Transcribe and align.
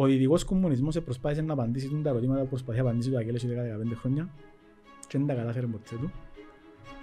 Ο 0.00 0.06
δυτικός 0.06 0.44
κομμουνισμός 0.44 1.00
προσπάθησε 1.00 1.42
να 1.42 1.52
απαντήσει 1.52 2.00
τα 2.02 2.08
ερωτήματα 2.10 2.40
που 2.40 2.48
προσπαθεί 2.48 2.78
να 2.78 2.84
απαντήσει 2.84 3.10
το 3.10 3.16
Αγγέλος 3.16 3.44
10-15 3.44 3.46
χρόνια 3.94 4.28
και 5.06 5.18
δεν 5.18 5.26
τα 5.26 5.34
κατάφερε 5.34 5.66
ποτέ 5.66 5.96
του. 6.00 6.10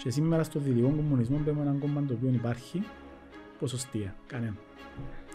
Και 0.03 0.09
σήμερα 0.09 0.43
στο 0.43 0.59
δυτικό 0.59 0.87
κομμουνισμό 0.87 1.37
παίρνουμε 1.37 1.65
έναν 1.65 1.79
κόμμα 1.79 2.05
το 2.05 2.13
οποίο 2.13 2.29
υπάρχει 2.29 2.83
ποσοστία, 3.59 4.15
κανένα. 4.27 4.55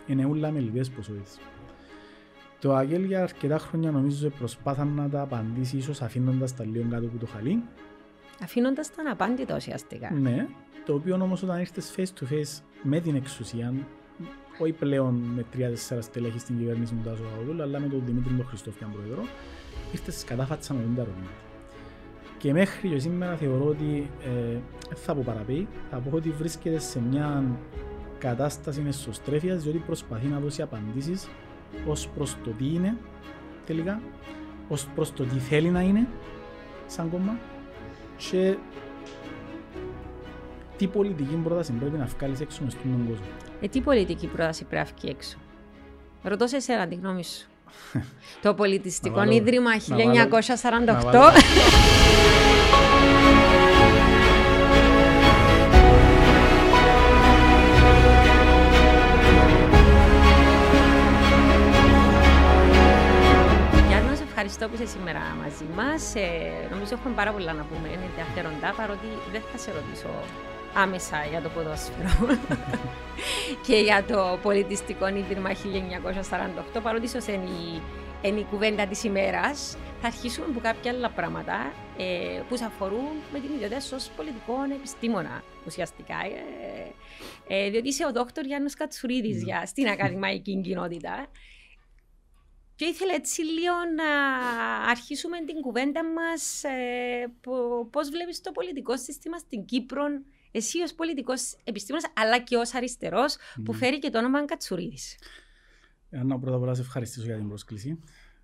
Είναι 0.06 0.24
ούλα 0.24 0.50
με 0.50 0.60
λιβές 0.60 0.90
ποσότητες. 0.90 1.38
Το 2.60 2.74
Αγγέλ 2.74 3.04
για 3.04 3.22
αρκετά 3.22 3.58
χρόνια 3.58 3.90
νομίζω 3.90 4.28
προσπάθαν 4.28 4.88
να 4.88 5.08
τα 5.08 5.20
απαντήσει 5.20 5.76
ίσως 5.76 6.02
αφήνοντας 6.02 6.56
τα 6.56 6.64
λίγο 6.64 6.84
κάτω 6.90 7.06
από 7.06 7.18
το 7.18 7.26
χαλί. 7.26 7.62
Αφήνοντας 8.42 8.94
τα 8.94 9.02
αναπάντητα 9.02 9.56
ουσιαστικά. 9.56 10.10
Ναι, 10.12 10.46
το 10.86 10.94
οποίο 10.94 11.14
όμως 11.14 11.42
όταν 11.42 11.58
ήρθες 11.58 11.94
face 11.96 12.20
to 12.20 12.32
face 12.32 12.62
με 12.82 13.00
την 13.00 13.14
εξουσία, 13.14 13.74
όχι 14.62 14.72
πλέον 14.72 15.14
με 15.14 15.44
τρία-τέσσερα 15.50 16.00
στελέχη 16.00 16.38
στην 16.38 16.58
κυβέρνηση 16.58 16.94
του 16.94 17.08
Τάσο 17.08 17.22
Παπαδούλου, 17.22 17.62
αλλά 17.62 17.80
με 17.80 17.88
τον 17.88 18.02
Δημήτρη 18.06 18.34
τον 18.34 18.46
Χριστόφιαν 18.46 18.92
Πρόεδρο, 18.92 19.24
ήρθες 19.92 20.24
κατάφατσα 20.24 20.74
με 20.74 20.80
τα 20.96 21.02
ερωτήματα. 21.02 21.30
Και 22.38 22.52
μέχρι 22.52 22.88
και 22.88 22.98
σήμερα 22.98 23.36
θεωρώ 23.36 23.66
ότι 23.66 24.10
ε, 24.24 24.58
θα 24.94 25.14
πω 25.14 25.22
παραπεί, 25.26 25.68
θα 25.90 25.96
πω 25.96 26.16
ότι 26.16 26.30
βρίσκεται 26.30 26.78
σε 26.78 27.00
μια 27.10 27.44
κατάσταση 28.18 28.82
εσωστρέφειας 28.86 29.62
διότι 29.62 29.78
προσπαθεί 29.78 30.26
να 30.26 30.38
δώσει 30.38 30.62
απαντήσεις 30.62 31.28
ως 31.86 32.08
προς 32.08 32.36
το 32.44 32.50
τι 32.50 32.74
είναι 32.74 32.96
τελικά, 33.66 34.00
ως 34.68 34.86
προς 34.94 35.12
το 35.12 35.24
τι 35.24 35.38
θέλει 35.38 35.68
να 35.70 35.80
είναι 35.80 36.08
σαν 36.86 37.10
κόμμα 37.10 37.38
και 38.16 38.56
τι 40.76 40.86
πολιτική 40.86 41.34
πρόταση 41.34 41.72
πρέπει 41.72 41.98
να 41.98 42.04
βγάλεις 42.04 42.40
έξω 42.40 42.64
μες 42.64 42.72
στον 42.72 43.06
κόσμο. 43.08 43.49
Ε, 43.60 43.68
τι 43.68 43.80
πολιτική 43.80 44.26
πρόταση 44.26 44.64
πρέπει 44.64 44.88
να 44.88 44.96
βγει 44.96 45.08
έξω; 45.16 45.36
Ρωτώ 46.22 46.46
σε 46.46 46.56
εσένα 46.56 46.86
τη 46.86 46.94
γνώμη 46.94 47.24
σου. 47.24 47.46
το 48.42 48.54
Πολιτιστικό 48.54 49.22
Ίδρυμα 49.22 49.70
1948. 49.78 49.80
ευχαριστώ 64.42 64.68
που 64.68 64.82
είσαι 64.82 64.92
σήμερα 64.96 65.20
μαζί 65.42 65.66
μας. 65.78 66.14
Ε, 66.14 66.68
νομίζω 66.70 66.94
έχουμε 66.98 67.14
πάρα 67.14 67.32
πολλά 67.32 67.52
να 67.52 67.64
πούμε 67.70 67.88
ενδιαφέροντα, 68.08 68.68
παρότι 68.76 69.08
δεν 69.32 69.42
θα 69.52 69.58
σε 69.58 69.70
ρωτήσω 69.78 70.08
άμεσα 70.74 71.24
για 71.30 71.40
το 71.40 71.48
ποδόσφαιρο 71.48 72.38
και 73.66 73.76
για 73.76 74.04
το 74.04 74.38
πολιτιστικό 74.42 75.08
ίδρυμα 75.08 75.50
1948, 76.76 76.80
παρότι 76.82 77.04
ίσως 77.04 77.26
είναι 77.26 77.44
η, 77.44 77.82
είναι 78.22 78.40
η 78.40 78.46
κουβέντα 78.50 78.86
της 78.86 79.04
ημέρας. 79.04 79.76
Θα 80.00 80.06
αρχίσουμε 80.06 80.46
από 80.50 80.60
κάποια 80.60 80.90
άλλα 80.90 81.10
πράγματα 81.10 81.72
ε, 81.96 82.40
που 82.48 82.56
σε 82.56 82.64
αφορούν 82.64 83.14
με 83.32 83.40
την 83.40 83.54
ιδιότητα 83.54 83.96
ως 83.96 84.10
πολιτικών 84.16 84.70
επιστήμονα 84.70 85.42
ουσιαστικά. 85.66 86.16
Ε, 86.24 86.92
ε, 87.48 87.70
διότι 87.70 87.88
είσαι 87.88 88.06
ο 88.06 88.12
δόκτωρ 88.12 88.44
Γιάννη 88.44 88.70
Κατσουρίδης 88.70 89.42
mm. 89.46 89.62
στην 89.66 89.88
ακαδημαϊκή 89.88 90.60
κοινότητα. 90.60 91.26
Και 92.80 92.86
ήθελα 92.86 93.14
έτσι 93.14 93.42
λίγο 93.42 93.74
να 93.96 94.10
αρχίσουμε 94.90 95.44
την 95.44 95.60
κουβέντα 95.60 96.04
μας 96.04 96.64
ε, 96.64 97.32
πώς 97.90 98.08
βλέπεις 98.10 98.40
το 98.40 98.52
πολιτικό 98.52 98.96
σύστημα 98.96 99.38
στην 99.38 99.64
Κύπρο 99.64 100.04
εσύ 100.50 100.80
ως 100.80 100.94
πολιτικός 100.94 101.56
επιστήμονας 101.64 102.10
αλλά 102.16 102.38
και 102.40 102.56
ως 102.56 102.74
αριστερός 102.74 103.36
mm. 103.36 103.62
που 103.64 103.72
φέρει 103.72 103.98
και 103.98 104.10
το 104.10 104.18
όνομα 104.18 104.44
Κατσουρίδης. 104.44 105.18
Ανά 106.12 106.38
πρώτα 106.38 106.56
απ' 106.56 106.62
όλα 106.62 106.74
σε 106.74 106.80
ευχαριστήσω 106.80 107.26
για 107.26 107.36
την 107.36 107.48
πρόσκληση. 107.48 107.98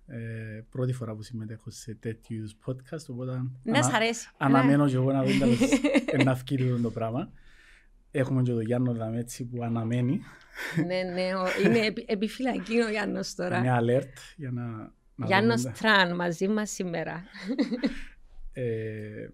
Ε, 0.09 0.63
πρώτη 0.69 0.93
φορά 0.93 1.15
που 1.15 1.21
συμμετέχω 1.21 1.69
σε 1.69 1.95
τέτοιους 1.95 2.37
είδους 2.37 2.55
podcast, 2.65 3.05
οπότε 3.09 3.41
να 3.63 3.79
ανα, 3.79 3.95
αρέσει. 3.95 4.29
αναμένω 4.37 4.87
και 4.87 4.95
εγώ 4.95 5.11
να 5.11 5.23
δω 5.23 5.31
να 6.23 6.33
βγει 6.33 6.81
το 6.81 6.91
πράγμα. 6.91 7.31
Έχουμε 8.11 8.41
και 8.41 8.51
τον 8.51 8.61
Γιάννο 8.61 8.93
Δαμέτσι 8.93 9.45
που 9.45 9.63
αναμένει. 9.63 10.21
ναι, 10.85 11.01
ναι, 11.03 11.29
είναι 11.63 11.93
επιφυλακή 12.05 12.81
ο 12.81 12.89
Γιάννος 12.89 13.35
τώρα. 13.35 13.57
Είναι 13.57 13.77
alert 13.81 14.35
για 14.35 14.51
να... 14.51 14.63
να 15.15 15.25
Γιάννος 15.25 15.61
Τραν 15.61 16.15
μαζί 16.15 16.47
μας 16.47 16.69
σήμερα. 16.69 17.23
ε, 18.53 19.29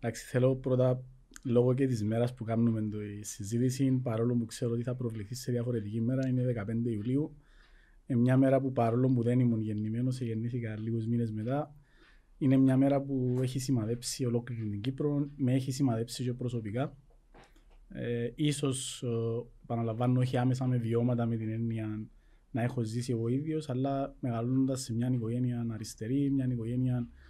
εντάξει, 0.00 0.24
θέλω 0.24 0.56
πρώτα 0.56 1.02
λόγω 1.46 1.74
και 1.74 1.86
της 1.86 2.04
μέρας 2.04 2.34
που 2.34 2.44
κάνουμε 2.44 2.82
το 2.82 3.02
η 3.02 3.22
συζήτηση, 3.22 4.00
παρόλο 4.02 4.34
που 4.34 4.44
ξέρω 4.44 4.72
ότι 4.72 4.82
θα 4.82 4.94
προβληθεί 4.94 5.34
σε 5.34 5.52
διαφορετική 5.52 6.00
μέρα, 6.00 6.28
είναι 6.28 6.44
15 6.44 6.90
Ιουλίου. 6.90 7.36
Είναι 8.06 8.20
μια 8.20 8.36
μέρα 8.36 8.60
που 8.60 8.72
παρόλο 8.72 9.08
που 9.08 9.22
δεν 9.22 9.40
ήμουν 9.40 9.60
γεννημένος, 9.60 10.20
γεννήθηκα 10.20 10.78
λίγους 10.78 11.06
μήνες 11.06 11.30
μετά, 11.30 11.74
είναι 12.38 12.56
μια 12.56 12.76
μέρα 12.76 13.00
που 13.00 13.38
έχει 13.42 13.58
σημαδέψει 13.58 14.24
ολόκληρη 14.24 14.68
την 14.68 14.80
Κύπρο, 14.80 15.30
με 15.36 15.54
έχει 15.54 15.72
σημαδέψει 15.72 16.24
και 16.24 16.32
προσωπικά. 16.32 16.96
Ε, 17.88 18.30
ίσως, 18.34 19.02
ε, 19.02 19.08
επαναλαμβάνω, 19.62 20.20
όχι 20.20 20.36
άμεσα 20.36 20.66
με 20.66 20.76
βιώματα 20.76 21.26
με 21.26 21.36
την 21.36 21.50
έννοια 21.50 22.06
να 22.50 22.62
έχω 22.62 22.82
ζήσει 22.82 23.12
εγώ 23.12 23.28
ίδιος, 23.28 23.68
αλλά 23.68 24.16
μεγαλώνοντας 24.20 24.80
σε 24.80 24.94
μια 24.94 25.10
οικογένεια 25.12 25.66
αριστερή, 25.70 26.30
μια 26.30 26.46
οικογένεια 26.50 26.96
ε, 26.96 27.25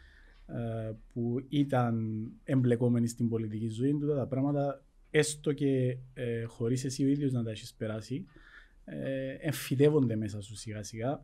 που 1.12 1.44
ήταν 1.48 2.26
εμπλεκόμενη 2.44 3.06
στην 3.06 3.28
πολιτική 3.28 3.68
ζωή 3.68 3.98
του, 3.98 4.06
τα 4.06 4.26
πράγματα 4.26 4.84
έστω 5.10 5.52
και 5.52 5.96
ε, 6.14 6.44
χωρίς 6.44 6.84
εσύ 6.84 7.04
ο 7.04 7.08
ίδιος 7.08 7.32
να 7.32 7.42
τα 7.42 7.50
έχεις 7.50 7.74
περάσει, 7.74 8.26
ε, 8.84 9.36
εμφυτεύονται 9.40 10.16
μέσα 10.16 10.40
σου 10.40 10.56
σιγά 10.56 10.82
σιγά. 10.82 11.22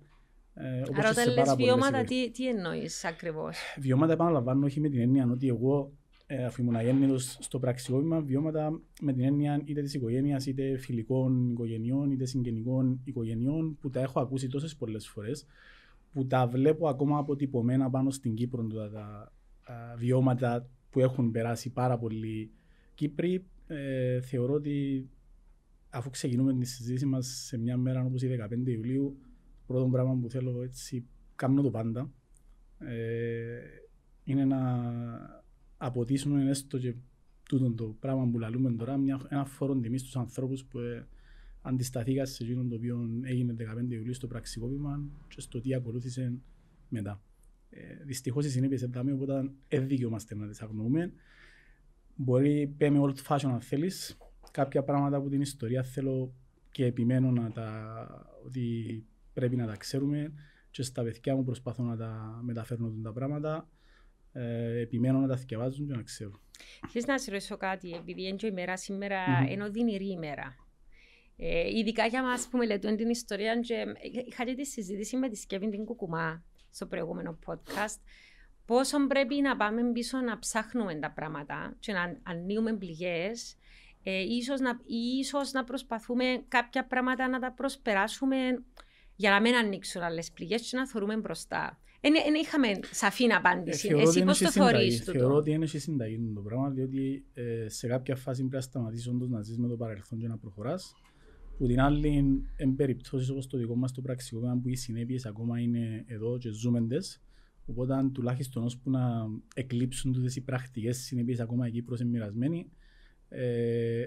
Ε, 0.54 0.82
Άρα 0.96 1.10
όταν 1.10 1.34
λες 1.34 1.54
βιώματα, 1.56 2.04
τι, 2.04 2.30
τι 2.30 2.48
εννοείς 2.48 3.04
ακριβώς; 3.04 3.56
Βιώματα 3.78 4.12
επαναλαμβάνω 4.12 4.66
όχι 4.66 4.80
με 4.80 4.88
την 4.88 5.00
έννοια 5.00 5.28
ότι 5.30 5.48
εγώ 5.48 5.92
ε, 6.26 6.44
αφού 6.44 6.62
ήμουν 6.62 6.76
αγέννητος 6.76 7.36
στο 7.40 7.58
πραξικόπημα, 7.58 8.20
βιώματα 8.20 8.80
με 9.00 9.12
την 9.12 9.24
έννοια 9.24 9.62
είτε 9.64 9.82
της 9.82 9.94
οικογένειας, 9.94 10.46
είτε 10.46 10.76
φιλικών 10.76 11.50
οικογενειών, 11.50 12.10
είτε 12.10 12.24
συγγενικών 12.24 13.00
οικογενειών, 13.04 13.78
που 13.80 13.90
τα 13.90 14.00
έχω 14.00 14.20
ακούσει 14.20 14.48
τόσες 14.48 14.76
πολλές 14.76 15.08
φορές, 15.08 15.46
που 16.12 16.26
τα 16.26 16.46
βλέπω 16.46 16.88
ακόμα 16.88 17.18
αποτυπωμένα 17.18 17.90
πάνω 17.90 18.10
στην 18.10 18.34
Κύπρο, 18.34 18.66
τα, 18.66 18.90
τα, 18.90 19.32
τα 19.66 19.94
βιώματα 19.98 20.68
που 20.90 21.00
έχουν 21.00 21.30
περάσει 21.30 21.70
πάρα 21.72 21.98
πολλοί 21.98 22.50
Κύπροι. 22.94 23.44
Ε, 23.66 24.20
θεωρώ 24.20 24.54
ότι 24.54 25.08
αφού 25.90 26.10
ξεκινούμε 26.10 26.54
τη 26.54 26.66
συζήτηση 26.66 27.06
μας 27.06 27.26
σε 27.26 27.58
μια 27.58 27.76
μέρα 27.76 28.04
όπως 28.04 28.22
η 28.22 28.38
15 28.50 28.66
Ιουλίου, 28.66 29.16
το 29.20 29.62
πρώτο 29.66 29.88
πράγμα 29.88 30.16
που 30.16 30.30
θέλω 30.30 30.62
έτσι, 30.62 31.06
κάνω 31.36 31.62
το 31.62 31.70
πάντα. 31.70 32.10
Ε, 32.78 33.60
είναι 34.24 34.44
να 34.44 34.60
αποτίσουμε 35.76 36.50
έστω 36.50 36.78
και 36.78 36.94
τούτο 37.48 37.72
το 37.72 37.96
πράγμα 38.00 38.28
που 38.28 38.38
λαλούμε 38.38 38.72
τώρα, 38.72 38.96
μια, 38.96 39.20
ένα 39.28 39.44
φόρο 39.44 39.74
τιμή 39.76 39.98
στους 39.98 40.16
ανθρώπους 40.16 40.64
που 40.64 40.78
ε, 40.78 41.06
αντισταθήκαν 41.62 42.26
σε 42.26 42.44
εκείνο 42.44 42.64
το 42.68 42.74
οποίο 42.74 43.08
έγινε 43.22 43.54
15 43.58 43.90
Ιουλίου 43.90 44.14
στο 44.14 44.26
πραξικόπημα 44.26 45.02
και 45.28 45.40
στο 45.40 45.60
τι 45.60 45.74
ακολούθησε 45.74 46.32
μετά. 46.88 47.22
Ε, 47.70 48.04
Δυστυχώς 48.04 48.44
οι 48.44 48.50
συνέπειες 48.50 48.82
εντάμε, 48.82 49.12
οπότε 49.12 49.50
δεν 49.68 49.88
δικαιούμαστε 49.88 50.34
να 50.34 50.46
τις 50.46 50.62
αγνοούμε. 50.62 51.12
Μπορεί 52.14 52.74
πέμε 52.76 52.98
old 53.02 53.28
fashion 53.28 53.50
αν 53.50 53.60
θέλεις. 53.60 54.18
Κάποια 54.50 54.82
πράγματα 54.82 55.16
από 55.16 55.28
την 55.28 55.40
ιστορία 55.40 55.82
θέλω 55.82 56.34
και 56.70 56.84
επιμένω 56.84 57.30
να 57.30 57.52
τα, 57.52 58.40
ότι 58.44 59.04
πρέπει 59.32 59.56
να 59.56 59.66
τα 59.66 59.76
ξέρουμε 59.76 60.32
και 60.70 60.82
στα 60.82 61.02
παιδιά 61.02 61.36
μου 61.36 61.44
προσπαθώ 61.44 61.82
να 61.82 61.96
τα 61.96 62.40
μεταφέρω 62.42 62.94
τα 63.02 63.12
πράγματα 63.12 63.68
ε, 64.32 64.80
επιμένω 64.80 65.18
να 65.18 65.28
τα 65.28 65.36
θυκευάζουν 65.36 65.86
και 65.86 65.94
να 65.94 66.02
ξέρουν. 66.02 66.40
Θες 66.88 67.06
να 67.06 67.18
σε 67.18 67.30
ρωτήσω 67.30 67.56
κάτι, 67.56 67.90
επειδή 67.92 68.22
είναι 68.22 68.36
η 68.42 68.50
μέρα 68.50 68.76
σήμερα, 68.76 69.24
mm-hmm. 69.26 69.50
ενώ 69.50 69.70
δίνει 69.70 69.92
ημέρα. 69.92 70.61
Ε, 71.44 71.78
ειδικά 71.78 72.06
για 72.06 72.22
μας 72.22 72.48
που 72.48 72.56
μελετούν 72.56 72.96
την 72.96 73.08
ιστορία 73.08 73.60
και 73.60 73.84
είχα 74.28 74.44
και 74.44 74.54
τη 74.54 74.66
συζήτηση 74.66 75.16
με 75.16 75.28
τη 75.28 75.36
Σκεύη 75.36 75.70
την 75.70 75.84
Κουκουμά 75.84 76.44
στο 76.70 76.86
προηγούμενο 76.86 77.38
podcast 77.46 77.98
πόσο 78.66 79.06
πρέπει 79.06 79.40
να 79.40 79.56
πάμε 79.56 79.92
πίσω 79.92 80.18
να 80.18 80.38
ψάχνουμε 80.38 80.94
τα 80.94 81.10
πράγματα 81.10 81.76
και 81.78 81.92
να 81.92 82.20
ανοίγουμε 82.22 82.72
πληγές 82.72 83.56
ε, 84.02 84.20
ίσως, 84.20 84.60
να, 84.60 84.80
ίσως 85.18 85.52
να 85.52 85.64
προσπαθούμε 85.64 86.24
κάποια 86.48 86.86
πράγματα 86.86 87.28
να 87.28 87.38
τα 87.38 87.52
προσπεράσουμε 87.52 88.36
για 89.16 89.30
να 89.30 89.40
μην 89.40 89.54
ανοίξουν 89.54 90.02
άλλες 90.02 90.30
πληγές 90.30 90.70
και 90.70 90.76
να 90.76 90.88
θεωρούμε 90.88 91.16
μπροστά. 91.16 91.78
Δεν 92.00 92.14
είχαμε 92.42 92.68
σαφή 92.90 93.32
απάντηση. 93.32 93.88
Ε, 93.88 94.00
Εσύ 94.00 94.24
πώς 94.24 94.38
το 94.38 94.50
θεωρείς 94.50 94.98
τούτο; 95.04 95.18
Θεωρώ 95.18 95.34
ότι 95.34 95.50
είναι 95.50 95.66
και 95.66 95.78
συνταγή 95.78 96.32
το 96.34 96.40
πράγμα, 96.40 96.70
διότι 96.70 97.24
ε, 97.34 97.68
σε 97.68 97.86
κάποια 97.86 98.16
φάση 98.16 98.40
πρέπει 98.40 98.54
να 98.54 98.60
σταματήσεις 98.60 99.08
όντως 99.08 99.28
να 99.28 99.42
ζεις 99.42 99.58
με 99.58 99.68
το 99.68 99.76
παρελθόν 99.76 100.18
και 100.18 100.28
να 100.28 100.36
προχωράς. 100.36 100.94
Που 101.56 101.66
την 101.66 101.80
άλλη, 101.80 102.42
εν 102.56 102.74
περιπτώσεις 102.74 103.30
όπως 103.30 103.46
το 103.46 103.58
δικό 103.58 103.76
μας 103.76 103.92
το 103.92 104.00
πραξικόπημα 104.00 104.58
που 104.62 104.68
οι 104.68 104.76
συνέπειες 104.76 105.26
ακόμα 105.26 105.60
είναι 105.60 106.04
εδώ 106.06 106.38
και 106.38 106.50
ζούμεντες, 106.50 107.22
οπότε 107.66 108.10
τουλάχιστον 108.12 108.64
ώσπου 108.64 108.90
να 108.90 109.28
εκλείψουν 109.54 110.12
τούτες 110.12 110.36
οι 110.36 110.40
πρακτικές 110.40 110.96
συνέπειες 110.96 111.40
ακόμα 111.40 111.66
εκεί 111.66 111.82
προς 111.82 112.00
εμμυρασμένοι, 112.00 112.70
ε, 113.28 114.06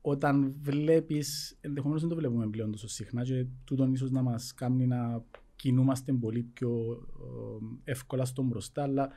όταν 0.00 0.54
βλέπεις, 0.60 1.58
ενδεχομένως 1.60 2.00
δεν 2.00 2.10
το 2.10 2.16
βλέπουμε 2.16 2.48
πλέον 2.48 2.70
τόσο 2.70 2.88
συχνά 2.88 3.22
και 3.22 3.46
τούτον 3.64 3.92
ίσως 3.92 4.10
να 4.10 4.22
μας 4.22 4.54
κάνει 4.54 4.86
να 4.86 5.24
κινούμαστε 5.56 6.12
πολύ 6.12 6.42
πιο 6.42 6.98
ε, 7.84 7.90
εύκολα 7.90 8.24
στον 8.24 8.46
μπροστά, 8.46 8.82
αλλά 8.82 9.10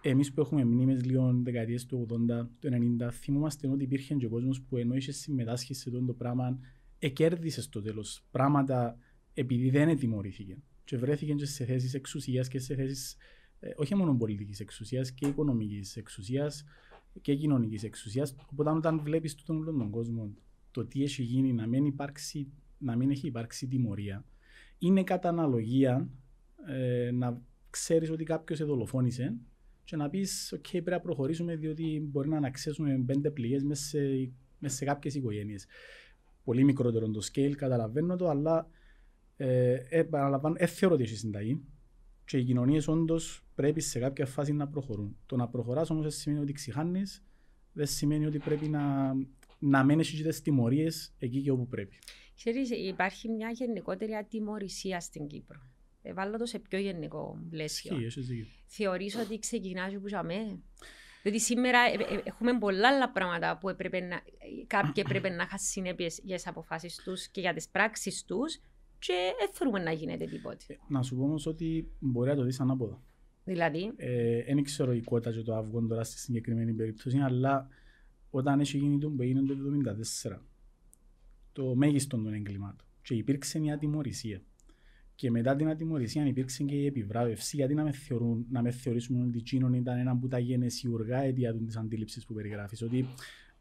εμείς 0.00 0.32
που 0.32 0.40
έχουμε 0.40 0.64
μνήμες 0.64 1.04
λίγο 1.04 1.40
δεκαετίες 1.42 1.86
του 1.86 2.06
80, 2.10 2.48
του 2.58 2.68
90, 3.00 3.10
θυμόμαστε 3.12 3.68
ότι 3.68 3.84
υπήρχε 3.84 4.14
και 4.14 4.26
ο 4.26 4.28
κόσμος 4.28 4.62
που 4.62 4.76
ενώ 4.76 4.94
είχες 4.94 5.16
συμμετάσχει 5.16 5.74
σε 5.74 5.88
αυτό 5.88 6.04
το 6.04 6.12
πράγμα, 6.12 6.58
εκέρδισες 6.98 7.64
στο 7.64 7.82
τέλος 7.82 8.24
πράγματα 8.30 8.98
επειδή 9.34 9.70
δεν 9.70 9.98
τιμωρήθηκε. 9.98 10.56
Και 10.84 10.96
βρέθηκε 10.96 11.32
και 11.32 11.46
σε 11.46 11.64
θέσεις 11.64 11.94
εξουσίας 11.94 12.48
και 12.48 12.58
σε 12.58 12.74
θέσεις 12.74 13.16
ε, 13.60 13.70
όχι 13.76 13.94
μόνο 13.94 14.16
πολιτικής 14.16 14.60
εξουσίας 14.60 15.12
και 15.12 15.26
οικονομικής 15.26 15.96
εξουσίας 15.96 16.64
και 17.20 17.34
κοινωνικής 17.34 17.82
εξουσίας. 17.82 18.34
Οπότε, 18.52 18.70
όταν 18.70 19.00
βλέπεις 19.00 19.34
τον 19.34 19.64
τον 19.64 19.90
κόσμο 19.90 20.34
το 20.70 20.86
τι 20.86 21.02
έχει 21.02 21.22
γίνει 21.22 21.52
να 21.52 21.66
μην, 21.66 21.84
υπάρξει, 21.84 22.52
να 22.78 22.96
μην 22.96 23.10
έχει 23.10 23.26
υπάρξει 23.26 23.66
τιμωρία, 23.66 24.24
είναι 24.78 25.04
κατά 25.04 25.28
αναλογία 25.28 26.08
ε, 26.66 27.10
να 27.10 27.42
ξέρεις 27.70 28.10
ότι 28.10 28.24
κάποιος 28.24 28.58
σε 28.58 28.64
δολοφόνησε 28.64 29.36
και 29.88 29.96
να 29.96 30.08
πεις: 30.08 30.54
OK, 30.56 30.70
πρέπει 30.70 30.90
να 30.90 31.00
προχωρήσουμε 31.00 31.56
διότι 31.56 32.08
μπορεί 32.10 32.28
να 32.28 32.36
αναξέσουμε 32.36 33.02
πέντε 33.06 33.30
πληγές 33.30 33.62
μέσα 33.64 33.84
σε, 33.84 34.30
μέσα 34.58 34.76
σε 34.76 34.84
κάποιες 34.84 35.14
οικογένειες. 35.14 35.66
Πολύ 36.44 36.64
μικρότερο 36.64 37.10
το 37.10 37.20
scale, 37.32 37.52
καταλαβαίνω 37.56 38.16
το, 38.16 38.28
αλλά 38.28 38.68
ε, 39.36 39.76
επαναλαμβάνω, 39.88 40.54
ε, 40.58 40.66
θεωρώ 40.66 40.94
ότι 40.94 41.04
έχει 41.04 41.16
συνταγή 41.16 41.60
και 42.24 42.38
οι 42.38 42.44
κοινωνίες 42.44 42.88
όντως 42.88 43.44
πρέπει 43.54 43.80
σε 43.80 43.98
κάποια 43.98 44.26
φάση 44.26 44.52
να 44.52 44.68
προχωρούν. 44.68 45.16
Το 45.26 45.36
να 45.36 45.48
προχωράς 45.48 45.90
όμως 45.90 46.02
δεν 46.02 46.12
σημαίνει 46.12 46.42
ότι 46.42 46.52
ξηχάνει, 46.52 47.02
δεν 47.72 47.86
σημαίνει 47.86 48.26
ότι 48.26 48.38
πρέπει 48.38 48.68
να, 48.68 49.14
να 49.58 49.84
μένεις 49.84 50.10
και 50.10 50.28
τι 50.28 50.42
τιμωρίες 50.42 51.14
εκεί 51.18 51.42
και 51.42 51.50
όπου 51.50 51.66
πρέπει. 51.66 51.96
Ξέρεις, 52.36 52.70
υπάρχει 52.70 53.28
μια 53.28 53.50
γενικότερη 53.50 54.14
ατιμορρησία 54.14 55.00
στην 55.00 55.26
Κύπρο. 55.26 55.60
Βάλω 56.14 56.38
το 56.38 56.46
σε 56.46 56.58
πιο 56.58 56.78
γενικό 56.78 57.38
πλαίσιο. 57.50 57.96
Θεωρείς 58.66 59.16
ότι 59.16 59.38
ξεκινάς 59.38 59.92
που 59.92 60.08
ζαμε. 60.08 60.58
Διότι 61.22 61.40
σήμερα 61.40 61.78
ε, 61.78 62.14
ε, 62.14 62.20
έχουμε 62.24 62.58
πολλά 62.58 62.88
άλλα 62.88 63.10
πράγματα 63.10 63.58
που 63.58 63.68
έπρεπε 63.68 64.00
να, 64.00 64.20
κάποιοι 64.66 65.02
έπρεπε 65.06 65.28
να 65.28 65.42
είχαν 65.42 65.58
συνέπειες 65.58 66.20
για 66.22 66.36
τις 66.36 66.46
αποφάσεις 66.46 66.96
τους 66.96 67.28
και 67.28 67.40
για 67.40 67.54
τις 67.54 67.68
πράξεις 67.68 68.24
τους 68.24 68.60
και 68.98 69.14
δεν 69.38 69.48
θέλουμε 69.52 69.78
να 69.78 69.92
γίνεται 69.92 70.24
τίποτε. 70.24 70.64
Ε, 70.68 70.76
να 70.88 71.02
σου 71.02 71.16
πω 71.16 71.22
όμως 71.22 71.46
ότι 71.46 71.88
μπορεί 71.98 72.30
να 72.30 72.36
το 72.36 72.42
δεις 72.42 72.60
ανάποδα. 72.60 73.02
Δηλαδή; 73.44 73.92
Δεν 74.46 74.58
ε, 74.58 74.62
ξέρω 74.62 74.92
η 74.92 75.02
κότα 75.02 75.32
και 75.32 75.42
το 75.42 75.54
αυγό 75.54 75.86
τώρα 75.86 76.04
στη 76.04 76.18
συγκεκριμένη 76.18 76.72
περίπτωση, 76.72 77.18
αλλά 77.18 77.68
όταν 78.30 78.60
έχει 78.60 78.78
γίνει 78.78 78.98
το 78.98 79.10
που 79.10 79.22
έγινε 79.22 79.42
το 79.42 79.54
1974, 80.24 80.38
το 81.52 81.74
μέγιστο 81.74 82.16
των 82.16 82.34
εγκλημάτων, 82.34 82.86
και 83.02 83.14
υπήρξε 83.14 83.58
μια 83.58 83.78
τιμωρησία. 83.78 84.42
Και 85.18 85.30
μετά 85.30 85.56
την 85.56 85.68
ατιμωρησία 85.68 86.26
υπήρξε 86.26 86.64
και 86.64 86.74
η 86.74 86.86
επιβράβευση, 86.86 87.56
γιατί 87.56 87.74
να 87.74 87.82
με, 87.82 87.92
θεωρούν, 87.92 88.46
να 88.50 88.62
με 88.62 88.70
θεωρήσουμε 88.70 89.24
ότι 89.24 89.42
Τσίνον 89.42 89.72
ήταν 89.72 89.98
ένα 89.98 90.10
από 90.10 90.28
τα 90.28 90.38
γενεσιουργά 90.38 91.18
αιτία 91.18 91.54
της 91.54 91.76
αντίληψης 91.76 92.24
που 92.24 92.34
περιγράφεις. 92.34 92.82
Ότι 92.82 93.06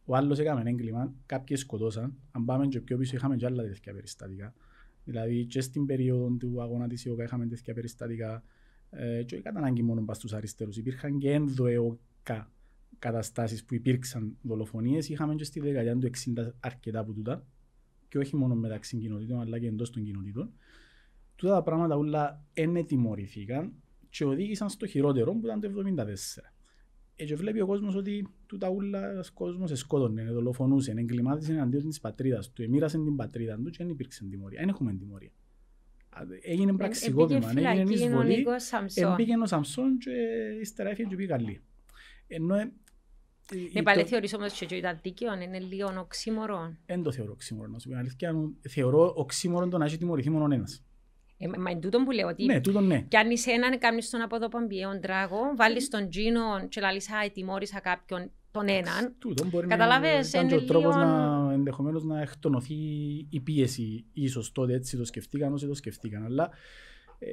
ο 0.06 0.16
άλλος 0.16 0.40
έκαμε 0.40 0.70
έγκλημα, 0.70 1.14
κάποιοι 1.26 1.58
σκοτώσαν. 1.58 2.18
Αν 2.32 2.46
πάμε 2.46 2.68
και 2.68 2.80
πιο 2.80 2.98
πίσω, 2.98 3.16
είχαμε 3.16 3.36
και 3.36 3.46
άλλα 3.46 3.64
τέτοια 3.64 3.94
περιστατικά. 3.94 4.54
Δηλαδή 5.04 5.46
και 5.46 5.62
στην 5.62 5.86
περίοδο 5.86 6.30
του 6.40 6.62
αγώνα 6.62 6.88
της 6.88 7.06
ΙΟΚΑ 7.06 7.24
είχαμε 7.24 7.48
τέτοια 7.48 7.74
περιστατικά 7.74 8.44
ε, 8.90 9.24
και 9.24 9.36
όχι 9.36 9.44
κατά 9.44 9.60
ανάγκη 9.60 9.82
μόνο 9.84 10.02
πας 10.02 10.18
στους 10.18 10.34
αριστερούς. 10.34 10.78
Υπήρχαν 10.78 11.18
και 11.18 11.32
ενδοεωκα 11.32 12.52
καταστάσεις 13.00 13.66
που 13.66 13.74
υπήρξαν 13.74 14.38
δολοφονίες. 14.42 15.10
Είχαμε 15.10 15.36
και 15.36 15.44
στη 15.44 15.60
δεκαετία 15.60 15.98
του 15.98 16.10
60 16.36 16.52
αρκετά 16.60 17.00
από 17.00 17.14
τούτα 17.14 17.46
και 18.08 18.18
όχι 18.18 18.36
μόνο 18.36 18.56
μεταξύ 18.56 18.98
κοινοτήτων 18.98 19.42
αλλά 19.42 19.60
και 19.60 19.68
εντός 19.68 19.90
των 19.90 20.04
κοινοτήτων. 20.04 20.52
Τούτα 21.38 21.54
τα 21.54 21.62
πράγματα 21.62 21.96
όλα 21.96 22.46
ενετιμωρηθήκαν 22.54 23.74
και 24.10 24.26
οδήγησαν 24.26 24.70
στο 24.70 24.88
χειρότερο 24.88 25.34
που 25.34 25.42
ήταν 25.46 25.60
το 25.60 25.70
1974. 25.98 26.06
Έτσι 27.16 27.36
βλέπει 27.36 27.62
ο 27.62 27.66
κόσμος 27.66 27.96
ότι 27.96 28.28
τούτα 28.46 28.70
ούλα 28.70 29.20
ο 29.20 29.22
κόσμος 29.34 29.80
σκότωνε, 29.80 30.24
δολοφονούσε, 30.24 30.94
εγκλημάτισε 30.98 31.52
εναντίον 31.52 31.90
της 31.90 32.00
πατρίδας 32.00 32.52
του, 32.52 32.62
εμοίρασε 32.64 32.98
την 32.98 33.16
πατρίδα 33.16 33.56
του 33.56 33.70
και 33.70 33.78
δεν 33.78 33.90
υπήρξε 33.90 34.26
τιμωρία. 34.30 34.60
Δεν 34.60 34.70
έχουμε 34.70 34.94
τιμωρία. 34.94 35.32
Έγινε 36.42 36.74
πραξικόπημα, 36.74 37.50
έγινε 37.56 37.94
εισβολή, 37.94 38.46
εμπήκε 38.94 39.34
ο 39.42 39.46
Σαμσόν 39.46 39.98
και 39.98 40.12
ύστερα 40.62 40.90
έφυγε 40.90 41.08
και 41.08 41.16
πήγε 41.16 41.28
Γαλλία. 41.28 41.62
Ενώ 42.28 42.56
ναι, 43.74 43.84
πάλι 43.84 44.04
θεωρείς 44.04 44.34
όμως 44.34 44.62
ότι 44.62 44.76
ήταν 44.76 45.00
δίκαιο, 45.02 45.42
είναι 45.42 45.60
λίγο 45.60 45.94
οξύμορο. 46.00 46.76
Δεν 46.86 47.04
το 47.04 47.12
θεωρώ 47.12 47.32
οξύμορο, 47.32 47.70
να 47.70 47.80
σου 47.80 47.90
πει 47.90 47.96
αλήθεια. 47.96 48.36
Θεωρώ 48.70 49.14
οξύμορο 49.16 49.68
το 49.68 49.78
να 49.78 49.86
έχει 49.86 49.98
τιμωρηθεί 49.98 50.30
μόνο 50.30 50.54
ένας. 50.54 50.84
Ε, 51.38 51.48
μα 51.48 51.72
είναι 51.72 51.80
τούτο 51.80 52.04
που 52.04 52.12
λέω 52.12 52.28
ότι 52.28 52.46
ναι, 52.46 52.62
τούτο 52.62 52.82
ναι. 52.82 53.02
κι 53.02 53.18
αν 53.18 53.30
είσαι 53.30 53.52
έναν 53.52 53.80
κάνεις 53.80 54.10
τον 54.10 54.22
από 54.22 54.40
τον 54.40 54.50
τράγο, 55.02 55.38
βάλεις 55.56 55.90
τον 55.90 56.10
τζίνο 56.10 56.68
και 56.70 56.82
λαλείς 56.82 57.12
α, 57.12 57.32
τιμώρησα 57.34 57.80
κάποιον 57.80 58.32
τον 58.52 58.68
έναν. 58.68 59.16
Τούτο 59.20 59.46
μπορεί 59.46 59.68
Καταλαβες, 59.68 60.34
να 60.34 60.42
είναι 60.42 60.56
ο 60.56 60.64
τρόπος 60.64 60.96
να, 60.96 61.50
ενδεχομένως 61.54 62.04
να 62.04 62.22
εκτονωθεί 62.22 62.76
η 63.30 63.40
πίεση 63.40 64.06
ίσως 64.14 64.52
τότε 64.52 64.74
έτσι 64.74 64.98
το 64.98 65.06
σκεφτήκαν 65.06 65.54
όσο 65.54 65.68
το 65.68 65.74
σκεφτήκαν. 65.74 66.24
Αλλά 66.24 66.50
ε, 67.20 67.30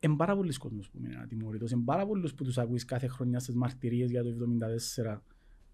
είναι 0.00 0.16
πάρα 0.16 0.36
πολλοί 0.36 0.52
κόσμος 0.52 0.90
που 0.90 0.98
είναι 0.98 1.18
ατιμωρητός. 1.22 1.70
Είναι 1.70 1.82
πάρα 1.84 2.06
πολλούς 2.06 2.34
που 2.34 2.44
τους 2.44 2.58
ακούεις 2.58 2.84
κάθε 2.84 3.06
χρονιά 3.06 3.38
στις 3.38 3.54
μαρτυρίες 3.54 4.10
για 4.10 4.22
το 4.22 4.30
1974 5.02 5.18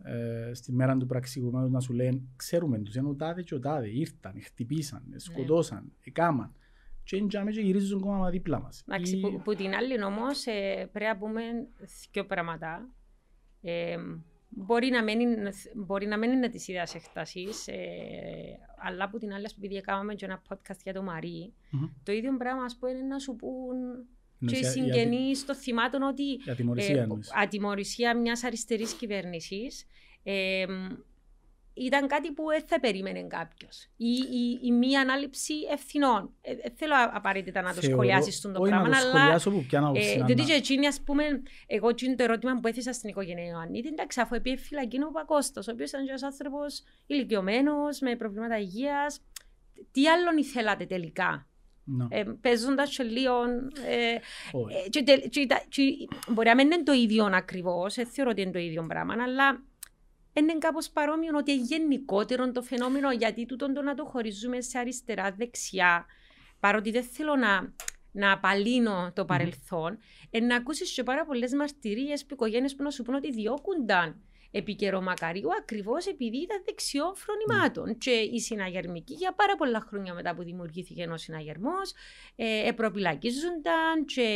ε, 0.05 0.55
στη 0.55 0.73
μέρα 0.73 0.97
του 0.97 1.07
πραξικοπήματος 1.07 1.71
να 1.71 1.81
σου 1.81 1.93
λένε 1.93 2.21
ξέρουμε 2.37 2.79
τους, 2.79 2.95
είναι 2.95 3.09
ο 3.09 3.15
τάδε 3.15 3.43
και 3.43 3.55
ο 3.55 3.59
τάδε, 3.59 3.89
ήρθαν, 3.89 4.43
χτυπήσαν, 4.43 5.03
σκοτώσαν, 5.17 5.83
ναι. 5.85 5.91
εκάμαν 6.05 6.55
και 7.11 7.17
εντιαμε 7.17 7.51
και 7.51 7.61
γυρίζουν 7.61 7.99
ακόμα 7.99 8.31
δίπλα 8.31 8.61
μας. 8.61 8.85
Εντάξει, 8.89 9.17
η... 9.17 9.21
που, 9.21 9.41
που, 9.45 9.55
την 9.55 9.75
άλλη 9.75 10.05
όμως 10.05 10.47
ε, 10.47 10.89
πρέπει 10.93 11.11
να 11.11 11.17
πούμε 11.17 11.43
δύο 12.13 12.25
πράγματα. 12.27 12.89
Ε, 13.63 13.97
μπορεί, 14.49 14.91
να 14.91 15.03
μην, 15.03 15.29
μπορεί 15.75 16.07
να 16.07 16.19
μην 16.19 16.31
είναι 16.31 16.49
της 16.49 16.69
ίδιας 16.69 16.95
εκτασής, 16.95 17.67
ε, 17.67 17.77
αλλά 18.77 19.11
που 19.11 19.19
την 19.19 19.33
άλλη, 19.33 19.47
επειδή 19.57 19.77
έκαναμε 19.77 20.15
και 20.15 20.25
ένα 20.25 20.43
podcast 20.49 20.79
για 20.85 20.93
το 20.93 21.03
Μαρί, 21.03 21.53
mm-hmm. 21.73 21.91
το 22.03 22.13
ίδιο 22.13 22.37
πράγμα 22.37 22.65
ας 22.65 22.77
πούμε, 22.77 22.93
είναι 22.93 23.03
να 23.03 23.19
σου 23.19 23.37
πούν 23.37 23.77
και 24.47 24.57
οι 24.57 24.65
συγγενείς 24.65 25.45
των 25.45 25.55
θυμάτων 25.55 26.03
ότι 26.03 26.25
ατιμορρησία, 26.51 27.03
ε, 27.03 27.07
ατιμορρησία 27.43 28.17
μιας 28.17 28.45
αριστερής 28.45 28.93
κυβέρνησης 28.93 29.87
ε, 30.23 30.67
ήταν 31.85 32.09
κάτι 32.09 32.33
που 32.33 32.45
δεν 32.49 32.63
θα 32.67 32.81
περίμενε 32.81 33.23
κάποιος. 33.23 33.89
Η, 33.97 34.13
η, 34.13 34.61
η 34.63 34.73
μία 34.73 35.01
ανάληψη 35.01 35.55
ευθυνών. 35.73 36.31
Ε, 36.41 36.51
ε, 36.51 36.57
θέλω 36.75 36.95
απαραίτητα 37.13 37.63
να 37.63 37.75
το 37.75 37.83
σχολιάσεις 37.83 38.37
στον 38.37 38.53
το 38.53 38.61
πράγμα, 38.61 38.97
αλλά. 38.97 39.41
Που 39.43 39.65
ε, 39.95 40.25
διότι 40.25 40.43
και 40.43 40.53
εκείνη, 40.53 40.87
ας 40.87 41.01
πούμε, 41.01 41.25
εγώ 41.67 41.89
εκείνο 41.89 42.15
το 42.15 42.23
ερώτημα 42.23 42.59
που 42.61 42.69
έθεσα 42.69 42.93
στην 42.93 43.09
οικογένεια 43.09 43.45
Ιωαννήτη, 43.45 43.89
εντάξει, 43.89 44.21
αφού 44.21 44.35
επί 44.35 44.57
φυλακή 44.57 45.03
ο 45.03 45.11
Πακώστο, 45.11 45.61
ο 45.69 45.73
οποίος 45.73 45.89
ήταν 45.89 46.09
ένας 46.09 46.23
άνθρωπος 46.23 46.83
ηλικιωμένος, 47.07 48.01
με 48.01 48.17
προβλήματα 48.17 48.59
υγείας. 48.59 49.21
Τι 49.93 50.09
άλλον 50.09 50.37
ήθελατε 50.37 50.87
τελικά; 50.87 51.45
No. 51.99 52.07
Ε, 52.09 52.25
Παίζοντας 52.41 52.93
σε 52.93 53.03
λίγο. 53.03 53.33
Ε, 53.89 54.13
ε, 54.13 54.21
μπορεί 56.29 56.49
να 56.49 56.55
μην 56.55 56.71
είναι 56.71 56.83
το 56.83 56.93
ίδιο 56.93 57.25
ακριβώς, 57.33 57.97
ε, 57.97 58.05
θεωρώ 58.05 58.31
ότι 58.31 58.41
είναι 58.41 58.51
το 58.51 58.59
ίδιο 58.59 58.85
πράγμα, 58.89 59.15
αλλά 59.23 59.63
είναι 60.33 60.59
κάπως 60.59 60.91
παρόμοιο 60.91 61.37
ότι 61.37 61.53
είναι 61.53 61.63
γενικότερο 61.63 62.53
το 62.53 62.63
φαινόμενο 62.63 63.13
γιατί 63.13 63.47
τούτο 63.47 63.73
το 63.73 63.83
να 63.83 63.95
το 63.95 64.05
χωρίζουμε 64.05 64.61
σε 64.61 64.79
αριστερά-δεξιά 64.79 66.07
παρότι 66.61 66.91
δεν 66.91 67.03
θέλω 67.03 67.37
να, 67.37 67.75
να 68.13 68.33
απαλύνω 68.33 69.13
το 69.15 69.25
παρελθόν, 69.25 69.99
mm. 70.33 70.43
να 70.43 70.57
ακούσεις 70.57 70.93
και 70.93 71.03
πάρα 71.03 71.25
πολλές 71.25 71.53
μαρτυρίες 71.53 72.25
που 72.25 72.35
οικογένειες 72.35 72.75
που 72.75 72.83
να 72.83 72.91
σου 72.91 73.03
πούν 73.03 73.15
ότι 73.15 73.33
διώκουνταν 73.33 74.23
επί 74.51 74.75
καιρό 74.75 75.01
Μακαρίου 75.01 75.49
ακριβώς 75.61 76.07
επειδή 76.07 76.37
ήταν 76.37 76.63
δεξιών 76.65 77.13
φρονημάτων. 77.15 77.91
Mm. 77.91 77.97
Και 77.99 78.11
οι 78.11 78.41
συναγερμικοί 78.41 79.15
για 79.15 79.35
πάρα 79.35 79.57
πολλά 79.57 79.81
χρόνια 79.81 80.15
μετά 80.15 80.35
που 80.35 80.43
δημιουργήθηκε 80.43 81.03
ένα 81.03 81.17
συναγερμός, 81.17 81.93
ε, 82.37 82.69
επροπυλακίζονταν 82.69 84.05
και 84.05 84.27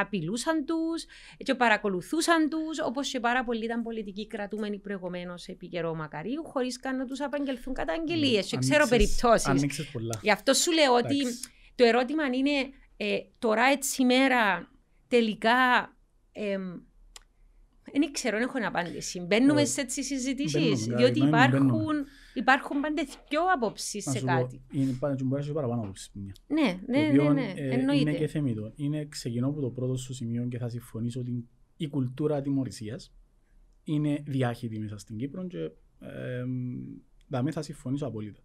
απειλούσαν 0.00 0.64
τους 0.64 1.04
και 1.36 1.54
παρακολουθούσαν 1.54 2.48
τους, 2.48 2.80
όπως 2.84 3.10
και 3.10 3.20
πάρα 3.20 3.44
πολλοί 3.44 3.64
ήταν 3.64 3.82
πολιτικοί 3.82 4.26
κρατούμενοι 4.26 4.78
προηγουμένως 4.78 5.46
επί 5.48 5.68
καιρό 5.68 5.94
Μακαρίου, 5.94 6.44
χωρίς 6.44 6.80
καν 6.80 6.96
να 6.96 7.04
τους 7.04 7.20
απαγγελθούν 7.20 7.74
καταγγελίες. 7.74 8.46
Mm. 8.46 8.48
Και 8.48 8.56
ξέρω 8.56 8.86
περιπτώσεις. 8.88 9.82
Γι' 10.22 10.30
αυτό 10.30 10.54
σου 10.54 10.72
λέω 10.72 10.94
ότι 10.94 11.16
το 11.74 11.84
ερώτημα 11.84 12.24
είναι 12.24 12.70
ε, 12.96 13.18
τώρα 13.38 13.64
έτσι 13.64 14.04
μέρα 14.04 14.70
τελικά. 15.08 15.94
Ε, 16.32 16.58
δεν 17.92 18.12
ξέρω, 18.12 18.38
δεν 18.38 18.48
έχω 18.48 18.66
απάντηση. 18.66 19.20
Μπαίνουμε 19.20 19.64
σε 19.64 19.80
έτσι 19.80 20.02
συζητήσεις. 20.02 20.86
Διότι 20.86 21.26
υπάρχουν, 21.26 22.06
υπάρχουν 22.34 22.80
πάντα 22.80 23.02
δύο 23.28 23.40
απόψεις 23.54 24.10
σε 24.10 24.20
κάτι. 24.20 24.62
Είναι 24.72 24.96
πάντα 25.00 25.14
και 25.14 25.24
μπορεί 25.24 25.46
να 25.46 25.52
παραπάνω 25.52 25.82
απόψεις. 25.82 26.10
Ναι, 26.14 26.80
ναι, 26.86 27.12
ναι, 27.12 27.28
ναι, 27.28 27.52
ε, 27.56 27.74
εννοείται. 27.74 28.10
Είναι 28.10 28.18
και 28.18 28.26
θεμητό. 28.26 28.72
Είναι 28.76 29.04
ξεκινώ 29.04 29.48
από 29.48 29.60
το 29.60 29.70
πρώτο 29.70 29.96
σου 29.96 30.14
σημείο 30.14 30.46
και 30.46 30.58
θα 30.58 30.68
συμφωνήσω 30.68 31.20
ότι 31.20 31.48
η 31.76 31.88
κουλτούρα 31.88 32.40
τιμωρησία 32.40 33.00
είναι 33.84 34.22
διάχυτη 34.26 34.78
μέσα 34.78 34.98
στην 34.98 35.16
Κύπρο 35.16 35.46
και 35.46 35.70
ε, 36.00 37.52
θα 37.52 37.62
συμφωνήσω 37.62 38.06
απόλυτα. 38.06 38.40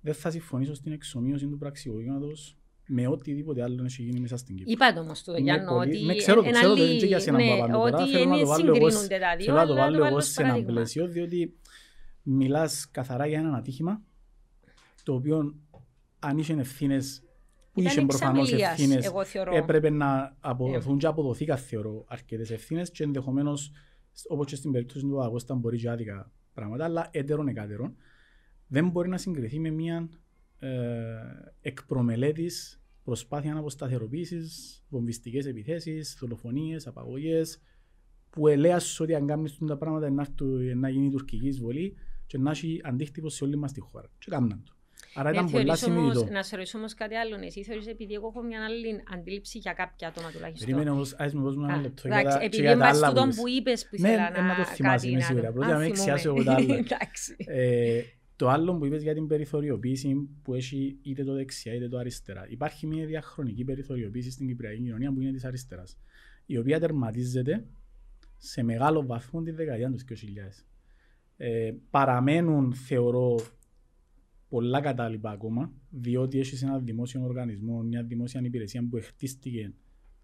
Δεν 0.00 0.14
θα 0.14 0.30
συμφωνήσω 0.30 0.74
στην 0.74 0.92
εξομοίωση 0.92 1.46
του 1.46 1.58
πραξικοπήματο 1.58 2.28
με 2.86 3.06
οτιδήποτε 3.08 3.62
άλλο 3.62 3.84
έχει 3.84 4.02
γίνει 4.02 4.20
μέσα 4.20 4.36
στην 4.36 4.56
Κύπρο. 4.56 4.72
Είπατε 4.72 4.98
όμως 5.00 5.22
το 5.24 5.36
Γιάννο 5.36 5.76
ότι 5.76 6.04
ναι, 6.04 6.14
ξέρω, 6.16 6.42
εν 6.44 6.52
ξέρω, 6.52 6.70
άλλη- 6.72 6.80
δεν 6.80 6.90
είναι 6.96 7.06
για 7.06 7.18
σένα 7.20 7.36
ναι, 7.38 7.46
που 7.46 7.62
απαντώ 7.62 7.78
τώρα. 7.78 8.02
ότι 8.02 8.10
Θέλω 8.12 8.24
να 8.24 8.30
το 8.30 8.36
είναι 8.38 8.44
βάλω 8.48 8.64
εγώ, 8.76 8.90
συγκρίνονται 8.90 9.18
τα 9.18 9.36
δύο, 9.36 9.44
θέλω 9.44 9.56
να 9.56 9.66
το 9.66 9.72
αλλά 9.72 9.80
βάλω 9.82 9.92
βάλω 9.94 10.06
εγώ 10.06 10.16
ως 10.16 10.26
σε 10.26 10.40
ένα 10.42 10.48
παράδειγμα. 10.50 10.74
πλαίσιο, 10.74 11.06
διότι 11.08 11.54
μιλάς 12.22 12.90
καθαρά 12.90 13.26
για 13.26 13.38
ένα 13.38 13.56
ατύχημα, 13.56 14.02
το 15.02 15.14
οποίο 15.14 15.54
αν 16.18 16.38
είχε 16.38 16.52
ευθύνες 16.52 17.22
που 17.72 17.80
Ήταν 17.80 17.92
είχε 17.92 18.00
εξ 18.00 18.08
προφανώς 18.16 18.48
αμελίας, 18.48 18.70
ευθύνες, 18.70 19.04
εγώ 19.04 19.24
θεωρώ. 19.24 19.56
έπρεπε 19.56 19.90
να 19.90 20.36
αποδοθούν 20.40 20.94
Ε. 20.94 20.98
και 20.98 21.06
αποδοθήκα 21.06 21.56
θεωρώ 21.56 22.04
αρκετές 22.08 22.50
ευθύνες 22.50 22.90
και 22.90 23.02
ενδεχομένως 23.04 23.70
όπως 24.28 24.46
και 24.46 24.56
στην 24.56 24.72
περίπτωση 24.72 25.00
του 25.00 25.22
Αγώστα 25.22 25.54
μπορεί 25.54 25.78
και 25.78 25.90
άδικα 25.90 26.30
πράγματα, 26.54 26.84
αλλά 26.84 27.08
έτερον 27.10 27.48
εκάτερον 27.48 27.96
δεν 28.66 28.88
μπορεί 28.88 29.08
να 29.08 29.18
συγκριθεί 29.18 29.58
με 29.60 29.70
μια 29.70 30.08
ε, 30.64 31.52
εκπρομελέτης 31.60 32.78
προσπάθεια 33.04 33.56
αποσταθεροποίησης, 33.56 34.82
βομβιστικές 34.88 35.46
επιθέσεις, 35.46 36.16
δολοφονίες, 36.20 36.86
απαγωγές, 36.86 37.60
που 38.30 38.48
ελέας 38.48 39.00
ότι 39.00 39.14
αν 39.14 39.26
κάνεις 39.26 39.58
τα 39.66 39.76
πράγματα 39.76 40.10
να, 40.10 40.20
έρθει- 40.22 40.74
να 40.74 40.88
γίνει 40.88 41.06
η 41.06 41.10
τουρκική 41.10 41.46
εισβολή 41.46 41.96
και 42.26 42.38
να 42.38 42.50
έχει 42.50 42.80
αντίκτυπο 42.84 43.28
σε 43.28 43.44
όλη 43.44 43.56
μας 43.56 43.72
τη 43.72 43.80
χώρα. 43.80 44.10
Και 44.18 44.26
κάμναν 44.30 44.62
το. 44.64 44.72
Άρα 45.14 45.30
Ναι, 45.30 45.36
ήταν 45.36 45.50
πολλά 45.50 45.76
θεωρείς 45.76 45.98
όμως- 45.98 46.12
συνειδητό. 46.12 46.32
Να 46.36 46.42
σε 46.42 46.56
ρωτήσω 46.56 46.78
όμως 46.78 46.94
κάτι 46.94 47.14
άλλο. 47.14 47.36
Εσύ 47.44 47.62
θεωρείς 47.64 47.86
επειδή 47.86 48.14
εγώ 48.14 48.26
έχω 48.34 48.42
μια 48.42 48.64
άλλη 48.64 49.02
αντίληψη 49.14 49.58
για 49.58 49.72
κάποια 49.72 50.08
άτομα 50.08 50.30
τουλάχιστον. 50.30 50.66
Περίμενε 50.66 50.90
όμως, 50.90 51.14
ας 51.18 51.34
με 51.34 51.40
δώσουμε 51.40 51.64
ένα 51.68 51.78
Α, 51.78 51.80
λεπτό 51.80 52.08
για 52.08 52.18
εντάξει, 52.18 52.36
τα- 52.36 52.40
και 52.40 52.46
επειδή 52.46 52.62
για 52.62 52.70
τα 52.70 52.84
εν 52.84 52.90
πάση 52.90 52.96
άλλα 53.04 53.08
τούτον 53.08 53.24
είπες. 53.28 53.36
που 53.40 53.48
είπες 53.48 53.82
που 53.88 53.96
Ναι, 53.98 54.08
ήθελα 54.08 54.26
ε, 54.26 54.30
να 54.30 54.36
το 54.36 54.42
να 54.42 54.54
θυμάσαι, 54.66 54.82
κάτι 54.82 55.08
είμαι 55.08 55.18
να 55.18 55.24
σίγουρα. 55.24 55.46
το- 55.46 55.52
Πρώτα 55.52 55.66
Α, 55.66 55.72
να 55.72 55.78
μην 55.78 55.94
θυμούμαι. 55.94 56.10
εξιάσω 56.12 56.28
εγώ 56.34 56.44
τα 56.44 56.54
άλλα. 56.54 56.74
Εντάξει. 58.36 58.44
Ε, 58.44 58.44
το 58.44 58.48
άλλο 58.48 58.78
που 58.78 58.84
είπες 58.84 59.02
για 59.02 59.14
την 59.14 59.26
περιθωριοποίηση 59.26 60.28
που 60.42 60.54
έχει 60.54 60.98
είτε 61.02 61.24
το 61.24 61.34
δεξιά 61.34 61.74
είτε 61.74 61.88
το 61.88 61.98
αριστερά. 61.98 62.46
Υπάρχει 62.48 62.86
μια 62.86 63.06
διαχρονική 63.06 63.64
περιθωριοποίηση 63.64 64.30
στην 64.30 64.46
Κυπριακή 64.46 64.82
κοινωνία 64.82 65.12
που 65.12 65.20
είναι 65.20 65.32
της 65.32 65.44
αριστεράς, 65.44 65.98
η 66.46 66.58
οποία 66.58 66.80
τερματίζεται 66.80 67.66
σε 68.38 68.62
μεγάλο 68.62 69.06
βαθμό 69.06 69.42
τη 69.42 69.50
δεκαετία 69.50 69.90
του 69.90 69.98
2000. 69.98 70.64
Ε, 71.36 71.72
παραμένουν, 71.90 72.74
θεωρώ, 72.74 73.40
πολλά 74.48 74.80
κατάλοιπα 74.80 75.30
ακόμα, 75.30 75.72
διότι 75.90 76.38
έχεις 76.38 76.62
ένα 76.62 76.78
δημόσιο 76.78 77.22
οργανισμό, 77.22 77.82
μια 77.82 78.02
δημόσια 78.02 78.40
υπηρεσία 78.44 78.88
που 78.90 78.98
χτίστηκε 79.02 79.72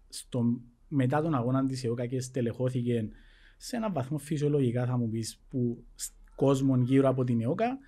στο, 0.09 0.61
μετά 0.87 1.21
τον 1.21 1.33
αγώνα 1.33 1.65
της 1.65 1.83
ΕΟΚΑ 1.83 2.05
και 2.05 2.19
στελεχώθηκε 2.19 3.09
σε 3.57 3.75
έναν 3.75 3.93
βαθμό 3.93 4.17
φυσιολογικά 4.17 4.85
θα 4.85 4.97
μου 4.97 5.09
πεις 5.09 5.39
που 5.49 5.83
σ- 5.95 6.13
κόσμο 6.35 6.77
γύρω 6.77 7.09
από 7.09 7.23
την 7.23 7.41
ΕΟΚΑ 7.41 7.79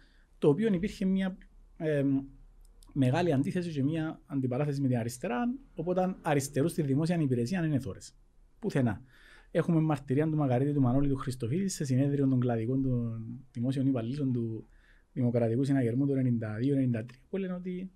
το 0.43 0.49
οποίο 0.49 0.73
υπήρχε 0.73 1.05
μια 1.05 1.37
ε, 1.77 2.03
μεγάλη 2.93 3.33
αντίθεση 3.33 3.69
και 3.71 3.83
μια 3.83 4.21
αντιπαράθεση 4.25 4.81
με 4.81 4.87
την 4.87 4.97
αριστερά 4.97 5.53
οπότε 5.75 6.15
αριστερούς 6.21 6.71
στη 6.71 6.81
δημόσια 6.81 7.17
υπηρεσία 7.21 7.65
είναι 7.65 7.79
θόρες. 7.79 8.15
Πουθενά. 8.59 9.01
Έχουμε 9.51 9.79
μαρτυρία 9.79 10.29
του 10.29 10.35
Μαγαρίτη 10.37 10.73
του 10.73 10.81
Μανώλη 10.81 11.07
του 11.09 11.15
Χριστοφίδη 11.15 11.67
σε 11.67 11.85
συνέδριο 11.85 12.27
των 12.27 12.39
κλαδικών 12.39 12.81
των 12.81 13.25
δημόσιων 13.51 13.87
υπαλλήλων 13.87 14.33
του 14.33 14.67
Δημοκρατικού 15.13 15.63
Συναγερμού 15.63 16.05
του 16.07 16.13
92-93 16.93 17.05
που 17.29 17.37
λένε 17.37 17.53
ότι 17.53 17.91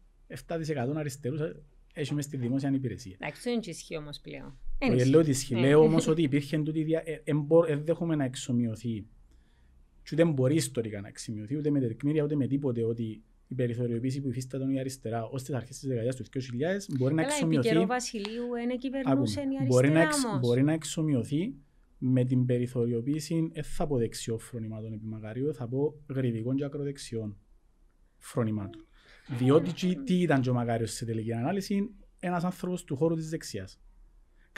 7% 0.47 0.93
αριστερούς 0.95 1.39
ε, 1.39 1.63
έχει 1.93 2.13
μες 2.13 2.23
στη 2.25 2.37
δημόσια 2.37 2.71
υπηρεσία. 2.73 3.15
Εντάξει, 3.19 3.41
δεν 3.43 3.53
είναι 3.53 3.61
και 3.61 3.69
ισχύει 3.69 3.97
όμως 3.97 4.19
πλέον. 4.19 4.57
Δεν 4.79 4.89
Όχι, 4.89 4.97
ισχύει. 4.97 5.09
λέω 5.11 5.19
ότι 5.19 5.29
ισχύει. 5.29 5.53
Ναι. 5.55 5.61
Λέω 5.61 5.79
όμως 5.79 6.07
ότι 6.07 6.21
υπήρχε 6.21 6.57
τούτη 6.57 6.83
δια... 6.83 7.01
ε, 7.05 7.21
εν 7.23 7.39
μπο- 7.41 7.65
εν 7.65 7.83
δέχομαι 7.85 8.15
να 8.15 8.23
εξομοιωθεί 8.23 9.05
και 10.07 10.15
ούτε 10.15 10.25
μπορεί 10.25 10.55
ιστορικά 10.55 11.01
να 11.01 11.07
εξομοιωθεί 11.07 11.57
ούτε 11.57 11.69
με 11.69 11.79
τεκμήρια 11.79 12.23
ούτε 12.23 12.35
με 12.35 12.47
τίποτε 12.47 12.83
ότι 12.83 13.23
η 13.47 13.55
περιθωριοποίηση 13.55 14.21
που 14.21 14.29
υφίσταται 14.29 14.73
η 14.73 14.79
αριστερά 14.79 15.25
ως 15.25 15.43
τις 15.43 15.55
αρχές 15.55 15.79
της 15.79 15.87
δεκαετίας 15.87 16.15
του 16.15 16.23
2000 16.23 16.97
μπορεί 16.97 17.13
να 17.13 17.21
Καλά, 17.21 17.33
επί 17.33 17.35
εξομοιωθεί 17.35 17.67
καιρό 17.67 17.85
Βασιλείου 17.85 18.47
δεν 18.67 18.77
κυβερνούσε 18.77 19.39
Άκουμε. 19.39 19.55
η 19.63 19.65
μπορεί, 19.65 19.89
να 19.89 19.99
αριστερά 19.99 20.23
εξ, 20.23 20.25
όμως. 20.25 20.39
μπορεί 20.39 20.63
να 20.63 20.73
εξομοιωθεί 20.73 21.53
με 21.97 22.23
την 22.23 22.45
περιθωριοποίηση, 22.45 23.49
δεν 23.53 23.63
θα 23.63 23.87
πω 23.87 23.97
δεξιό 23.97 24.37
φρονημάτων 24.37 24.93
επί 24.93 25.05
Μαγαρίου, 25.05 25.53
θα 25.53 25.67
πω 25.67 25.95
γρηδικών 26.09 26.55
και 26.55 26.63
ακροδεξιών 26.63 27.37
φρονημάτων. 28.17 28.85
Διότι 29.37 29.73
τι, 29.73 30.03
τι 30.03 30.21
ήταν 30.21 30.41
και 30.41 30.49
ο 30.49 30.53
Μαγάριος 30.53 30.91
σε 30.91 31.05
τελική 31.05 31.33
ανάλυση, 31.33 31.89
ένας 32.19 32.43
άνθρωπος 32.43 32.83
του 32.83 32.95
χώρου 32.95 33.15
της 33.15 33.29
δεξιάς. 33.29 33.79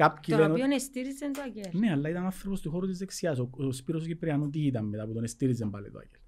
Κάποιοι 0.03 0.35
Τον 0.35 0.39
λένε, 0.39 0.53
οποίο 0.63 0.75
εστήριζε 0.75 1.31
το 1.33 1.41
Αγγέλ. 1.45 1.79
ναι, 1.79 1.91
αλλά 1.91 2.09
ήταν 2.09 2.23
άνθρωπος 2.25 2.61
του 2.61 2.69
χώρου 2.71 2.87
της 2.87 2.97
δεξιάς. 2.97 3.39
Ο, 3.39 3.49
ο 3.51 3.71
Σπύρος 3.71 4.05
Κυπριανού 4.05 4.49
τι 4.49 4.59
ήταν 4.65 4.85
μετά 4.85 5.05
που 5.05 5.13
τον 5.13 5.23
εστήριζε 5.23 5.65
πάλι 5.65 5.89
το 5.91 5.97
Άγγελ. 5.97 6.19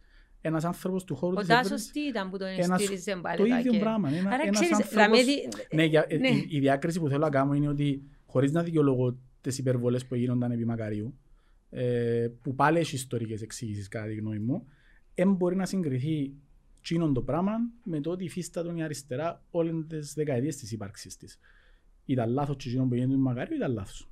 Ένας 0.41 0.63
άνθρωπος 0.65 1.03
του 1.03 1.15
χώρου 1.15 1.35
Ο 1.35 1.39
της 1.39 1.47
Τάσος 1.47 1.65
Εύρωσης, 1.65 1.91
τι 1.91 1.99
ήταν 1.99 2.29
που 2.29 2.37
τον 2.37 2.47
ένας- 2.47 2.81
εστήριζε 2.81 3.15
πάλι 3.21 3.37
το 3.37 3.43
ίδιο 3.43 3.55
Αγγέλ; 3.57 3.79
πράγμα. 3.79 4.09
Ένα, 4.09 4.29
Άρα 4.29 4.43
ένας 4.43 4.59
ξέρεις, 4.59 4.73
άνθρωπος... 4.75 5.23
δηλαδή, 5.23 5.47
Ναι, 5.73 5.83
για, 5.83 6.05
ε, 6.07 6.17
ναι. 6.17 6.27
Η, 6.29 6.47
η 6.49 6.59
διάκριση 6.59 6.99
που 6.99 7.07
θέλω 7.07 7.19
να 7.23 7.29
κάνω 7.29 7.53
είναι 7.53 7.67
ότι 7.67 8.03
χωρίς 8.25 8.51
να 8.51 8.63
δικαιολογώ 8.63 9.17
τις 9.41 9.57
υπερβολές 9.57 10.05
που 10.05 10.15
γίνονταν 10.15 10.51
επί 10.51 10.65
Μακαρίου, 10.65 11.17
ε, 11.69 12.27
που 12.41 12.55
πάλι 12.55 12.79
έχει 12.79 12.95
ιστορικές 12.95 13.41
εξήγησεις 13.41 13.87
κατά 13.87 14.07
τη 14.07 14.15
γνώμη 14.15 14.39
μου, 14.39 14.67
δεν 15.15 15.33
μπορεί 15.33 15.55
να 15.55 15.65
συγκριθεί 15.65 16.33
τσίνον 16.81 17.13
το 17.13 17.21
πράγμα 17.21 17.53
με 17.83 18.01
το 18.01 18.11
ότι 18.11 18.23
υφίστατον 18.23 18.77
η 18.77 18.83
αριστερά 18.83 19.43
όλες 19.51 19.73
τις 19.87 20.13
δεκαετίες 20.13 20.55
της 20.55 20.71
ύπαρξης 20.71 21.17
της. 21.17 21.39
Ήταν 22.05 22.29
λάθος 22.29 22.55
και 22.55 22.67
τσίνον 22.67 22.89
που 22.89 22.95
γίνεται 22.95 23.13
του 23.13 23.19
Μακαρίου 23.19 23.55
ήταν 23.55 23.73
λάθος. 23.73 24.09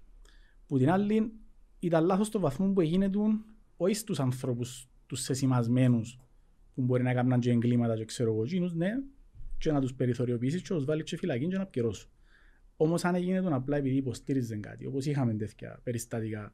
Που 0.67 0.77
την 0.77 0.89
άλλη 0.89 1.31
ήταν 1.79 2.05
λάθος 2.05 2.27
στο 2.27 2.39
βαθμό 2.39 2.73
που 2.73 2.81
έγινε 2.81 3.09
όχι 3.77 3.93
στους 3.93 4.19
ανθρώπους, 4.19 4.89
τους 5.05 5.21
σεσημασμένους 5.21 6.19
που 6.73 6.81
μπορεί 6.81 7.03
να 7.03 7.13
κάνουν 7.13 7.39
και 7.39 7.51
εγκλήματα 7.51 7.95
και 7.95 8.05
ξέρω 8.05 8.33
εγώ 8.33 8.43
εκείνους, 8.43 8.73
ναι, 8.73 8.89
και 9.57 9.71
να 9.71 9.81
τους 9.81 9.93
περιθωριοποιήσεις 9.93 10.61
και 10.61 10.67
να 10.69 10.75
τους 10.75 10.85
βάλεις 10.85 11.03
και 11.03 11.17
φυλακή 11.17 11.47
και 11.47 11.57
να 11.57 11.65
πιερώσουν. 11.65 12.09
Όμως 12.77 13.05
αν 13.05 13.15
έγινε 13.15 13.41
τον 13.41 13.53
απλά 13.53 13.77
επειδή 13.77 13.95
υποστήριζαν 13.95 14.61
κάτι, 14.61 14.85
όπως 14.85 15.05
είχαμε 15.05 15.33
τέτοια 15.33 15.79
περιστατικά 15.83 16.53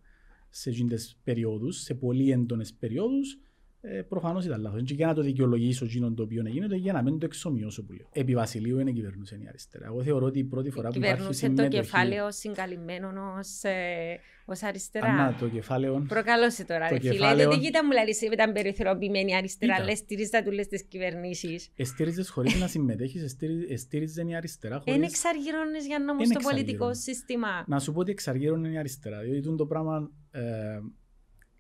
σε 0.50 0.70
εκείνες 0.70 1.18
περιόδους, 1.24 1.82
σε 1.82 1.94
πολύ 1.94 2.32
έντονες 2.32 2.74
περιόδους, 2.74 3.39
ε, 3.88 4.01
προφανώς 4.01 4.46
ήταν 4.46 4.62
λάθος. 4.62 4.82
Και 4.84 4.94
για 4.94 5.08
να 5.08 5.13
το 5.13 5.22
δικαιολογήσω 5.22 5.86
εκείνον 5.86 6.15
το 6.15 6.24
οποίο 6.24 6.44
έγινε, 6.46 6.68
το 6.68 6.75
για 6.75 6.94
να 6.94 7.01
μην 7.04 7.20
το 7.20 7.25
εξομοιώσω 7.25 7.84
που 7.86 7.94
λέω. 7.94 8.08
Επί 8.12 8.34
Βασιλείου 8.36 8.80
είναι 8.80 8.92
κυβερνούσε 8.92 9.36
η 9.44 9.46
αριστερά. 9.48 9.86
Εγώ 9.86 10.04
θεωρώ 10.04 10.25
ότι 10.25 10.39
η 10.39 10.44
πρώτη 10.44 10.70
φορά 10.70 10.89
που 10.89 10.98
υπάρχει 10.98 11.12
Κυβερνούσε 11.15 11.42
το 11.48 11.54
συμμετοχή... 11.56 11.82
κεφάλαιο 11.82 12.32
συγκαλυμμένο 12.32 13.10
ως, 13.39 13.63
ε, 13.63 14.20
ως 14.46 14.63
αριστερά. 14.63 15.06
Ανά, 15.08 15.36
το 15.39 15.48
κεφάλαιο... 15.48 16.06
Προκαλώσε 16.08 16.65
τώρα, 16.65 16.88
Το 16.88 16.94
ρε 16.94 17.00
φίλε. 17.00 17.12
κεφάλαιο- 17.12 17.50
Δεν 17.50 17.60
κοίτα 17.60 17.86
μου 17.86 17.92
λέει, 17.92 18.04
εσύ 18.08 18.25
ήταν 18.25 18.51
περιθωριοποιημένη 18.54 19.32
η 19.32 19.36
αριστερά, 19.36 19.74
Ήταν. 19.74 19.86
λες 19.88 19.98
στηρίζα 19.98 20.44
του 20.44 20.51
λες 20.51 20.68
τις 20.68 20.84
κυβερνήσεις. 20.84 21.70
Εστήριζες 21.75 22.30
χωρίς 22.30 22.60
να 22.60 22.68
συμμετέχεις, 22.68 23.24
εστήρι- 23.24 23.72
εστήριζε 23.72 24.24
η 24.27 24.36
αριστερά 24.36 24.75
Εν 24.75 24.82
χωρίς... 24.94 25.08
εξαργυρώνεις 25.10 25.86
για 25.86 26.00
νόμο 26.00 26.20
Εν 26.22 26.25
στο 26.25 26.36
εξαργυρώνω. 26.38 26.65
πολιτικό 26.77 26.94
σύστημα. 26.94 27.48
Να 27.68 27.80
σου 27.80 27.92
πω 27.94 28.00
ότι 28.00 28.12
εξαργύρωνε 28.12 28.70
η 28.70 28.77
αριστερά. 28.77 29.20
Διότι 29.22 29.42
τούτο 29.42 29.56
το 29.56 29.65
πράγμα 29.65 30.12
ε, 30.32 30.42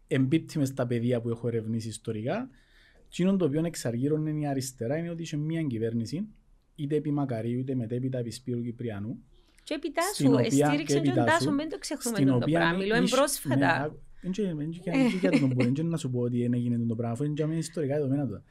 εμπίπτει 0.07 0.57
μες 0.57 0.67
στα 0.67 0.87
πεδία 0.87 1.21
που 1.21 1.29
έχω 1.29 1.47
ερευνήσει 1.47 1.87
ιστορικά. 1.87 2.49
Εκείνο 3.07 3.35
το 3.35 3.45
οποίο 3.45 3.65
εξαργύρωνε 3.65 4.31
η 4.39 4.47
αριστερά 4.47 4.97
είναι 4.97 5.09
ότι 5.09 5.21
είχε 5.21 5.37
μια 5.37 5.61
κυβέρνηση, 5.63 6.27
είτε 6.75 6.95
επί 6.95 7.11
Μακαρίου 7.11 7.59
είτε 7.59 7.75
μετέπειτα 7.75 8.17
επί 8.17 8.31
Σπύρου 8.31 8.61
Κυπριανού, 8.61 9.23
Και 9.63 9.73
επί 9.73 9.91
Τάσου, 9.91 10.13
Στην 10.13 10.33
οποία- 10.33 10.45
εστήριξε 10.45 10.75
και 10.95 11.01
και 11.01 11.07
επί 11.07 11.07
τον 11.07 11.25
Τάσου, 11.25 11.37
Τάσο, 11.45 11.51
μην 11.55 11.69
το 11.69 11.77
ξεχνούμε 11.77 12.15
στην 12.17 12.27
το 12.29 12.35
οποία 12.35 12.59
πράγμα. 12.59 12.77
Μιλώ 12.77 12.95
είχε- 13.01 13.15
πρόσφατα. 13.15 13.55
ναι, 13.55 13.83
άκου- 13.83 13.99
εν 14.21 14.31
και- 14.31 14.41
εν 14.41 14.69
και- 14.69 14.89
εν 14.89 15.09
και 15.09 15.17
για 15.17 15.31
τον 15.39 15.49
που- 15.49 15.61
εν 15.63 15.73
και 15.73 15.83
να 15.83 15.97
σου 15.97 16.09
πω 16.11 16.19
ότι 16.19 16.41
δεν 16.41 16.53
έγινε 16.53 16.77
το 16.85 16.95
πράγμα, 16.95 17.13
αφού 17.13 17.23
είναι 17.23 17.33
για 17.35 17.47
μένα 17.47 17.59
ιστορικά 17.59 17.95
δεδομένα 17.95 18.27
τώρα. 18.27 18.43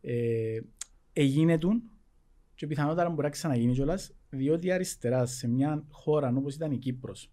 Ε, 0.00 0.60
Έγινε 1.16 1.58
του 1.58 1.82
και 2.54 2.66
πιθανότατα 2.66 3.08
μπορεί 3.10 3.22
να 3.22 3.28
ξαναγίνει 3.30 3.72
κιόλας, 3.72 4.14
διότι 4.30 4.66
η 4.66 4.72
αριστερά 4.72 5.26
σε 5.26 5.48
μια 5.48 5.84
χώρα 5.90 6.32
όπως 6.36 6.54
ήταν 6.54 6.72
η 6.72 6.78
Κύπρος, 6.78 7.30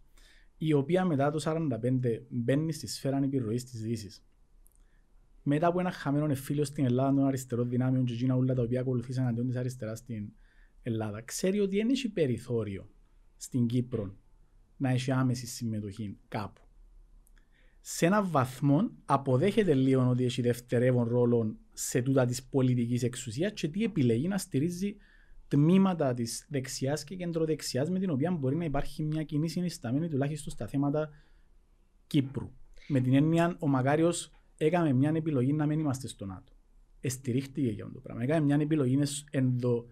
η 0.64 0.74
οποία 0.74 1.06
μετά 1.06 1.32
το 1.32 1.40
1945 1.46 2.22
μπαίνει 2.30 2.74
στη 2.74 2.88
σφαίρα 2.88 3.18
επιρροής 3.18 3.64
της 3.64 3.82
Δύσης. 3.82 4.24
Μετά 5.44 5.68
από 5.68 5.80
ένας 5.80 5.96
χαμένος 5.96 6.30
εφήλιο 6.30 6.64
στην 6.64 6.86
Ελλάδα 6.86 7.16
των 7.16 7.26
αριστερών 7.26 7.70
δυνάμεων 7.70 8.06
και 8.06 8.14
εκείνα 8.14 8.36
όλα 8.36 8.54
τα 8.54 8.62
οποία 8.62 8.80
ακολουθήσαν 8.80 9.28
αντίον 9.28 9.48
της 9.48 9.56
αριστεράς 9.56 9.98
στην 9.98 10.32
Ελλάδα, 10.82 11.22
ξέρει 11.22 11.60
ότι 11.60 11.78
δεν 11.78 11.90
έχει 11.90 12.10
περιθώριο 12.10 12.90
στην 13.38 13.68
Κύπρο 13.68 14.16
να 14.78 14.90
έχει 14.90 15.12
άμεση 15.12 15.48
συμμετοχή 15.48 16.18
κάπου. 16.28 16.62
Σε 17.80 18.06
έναν 18.06 18.28
βαθμό 18.30 18.92
αποδέχεται 19.06 19.74
λίγο 19.74 20.10
ότι 20.10 20.24
έχει 20.24 20.42
δευτερεύον 20.42 21.08
ρόλο 21.08 21.58
σε 21.74 22.02
τούτα 22.02 22.26
της 22.26 22.44
πολιτικής 22.44 23.04
εξουσίας 23.04 23.54
και 23.54 23.68
τι 23.68 23.84
επιλέγει 23.84 24.28
να 24.28 24.38
στηρίζει 24.38 24.96
τμήματα 25.52 26.14
της 26.14 26.46
δεξιάς 26.50 27.04
και 27.04 27.16
κεντροδεξιάς 27.16 27.90
με 27.90 28.00
την 28.00 28.10
οποία 28.10 28.32
μπορεί 28.32 28.56
να 28.56 28.66
υπάρχει 28.66 29.04
μια 29.04 29.24
κοινή 29.24 29.50
συνισταμένη 29.50 30.08
τουλάχιστον 30.10 30.54
στα 30.54 30.68
θέματα 30.68 31.10
Κύπρου. 32.08 32.52
Με 32.88 33.00
την 33.00 33.14
έννοια 33.14 33.56
ο 33.60 33.68
Μακάριος 33.68 34.32
έκαμε 34.58 34.94
μια 34.94 35.12
επιλογή 35.16 35.54
να 35.54 35.66
μην 35.66 35.80
είμαστε 35.80 36.08
στο 36.08 36.26
ΝΑΤΟ. 36.26 36.54
Εστηρίχτηκε 37.02 37.70
για 37.70 37.84
αυτό 37.84 37.96
το 37.96 38.02
πράγμα. 38.02 38.24
Έκαμε 38.24 38.46
μια 38.46 38.58
επιλογή 38.60 39.00
ενδο, 39.32 39.86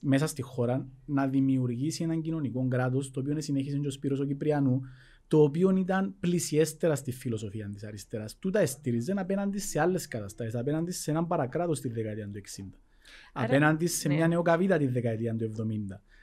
μέσα 0.00 0.26
στη 0.26 0.42
χώρα 0.42 0.88
να 1.04 1.26
δημιουργήσει 1.26 2.02
έναν 2.02 2.20
κοινωνικό 2.20 2.68
κράτος, 2.68 3.10
το 3.10 3.20
οποίο 3.20 3.40
συνέχισε 3.40 3.78
και 3.78 3.86
ο 3.86 3.90
Σπύρος 3.90 4.20
ο 4.20 4.24
Κυπριανού, 4.24 4.80
το 5.28 5.42
οποίο 5.42 5.76
ήταν 5.76 6.14
πλησιέστερα 6.20 6.94
στη 6.94 7.12
φιλοσοφία 7.12 7.70
της 7.72 7.84
αριστεράς. 7.84 8.38
Τούτα 8.38 8.60
εστήριζε 8.60 9.14
απέναντι 9.16 9.58
σε 9.58 9.80
άλλες 9.80 10.08
καταστάσεις, 10.08 10.54
απέναντι 10.54 10.90
σε 10.90 11.10
έναν 11.10 11.26
παρακράτος 11.26 11.78
στη 11.78 11.88
δεκαετία 11.88 12.30
του 12.30 12.38
60. 12.38 12.78
Άρα, 13.32 13.46
απέναντι 13.46 13.86
σε 13.86 14.08
ναι. 14.08 14.14
μια 14.14 14.28
νεοκαβίτα 14.28 14.78
τη 14.78 14.86
δεκαετία 14.86 15.36
του 15.36 15.52
70. 15.56 15.64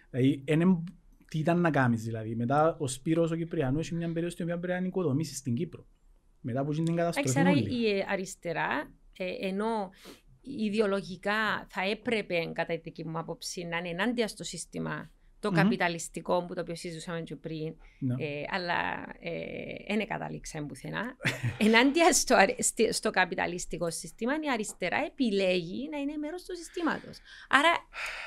Δηλαδή, 0.09 0.43
είναι, 0.45 0.83
τι 1.29 1.39
ήταν 1.39 1.61
να 1.61 1.71
κάνεις 1.71 2.03
δηλαδή. 2.03 2.35
Μετά 2.35 2.77
ο 2.79 2.87
Σπύρος 2.87 3.31
ο 3.31 3.35
Κυπριανού 3.35 3.79
έχει 3.79 3.95
μια 3.95 4.07
περίοδο 4.07 4.29
στην 4.29 4.45
οποία 4.45 4.59
πρέπει 4.59 4.81
να 4.81 4.87
οικοδομήσεις 4.87 5.37
στην 5.37 5.55
Κύπρο. 5.55 5.87
Μετά 6.41 6.59
από 6.59 6.71
την 6.71 6.95
καταστροφή 6.95 7.39
Άρα 7.39 7.49
όλη. 7.49 7.81
η 7.81 7.89
ε, 7.89 8.05
αριστερά, 8.09 8.91
ε, 9.17 9.47
ενώ 9.47 9.89
ιδεολογικά 10.41 11.65
θα 11.69 11.81
έπρεπε, 11.81 12.51
κατά 12.53 12.73
τη 12.73 12.79
δική 12.79 13.07
μου 13.07 13.17
άποψη, 13.17 13.63
να 13.63 13.77
είναι 13.77 13.89
ενάντια 13.89 14.27
στο 14.27 14.43
σύστημα 14.43 15.09
το 15.45 15.51
Μμμ. 15.51 15.57
καπιταλιστικό 15.61 16.45
που 16.45 16.53
το 16.53 16.61
οποίο 16.61 16.75
συζητούσαμε 16.75 17.21
και 17.21 17.35
πριν, 17.35 17.75
Ναι. 17.99 18.13
ε, 18.17 18.43
αλλά 18.51 18.79
δεν 19.87 20.07
καταλήξαμε 20.07 20.65
πουθενά. 20.67 21.03
Ενάντια 21.65 22.13
στο, 22.13 22.35
αρι- 22.35 22.63
στη- 22.63 22.93
στο 22.93 23.09
καπιταλιστικό 23.09 23.91
σύστημα, 23.91 24.33
η 24.33 24.49
αριστερά 24.53 24.97
επιλέγει 25.05 25.89
να 25.91 25.97
είναι 25.97 26.17
μέρος 26.17 26.43
του 26.43 26.55
συστήματος. 26.55 27.17
Άρα, 27.49 27.71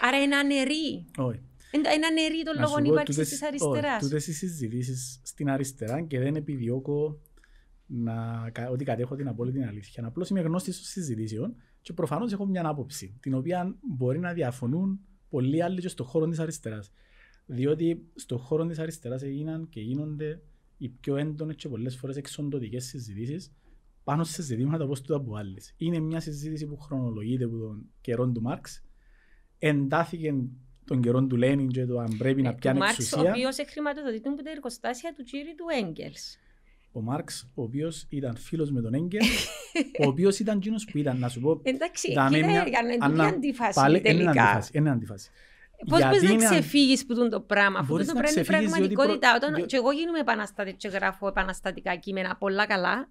άρα 0.00 0.22
είναι 0.22 0.36
ανερή. 0.36 1.04
Όχι. 1.16 1.40
Είναι 1.72 1.88
είναι 1.94 2.06
ανερή 2.06 2.42
των 2.44 2.54
Να 2.56 2.66
σου 2.66 2.68
λόγων 2.68 2.82
πω, 2.84 2.92
ύπαρξης 2.92 3.14
τούτες- 3.16 3.28
της 3.30 3.40
όχι, 3.42 3.46
αριστεράς. 3.46 4.02
Τούτες 4.02 4.26
οι 4.26 4.32
συζητήσεις 4.32 5.20
στην 5.24 5.50
αριστερά 5.50 6.00
και 6.02 6.18
δεν 6.18 6.36
επιδιώκω 6.36 7.20
να, 7.86 8.48
κα- 8.52 8.70
ότι 8.70 8.84
κατέχω 8.84 9.14
την 9.16 9.28
απόλυτη 9.28 9.62
αλήθεια. 9.62 10.06
Απλώς 10.06 10.28
είμαι 10.30 10.40
γνώστης 10.40 10.76
των 10.76 10.84
συζητήσεων 10.84 11.56
και 11.82 11.92
προφανώς 11.92 12.32
έχω 12.32 12.46
μια 12.46 12.66
άποψη, 12.68 13.18
την 13.20 13.34
οποία 13.34 13.74
μπορεί 13.96 14.18
να 14.18 14.32
διαφωνούν 14.32 15.00
πολλοί 15.28 15.62
άλλοι 15.62 15.80
και 15.80 15.88
στον 15.88 16.06
χώρο 16.06 16.26
της 16.28 16.38
αριστεράς. 16.38 16.92
Διότι 17.50 18.02
στον 18.14 18.38
χώρο 18.38 18.66
της 18.66 18.78
αριστεράς 18.78 19.22
έγιναν 19.22 19.68
και 19.68 19.80
γίνονται 19.80 20.40
οι 20.78 20.88
πιο 20.88 21.16
έντονες 21.16 21.56
και 21.56 21.68
πολλές 21.68 21.96
φορές 21.96 22.16
εξοντοτικές 22.16 22.84
συζητήσεις 22.84 23.52
πάνω 24.04 24.24
σε 24.24 24.42
ζητήματα 24.42 24.84
όπως 24.84 25.00
τούτα 25.00 25.16
από 25.16 25.36
άλλες. 25.36 25.74
Είναι 25.76 25.98
μια 25.98 26.20
συζήτηση 26.20 26.66
που 26.66 26.76
χρονολογείται 26.76 27.44
από 27.44 27.56
τον 27.58 27.86
καιρό 28.00 28.28
του 28.28 28.42
Μάρξ. 28.42 28.82
Εντάθηκε 29.58 30.34
τον 30.84 31.00
καιρό 31.00 31.26
του 31.26 31.36
Λένιν 31.36 31.68
και 31.68 31.86
το 31.86 31.98
αν 31.98 32.16
πρέπει 32.18 32.42
να 32.42 32.48
Ε, 32.48 32.52
πιάνει 32.52 32.78
του 32.78 32.84
Μάρξ, 32.84 32.98
ο 32.98 33.02
εξουσία. 33.02 33.30
οποίος 33.30 33.56
χρηματοδοτείται 33.70 34.28
από 34.28 34.42
τα 34.42 34.50
εργοστάσια 34.50 35.14
του 35.16 35.22
κύριου 35.24 35.54
του 35.56 35.64
Έγκελς. 35.86 36.36
Ο 36.92 37.00
Μάρξ, 37.00 37.50
ο 37.54 37.62
οποίος 37.62 38.06
ήταν 38.08 38.36
φίλος 38.36 38.70
με 38.70 38.80
τον 38.80 38.94
Έγκελ, 38.94 39.22
ο 40.04 40.06
οποίος 40.06 40.38
ήταν 40.38 40.56
εκείνος 40.56 40.84
που 40.84 40.98
ήταν, 40.98 41.18
να 41.18 41.28
σου 41.28 41.40
πω. 41.40 41.60
Εντάξει, 41.62 42.12
δάμε 42.12 42.36
εκεί 42.38 42.46
μια- 42.46 42.66
είναι 42.66 42.92
είναι 42.94 42.96
Αννα- 43.04 43.24
τούτη 43.24 43.36
αντίφαση 43.36 43.74
πάλι 43.80 43.98
είναι 43.98 44.08
τελικά. 44.08 44.30
αντίφαση, 44.30 44.70
είναι 44.74 44.90
αντίφαση. 44.90 45.30
Πώς 45.86 45.98
Γιατί 45.98 46.14
μπορείς 46.14 46.22
να 46.28 46.34
είναι 46.34 46.44
αν- 46.46 46.50
ξεφύγεις 46.52 47.06
που 47.06 47.14
τούν 47.14 47.28
το 47.30 47.40
πράγμα, 47.40 47.78
αφού 47.78 47.92
Μπορείς 47.92 48.06
το 48.06 48.12
να 48.12 48.20
πράγμα 48.20 48.40
είναι 48.40 48.46
ξεφύγεις 48.48 48.72
διότι 48.74 48.94
πραγματικότητα. 48.94 49.28
προ- 49.30 49.42
Όταν 49.42 49.54
διό- 49.54 49.66
και 49.66 49.76
εγώ 49.76 49.90
γίνομαι 49.92 50.18
επαναστάτη 50.18 50.72
και 50.74 50.88
γράφω 50.88 51.26
επαναστατικά 51.28 51.96
κείμενα 51.96 52.36
πολλά 52.36 52.66
καλά 52.66 53.08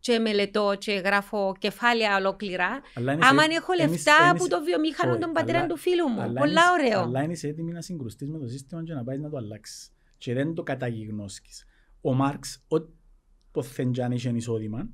και 0.00 0.18
μελετώ 0.18 0.74
και 0.78 0.92
γράφω 0.92 1.54
κεφάλαια 1.58 2.16
ολόκληρα. 2.16 2.80
Αλλά 2.94 3.12
είναι 3.12 3.26
Άμα 3.26 3.42
σε- 3.42 3.50
έχω 3.52 3.72
είναι- 3.72 3.86
λεφτά 3.86 4.12
είναι 4.20 4.30
από 4.30 4.42
σε- 4.42 4.48
το 4.48 4.62
βιομήχανο 4.62 5.12
όχι, 5.12 5.20
των 5.20 5.32
πατέρων 5.32 5.60
αλλά- 5.60 5.68
του 5.70 5.76
φίλου 5.76 6.08
μου. 6.08 6.20
αλλά 6.20 6.40
Πολλά 6.40 6.50
είναι- 6.76 6.86
ωραίο. 6.88 7.00
Αλλά 7.02 7.22
είναι 7.22 7.36
έτοιμη 7.42 7.72
να 7.72 7.80
συγκρουστείς 7.82 8.28
με 8.30 8.38
το 8.38 8.46
σύστημα 8.46 8.82
και 8.82 8.94
να 8.94 9.04
πάεις 9.04 9.20
να 9.20 9.30
το 9.30 9.36
αλλάξεις. 9.36 9.90
Και 10.18 10.34
δεν 10.34 10.54
το 10.54 10.62
καταγιγνώσκεις. 10.62 11.64
Ο 12.00 12.12
Μάρξ, 12.14 12.64
όποτε 12.68 13.84
και 13.92 14.02
αν 14.02 14.12
είχε 14.12 14.28
εισόδημα, 14.30 14.88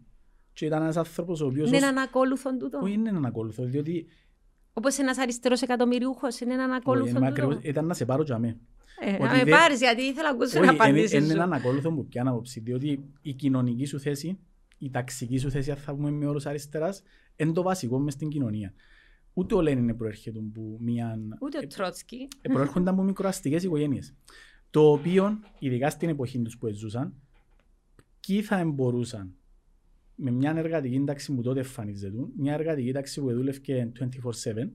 και 0.53 0.67
ήταν 0.67 0.83
ένας 0.83 0.97
άνθρωπος 0.97 1.41
ο 1.41 1.47
οποίος. 1.47 1.69
Είναι 1.69 1.77
έναν 1.77 1.99
ακόλουθον 1.99 2.59
τούτο. 2.59 2.79
Όχι, 2.83 2.93
είναι 2.93 3.09
έναν 3.09 3.25
ακόλουθο, 3.27 3.65
διότι 3.65 4.07
Όπως 4.79 4.99
ένας 4.99 5.19
αριστερός 5.19 5.63
εκατομμυριούχος 5.63 6.41
είναι 6.41 6.53
έναν 6.55 6.69
όχι, 6.71 6.79
ακόλουθον 6.79 7.09
είναι 7.09 7.19
τούτο. 7.19 7.31
ακριβώς- 7.31 7.65
ήταν 7.65 7.87
να 7.87 7.95
σε 7.95 8.05
πάρω 8.05 8.23
για 8.23 8.39
μέ. 8.39 8.57
Ε, 9.01 9.13
ότι 9.13 9.23
Να 9.23 9.31
με 9.31 9.37
δεν- 9.45 9.49
πάρεις 9.49 9.79
γιατί 9.81 10.03
ήθελα 10.03 10.29
να 10.29 10.35
ακούσω 10.35 10.51
την 10.51 10.61
Όχι, 10.61 10.69
είναι, 10.75 10.83
απάντηση 10.85 11.17
είναι 11.17 11.27
σου. 11.27 11.33
έναν 11.33 11.53
ακόλουθο 11.53 11.93
που 11.93 12.07
πιάνω 12.07 12.31
άποψη, 12.31 12.61
διότι 12.61 13.05
η 13.23 13.33
κοινωνική 13.33 13.85
σου 13.85 14.01
θέση, 14.01 14.39
η 14.79 14.91
ταξική 14.91 15.39
σου 15.39 15.51
θέση, 15.51 15.71
αν 15.71 15.77
θα 15.77 15.95
πούμε 15.95 16.11
με 16.11 16.27
όρους 16.27 16.47
αριστεράς, 16.47 17.03
είναι 17.37 17.53
το 17.53 17.63
βασικό 17.63 17.99
μες 17.99 18.13
στην 18.13 18.29
κοινωνία. 18.29 18.73
Ούτε 19.33 19.55
ο 19.55 19.61
Λένιν 19.61 19.97
προέρχεται 19.97 20.39
από 20.39 20.77
μια... 20.81 21.19
Ούτε 21.41 21.59
ο 21.59 21.67
Τρότσκι. 21.67 22.29
ε, 22.41 22.49
προέρχονταν 22.53 22.95
από 22.95 23.03
μικροαστικές 23.03 23.63
οικογένειες. 23.63 24.15
Το 24.71 24.91
οποίο, 24.93 25.39
ειδικά 25.59 25.91
στην 25.91 26.09
εποχή 26.09 26.43
τους 26.43 26.59
που 26.59 26.69
ζούσαν, 26.73 27.15
ποιοι 28.27 28.43
θα 28.43 28.65
μπορούσαν 28.65 29.35
με 30.17 30.31
μια 30.31 30.55
εργατική 30.57 31.03
τάξη 31.07 31.35
που 31.35 31.43
τότε 31.43 31.61
εμφανίζεται, 31.61 32.17
μια 32.37 32.55
εργατική 32.55 32.93
τάξη 32.93 33.21
που 33.21 33.33
δούλευε 33.33 33.59
24-7, 33.65 34.69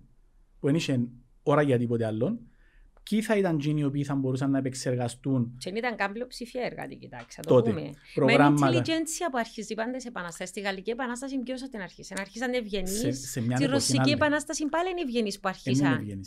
που 0.60 0.68
δεν 0.68 0.76
είχε 0.76 1.08
ώρα 1.44 1.62
για 1.62 1.78
τίποτε 1.78 2.06
άλλο, 2.06 2.40
ποιοι 3.10 3.22
θα 3.22 3.38
ήταν 3.38 3.56
εκείνοι 3.56 3.80
οι 3.80 3.84
οποίοι 3.84 4.04
θα 4.04 4.16
μπορούσαν 4.16 4.52
να 4.52 4.58
επεξεργαστούν 4.58 5.56
Και 5.58 5.70
δεν 5.70 5.76
ήταν 5.76 5.96
καν 5.96 6.12
πλειοψηφία 6.12 6.64
εργατική 6.64 7.10
τάξη, 7.10 7.40
να 7.40 7.44
το 7.44 7.56
Τότε. 7.56 7.70
πούμε. 7.70 7.82
Με 7.82 7.92
προγράμματα 8.14 8.82
intelligentsia 8.82 9.28
που 9.32 9.38
αρχίζει 9.38 9.74
πάντα 9.74 10.00
σε 10.00 10.08
επαναστάσεις. 10.08 10.50
Στη 10.50 10.60
Γαλλική 10.60 10.90
Επανάσταση 10.90 11.40
ποιος 11.40 11.62
θα 11.62 11.70
την 11.70 11.82
αρχίσει. 11.82 12.14
Άρχισαν 12.18 12.54
ευγενείς. 12.54 12.98
σε, 12.98 13.12
σε 13.12 13.42
μια 13.42 13.56
Στη 13.56 13.66
εποχή 13.66 13.78
Ρωσική 13.78 14.00
άλλη. 14.00 14.12
Επανάσταση 14.12 14.66
πάλι 14.66 14.90
είναι 14.90 15.02
ευγενείς 15.02 15.40
που 15.40 15.50
Δεν 15.64 15.74
είναι 15.74 15.88
αρχίσαν. 15.88 16.22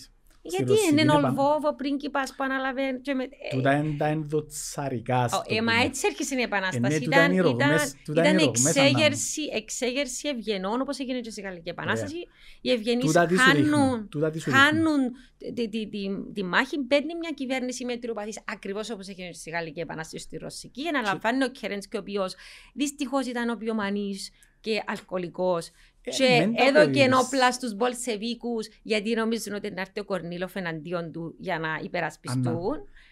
Ευγενής. 0.45 0.57
Γιατί 0.57 0.71
Ρωσική 0.71 0.93
είναι 0.93 1.13
ο 1.13 1.19
επανα- 1.19 1.29
Λβόβο 1.31 1.75
πρίγκιπας 1.75 2.35
που 2.35 2.45
αναλαβαίνει. 2.45 3.01
και 3.01 3.15
με- 3.15 3.29
Τούτα 3.51 3.73
είναι 3.77 3.97
τα 3.99 4.07
ενδοτσαρικά. 4.07 5.25
Ε, 5.25 5.29
στο 5.29 5.43
ε, 5.47 5.61
μα 5.63 5.73
πούμε. 5.73 5.85
έτσι 5.85 6.07
έρχεσαι 6.07 6.35
η 6.39 6.43
Επανάσταση. 6.43 6.95
Ε, 6.95 6.99
ναι, 6.99 7.05
τούτα 7.05 7.17
Ήταν, 7.17 7.31
είναι 7.33 7.35
οι 7.35 7.51
ρογμές- 7.51 7.85
ήταν, 7.89 8.01
τούτα 8.05 8.21
ήταν 8.21 8.33
είναι 8.33 8.43
οι 8.43 8.45
ρογμές, 8.45 8.77
εξέγερση, 8.77 9.43
εξέγερση 9.53 10.29
ευγενών 10.29 10.81
όπως 10.81 10.99
έγινε 10.99 11.21
και 11.21 11.31
στη 11.31 11.41
Γαλλική 11.41 11.69
Επανάσταση. 11.69 12.17
Οι 12.61 12.71
ευγενείς 12.71 13.05
Τούτα 13.05 13.27
τι 13.27 13.37
σου 13.37 13.45
δείχνουν. 13.55 13.71
χάνουν, 13.81 14.09
Τούτα 14.09 14.31
τι 14.31 14.39
σου 14.39 14.51
δείχνουν. 14.51 14.65
χάνουν 14.67 15.11
τη, 15.39 15.53
τη, 15.53 15.69
τη, 15.69 15.89
τη- 15.89 16.33
τη 16.35 16.43
μάχη. 16.45 16.79
Παίρνει 16.79 17.15
μια 17.15 17.31
κυβέρνηση 17.35 17.85
μετριοπαθής 17.85 18.39
ακριβώς 18.45 18.91
όπως 18.91 19.09
έγινε 19.09 19.33
στη 19.33 19.51
Γαλλική 19.51 19.81
Επανάσταση 19.81 20.23
στη 20.25 20.37
Ρωσική. 20.37 20.89
Αναλαμβάνει 20.89 21.45
ο 21.45 21.49
Κερέντσκι 21.49 21.97
ο 21.97 22.01
οποίος 22.01 22.35
δυστυχώς 22.75 23.27
ήταν 23.27 23.51
οπιομανής 23.51 24.31
και 24.61 24.83
αλκοολικός. 24.87 25.71
Ε, 26.07 26.11
Και 26.11 26.25
μεν 26.39 26.55
τα 26.55 26.63
έδωκε 26.65 26.85
περίμενες. 26.85 27.07
ενόπλα 27.07 27.53
στους 27.53 27.75
Μπολσεβίκους 27.75 28.69
γιατί 28.83 29.15
νομίζουν 29.15 29.55
ότι 29.55 29.71
να 29.71 29.81
έρθει 29.81 30.01
ο 30.01 30.05
Κορνίλοφ 30.05 30.57
εναντίον 30.57 31.13
του 31.13 31.35
για 31.39 31.59
να 31.59 31.69
υπερασπιστούν. 31.83 32.45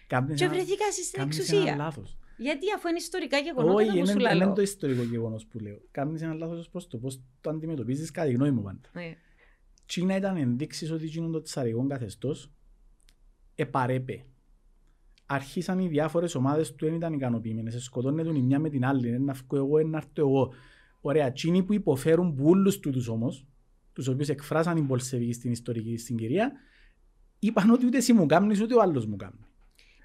Κάμνεις 0.07 0.37
Και 0.39 0.43
ένα- 0.43 0.53
βρεθήκα 0.53 0.91
στην 0.91 1.19
κάμνεις 1.19 1.37
ένα 1.37 1.47
εξουσία. 1.59 1.75
λάθος. 1.75 2.17
Γιατί 2.37 2.65
αφού 2.75 2.87
είναι 2.87 2.97
ιστορικά 2.97 3.37
γεγονότα 3.37 3.73
Όχι, 3.73 3.89
που 3.89 3.97
είναι 3.97 4.05
σου 4.05 4.19
είναι 4.19 4.33
λέω. 4.33 4.53
το 4.53 4.61
ιστορικό 4.61 5.03
γεγονός 5.03 5.45
που 5.45 5.59
λέω. 5.59 5.81
Κάμνεις 5.91 6.21
ένα 6.21 6.33
λάθος 6.33 6.59
ως 6.59 6.69
προς 6.69 6.87
το 6.87 6.97
πώς 6.97 7.21
το 7.41 7.49
αντιμετωπίζεις 7.49 8.11
κατά 8.11 8.27
τη 8.27 8.33
γνώμη 8.33 8.51
μου 8.51 8.61
πάντα. 8.61 8.89
Ναι. 8.93 9.15
Τσίνα 9.85 10.15
ήταν 10.15 10.37
ενδείξεις 10.37 10.91
ότι 10.91 11.05
εκείνο 11.05 11.29
το 11.29 11.41
τσαρικό 11.41 11.87
καθεστώς 11.87 12.51
επαρέπε. 13.55 14.25
Αρχίσαν 15.25 15.79
οι 15.79 15.87
διάφορες 15.87 16.35
ομάδες 16.35 16.75
του 16.75 16.85
δεν 16.85 16.93
ήταν 16.95 17.13
ικανοποιημένες. 17.13 17.83
Σκοτώνεται 17.83 18.37
η 18.37 18.41
μια 18.41 18.59
με 18.59 18.69
την 18.69 18.85
άλλη. 18.85 19.07
Ένα 19.09 19.33
βγω 19.33 19.57
εγώ, 19.57 19.77
ένα 19.77 19.97
έρθω 19.97 20.21
εγώ. 20.21 20.53
Ωραία. 21.05 21.31
Τσίνοι 21.31 21.63
που 21.63 21.73
υποφέρουν 21.73 22.35
που 22.35 22.45
όλους 22.45 22.79
τούτους 22.79 23.07
όμως, 23.07 23.45
τους 23.93 24.07
οποίους 24.07 24.29
εκφράσαν 24.29 24.77
οι 24.77 24.81
Μπολσεβικοί 24.81 25.33
στην 25.33 25.51
ιστορική 25.51 25.97
συγκυρία, 25.97 26.51
είπαν 27.39 27.69
ότι 27.69 27.85
ούτε 27.85 27.97
εσύ 27.97 28.13
μου 28.13 28.25
κάμνεις 28.25 28.61
ούτε 28.61 28.75
ο 28.75 28.81
άλλος 28.81 29.05
μου 29.05 29.15
κάμνει. 29.15 29.45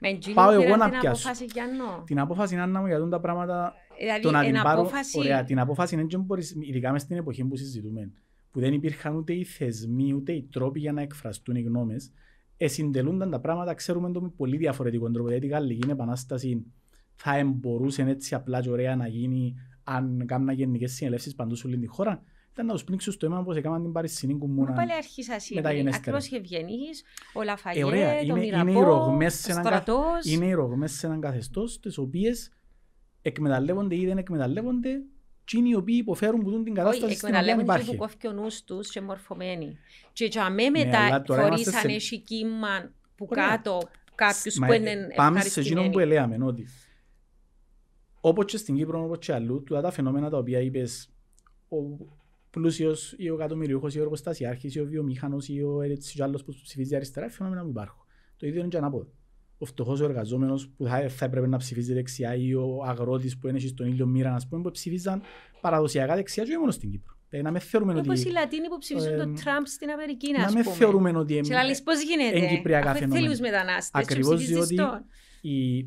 Με 0.00 0.08
εκείνη 0.08 0.34
Πάω 0.34 0.50
εγώ 0.50 0.62
πήραν 0.62 0.78
να 0.78 0.90
την 0.90 0.98
πιάσω. 0.98 1.28
απόφαση 1.28 1.44
για 1.52 1.64
νο. 1.66 2.02
Την 2.04 2.18
απόφαση 2.18 2.54
είναι 2.54 2.66
να 2.66 2.80
μου 2.80 2.86
για 2.86 3.08
τα 3.08 3.20
πράγματα 3.20 3.74
Δηλαδή, 3.98 4.20
το 4.20 4.30
να 4.30 4.44
την 4.44 4.56
εν 4.56 4.62
πάρω, 4.62 4.80
απόφαση... 4.80 5.18
ωραία, 5.18 5.44
την 5.44 5.58
απόφαση 5.58 5.94
είναι 5.94 6.04
και 6.04 6.16
μπορείς, 6.16 6.56
ειδικά 6.60 6.92
μες 6.92 7.02
στην 7.02 7.16
εποχή 7.16 7.44
που 7.44 7.56
συζητούμε, 7.56 8.12
που 8.50 8.60
δεν 8.60 8.72
υπήρχαν 8.72 9.14
ούτε 9.16 9.32
οι 9.32 9.44
θεσμοί, 9.44 10.12
ούτε 10.12 10.32
οι 10.32 10.48
τρόποι 10.52 10.80
για 10.80 10.92
να 10.92 11.02
εκφραστούν 11.02 11.54
οι 11.54 11.60
γνώμες, 11.60 12.12
εσυντελούνταν 12.56 13.30
τα 13.30 13.40
πράγματα, 13.40 13.74
ξέρουμε 13.74 14.12
το 14.12 14.20
με 14.22 14.28
πολύ 14.36 14.56
διαφορετικό 14.56 15.10
τρόπο. 15.10 15.30
Γιατί 15.30 15.46
η 15.46 15.48
Γαλλική 15.48 15.90
Επανάσταση 15.90 16.66
θα 17.14 17.36
εμπορούσε 17.36 18.02
έτσι 18.02 18.34
απλά 18.34 18.60
και 18.60 18.70
ωραία 18.70 18.96
να 18.96 19.06
γίνει 19.06 19.54
αν 19.96 20.22
κάνουν 20.26 20.48
γενικές 20.50 20.92
συνελεύσεις 20.92 21.34
παντού 21.34 21.54
σε 21.54 21.66
όλη 21.66 21.78
τη 21.78 21.86
χώρα. 21.86 22.22
Ήταν 22.52 22.66
να 22.66 22.72
τους 22.72 22.84
πνίξουν 22.84 23.12
στο 23.12 23.26
αίμα 23.26 23.38
όπως 23.38 23.56
έκαναν 23.56 23.82
την 23.82 23.92
Παρισινή 23.92 24.32
Μα 24.32 24.38
Κομμούνα. 24.38 24.72
πάλι 24.72 24.92
αρχίσας 24.92 25.50
μεταγενέστερα. 25.54 25.96
Ακριβώς 26.16 26.26
οι 26.30 26.36
ευγενείς, 26.36 27.02
ο 27.34 27.40
Ε, 27.40 27.44
Λαφαγέ, 27.44 27.84
ωραία, 27.84 28.18
το 28.18 28.24
είναι, 28.24 28.46
είναι, 28.46 28.56
οι 28.60 28.64
Μυραμπό, 28.64 28.82
ρογμές 28.84 29.34
ο 29.34 29.36
σε 29.38 29.50
έναν 29.50 29.62
καθ- 29.64 29.82
στρατός. 29.82 30.24
είναι 30.32 30.44
οι 30.46 30.52
ρογμές 30.52 30.92
σε 30.92 31.06
έναν 31.06 31.20
καθεστώς 31.20 31.80
τις 31.80 31.98
οποίες 31.98 32.50
εκμεταλλεύονται 33.22 33.96
ή 33.96 34.06
δεν 34.06 34.18
εκμεταλλεύονται 34.18 34.90
εκείνοι 35.42 35.68
οι 35.68 35.74
οποίοι 35.74 35.96
υποφέρουν 36.00 36.42
που 36.42 36.50
δουν 36.50 36.64
την 36.64 36.72
Όχι, 36.72 36.80
κατάσταση 36.82 37.14
στην 37.14 37.28
οποία 37.28 37.38
εκμεταλλεύονται 37.40 37.78
και 37.78 37.90
υπάρχει. 37.90 37.96
που 37.96 38.18
κόφει 38.26 38.38
ο 38.38 38.42
νους 38.42 38.64
τους 38.64 38.90
και 38.90 39.00
μορφωμένοι. 39.00 39.78
Και 40.12 40.24
για 40.24 40.50
μέ 40.50 40.68
Ναι, 40.68 40.80
αλλά 40.80 40.86
μετά 41.04 41.22
τώρα 41.22 41.46
είμαστε 41.46 41.70
φορήσαν 41.70 41.90
σε- 41.90 41.96
έχει 41.96 42.18
κύμα 42.20 42.92
που 43.16 43.26
Ωραία. 43.30 43.48
κάτω 43.48 43.80
κάποιους 44.14 44.58
Μα, 44.58 44.66
που 44.66 44.72
ε, 44.72 44.76
είναι 44.76 45.06
Πάμε 45.16 45.40
σε 45.40 45.60
εκείνο 45.60 45.80
που 45.80 45.86
ευχαριστημένοι. 45.86 46.30
λέμε 46.30 46.44
ότι 46.44 46.66
όπως 48.20 48.44
και 48.44 48.56
στην 48.56 48.76
Κύπρο 48.76 49.04
όπως 49.04 49.18
και 49.18 49.32
αλλού 49.32 49.62
τούτα 49.62 49.80
τα 49.80 49.90
φαινόμενα 49.90 50.30
τα 50.30 50.38
οποία 50.38 50.60
είπες 50.60 51.10
ο 51.68 51.76
πλούσιος 52.50 53.14
ή 53.16 53.30
ο 53.30 53.34
εκατομμυριούχος 53.34 53.94
ή 53.94 53.98
ο 53.98 54.02
εργοστασιάρχης 54.02 54.74
ή 54.74 54.80
ο 54.80 54.84
βιομήχανος 54.84 55.48
ή 55.48 55.62
ο 55.62 55.80
έτσι 55.82 56.14
και 56.14 56.22
άλλος 56.22 56.44
που 56.44 56.54
ψηφίζει 56.62 56.94
αριστερά 56.96 57.28
φαινόμενα 57.30 57.62
που 57.62 57.68
υπάρχουν. 57.68 58.04
Το 58.36 58.46
ίδιο 58.46 58.60
είναι 58.60 58.68
και 58.68 58.76
ανάποδο. 58.76 59.12
Ο 59.58 59.64
φτωχός 59.64 60.00
ο 60.00 60.04
εργαζόμενος 60.04 60.68
που 60.68 60.84
θα, 60.84 61.08
θα 61.08 61.24
έπρεπε 61.24 61.46
να 61.46 61.56
ψηφίζει 61.56 61.92
δεξιά 61.92 62.34
ή 62.34 62.54
ο 62.54 62.82
αγρότης 62.84 63.38
που 63.38 63.48
είναι 63.48 63.58
στον 63.58 63.86
ήλιο 63.86 64.06
μοίρα 64.06 64.34
ας 64.34 64.48
πούμε, 64.48 64.62
που 64.62 64.70
ψηφίζαν 64.70 65.22
παραδοσιακά 65.60 66.14
δεξιά 66.14 66.44
και 66.44 66.50
όχι 66.50 66.58
μόνο 66.58 66.70
στην 66.70 66.90
Κύπρο. 66.90 67.16
Δηλαδή, 67.28 67.46
να 67.48 67.52
με 67.52 67.58
θεωρούμε 67.58 67.92
ότι, 67.92 68.08
Όπως 68.08 68.24
οι 68.24 68.30
Λατίνοι 68.30 68.68
που 68.68 68.78
ψηφίζουν 68.78 69.12
ε, 69.12 69.16
τον 69.16 69.34
Τραμπ 69.34 69.64
στην 69.66 69.90
Αμερική, 69.90 70.32
να 70.32 70.44
ας 70.44 70.54
με 70.54 70.62
πούμε. 70.62 70.74
θεωρούμε 70.74 71.10
ότι 71.16 71.40
Και 71.40 71.52
λαλείς 71.52 71.82
πώς 71.82 72.02
γίνεται, 72.02 72.38
εν 72.38 72.48
κυπριακά 72.48 72.90
αφού 72.90 72.98
φαινόμενα. 72.98 73.20
θέλεις 73.20 73.38
τους 73.38 73.48
μετανάστες 73.50 73.90
και 73.90 74.12
Ακριβώς 74.12 74.36
ψηφίζεις 74.36 74.66
διότι 74.66 74.74
τον. 74.74 75.04
η... 75.52 75.86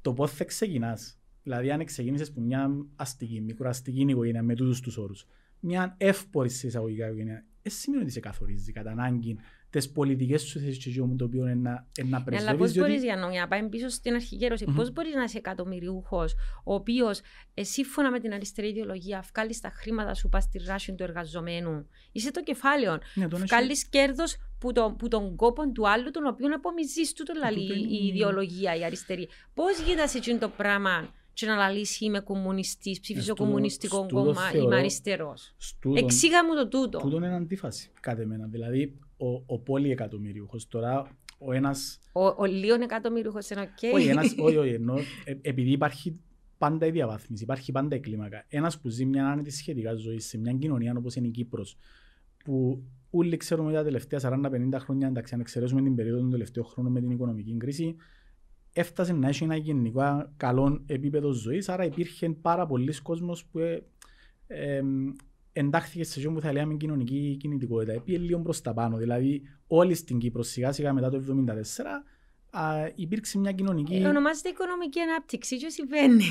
το 0.00 0.12
πώς 0.12 0.32
θα 0.32 0.44
ξεκινάς. 0.44 1.19
Δηλαδή 1.42 1.70
αν 1.70 1.84
ξεκίνησες 1.84 2.28
από 2.28 2.40
μια 2.40 2.70
αστική, 2.96 3.40
μικροαστική 3.40 4.00
οικογένεια 4.00 4.42
με 4.42 4.54
τούτους 4.54 4.80
τους 4.80 4.96
όρους, 4.96 5.26
μια 5.60 5.94
εύπορη 5.98 6.48
σε 6.48 6.66
εισαγωγικά 6.66 7.06
οικογένεια, 7.06 7.44
δεν 7.62 7.72
σημαίνει 7.72 8.02
ότι 8.02 8.12
σε 8.12 8.20
καθορίζεις 8.20 8.72
κατά 8.72 8.90
ανάγκη 8.90 9.38
τις 9.70 9.90
πολιτικές 9.92 10.42
σου 10.42 10.58
θέσεις 10.58 10.78
και 10.84 10.88
εκείνο 10.90 11.14
το 11.16 11.24
οποίο 11.24 11.42
είναι 11.42 11.54
να, 11.54 11.86
είναι 11.98 12.08
να 12.08 12.08
Ναι, 12.08 12.14
αλλά 12.16 12.24
πρεσβεύεις. 12.24 12.58
πώς 12.58 12.72
διότι- 12.72 12.88
μπορείς 12.90 13.04
για 13.04 13.16
να, 13.16 13.30
για 13.30 13.40
να 13.40 13.48
πάμε 13.48 13.68
πίσω 13.68 13.88
στην 13.88 14.14
αρχική 14.14 14.44
ερώτηση, 14.44 14.68
Μμμ. 14.68 14.76
πώς 14.76 14.92
μπορείς 14.92 15.14
να 15.14 15.22
είσαι 15.22 15.38
εκατομμυριούχος, 15.38 16.34
ο 16.64 16.74
οποίος 16.74 17.20
ε, 17.54 17.62
σύμφωνα 17.64 18.10
με 18.10 18.20
την 18.20 18.32
αριστερή 18.32 18.68
ιδεολογία 18.68 19.24
βγάλεις 19.34 19.60
τα 19.60 19.70
χρήματα 19.74 20.14
σου 20.14 20.28
πας 20.28 20.44
στη 20.44 20.58
ράση 20.66 20.94
του 20.94 21.02
εργαζομένου. 21.02 21.86
Είσαι 22.12 22.30
το 22.30 22.42
κεφάλαιο. 22.42 22.98
Ναι, 23.14 23.28
τον 23.28 23.38
έχει- 23.42 23.48
Βγάλεις 23.54 23.86
κέρδος 23.88 24.36
που, 24.58 24.72
το, 24.72 24.94
που 24.98 25.08
τον 25.08 25.36
κόπο 25.36 25.72
του 25.72 25.88
άλλου, 25.88 26.10
τον 26.10 26.26
οποίο 26.26 26.54
απομυζείς 26.54 27.12
του 27.12 27.24
το 27.24 27.32
λαλεί 27.38 27.60
τούτο 27.60 27.74
είναι 27.74 27.88
η 27.88 27.98
η- 28.02 28.06
ιδεολογία, 28.14 28.76
η 28.76 28.84
αριστερή. 28.84 29.28
Πώς 29.54 29.80
γίνεται 29.86 30.06
σε 30.06 30.18
εκείνο 30.18 30.38
το 30.38 30.48
πράγμα 30.48 31.14
και 31.40 31.46
να 31.46 31.56
λαλείς 31.56 32.00
είμαι 32.00 32.20
κομμουνιστής, 32.20 33.00
ψηφίζω 33.00 33.30
Ε, 33.30 33.34
στούτο- 33.34 33.44
κομμουνιστικό 33.44 33.96
στούτο 33.96 34.14
κόμμα, 34.14 34.30
είμαι 34.40 34.50
θεωρώ- 34.50 34.78
αριστερός. 34.78 35.54
Στούτον- 35.58 36.04
Εξήγα 36.04 36.44
μου 36.44 36.54
το 36.54 36.68
τούτο. 36.68 36.98
Τούτον 36.98 37.22
είναι 37.22 37.34
αντίφαση, 37.34 37.90
κατά 38.00 38.22
εμένα. 38.22 38.46
Δηλαδή, 38.46 38.98
ο, 39.16 39.26
ο 39.46 39.58
πολυεκατομμυρίουχος 39.58 40.68
τώρα, 40.68 41.16
ο 41.38 41.52
ένας 41.52 41.98
Ο, 42.12 42.26
ο 42.26 42.44
Λίον 42.44 42.80
εκατομμυριούχος 42.82 43.50
είναι 43.50 43.60
οκ. 43.60 43.94
Όχι, 43.94 44.06
ένας, 44.08 44.34
όχι, 44.38 44.56
όχι, 44.56 44.72
εννοώ, 44.72 44.98
ε, 45.24 45.34
επειδή 45.50 45.70
υπάρχει 45.70 46.18
πάντα 46.58 46.86
η 46.86 46.90
διαβάθμιση, 46.90 47.42
υπάρχει 47.42 47.72
πάντα 47.72 47.96
η 47.96 48.00
κλίμακα. 48.00 48.44
Ένας 48.48 48.78
που 48.80 48.88
ζει 48.88 49.04
μια 49.04 49.26
άνετη 49.26 49.50
σχετικά 49.50 49.94
ζωή 49.94 50.18
σε 50.20 50.38
μια 50.38 50.52
κοινωνία 50.52 50.94
όπως 50.96 51.14
είναι 51.14 51.26
η 51.26 51.30
Κύπρος, 51.30 51.76
που 52.44 52.82
όλοι 53.10 53.36
ξέρουμε 53.36 53.72
τα 53.72 53.82
τελευταία 53.84 54.20
40-50 54.22 54.78
χρόνια, 54.78 55.06
εντάξει, 55.08 55.34
αν 55.34 55.40
εξαιρέσουμε 55.40 55.82
την 55.82 55.94
περίοδο 55.94 56.20
των 56.20 56.30
τελευταίων 56.30 56.66
χρόνων 56.66 56.92
με 56.92 57.00
την 57.00 57.10
οικονομική 57.10 57.56
κρίση, 57.56 57.96
έφτασε 58.72 59.12
να 59.12 59.28
έχει 59.28 59.44
ένα 59.44 59.56
γενικά 59.56 60.32
καλό 60.36 60.82
επίπεδο 60.86 61.30
ζωής, 61.30 61.68
άρα 61.68 61.84
υπήρχε 61.84 62.30
πάρα 62.30 62.66
πολλοί 62.66 63.00
κόσμος 63.02 63.44
που 63.44 63.58
ε, 63.58 63.82
ε, 64.46 64.82
εντάχθηκε 65.52 66.04
σε 66.04 66.18
αυτό 66.18 66.32
που 66.32 66.40
θα 66.40 66.52
λέγαμε 66.52 66.74
κοινωνική 66.74 67.36
κινητικότητα. 67.40 67.92
Επίε 67.92 68.18
λίγο 68.18 68.40
προς 68.40 68.60
τα 68.60 68.74
πάνω, 68.74 68.96
δηλαδή 68.96 69.42
όλοι 69.66 69.94
στην 69.94 70.18
Κύπρο 70.18 70.42
σιγά 70.42 70.72
σιγά 70.72 70.92
μετά 70.92 71.10
το 71.10 71.22
1974 71.46 71.52
α, 72.50 72.90
υπήρξε 72.94 73.38
μια 73.38 73.52
κοινωνική. 73.52 73.94
Ε, 73.94 74.06
ονομάζεται 74.06 74.48
οικονομική 74.48 75.00
ανάπτυξη 75.00 75.56
και 75.56 75.68
συμβαίνει. 75.68 76.24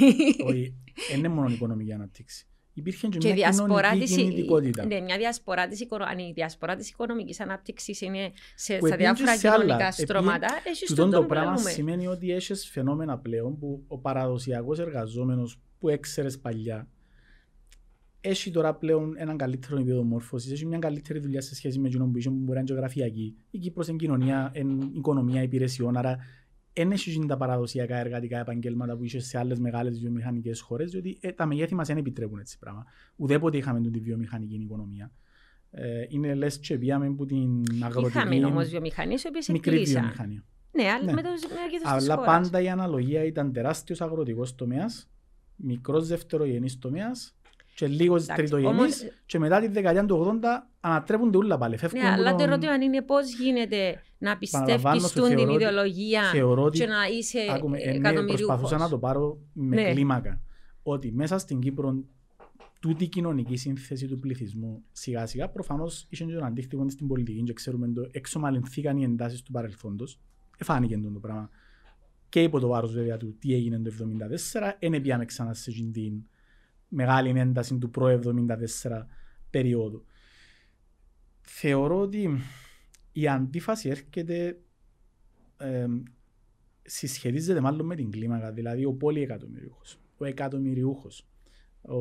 Όχι, 0.44 0.74
δεν 1.10 1.18
είναι 1.18 1.30
μόνο 1.30 1.50
οικονομική 1.50 1.94
ανάπτυξη. 1.94 2.49
Υπήρχε 2.74 3.08
και, 3.08 3.18
και 3.18 3.28
μια 3.28 3.36
διασπορά 3.36 3.82
κοινωνική 3.90 4.06
της, 4.06 4.16
κινητικότητα. 4.16 4.86
ναι, 4.86 5.00
μια 5.00 5.18
διασπορά 5.18 5.68
της, 5.68 5.80
οικονο... 5.80 6.04
αν 6.08 6.18
η 6.20 6.32
διασπορά 6.36 6.76
της 6.76 6.90
οικονομικής 6.90 7.40
ανάπτυξης 7.40 8.02
είναι 8.02 8.32
σε, 8.56 8.78
Που 8.78 8.86
στα 8.86 8.96
επήγε 8.96 9.10
διάφορα 9.10 9.38
σε 9.38 9.48
άλλα. 9.48 9.58
κοινωνικά 9.64 9.88
Επήγε- 9.88 10.08
στρώματα, 10.10 10.48
έχει 10.66 10.86
Τούτον 10.86 10.96
στον 10.96 11.06
το 11.06 11.12
τόπο 11.16 11.22
που 11.28 11.34
πράγμα 11.34 11.56
λέμε. 11.58 11.70
σημαίνει 11.70 12.08
ότι 12.08 12.32
έχεις 12.32 12.70
φαινόμενα 12.70 13.18
πλέον 13.18 13.58
που 13.58 13.84
ο 13.88 13.98
παραδοσιακός 13.98 14.80
εργαζόμενος 14.80 15.60
που 15.80 15.90
έξερες 15.90 16.40
παλιά 16.40 16.88
έχει 18.22 18.52
τώρα 18.52 18.74
πλέον 18.76 19.14
έναν 19.18 19.38
καλύτερο 19.38 19.76
επίπεδο 19.78 20.04
μόρφωσης, 20.04 20.52
έχει 20.52 20.66
μια 20.66 20.80
καλύτερη 20.80 21.20
δουλειά 21.20 21.42
σε 21.42 21.56
σχέση 21.56 21.80
με 21.80 21.88
εκείνον 21.88 22.12
που 22.12 22.18
είχε 22.18 22.30
που 22.30 22.36
μπορεί 22.36 22.52
να 22.54 22.60
είναι 22.60 22.68
γεωγραφιακή. 22.72 23.36
Η 23.52 23.58
Κύπρος 23.58 23.88
είναι 23.88 23.98
κοινωνία, 23.98 24.52
είναι 24.56 24.90
οικονομία 24.94 25.42
υπηρεσιών, 25.42 25.98
άρα 25.98 26.18
δεν 26.74 26.92
έχει 26.92 27.26
τα 27.28 27.38
παραδοσιακά 27.38 27.98
εργατικά 27.98 28.40
επαγγέλματα 28.40 28.96
που 28.98 29.04
είχε 29.04 29.20
σε 29.20 29.38
άλλες 29.38 29.60
μεγάλες 29.60 30.00
βιομηχανικές 30.00 30.60
χώρες, 30.62 30.92
διότι 30.92 31.18
ε, 31.22 31.32
τα 31.32 31.46
μεγέθη 31.46 31.76
μας 31.76 31.88
δεν 31.88 31.98
επιτρέπουν 31.98 32.40
έτσι 32.40 32.58
πράγμα. 32.60 32.86
Ουδέποτε 33.16 33.58
είχαμε 33.58 33.82
την 33.82 34.02
βιομηχανική 34.02 34.56
οικονομία. 34.56 35.12
Ε, 35.72 36.06
είναι 36.10 36.34
λες 36.34 36.60
και 36.60 36.78
πήγαμε 36.78 37.10
που 37.10 37.26
την 37.26 37.64
αγροτική. 37.84 38.18
Είχαμε 38.18 38.46
όμως 38.46 38.68
βιομηχανίες 38.70 39.24
οι 39.24 39.28
οποίες 39.28 39.48
μικρή 39.48 39.72
εκκλείσαν. 39.72 40.02
βιομηχανία. 40.02 40.44
Ναι, 40.72 40.84
αλλά 40.84 41.06
Ναι. 41.06 41.14
με 41.14 41.22
το 41.22 41.30
μέγεθος 41.30 41.82
της 41.82 41.90
Αλλά 42.08 42.16
χώρας. 42.16 42.26
πάντα 42.50 42.62
η 42.62 42.70
αναλογία 42.70 43.24
ήταν 43.24 43.54
τεράστιος 43.54 44.02
αγροτικός 44.02 44.56
τομέας, 44.56 45.10
μικρός 45.56 46.08
δευτερογενής 46.08 46.78
τομέας 46.78 47.36
και 47.80 47.88
λίγο 47.88 48.16
Εντάξει, 48.16 48.34
τριτογενή. 48.36 48.74
όμως- 48.74 49.04
Και 49.26 49.40
μετά 49.40 49.60
τη 49.60 49.68
δεκαετία 49.68 50.06
του 50.06 50.16
80 50.16 50.68
ανατρέπονται 50.80 51.38
όλα 51.38 51.58
πάλι. 51.58 51.78
Φεύγουν 51.78 52.02
Ναι, 52.02 52.08
από 52.08 52.20
αλλά 52.20 52.32
το 52.32 52.38
τον- 52.38 52.48
ερώτημα 52.48 52.74
είναι 52.76 53.02
πώς 53.02 53.34
γίνεται 53.40 54.02
να 54.18 54.38
Παραλαμβάνω 54.52 54.96
πιστεύεις 54.96 55.08
σου, 55.12 55.20
τούν 55.20 55.28
την 55.28 55.38
θεωρώ 55.38 55.54
ότι- 55.54 55.64
ιδεολογία 55.64 56.24
Θεωρώ 56.24 56.64
ότι 56.64 56.78
και 56.78 56.86
να 56.86 57.06
είσαι 57.18 57.40
Άκουμε, 57.56 57.78
ε, 57.80 57.86
ναι, 57.86 57.92
εκατομμυριούχος. 57.98 58.36
προσπαθούσα 58.46 58.78
να 58.78 58.90
το 58.90 58.98
πάρω 58.98 59.38
με 59.54 59.76
Ναι. 59.82 59.92
κλίμακα. 59.92 60.42
Ότι 60.84 61.12
μέσα 61.12 61.38
στην 61.38 61.60
Κύπρο 61.60 62.04
τούτη 62.80 63.04
η 63.04 63.08
κοινωνική 63.08 63.56
σύνθεση 63.56 64.08
του 64.08 64.20
πληθυσμού 64.20 64.84
σιγά 64.92 65.26
σιγά 65.26 65.50
προφανώς 65.50 66.06
είχε 66.10 66.24
και 66.24 66.34
τον 66.34 66.44
αντίκτυπο 66.44 66.90
στην 66.90 67.08
πολιτική 67.08 67.44
και 67.44 67.54
ξέρουμε 67.54 67.88
το 67.88 68.08
εξομαλυνθήκαν 68.12 68.98
οι 68.98 69.04
εντάσεις 69.04 69.42
του 69.42 69.52
παρελθόντος. 69.52 70.20
Εφάνηκε 70.58 70.98
το, 70.98 71.10
το 71.12 71.20
πράγμα. 71.20 71.50
Και 72.30 72.44
υπό 72.44 72.60
το 72.60 72.68
βάρος 72.68 72.94
βέβαια 72.94 73.18
του 73.18 73.36
τι 73.40 73.54
έγινε 73.54 73.80
το 73.80 73.92
1974, 73.92 74.78
δεν 74.80 75.02
πιάμε 75.02 75.26
ξανά 75.26 75.54
σε 75.54 75.70
εκείνη 75.70 75.92
την 75.92 76.14
μεγάλη 76.90 77.40
ένταση 77.40 77.78
του 77.78 77.90
προ-1974 77.90 79.06
περίοδου. 79.50 80.06
Θεωρώ 81.42 82.00
ότι 82.00 82.30
η 83.12 83.28
αντίφαση 83.28 83.90
έρχεται 83.90 84.60
ε, 85.58 85.86
συσχετίζεται 86.82 87.60
μάλλον 87.62 87.86
με 87.86 87.96
την 87.96 88.12
κλίμακα, 88.12 88.52
δηλαδή 88.52 88.86
ο 88.86 88.94
πολυεκατομμυριούχος, 88.94 90.00
ο 90.18 90.26
εκατομμυριούχος, 90.26 91.26
ο, 91.82 91.96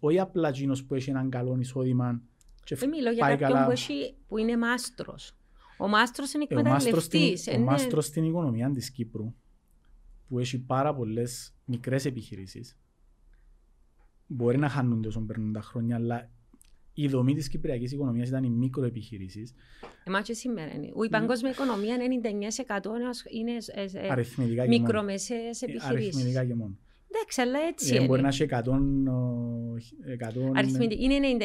όχι 0.00 0.18
απλά 0.18 0.48
εκείνος 0.48 0.84
που 0.84 0.94
έχει 0.94 1.10
έναν 1.10 1.30
καλό 1.30 1.56
εισόδημα 1.60 2.22
και 2.64 2.74
Δεν 2.76 2.88
μιλώ 2.88 3.10
για 3.10 3.20
πάει 3.24 3.30
κάποιον 3.36 3.50
καλά. 3.52 3.64
που, 3.64 3.70
έχει, 3.70 4.14
που 4.28 4.38
είναι 4.38 4.56
μάστρος. 4.56 5.32
Ο 5.78 5.88
μάστρος 5.88 6.32
είναι 6.32 6.46
Ε, 6.48 6.54
ο 6.56 6.62
μάστρος 6.62 7.04
στην, 7.04 7.18
εκμεταλλευτής. 7.20 7.54
ο 7.54 7.56
είναι- 7.60 7.70
μάστρος 7.70 8.04
στην 8.06 8.24
οικονομία 8.24 8.70
της 8.70 8.90
Κύπρου 8.90 9.34
που 10.28 10.38
έχει 10.38 10.58
πάρα 10.58 10.94
πολλές 10.94 11.54
μικρές 11.64 12.04
επιχειρήσεις 12.04 12.76
μπορεί 14.32 14.58
να 14.58 14.68
χάνονται 14.68 15.08
όσο 15.08 15.20
περνούν 15.20 15.52
τα 15.52 15.60
χρόνια 15.60 15.96
αλλά 15.96 16.30
η 16.94 17.08
δομή 17.08 17.34
της 17.34 17.48
κυπριακής 17.48 17.92
οικονομίας 17.92 18.28
ήταν 18.28 18.44
οι 18.44 18.50
μικροεπιχειρήσεις 18.50 19.54
Εμάς 20.04 20.22
και 20.26 20.32
σήμερα 20.34 20.74
είναι. 20.74 20.86
Η 21.06 21.08
παγκόσμια 21.10 21.50
οικονομία 21.50 21.96
99% 21.96 22.00
είναι 23.32 23.52
ε, 23.74 24.06
ε, 24.06 24.10
αριθμητικά 24.10 24.62
και 24.66 24.70
μόνο. 24.70 24.82
μικρομεσαίες 24.82 25.62
Ε, 25.62 25.64
επιχειρήσεις. 25.64 26.14
αριθμητικά 26.14 26.44
και 26.44 26.54
μόνο. 26.54 26.76
Εντάξει, 27.12 27.40
αλλά 27.40 27.58
έτσι 27.68 27.92
Ε, 27.94 27.96
είναι. 27.96 28.06
μπορεί 28.06 28.22
να 28.22 28.28
έχει 28.28 28.46
100, 28.50 28.56
ο, 29.08 29.74
100 30.28 30.52
Αριθμητικά. 30.54 31.02
Είναι 31.04 31.36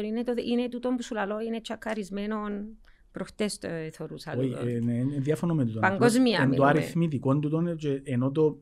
99% 0.00 0.04
είναι, 0.04 0.22
το, 0.24 0.32
είναι 0.52 0.68
τούτο 0.68 0.88
που 0.96 1.02
σου 1.02 1.14
λαλώ, 1.14 1.40
είναι 1.40 1.60
τσακαρισμένο. 1.60 2.36
Προχτές 3.12 3.58
το 3.58 3.68
θεωρούσα. 3.92 4.34
Όχι, 4.38 4.48
τούτο. 4.48 4.66
ε, 4.66 4.78
ναι, 4.80 4.92
είναι 4.92 5.18
διάφωνο 5.18 5.54
με 5.54 5.64
τούτο. 5.64 5.78
Παγκοσμία 5.80 6.36
Εν 6.38 6.42
το 6.44 6.48
μιλούμε. 6.48 6.68
αριθμητικό 6.68 7.38
του 7.38 7.48
τον, 7.48 7.76
και 7.76 8.00
ενώ 8.04 8.30
το, 8.30 8.58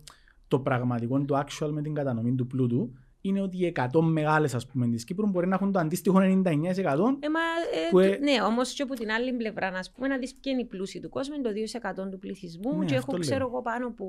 το 0.49 0.61
πραγματικό, 0.61 1.25
το 1.25 1.39
actual 1.47 1.71
με 1.71 1.83
την 1.83 1.95
κατανομή 1.95 2.35
του 2.35 2.47
πλούτου, 2.47 2.93
είναι 3.27 3.41
ότι 3.43 3.57
οι 3.57 3.73
100 3.77 4.01
μεγάλες 4.03 4.55
ας 4.55 4.67
πούμε 4.67 4.87
της 4.89 5.05
Κύπρου 5.05 5.27
μπορεί 5.27 5.47
να 5.47 5.55
έχουν 5.55 5.73
το 5.73 5.79
αντίστοιχο 5.79 6.19
99% 6.21 6.25
Ε, 6.25 6.27
μα, 6.53 6.61
ε, 6.61 7.89
που, 7.91 7.99
ε, 7.99 8.09
του- 8.17 8.23
ναι, 8.25 8.43
όμως 8.47 8.73
και 8.73 8.83
από 8.83 8.95
την 8.95 9.11
άλλη 9.11 9.33
πλευρά, 9.33 9.71
να 9.71 9.81
πούμε, 9.95 10.09
να 10.09 10.19
δεις 10.19 10.35
ποια 10.41 10.53
είναι 10.53 10.61
η 10.61 10.65
πλούσιοι 10.65 11.01
του 11.01 11.09
κόσμου, 11.09 11.35
είναι 11.35 11.43
το 11.43 11.53
2% 11.53 12.11
του 12.11 12.19
πληθυσμού 12.19 12.79
Ναι, 12.79 12.85
και 12.85 12.95
αυτό 12.97 13.07
έχω, 13.09 13.13
λέω. 13.13 13.21
ξέρω 13.31 13.47
εγώ, 13.49 13.63
πάνω 13.63 13.91
που. 13.91 14.07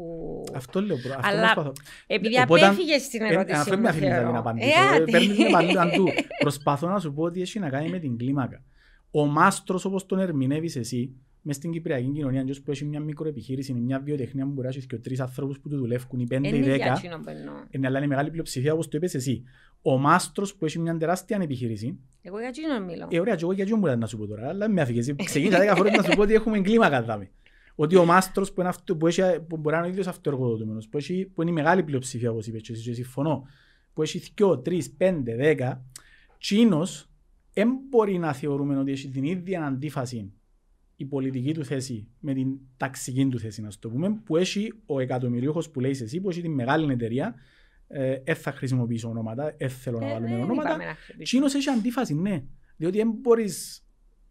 αυτό 0.55 0.81
λέω. 0.81 0.97
προ- 0.97 1.13
Αυτό 1.17 1.27
Αλλά 1.27 1.41
προσπαθώ. 1.53 1.71
Επειδή 2.07 2.39
Οπότε, 2.41 2.65
απέφυγες 2.65 3.01
στην 3.01 3.21
Ε, 3.21 3.27
ερώτηση. 3.27 3.59
Αυτό 3.59 3.75
μου, 3.75 3.81
με 3.81 3.89
αφήνει 3.89 4.07
να 4.07 4.13
θεωρώ. 4.13 4.27
την 4.29 4.37
απαντήσω. 4.37 4.67
Ε, 4.67 4.71
Ε, 4.71 4.95
άντε. 4.95 5.11
Παίρνεις 5.11 5.37
με 5.37 5.49
παντού 5.51 5.79
αντού. 5.79 6.05
Προσπαθώ 6.43 6.87
να 6.87 6.99
σου 6.99 7.13
πω 7.13 7.23
ότι 7.23 7.41
έχει 7.41 7.59
να 7.59 7.69
κάνει 7.69 7.89
με 7.89 7.99
την 7.99 8.17
κλίμακα. 8.17 8.63
Ο 9.11 9.25
μάστρος 9.25 9.85
όπως 9.85 10.05
τον 10.05 10.19
ερμηνεύεις 10.19 10.75
εσύ, 10.75 11.15
μες 11.47 11.55
στην 11.55 11.71
κυπριακή 11.71 12.09
κοινωνία, 12.11 12.43
και 12.43 12.59
που 12.65 12.71
έχει 12.71 12.85
μια 12.85 12.99
μικροεπιχείρηση, 12.99 13.71
είναι 13.71 13.79
μια 13.81 13.99
βιοτεχνία 13.99 14.45
που 14.45 14.51
μπορεί 14.51 14.67
να 14.67 14.73
έχει 14.77 14.87
και 14.87 14.97
τρεις 14.97 15.19
ανθρώπους 15.19 15.59
που 15.59 15.69
του 15.69 15.77
δουλεύουν, 15.77 16.19
οι 16.19 16.25
πέντε 16.27 16.47
Είναι 16.47 16.57
ή 16.57 16.61
για 16.61 16.71
δέκα, 16.71 16.91
εκείνον 16.97 17.21
που 17.21 17.29
εννοώ. 17.29 17.53
είναι 17.69 17.87
αλλά 17.87 17.97
είναι 17.97 18.07
μεγάλη 18.07 18.29
πλειοψηφία 18.29 18.73
όπως 18.73 18.87
το 18.87 18.97
είπες 18.97 19.13
εσύ. 19.15 19.43
Ο 19.81 19.97
μάστρος 19.97 20.55
που 20.55 20.65
έχει 20.65 20.79
μια 20.79 20.97
τεράστια 20.97 21.39
επιχείρηση, 21.41 21.99
Εγώ 22.21 22.39
για 22.39 22.47
εκείνον 22.47 22.83
μιλώ. 22.83 23.07
ε, 23.11 23.19
ωραία, 23.19 23.35
και 23.35 23.43
εγώ 23.43 23.51
για 23.51 23.65
ποιον 23.65 23.79
μπορεί 23.79 23.97
να 23.97 24.05
σου 24.07 24.17
πω 24.17 24.27
τώρα, 24.27 24.47
αλλά 24.47 24.69
με 24.69 24.81
αφήγες. 24.81 25.13
Ξεκίνησα 25.23 25.59
δέκα 25.59 25.75
φορές 25.75 25.91
να 25.97 26.03
σου 26.03 26.11
πω 26.15 26.21
ότι 26.21 26.33
έχουμε 26.33 26.59
κλίμακα 26.61 27.03
δάμε. 27.03 27.29
Ότι 27.75 27.95
ο 27.95 28.05
μάστρος 28.05 28.53
που, 28.53 28.59
είναι 28.59 28.69
αυτο, 28.69 28.95
που, 28.95 29.07
έχει, 29.07 29.21
που 29.47 29.57
μπορεί 29.57 29.75
να 29.75 29.77
είναι 29.77 29.87
ο 29.87 29.91
ίδιος 29.91 30.07
αυτοεργοδοτούμενος, 30.07 30.87
που, 30.87 30.97
έχει, 30.97 31.31
που 31.33 31.41
είναι 31.41 31.51
η 31.51 31.53
μεγάλη 31.53 31.83
πλειοψηφία 31.83 32.31
όπως 32.31 32.47
είπες 32.47 32.61
και 32.61 32.71
εσύ 32.73 32.83
και 32.83 32.93
συμφωνώ, 32.93 33.47
που 33.93 34.01
έχει 34.01 34.33
2, 34.37 34.61
3, 34.65 34.81
5, 34.97 35.35
10, 35.37 35.81
τσίνος 36.39 37.09
δεν 37.53 37.69
μπορεί 37.89 38.17
να 38.17 38.33
θεωρούμε 38.33 38.77
ότι 38.77 38.91
έχει 38.91 39.09
την 39.09 39.23
ίδια 39.23 39.65
αντίφαση 39.65 40.31
η 40.99 41.05
πολιτική 41.05 41.53
του 41.53 41.65
θέση 41.65 42.07
με 42.19 42.33
την 42.33 42.57
ταξική 42.77 43.27
του 43.27 43.39
θέση, 43.39 43.61
να 43.61 43.69
σου 43.71 43.79
το 43.79 43.89
πούμε, 43.89 44.21
που 44.25 44.37
έχει 44.37 44.73
ο 44.85 44.99
εκατομμυρίουχος 44.99 45.69
που 45.69 45.79
λέει 45.79 45.91
εσύ, 45.91 46.21
που 46.21 46.29
έχει 46.29 46.41
την 46.41 46.51
μεγάλη 46.51 46.91
εταιρεία, 46.91 47.35
ε, 47.87 48.19
δεν 48.25 48.35
θα 48.35 48.51
χρησιμοποιήσω 48.51 49.09
ονόματα, 49.09 49.55
δεν 49.57 49.69
θέλω 49.69 49.99
να 49.99 50.05
Ε, 50.07 50.11
βάλουμε 50.11 50.29
δεν 50.31 50.41
ονόματα, 50.43 50.69
είπαμε 50.69 50.85
να 50.85 50.93
χτυπήσουμε. 50.93 51.23
Τσίνος 51.23 51.53
έχει 51.53 51.69
αντίφαση, 51.69 52.13
ναι. 52.13 52.43
Διότι 52.77 52.97
δεν 52.97 53.09
μπορείς 53.21 53.85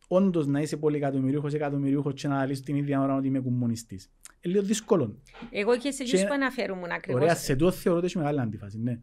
όντως 0.09 0.47
να 0.47 0.61
είσαι 0.61 0.77
πολύ 0.77 0.97
εκατομμυρίουχος, 0.97 1.55
εκατομμυρίουχος 1.55 2.15
και 2.15 2.29
να 2.29 2.47
λύσεις 2.47 2.65
την 2.65 2.77
ίδια 2.77 3.01
ώρα 3.03 3.17
ότι 3.17 3.27
είμαι 3.27 3.41
κομμουνιστής. 3.41 4.11
Είναι 4.41 4.55
λίγο 4.55 4.67
δύσκολο. 4.67 5.19
Εγώ 5.51 5.77
και 5.79 5.91
σε 5.91 6.03
εκείνους 6.03 6.21
Και- 6.21 6.27
που 6.27 6.35
αναφέρουν 6.35 6.85
ακριβώς. 6.85 7.21
Ωραία, 7.23 7.35
σε 7.35 7.57
τούτο 7.57 7.71
θεωρώ 7.71 7.99
ότι 7.99 8.07
έχει 8.07 8.19
μεγάλη 8.19 8.41
αντίφαση, 8.41 8.79
ναι. 8.79 9.01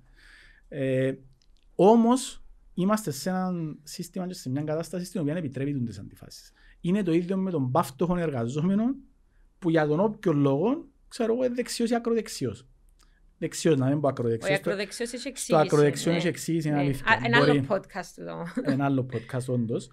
Ε, 0.67 1.13
όμως, 1.75 2.43
είμαστε 2.73 3.11
σε 3.11 3.29
ένα 3.29 3.53
σύστημα 3.83 4.27
και 4.27 4.33
σε 4.33 4.49
μια 4.49 4.63
κατάσταση 4.63 5.05
στην 5.05 5.21
οποία 5.21 5.35
επιτρέπει 5.35 5.73
τις 5.73 5.99
αντιφάσεις. 5.99 6.51
Είναι 6.85 7.03
το 7.03 7.11
ίδιο 7.13 7.37
με 7.37 7.51
τον 7.51 7.71
πάυτοχο 7.71 8.17
εργαζόμενο 8.17 8.83
που 9.59 9.69
για 9.69 9.87
τον 9.87 9.99
όποιο 9.99 10.33
λόγο, 10.33 10.85
ξέρω 11.07 11.33
εγώ, 11.33 11.45
είναι 11.45 11.53
δεξιός 11.53 11.89
ή 11.89 11.95
ακροδεξιός. 11.95 12.67
Δεξιός, 13.37 13.77
να 13.77 13.85
μην 13.87 13.99
πω 13.99 14.07
Ο 14.07 14.09
ακροδεξιός. 14.09 14.59
Το- 14.59 14.69
ακροδεξιός 14.69 15.09
έχει 15.13 15.17
Στο 15.19 15.29
εξήγηση. 15.29 15.65
ακροδεξιό 15.65 16.11
ναι. 16.11 16.17
έχει 16.17 16.27
εξήγηση, 16.27 16.67
είναι 16.67 16.77
Ναι. 16.77 16.83
αλήθεια. 16.83 17.05
Α, 17.11 17.19
Ένα 17.25 17.37
Μπορεί- 17.39 17.49
άλλο 17.51 17.65
podcast 17.69 18.17
εδώ. 18.17 18.45
ένα 18.71 18.85
άλλο 18.85 19.05
podcast 19.13 19.45
όντως. 19.53 19.89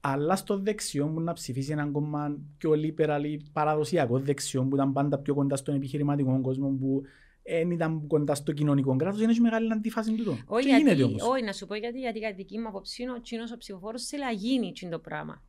Αλλά 0.00 0.36
στο 0.36 0.58
δεξιό 0.58 1.06
μου 1.06 1.20
να 1.20 1.32
ψηφίσει 1.32 1.72
έναν 1.72 1.92
κόμμα 1.92 2.36
πιο 2.58 2.70
liberal 2.70 3.20
ή 3.24 3.40
παραδοσιακό 3.52 4.18
δεξιό 4.18 4.64
που 4.64 4.74
ήταν 4.74 4.92
πάντα 4.92 5.18
πιο 5.18 5.34
κοντά 5.34 5.56
στον 5.56 5.74
επιχειρηματικό 5.74 6.40
κόσμο 6.40 6.68
που 6.68 7.02
δεν 7.42 7.70
ήταν 7.70 8.06
κοντά 8.06 8.34
στο 8.34 8.52
κοινωνικό 8.52 8.96
κράτος, 8.96 9.18
δεν 9.18 9.28
έχει 9.28 9.40
μεγάλη 9.40 9.72
αντίφαση 9.72 10.14
του. 10.14 10.38
Όχι, 10.46 10.68
γιατί, 10.68 11.02
όχι, 11.02 11.44
να 11.44 11.52
σου 11.52 11.66
πω 11.66 11.74
γιατί, 11.74 11.98
γιατί 11.98 12.20
κατά 12.20 12.34
δική 12.34 12.58
μου 12.58 12.68
απόψη 12.68 13.02
είναι 13.02 13.12
ο 13.12 13.20
Τσίνος 13.20 13.52
ο 13.52 13.56
ψηφοφόρος 13.56 14.04
θέλει 14.06 14.22
να 14.22 14.30
γίνει 14.30 14.72
το 14.90 14.98
πράγμα. 14.98 15.42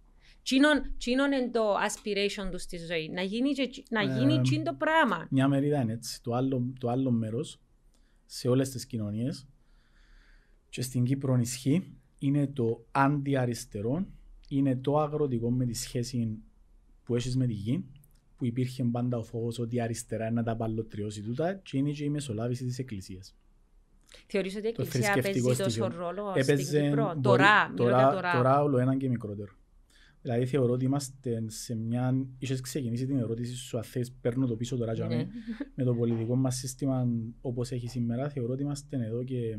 Τσίνον 0.97 1.31
είναι 1.31 1.49
το 1.51 1.75
aspiration 1.75 2.51
τους 2.51 2.61
στη 2.61 2.77
ζωή, 2.77 3.09
να 3.09 3.21
γίνει, 3.21 3.49
να 3.89 4.03
γίνει 4.03 4.33
ε, 4.33 4.61
το 4.61 4.73
πράγμα. 4.73 5.27
Μια 5.29 5.47
μερίδα 5.47 5.81
είναι 5.81 5.93
έτσι. 5.93 6.21
Το 6.23 6.33
άλλο, 6.33 6.73
το 6.79 6.89
άλλο 6.89 7.11
μέρος, 7.11 7.59
σε 8.25 8.47
όλες 8.47 8.69
τις 8.69 8.85
κοινωνίες, 8.85 9.47
και 10.69 10.81
στην 10.81 11.03
Κύπρο 11.03 11.37
ισχύει, 11.37 11.97
είναι 12.19 12.47
το 12.47 12.85
αντιαριστερό, 12.91 14.05
είναι 14.49 14.75
το 14.75 14.99
αγροτικό 14.99 15.51
με 15.51 15.65
τη 15.65 15.73
σχέση 15.73 16.37
που 17.03 17.15
έχεις 17.15 17.37
με 17.37 17.45
τη 17.45 17.53
γη, 17.53 17.85
που 18.37 18.45
υπήρχε 18.45 18.83
πάντα 18.83 19.17
ο 19.17 19.23
φόβος 19.23 19.59
ότι 19.59 19.81
αριστερά 19.81 20.25
είναι 20.25 20.35
να 20.35 20.43
τα 20.43 20.55
παλωτριώσει 20.55 21.21
τούτα 21.21 21.53
και 21.53 21.77
είναι 21.77 21.91
και 21.91 22.03
η 22.03 22.09
μεσολάβηση 22.09 22.65
της 22.65 22.79
Εκκλησίας. 22.79 23.35
Θεωρείς 24.27 24.55
ότι 24.55 24.65
η 24.65 24.69
Εκκλησία 24.69 25.19
παίζει 25.21 25.41
τόσο 25.41 25.87
ρόλο 25.87 26.33
στην 26.41 26.57
Κύπρο, 26.57 27.19
τώρα, 27.21 27.73
τώρα, 27.75 28.11
τώρα, 28.11 28.31
τώρα 28.31 28.61
όλο 28.61 28.77
έναν 28.77 28.97
και 28.97 29.09
μικρότερο. 29.09 29.51
Δηλαδή 30.25 30.45
θεωρώ 30.45 30.73
ότι 30.73 30.85
είμαστε 30.85 31.43
σε 31.47 31.75
μια... 31.75 32.25
Είχες 32.37 32.61
ξεκινήσει 32.61 33.05
την 33.05 33.17
ερώτηση 33.17 33.55
σου 33.55 33.77
αν 33.77 33.83
θες 33.83 34.11
παίρνω 34.11 34.47
το 34.47 34.55
πίσω 34.55 34.77
τώρα 34.77 35.07
ναι. 35.07 35.27
με 35.75 35.83
το 35.83 35.95
πολιτικό 35.95 36.35
μας 36.35 36.55
σύστημα 36.55 37.07
όπως 37.41 37.71
έχει 37.71 37.87
σήμερα 37.87 38.29
θεωρώ 38.29 38.53
ότι 38.53 38.61
είμαστε 38.61 39.05
εδώ 39.05 39.23
και 39.23 39.57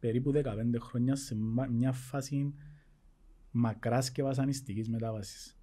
περίπου 0.00 0.32
15 0.34 0.42
χρόνια 0.78 1.16
σε 1.16 1.36
μια 1.70 1.92
φάση 1.92 2.54
μακράς 3.50 4.10
και 4.10 4.22
βασανιστικής 4.22 4.88
μετάβασης 4.88 5.58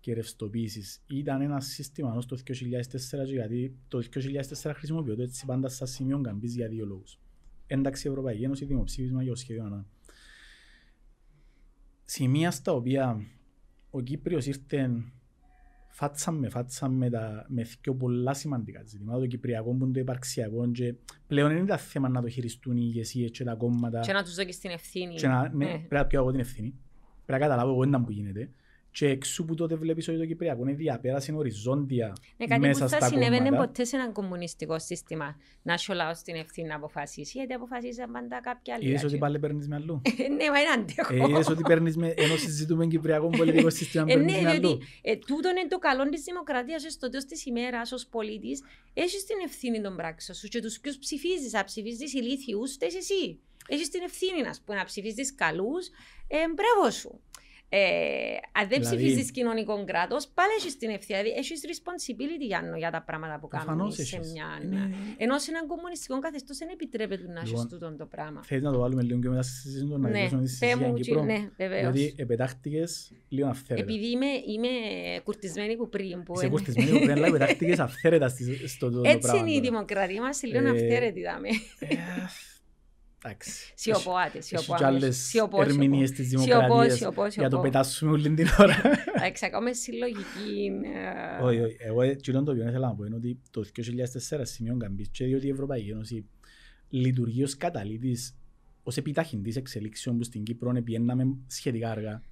και 0.00 0.14
ρευστοποίησης. 0.14 1.02
Ήταν 1.06 1.40
ένα 1.40 1.60
σύστημα 1.60 2.14
ως 2.14 2.26
το 2.26 2.38
2004 2.44 3.26
γιατί 3.26 3.76
το 3.88 4.02
2004 4.62 4.72
χρησιμοποιούνται 4.74 5.22
έτσι 5.22 5.46
πάντα 5.46 5.68
σαν 5.68 5.86
σημείο 5.86 6.20
καμπής 6.20 6.54
για 6.54 6.68
δύο 6.68 6.86
λόγους. 6.86 7.18
Ένταξη 7.66 8.08
Ευρωπαϊκή 8.08 8.44
Ένωση, 8.44 8.64
δημοψήφισμα 8.64 9.22
για 9.22 9.32
το 9.32 9.38
σχέδιο 9.38 9.64
ανά. 9.64 9.86
Σημεία 12.04 12.50
στα 12.50 12.72
οποία 12.72 13.24
ο 13.90 14.00
Κύπριος 14.00 14.46
ήρθε 14.46 14.90
φάτσα 15.88 16.30
με 16.30 16.48
φάτσα 16.48 16.88
με, 16.88 17.10
τα, 17.10 17.46
με 17.48 17.66
πιο 17.80 17.94
πολλά 17.94 18.34
σημαντικά 18.34 18.82
ζητήματα. 18.84 19.18
Το 19.18 19.26
κυπριακό 19.26 19.70
που 19.74 19.84
είναι 19.84 19.92
το 19.92 20.00
υπαρξιακό 20.00 20.70
και 20.70 20.94
πλέον 21.26 21.50
είναι 21.50 21.66
τα 21.66 21.76
θέμα 21.76 22.08
να 22.08 22.22
το 22.22 22.28
χειριστούν 22.28 22.76
οι 22.76 22.82
ηγεσίες 22.84 23.30
και 23.30 23.44
τα 23.44 23.54
κόμματα. 23.54 24.00
Και 24.00 24.12
να 24.12 24.22
τους 24.22 24.34
δω 24.34 24.44
και 24.44 24.52
στην 24.52 24.70
ευθύνη. 24.70 25.14
Και 25.14 25.26
να, 25.26 25.48
ναι, 25.48 25.64
ναι. 25.64 25.70
πρέπει 25.70 25.94
να 25.94 26.06
πιω 26.06 26.20
εγώ 26.20 26.30
την 26.30 26.40
ευθύνη. 26.40 26.74
Πρέπει 27.26 27.42
να 27.42 27.48
καταλάβω 27.48 27.72
εγώ 27.72 27.82
ήταν 27.82 28.04
που 28.04 28.10
γίνεται. 28.10 28.50
Και 28.92 29.06
εξού 29.06 29.44
που 29.44 29.54
τότε 29.54 29.74
βλέπεις 29.74 30.08
ότι 30.08 30.18
το 30.18 30.26
Κυπριακό 30.26 30.62
είναι 30.62 30.72
διαπέραση 30.72 31.32
οριζόντια 31.32 32.12
ναι, 32.36 32.46
κάτι 32.46 32.60
μέσα 32.60 32.84
που 32.84 32.90
θα 32.90 33.06
συνέβαινε 33.06 33.50
ποτέ 33.56 33.84
σε 33.84 33.96
ένα 33.96 34.10
κομμουνιστικό 34.10 34.78
σύστημα 34.78 35.36
να 35.62 35.76
σου 35.76 35.92
λαό 35.92 36.14
στην 36.14 36.34
ευθύνη 36.34 36.68
να 36.68 36.74
αποφασίσεις, 36.74 37.32
γιατί 37.32 37.52
αποφασίζαν 37.52 38.12
πάντα 38.12 38.40
κάποια 38.40 38.74
άλλη. 38.74 38.88
Είδες 38.88 39.04
ότι 39.04 39.18
πάλι 39.18 39.38
παίρνεις 39.38 39.68
με 39.68 39.74
αλλού; 39.74 40.02
ναι, 40.38 40.50
μα 40.50 40.60
είναι 40.60 40.72
αντέχω. 40.74 41.28
Είδες 41.30 41.48
ότι 41.48 41.62
παίρνεις 41.62 41.96
με, 41.96 42.14
ενώ 42.16 42.36
συζητούμε 42.36 42.86
Κυπριακό 42.86 43.28
πολιτικό 43.28 43.70
σύστημα, 43.70 44.04
ε, 44.08 44.14
παίρνεις 44.14 44.34
ναι, 44.34 44.40
με 44.40 44.50
αλλού; 44.50 44.78
Ε, 45.02 45.16
τούτο 45.16 45.48
είναι 45.48 45.66
το 45.68 45.78
καλό 45.78 46.08
της 46.08 46.22
δημοκρατίας, 46.22 46.82
στο 46.88 47.08
τέλος 47.08 47.24
της 47.24 47.46
ημέρας 47.46 47.92
ως 47.92 48.06
πολίτης, 48.06 48.62
έχεις 48.94 49.24
την 49.24 49.36
ευθύνη 49.44 49.80
των 49.80 49.96
πράξεων 49.96 50.38
σου 50.38 50.48
και 50.48 50.60
τους 50.60 50.80
ποιους 50.80 50.98
ψηφίζεις, 50.98 51.54
αν 51.54 51.64
ψηφίζεις 51.64 52.14
ηλίθιους, 52.14 52.76
θες 52.76 52.94
εσύ. 52.94 53.38
Έχεις 53.68 53.88
την 53.88 54.02
ευθύνη 54.04 54.42
να 54.66 54.84
ψηφίζεις 54.84 55.34
καλούς, 55.34 55.86
ε, 56.28 56.36
μπράβο 56.54 56.90
σου. 56.90 57.20
Ε, 57.72 57.78
αν 58.52 58.68
δεν 58.68 58.78
δηλαδή... 58.78 58.96
ψηφίζει 58.96 59.30
κοινωνικό 59.30 59.84
κράτος, 59.84 60.28
πάλι 60.34 60.52
έχεις 60.58 60.76
την 60.76 60.90
ευθύνη. 60.90 61.18
Δηλαδή, 61.18 61.38
έχεις 61.38 61.60
responsibility 61.72 62.46
για, 62.46 62.60
για 62.76 62.90
τα 62.90 63.02
πράγματα 63.02 63.38
που 63.40 63.48
κάνουν 63.48 63.92
σε 63.92 64.18
μια. 64.32 64.46
Είναι... 64.62 64.94
Ενώ 65.16 65.38
σε 65.38 65.50
έναν 65.50 65.66
κομμουνιστικό 65.66 66.18
καθεστώς 66.18 66.58
δεν 66.58 66.68
επιτρέπεται 66.72 67.26
να 67.26 67.40
έχεις 67.40 67.50
λοιπόν, 67.50 67.68
τούτο 67.68 67.96
το 67.96 68.06
πράγμα. 68.06 68.42
Θέλεις 68.42 68.64
να 68.64 68.72
το 68.72 68.78
βάλουμε 68.78 69.02
λίγο 69.02 69.18
και 69.20 69.28
μετά 69.28 69.42
στη 69.42 69.52
συζήτηση 69.52 69.98
να 69.98 70.08
ναι, 70.08 70.28
τη 70.28 70.48
συζήτηση 70.48 70.92
Κύπρο. 71.00 71.24
Ναι, 71.24 71.50
βεβαίως. 71.56 71.80
Δηλαδή, 71.80 72.14
επετάχτηκες 72.16 73.12
λίγο 73.28 73.48
αυθαίρετα. 73.48 73.86
Επειδή 73.86 74.10
είμαι, 74.10 74.26
είμαι 74.26 74.68
κουρτισμένη 75.24 75.76
που 75.76 75.88
πριν. 75.88 76.22
Που 76.22 76.32
Είσαι 76.36 76.48
κουρτισμένη 76.48 76.90
που 76.90 76.98
πριν, 76.98 77.10
αλλά 77.10 77.26
επετάχτηκες 77.34 77.78
αυθαίρετα 77.78 78.28
στο 78.66 78.90
το, 78.90 79.00
Έτσι 79.04 79.36
είναι 79.38 79.52
η 79.52 79.60
δημοκρατία 79.60 80.22
μας, 80.22 80.42
λίγο 80.42 80.66
ε, 80.66 80.70
αυθαίρετη. 80.70 81.22
Ε, 83.24 83.30
Σιωπώατε, 83.74 84.40
σιωπώατε. 84.40 84.84
Έχεις 84.84 85.30
και 85.30 85.40
άλλες 85.40 85.68
ερμηνείες 85.68 86.10
της 86.10 86.28
δημοκρατίας 86.28 86.98
για 87.34 87.48
το 87.48 87.58
πετάσουμε 87.58 88.10
όλη 88.12 88.34
την 88.34 88.46
ώρα. 88.58 88.82
Εντάξει, 89.16 89.46
ακόμα 89.46 89.74
συλλογική. 89.74 90.70
Ε, 91.40 91.44
όχι, 91.44 91.60
όχι. 91.60 91.76
Εγώ 91.78 92.14
κοινό 92.14 92.42
το 92.42 92.50
οποίο 92.50 92.68
ήθελα 92.68 92.86
να 92.86 92.94
πω 92.94 93.04
είναι 93.04 93.16
ότι 93.16 93.40
το 93.50 93.64
2004 94.30 94.40
σημείο 94.42 94.76
καμπής 94.76 95.08
και 95.08 95.24
διότι 95.24 95.46
η 95.46 95.50
Ευρωπαϊκή 95.50 95.90
Ένωση 95.90 96.28
λειτουργεί 96.88 97.42
ως 97.42 97.56
καταλήτης, 97.56 98.36
ως 98.82 98.96
επιταχυντής 98.96 99.56
εξελίξεων 99.56 100.16
που 100.18 100.24
στην 100.24 100.42
Κύπρο 100.42 100.82
πιέναμε 100.84 101.36
σχετικά 101.46 101.90
αργά 101.90 102.22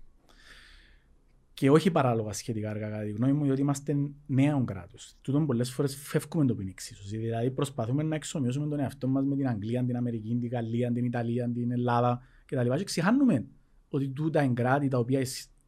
και 1.58 1.70
όχι 1.70 1.90
παράλογα 1.90 2.32
σχετικά 2.32 2.70
αργά 2.70 2.88
κατά 2.88 3.04
τη 3.04 3.10
γνώμη 3.10 3.32
μου, 3.32 3.44
διότι 3.44 3.60
είμαστε 3.60 3.96
νέο 4.26 4.64
κράτος. 4.64 5.16
Τούτον 5.22 5.46
πολλές 5.46 5.72
φορές 5.72 5.96
φεύγουμε 5.96 6.46
το 6.46 6.54
ποινή 6.54 6.70
εξίσωση. 6.70 7.16
Δηλαδή 7.16 7.50
προσπαθούμε 7.50 8.02
να 8.02 8.14
εξομοιώσουμε 8.14 8.66
τον 8.66 8.80
εαυτό 8.80 9.08
μας 9.08 9.24
με 9.24 9.36
την 9.36 9.48
Αγγλία, 9.48 9.84
την 9.84 9.96
Αμερική, 9.96 10.36
την 10.40 10.48
Γαλλία, 10.48 10.92
την 10.92 11.04
Ιταλία, 11.04 11.50
την 11.52 11.70
Ελλάδα 11.70 12.22
κτλ. 12.46 12.74
Και 12.74 12.84
ξεχάνουμε 12.84 13.46
ότι 13.88 14.08
τούτα 14.08 14.42
είναι 14.42 14.52
κράτη 14.52 14.88
τα 14.88 14.98
οποία 14.98 15.20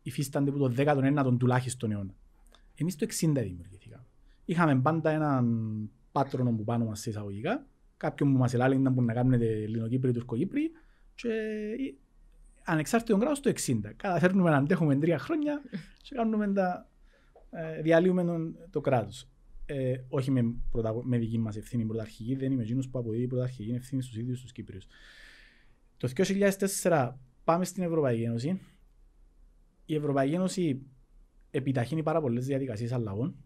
υφίστανται 0.03 0.50
από 0.50 0.59
το 0.59 0.74
19ο 0.76 1.37
τουλάχιστον 1.38 1.92
αιώνα. 1.92 2.14
Εμείς 2.74 2.96
το 2.96 3.07
60 3.07 3.12
δημιουργηθήκαμε. 3.33 4.05
Είχαμε 4.44 4.81
πάντα 4.81 5.11
έναν 5.11 5.46
πάτρονο 6.12 6.53
που 6.53 6.64
πάνω 6.64 6.85
μας 6.85 7.00
σε 7.00 7.11
εισαγωγικά, 7.11 7.66
κάποιον 7.96 8.33
που 8.33 8.38
μας 8.38 8.55
ελάλεγε 8.55 8.90
που 8.90 9.03
να 9.03 9.12
κάνουμε 9.12 9.37
Ελληνοκύπροι, 9.37 10.12
Τουρκοκύπροι, 10.12 10.70
και 11.14 11.29
ανεξάρτητο 12.70 13.18
κράτος 13.18 13.40
το 13.40 13.50
60. 13.50 13.80
Καταφέρνουμε 13.96 14.50
να 14.50 14.56
αντέχουμε 14.56 14.96
τρία 14.96 15.18
χρόνια 15.18 15.62
και 16.02 16.14
κάνουμε 16.14 16.52
τα, 16.52 16.88
ε, 17.50 17.83
διαλύουμε 17.83 18.52
το 18.70 18.80
κράτος. 18.80 19.28
Ε, 19.66 19.96
όχι 20.09 20.30
με, 20.30 20.54
πρωτα, 20.70 20.94
με 21.02 21.18
δική 21.18 21.38
μας 21.38 21.56
ευθύνη 21.56 21.85
πρωταρχική, 21.85 22.35
δεν 22.35 22.52
είμαι 22.52 22.62
εκείνος 22.62 22.88
που 22.88 22.98
αποδίδει 22.98 23.26
πρωταρχική 23.26 23.70
ευθύνη 23.70 24.02
στους 24.02 24.16
ίδιους 24.16 24.40
τους 24.40 24.52
Κύπριους. 24.52 24.87
Το 25.96 26.09
2004 26.09 27.18
πάμε 27.44 27.64
στην 27.64 27.83
Ευρωπαϊκή 27.83 28.22
Ένωση. 28.22 28.61
Η 29.85 29.94
Ευρωπαϊκή 29.94 30.35
Ένωση 30.35 30.83
επιταχύνει 31.50 32.02
πάρα 32.02 32.20
πολλές 32.20 32.46
διαδικασίες 32.46 32.92
αλλαγών. 32.92 33.37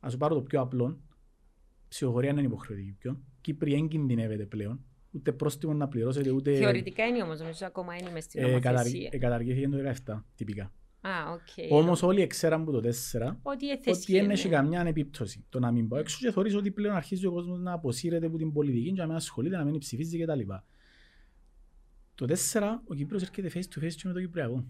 Α 0.00 0.08
σου 0.10 0.16
πάρω 0.16 0.34
το 0.34 0.42
πιο 0.42 0.60
απλό. 0.60 1.00
Ψυχοφορία 1.88 2.30
είναι 2.30 2.42
υποχρεωτική 2.42 2.92
πιο. 2.98 3.20
Κύπρη 3.40 3.74
εγκινδυνεύεται 3.74 4.46
πλέον 4.46 4.84
ούτε 5.14 5.32
πρόστιμο 5.32 5.72
να 5.72 5.88
πληρώσετε 5.88 6.30
ούτε... 6.30 6.54
Θεωρητικά 6.58 7.06
είναι 7.06 7.22
όμως, 7.22 7.38
νομίζω 7.38 7.66
ακόμα 7.66 7.96
είναι 7.96 8.10
μες 8.10 8.24
στην 8.24 8.42
ε, 8.42 8.46
νομοθεσία. 8.46 9.08
Ε, 9.12 9.18
καταργήθηκε 9.18 9.68
το 9.68 9.76
2017, 10.14 10.22
τυπικά. 10.36 10.72
Α, 11.00 11.10
okay. 11.34 11.68
Όμως 11.70 12.02
όλοι 12.02 12.26
ξέραν 12.26 12.64
που 12.64 12.72
το 12.72 12.88
4 13.12 13.36
ότι 13.42 13.66
δεν 14.06 14.30
έχει 14.30 14.48
καμιά 14.48 14.80
επίπτωση. 14.80 15.44
Το 15.48 15.58
να 15.58 15.70
μην 15.70 15.88
πάω 15.88 15.98
έξω 15.98 16.18
και 16.20 16.32
θεωρείς 16.32 16.54
ότι 16.54 16.70
πλέον 16.70 16.96
αρχίζει 16.96 17.26
ο 17.26 17.32
κόσμος 17.32 17.58
να 17.58 17.72
αποσύρεται 17.72 18.26
από 18.26 18.36
την 18.36 18.52
πολιτική 18.52 18.92
και 18.92 19.00
να 19.00 19.06
μην 19.06 19.16
ασχολείται, 19.16 19.56
να 19.56 19.64
μην 19.64 19.78
ψηφίζει 19.78 20.18
κτλ. 20.18 20.40
Το 22.14 22.26
4 22.52 22.60
ο 22.86 22.94
Κύπρος 22.94 23.22
έρχεται 23.22 23.50
face 23.54 23.78
to 23.78 23.84
face 23.84 24.00
με 24.04 24.12
το 24.12 24.20
Κυπριακό. 24.20 24.64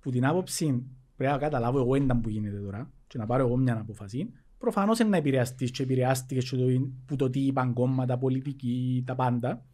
Που 0.00 0.10
την 0.10 0.26
άποψη 0.26 0.86
πρέπει 1.16 1.32
να 1.32 1.38
καταλάβω 1.38 1.78
εγώ 1.78 1.94
ένταμ 1.94 2.20
που 2.20 2.28
γίνεται 2.28 2.58
τώρα 2.58 2.90
και 3.06 3.18
να 3.18 3.26
πάρω 3.26 3.46
εγώ 3.46 3.56
μια 3.56 3.78
αποφασή 3.78 4.30
προφανώς 4.60 4.98
είναι 4.98 5.08
να 5.08 5.16
επηρεαστείς 5.16 5.70
και 5.70 5.82
επηρεάστηκες 5.82 6.50
και 6.50 6.56
το, 6.56 6.64
που 7.06 7.16
το 7.16 7.30
τι 7.30 7.40
είπαν 7.40 7.72
κόμματα, 7.72 8.18
πολιτική, 8.18 9.02
τα 9.06 9.14
πάντα. 9.14 9.64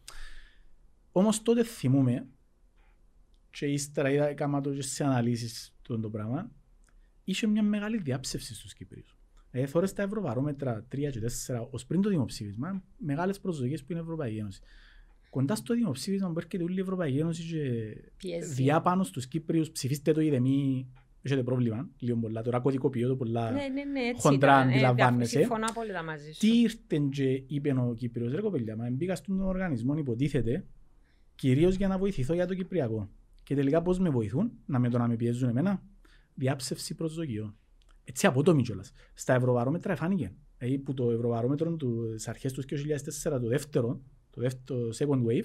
Όμως 1.12 1.42
τότε 1.42 1.64
θυμούμε 1.64 2.26
και 3.50 3.66
ύστερα 3.66 4.10
είδα 4.10 4.26
έκανα 4.26 4.60
το 4.60 4.82
σε 4.82 5.04
αναλύσεις 5.04 5.76
το, 5.82 6.00
το 6.00 6.10
πράγμα 6.10 6.50
είχε 7.24 7.46
μια 7.46 7.62
μεγάλη 7.62 7.98
διάψευση 7.98 8.54
στους 8.54 8.74
Κύπριους. 8.74 9.18
Ε, 9.50 9.66
θωρείς 9.66 9.92
τα 9.92 10.02
ευρωβαρόμετρα 10.02 10.86
3 10.92 11.10
και 11.10 11.20
4 11.46 11.68
ως 11.70 11.86
πριν 11.86 12.00
το 12.00 12.08
δημοψήφισμα, 12.08 12.82
μεγάλες 12.96 13.40
προσδοκίες 13.40 13.80
που 13.80 13.92
είναι 13.92 14.00
η 14.00 14.02
Ευρωπαϊκή 14.02 14.38
Ένωση. 14.38 14.60
Κοντά 15.30 15.54
στο 15.54 15.74
δημοψήφισμα 15.74 16.32
που 16.32 16.38
έρχεται 16.38 16.62
όλη 16.62 16.76
η 16.76 16.80
Ευρωπαϊκή 16.80 17.18
Ένωση 17.18 17.42
και 18.16 18.38
διά 18.38 18.80
πάνω 18.80 19.04
στους 19.04 19.26
Κύπριους 19.26 19.70
ψηφίστε 19.70 20.12
το 20.12 20.20
ή 20.20 20.40
μη 20.40 20.86
έχετε 21.26 21.42
πρόβλημα, 21.42 21.88
λίγο 21.98 22.18
πολλά, 22.18 22.42
τώρα 22.42 22.60
κωδικοποιώ 22.60 23.08
το 23.08 23.16
πολλά 23.16 23.50
ναι, 23.50 23.68
ναι, 23.68 23.84
ναι, 23.84 24.12
χοντρά 24.16 24.56
αντιλαμβάνεσαι. 24.56 25.38
Συμφωνώ 25.38 25.64
απόλυτα 25.68 26.02
μαζί 26.02 26.32
σου. 26.32 26.38
Τι 26.38 26.60
ήρθε 26.60 26.98
και 27.10 27.42
είπε 27.46 27.72
ο 27.72 27.94
Κύπριος, 27.96 28.32
ρε 28.32 28.40
κοπέλια, 28.40 28.76
μα 28.76 28.90
μπήκα 28.90 29.14
στον 29.14 29.40
οργανισμό 29.40 29.96
υποτίθεται 29.96 30.64
κυρίως 31.34 31.74
για 31.74 31.88
να 31.88 31.98
βοηθηθώ 31.98 32.34
για 32.34 32.46
το 32.46 32.54
Κυπριακό. 32.54 33.10
Και 33.42 33.54
τελικά 33.54 33.82
πώς 33.82 33.98
με 33.98 34.10
βοηθούν, 34.10 34.52
να 34.66 34.78
με 34.78 34.88
το 34.88 34.98
να 34.98 35.08
με 35.08 35.16
πιέζουν 35.16 35.48
εμένα, 35.48 35.82
διάψευση 36.34 36.94
προσδοκιών. 36.94 37.56
Έτσι 38.04 38.26
απότομη 38.26 38.62
κιόλας. 38.62 38.92
Στα 39.14 39.34
ευρωβαρόμετρα 39.34 39.92
εφάνηκε. 39.92 40.32
Δηλαδή 40.58 40.78
που 40.78 40.94
το 40.94 41.10
ευρωβαρόμετρο 41.10 41.76
του, 41.76 42.06
στις 42.10 42.28
αρχές 42.28 42.52
του 42.52 42.62
2004, 42.62 43.40
το 43.40 43.48
δεύτερο, 43.48 44.00
το 44.30 44.40
δεύτερο 44.40 44.88
second 44.98 45.22
wave, 45.26 45.44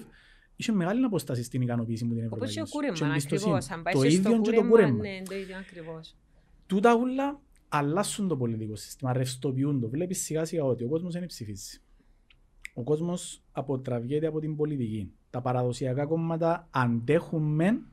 είχε 0.56 0.72
μεγάλη 0.72 1.04
αποστάση 1.04 1.42
στην 1.42 1.62
ικανοποίηση 1.62 2.04
μου 2.04 2.14
την 2.14 2.24
Όπως 2.24 2.32
Ευρωπαϊκή 2.48 2.54
και 2.54 2.60
ο 2.60 2.62
Ένωση. 2.62 2.72
κούρεμα, 2.76 2.96
Και 2.96 3.04
εμπιστοσύνη. 3.12 3.54
ακριβώς. 3.54 3.70
Αν 3.76 3.82
πάει 3.82 3.92
Το 3.94 3.98
στο 3.98 4.08
ίδιο 4.08 4.30
και 4.30 4.36
το 4.36 4.42
κούρεμα, 4.42 4.68
κούρεμα. 4.68 4.98
ναι, 4.98 5.22
το 5.28 5.34
ίδιο 5.36 5.56
ακριβώς. 5.58 6.16
Τούτα 6.66 6.96
ούλα 6.96 7.40
αλλάσουν 7.68 8.28
το 8.28 8.36
πολιτικό 8.36 8.76
σύστημα, 8.76 9.12
ρευστοποιούν 9.12 9.80
το. 9.80 9.88
Βλέπεις 9.88 10.22
σιγά 10.22 10.44
σιγά 10.44 10.64
ότι 10.64 10.84
ο 10.84 10.88
κόσμος 10.88 11.12
δεν 11.12 11.26
ψηφίζει. 11.26 11.80
Ο 12.74 12.82
κόσμος 12.82 13.42
αποτραβιέται 13.52 14.26
από 14.26 14.40
την 14.40 14.56
πολιτική. 14.56 15.12
Τα 15.30 15.40
παραδοσιακά 15.40 16.06
κόμματα 16.06 16.68
αντέχουν 16.70 17.42
μεν, 17.42 17.86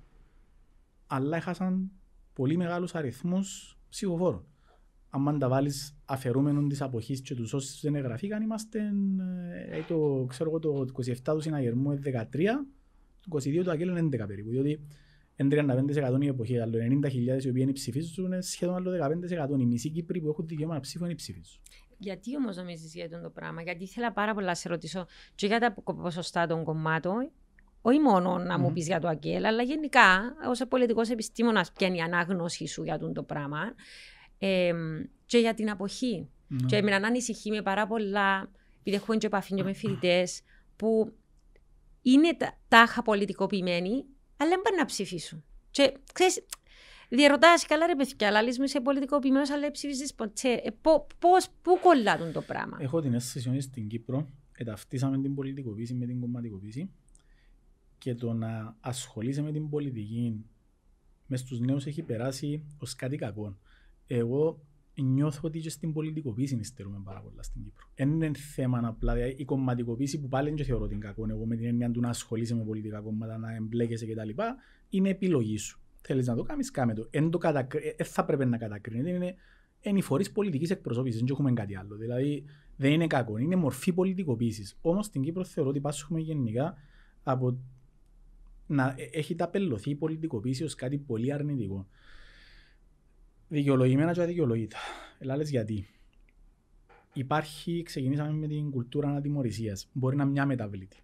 αλλά 1.07 1.37
έχασαν 1.37 1.91
πολύ 2.33 2.57
μεγάλους 2.57 2.95
αριθμούς 2.95 3.77
ψηφοφόρων. 3.89 4.43
Αν 5.09 5.39
τα 5.39 5.49
βάλει 5.49 5.71
αφαιρούμενον 6.05 6.69
της 6.69 6.81
αποχής 6.81 7.21
και 7.21 7.35
τους 7.35 7.53
όσους 7.53 7.81
δεν 7.81 7.95
εγγραφήκαν, 7.95 8.41
είμαστε 8.41 8.79
ε, 9.71 9.81
το, 9.87 10.25
ξέρω 10.29 10.49
εγώ, 10.49 10.59
το 10.59 10.85
27 10.93 11.33
τους 11.33 11.43
συναγερμού 11.43 11.91
είναι 11.91 12.27
13, 12.31 12.37
το 13.29 13.37
22 13.37 13.63
του 13.63 13.71
Αγγέλου 13.71 13.97
είναι 13.97 14.23
11 14.23 14.27
περίπου. 14.27 14.49
Διότι 14.49 14.79
είναι 15.35 15.65
35% 16.19 16.21
η 16.21 16.27
εποχή, 16.27 16.59
αλλά 16.59 16.73
90.000 17.03 17.43
οι 17.43 17.49
οποίοι 17.49 17.71
ψηφίζουν 17.71 18.25
είναι 18.25 18.41
σχεδόν 18.41 18.75
άλλο 18.75 18.91
15%. 19.55 19.59
Οι 19.59 19.65
μισοί 19.65 19.89
Κύπροι 19.89 20.21
που 20.21 20.27
έχουν 20.27 20.47
δικαίωμα 20.47 20.73
να 20.73 20.79
ψήφουν 20.79 21.05
είναι 21.05 21.15
ψηφίζουν. 21.15 21.61
Γιατί 21.97 22.35
όμως 22.35 22.55
νομίζεις 22.55 22.93
για 22.93 23.05
αυτό 23.05 23.21
το 23.21 23.29
πράγμα, 23.29 23.61
Γιατί 23.61 23.83
ήθελα 23.83 24.11
πάρα 24.11 24.33
πολλά 24.33 24.45
να 24.45 24.55
σε 24.55 24.69
ρωτήσω 24.69 25.05
και 25.35 25.47
για 25.47 25.59
τα 25.59 25.73
ποσοστά 25.83 26.47
των 26.47 26.63
κομμάτων, 26.63 27.31
όχι 27.81 27.99
μόνο 27.99 28.37
να 28.37 28.59
μου 28.59 28.67
Μμμ. 28.67 28.73
πεις 28.73 28.85
για 28.85 28.99
το 28.99 29.07
Αγγέλ, 29.07 29.45
αλλά 29.45 29.63
γενικά 29.63 30.35
ως 30.49 30.61
πολιτικός 30.69 31.09
επιστήμονας, 31.09 31.71
ποια 31.71 31.87
είναι 31.87 31.97
η 31.97 31.99
ανάγνωση 31.99 32.67
σου 32.67 32.83
για 32.83 32.93
αυτό 32.93 33.11
το 33.11 33.23
πράγμα. 33.23 33.59
Ε, 34.39 34.73
και 35.25 35.37
για 35.37 35.53
την 35.53 35.69
αποχή. 35.69 36.29
Ναι. 36.47 36.65
Και 36.65 36.75
έμεινα 36.75 36.99
να 36.99 37.07
ανησυχεί 37.07 37.49
με 37.49 37.61
πάρα 37.61 37.87
πολλά, 37.87 38.51
επειδή 38.79 38.95
έχουμε 38.95 39.17
και 39.17 39.25
επαφή 39.25 39.55
και 39.55 39.63
με 39.63 39.73
φοιτητές, 39.73 40.41
που 40.75 41.13
είναι 42.01 42.35
τα- 42.35 42.57
τάχα 42.67 43.01
πολιτικοποιημένοι, 43.01 44.05
αλλά 44.37 44.49
δεν 44.49 44.61
πάνε 44.61 44.77
να 44.77 44.85
ψηφίσουν. 44.85 45.43
Και 45.71 45.93
ξέρεις, 46.13 46.45
διαρωτάς, 47.09 47.65
καλά 47.65 47.85
ρε 47.85 47.95
παιδιά, 47.95 48.27
αλλά 48.27 48.41
λες 48.43 48.57
μου 48.57 48.63
είσαι 48.63 48.81
πολιτικοποιημένος, 48.81 49.49
αλλά 49.49 49.59
δεν 49.61 49.71
ψηφίζεις 49.71 50.13
ποτέ. 50.13 50.53
Ε, 50.63 50.69
πο- 50.81 51.07
πώς, 51.19 51.47
πού 51.61 51.79
κολλάτουν 51.81 52.31
το 52.31 52.41
πράγμα; 52.41 52.77
Έχω 52.81 53.01
την 53.01 53.13
αίσθηση 53.13 53.49
ότι 53.49 53.61
στην 53.61 53.87
Κύπρο 53.87 54.29
εταυτίσαμε 54.57 55.21
την 55.21 55.35
πολιτικοποίηση 55.35 55.93
με 55.93 56.05
την 56.05 56.19
κομματικοποίηση 56.19 56.89
και 57.97 58.15
το 58.15 58.33
να 58.33 58.75
ασχολείσαι 58.79 59.41
με 59.41 59.51
την 59.51 59.69
πολιτική 59.69 60.45
μες 61.27 61.39
στους 61.39 61.59
νέους 61.59 61.85
έχει 61.85 62.01
περάσει 62.03 62.63
ως 62.77 62.95
κάτι 62.95 63.17
κακό. 63.17 63.57
Εγώ 64.11 64.59
νιώθω 65.01 65.39
ότι 65.43 65.59
και 65.59 65.69
στην 65.69 65.93
πολιτικοποίηση 65.93 66.55
υστερούμε 66.55 67.01
πάρα 67.03 67.19
πολλά 67.19 67.43
στην 67.43 67.63
Κύπρο. 67.63 67.85
Δεν 67.95 68.09
είναι 68.09 68.31
θέμα 68.55 68.81
απλά, 68.83 69.13
δηλαδή 69.13 69.35
η 69.37 69.45
κομματικοποίηση 69.45 70.19
που 70.19 70.27
πάλι 70.27 70.51
δεν 70.51 70.65
θεωρώ 70.65 70.87
την 70.87 70.99
κακό, 70.99 71.25
εγώ 71.29 71.45
με 71.45 71.55
την 71.55 71.65
έννοια 71.65 71.91
του 71.91 71.99
να 71.99 72.09
ασχολείσαι 72.09 72.55
με 72.55 72.63
πολιτικά 72.63 72.99
κόμματα, 72.99 73.37
να 73.37 73.55
εμπλέκεσαι 73.55 74.05
κτλ. 74.05 74.29
είναι 74.89 75.09
επιλογή 75.09 75.57
σου. 75.57 75.79
Θέλεις 76.01 76.27
να 76.27 76.35
το 76.35 76.43
κάνεις, 76.43 76.71
κάμε 76.71 76.93
το. 76.93 77.07
Εν 77.09 77.29
το 77.29 77.37
κατακρι... 77.37 77.87
ε, 77.87 77.93
ε, 77.97 78.03
θα 78.03 78.25
πρέπει 78.25 78.45
να 78.45 78.57
κατακρίνεται, 78.57 79.09
είναι, 79.09 79.35
είναι 79.81 79.97
οι 79.97 80.01
φορείς 80.01 80.31
πολιτικής 80.31 80.69
εκπροσώπησης, 80.69 81.19
δεν 81.19 81.29
έχουμε 81.31 81.53
κάτι 81.53 81.75
άλλο. 81.75 81.95
Δηλαδή 81.95 82.43
δεν 82.75 82.91
είναι 82.91 83.07
κακό, 83.07 83.37
είναι 83.37 83.55
μορφή 83.55 83.93
πολιτικοποίησης. 83.93 84.77
Όμως 84.81 85.05
στην 85.05 85.21
Κύπρο 85.21 85.43
θεωρώ 85.43 85.69
ότι 85.69 85.79
πάσχουμε 85.79 86.19
γενικά 86.19 86.77
από 87.23 87.59
να 88.67 88.95
ε, 88.97 89.09
έχει 89.11 89.35
ταπελωθεί 89.35 89.89
η 89.89 89.95
πολιτικοποίηση 89.95 90.63
ως 90.63 90.75
κάτι 90.75 90.97
πολύ 90.97 91.33
αρνητικό. 91.33 91.87
Δικαιολογημένα 93.51 94.13
και 94.13 94.21
αδικαιολογήτα. 94.21 94.77
Ελάλες 95.19 95.49
γιατί. 95.49 95.87
Υπάρχει, 97.13 97.83
ξεκινήσαμε 97.83 98.31
με 98.31 98.47
την 98.47 98.71
κουλτούρα 98.71 99.07
ανατιμωρησίας. 99.09 99.89
Μπορεί 99.93 100.15
να 100.15 100.23
είναι 100.23 100.31
μια 100.31 100.45
μεταβλήτη. 100.45 100.97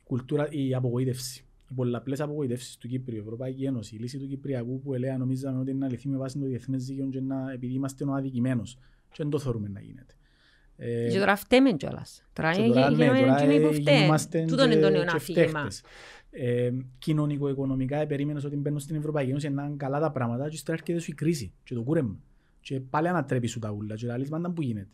Η 0.00 0.02
κουλτούρα, 0.04 0.48
η 0.50 0.74
απογοήτευση. 0.74 1.44
Οι 1.70 1.74
πολλαπλές 1.74 2.20
απογοητεύσεις 2.20 2.76
του 2.76 2.88
Κύπρου, 2.88 3.14
η 3.14 3.18
Ευρωπαϊκή 3.18 3.64
Ένωση, 3.64 3.96
η 3.96 3.98
λύση 3.98 4.18
του 4.18 4.26
Κυπριακού 4.26 4.80
που 4.80 4.94
ελέα 4.94 5.18
νομίζαμε 5.18 5.58
ότι 5.58 5.70
είναι 5.70 5.84
αληθή 5.84 6.08
με 6.08 6.16
βάση 6.16 6.38
το 6.38 6.44
διεθνές 6.44 6.84
δίκαιο 6.84 7.06
και 7.08 7.20
να, 7.20 7.52
επειδή 7.52 7.72
είμαστε 7.72 8.04
ο 8.04 8.12
αδικημένος. 8.12 8.78
Και 9.10 9.16
δεν 9.22 9.30
το 9.30 9.38
θεωρούμε 9.38 9.68
να 9.68 9.80
γίνεται. 9.80 10.14
Ε, 10.80 11.08
Και 11.10 11.18
τώρα 11.18 11.36
φταίμε 11.36 11.72
κιόλας. 11.72 12.24
Τώρα 12.32 12.52
και 12.52 12.60
είναι 12.62 12.74
τώρα, 12.74 12.90
ναι, 12.90 12.96
γίνομαι 13.04 13.20
τώρα, 13.20 13.36
εκείνοι 13.38 13.54
ε, 13.54 13.60
που 13.66 13.72
φταίμε. 13.72 13.96
γινόμαστε 13.96 14.44
Τούτο 14.48 14.64
είναι 14.64 14.74
και- 14.74 14.80
το 14.80 14.90
νέο 14.90 15.04
και 15.04 15.10
αφήγημα. 15.16 15.46
φταίχτες. 15.48 15.82
Ε, 16.30 16.70
κοινωνικο-οικονομικά 16.98 17.96
ε, 17.96 18.06
περίμενες 18.06 18.44
ότι 18.44 18.56
μπαίνουν 18.56 18.78
στην 18.78 18.96
Ευρωπαϊκή 18.96 19.30
Ένωση 19.30 19.48
να 19.50 19.64
είναι 19.64 19.76
καλά 19.76 20.00
τα 20.00 20.10
πράγματα 20.12 20.48
και 20.48 20.54
ύστερα 20.54 20.78
έρχεται 20.80 21.00
σου 21.00 21.10
η 21.10 21.14
κρίση 21.14 21.52
και 21.64 21.74
το 21.74 21.82
κούρεμα. 21.82 22.16
Και 22.60 22.80
πάλι 22.80 23.08
ανατρέπεις 23.08 23.50
σου 23.50 23.58
τα 23.58 23.70
ούλα 23.70 23.94
και 23.94 24.06
λαλείς 24.06 24.28
πάντα 24.28 24.50
που 24.50 24.62
γίνεται. 24.62 24.88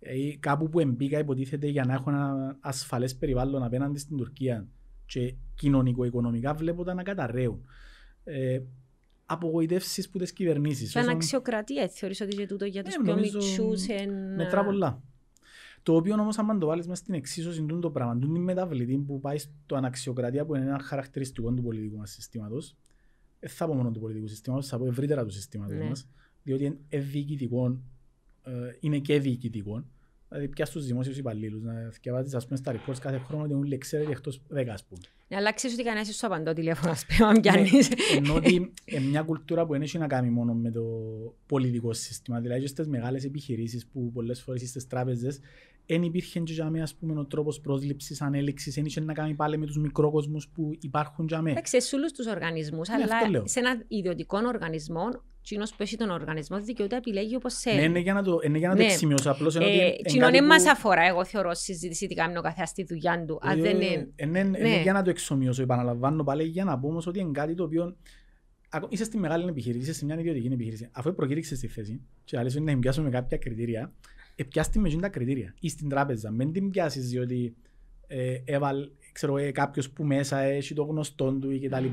Ε, 0.00 0.14
κάπου 0.40 0.68
που 0.68 0.80
εμπήκα 0.80 1.18
υποτίθεται 1.18 1.66
για 1.66 1.84
να 1.84 1.92
έχω 1.92 2.10
ένα 2.10 2.56
ασφαλές 2.60 3.16
περιβάλλον 3.16 3.62
απέναντι 3.62 3.98
στην 3.98 4.16
Τουρκία 4.16 4.66
και 5.06 5.34
κοινωνικο-οικονομικά 5.54 6.54
βλέπω 6.54 6.84
τα 6.84 6.94
να 6.94 7.02
καταραίουν. 7.02 7.64
Ε, 9.30 9.34
απογοητεύσεις 9.34 10.08
που 10.08 10.18
τις 10.18 10.32
κυβερνήσεις. 10.32 10.90
Σαν 10.90 11.02
Όσον- 11.02 11.14
αξιοκρατία, 11.14 11.82
έτσι, 11.82 11.98
θεωρείς 11.98 12.20
ότι 12.20 12.36
και 12.36 12.46
τούτο 12.46 12.64
για 12.64 12.82
τους 12.84 12.94
Ε, 12.94 12.98
πιο 13.02 13.14
νομίζω 13.14 13.38
μητσούς 13.38 13.86
εν... 13.88 14.34
Μετρά 14.34 14.64
πολλά. 14.64 15.02
Το 15.82 15.94
οποίο 15.96 16.14
όμως, 16.14 16.38
αν 16.38 16.58
το 16.58 16.66
βάλεις 16.66 16.86
μέσα 16.86 17.02
στην 17.02 17.14
εξίσωση 17.14 17.62
του 17.62 17.78
το 17.78 17.90
πράγμα, 17.90 18.18
του 18.18 18.26
είναι 18.26 18.38
μεταβλητή 18.38 18.96
που 19.06 19.20
πάει 19.20 19.38
στο 19.38 19.76
αναξιοκρατία 19.76 20.44
που 20.44 20.54
είναι 20.54 20.64
ένα 20.64 20.78
χαρακτηριστικό 20.78 21.52
του 21.52 21.62
πολιτικού 21.62 21.96
μας 21.96 22.10
συστήματος, 22.10 22.76
δεν 23.40 23.50
θα 23.50 23.66
πω 23.66 23.74
μόνο 23.74 23.90
του 23.90 24.00
πολιτικού 24.00 24.26
συστήματος, 24.26 24.66
θα 24.68 24.78
πω 24.78 24.86
ευρύτερα 24.86 25.24
του 25.24 25.30
συστήματος 25.30 25.76
Ναι. 25.76 25.84
μας, 25.84 26.08
διότι 26.42 26.64
είναι 26.64 26.78
διοικητικό, 26.90 27.80
ε, 28.44 28.50
είναι 28.80 28.98
και 28.98 29.20
διοικητικό. 29.20 29.84
Δηλαδή, 30.28 30.48
πια 30.48 30.64
στους 30.64 30.86
δημόσιους 30.86 31.16
υπαλλήλους, 31.18 31.62
να 31.62 31.72
διαβάζει 32.02 32.36
ας 32.36 32.44
πούμε 32.46 32.56
στα 32.56 32.72
reports 32.72 32.98
κάθε 33.00 33.18
χρόνο 33.18 33.44
ότι 33.44 33.54
όλοι 33.54 33.78
ξέρετε 33.78 34.10
εκτός 34.10 34.42
10 34.54 34.72
ας 34.72 34.84
πούμε. 34.84 35.00
Ναι, 35.28 35.36
αλλά 35.36 35.52
ξέρεις 35.52 35.76
ότι 35.76 35.84
κανένας 35.84 36.16
σου 36.16 36.26
απαντώ 36.26 36.52
τηλέφωνο, 36.52 36.90
ας 36.92 37.06
πούμε, 37.06 37.28
αν 37.28 37.40
πιάνεις. 37.40 37.90
Ενώ 38.16 38.34
ότι 38.34 38.72
είναι 38.84 39.06
μια 39.06 39.22
κουλτούρα 39.22 39.66
που 39.66 39.72
δεν 39.72 39.82
έχει 39.82 39.98
να 39.98 40.06
κάνει 40.06 40.30
μόνο 40.30 40.54
με 40.54 40.70
το 40.70 40.82
πολιτικό 41.46 41.92
σύστημα. 41.92 42.40
Δηλαδή, 42.40 42.60
και 42.60 42.66
στις 42.66 42.86
μεγάλες 42.86 43.24
επιχειρήσεις 43.24 43.86
που 43.86 44.10
πολλές 44.12 44.42
φορές 44.42 44.68
στις 44.68 44.86
τράπεζες 44.86 45.40
δεν 45.86 46.02
υπήρχε 46.02 46.40
και 46.40 46.52
για 46.52 46.70
μέ, 46.70 46.82
ας 46.82 46.94
πούμε, 46.94 47.20
ο 47.20 47.24
τρόπος 47.24 47.60
πρόσληψης, 47.60 48.22
ανέλυξης, 48.22 48.74
δεν 48.74 48.84
είχε 48.84 49.00
να 49.00 49.12
κάνει 49.12 49.34
πάλι 49.34 49.58
με 49.58 49.66
τους 49.66 49.78
μικρόκοσμους 49.78 50.48
που 50.48 50.70
υπάρχουν 50.80 51.26
για 51.26 51.42
μέ. 51.42 51.50
Εντάξει, 51.50 51.80
σε 51.80 51.96
όλους 51.96 52.12
τους 52.12 52.26
οργανισμούς, 52.26 52.88
Ναι, 52.88 52.94
αυτό 53.02 53.16
αλλά 53.16 53.30
λέω. 53.30 53.46
σε 53.46 53.58
ένα 53.58 53.82
ιδιωτικό 53.88 54.38
οργανισμό, 54.46 55.08
εκείνος 55.50 55.70
που 55.70 55.82
έχει 55.82 55.96
τον 55.96 56.10
οργανισμό 56.10 56.60
δικαιούται 56.60 56.92
να 56.94 56.96
επιλέγει 57.00 57.34
όπως 57.36 57.62
Ναι, 57.64 57.72
θέλει. 57.72 57.84
είναι 57.84 57.98
για 57.98 58.12
να 58.14 58.22
το, 58.22 58.38
είναι 58.44 58.58
για 58.58 58.68
να 58.68 58.76
το 58.76 58.82
Ναι. 58.82 58.88
εξημειώσω, 58.88 59.30
απλώς 59.30 59.56
ενώ 59.56 59.64
ότι 59.64 59.74
Ε, 59.80 59.84
είναι 59.84 59.94
Κοινό 60.06 60.20
κάτι 60.24 60.32
δεν 60.32 60.40
που- 60.42 60.48
μας 60.48 60.66
αφορά, 60.66 61.02
εγώ 61.02 61.24
θεωρώ, 61.24 61.54
συζήτηση 61.54 62.06
τι 62.06 62.14
κάνει 62.14 62.36
ο 62.38 62.40
καθένας 62.40 62.68
στη 62.68 62.84
δουλειά 62.84 63.24
του. 63.26 63.38
Αν 63.42 63.58
Ε, 63.58 63.62
δεν 63.62 63.80
ε, 63.80 63.84
είναι... 63.84 64.08
ε, 64.16 64.26
ναι, 64.26 64.38
είναι 64.38 64.58
Ναι. 64.58 64.80
για 64.82 64.92
να 64.92 65.02
το 65.02 65.10
εξομοιώσω, 65.10 65.62
επαναλαμβάνω 65.62 66.24
πάλι 66.24 66.44
για 66.44 66.64
να 66.64 66.78
πω 66.78 66.88
όμως 66.88 67.06
ότι 67.06 67.18
είναι 67.20 67.30
κάτι 67.32 67.54
το 67.54 67.62
οποίο 67.64 67.96
ακο- 68.68 68.86
είσαι 68.90 69.04
στη 69.04 69.18
μεγάλη 69.18 69.48
επιχείρηση, 69.48 69.82
είσαι 69.82 69.92
σε 69.92 70.04
μια 70.04 70.18
ιδιωτική 70.18 70.46
επιχείρηση. 70.52 70.88
Αφού 70.92 71.14
προκήρυξες 71.14 71.58
τη 71.58 71.66
θέση, 71.66 72.00
και 72.24 72.38
άλλες 72.38 72.54
είναι 72.54 72.64
να 72.64 72.70
την 72.70 72.80
πιάσω 72.80 73.02
με 73.02 73.10
κάποια 73.10 73.36
κριτήρια, 73.36 73.92
ε, 74.34 74.42
πιάστη 74.44 74.78
με 74.78 74.90
τα 74.90 75.08
κριτήρια 75.08 75.54
ή 75.60 75.68
στην 75.68 75.88
τράπεζα. 75.88 76.30
Μην 76.30 76.52
την 76.52 76.70
πιάσεις 76.70 77.08
διότι 77.08 77.54
ε, 78.06 78.36
έβαλ, 78.44 78.88
ξέρω, 79.12 79.36
ε, 79.36 79.50
κάποιος 79.50 79.90
που 79.90 80.04
μέσα 80.04 80.38
έχει 80.40 80.74
το 80.74 80.82
γνωστό 80.82 81.32
του 81.32 81.50
ή 81.50 81.58
κτλ. 81.60 81.84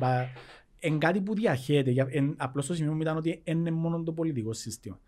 Είναι 0.85 0.97
κάτι 0.97 1.21
που 1.21 1.33
διαχέεται. 1.35 1.91
Για- 1.91 2.07
εν- 2.11 2.35
Απλώς 2.37 2.65
το 2.67 2.73
σημείο 2.73 2.93
μου 2.93 3.01
ήταν 3.01 3.17
ότι 3.17 3.41
δεν 3.45 3.57
είναι 3.57 3.71
μόνο 3.71 4.03
το 4.03 4.11
πολιτικό 4.13 4.53
σύστημα. 4.53 4.99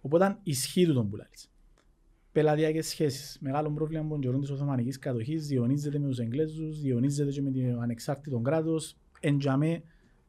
Οπότε 0.00 0.38
ισχύει 0.42 0.86
του 0.86 0.92
τον 0.92 1.08
που 1.10 1.16
λάλλεις. 1.16 1.50
Πελατειακές 2.32 2.86
σχέσεις. 2.86 3.38
Μεγάλο 3.40 3.70
πρόβλημα 3.70 4.02
από 4.02 4.10
τον 4.10 4.20
καιρό 4.20 4.38
της 4.38 4.50
Οθωμανικής 4.50 4.98
κατοχής. 4.98 5.46
Διονύζεται 5.46 5.98
με 5.98 6.08
τους 6.08 6.18
Εγγλέζους, 6.18 6.80
διονύζεται 6.80 7.30
και 7.30 7.42
με 7.42 7.50
το 7.50 7.80
ανεξάρτητο 7.80 8.38
κράτος. 8.40 8.96
Εντιαμέ 9.20 9.82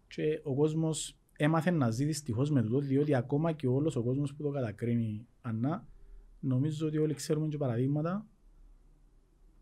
και 0.08 0.40
ο 0.44 0.54
κόσμος 0.56 1.18
έμαθε 1.38 1.72
να 1.72 1.90
ζει 1.90 2.06
δυστυχώς 2.06 2.52
με 2.52 2.62
τούτο, 2.62 2.80
διότι 2.80 3.16
ακόμα 3.16 3.52
και 3.52 3.68
όλος 3.68 3.96
ο 3.96 4.04
κόσμος 4.04 4.34
που 4.34 4.44
το 4.44 4.50
κατακρίνει 4.50 5.28
ανά, 5.42 5.88
νομίζω 6.40 6.88
ότι 6.88 6.98
όλοι 6.98 7.14
ξέρουμε 7.14 7.48
και 7.48 7.58
παραδείγματα 7.58 8.26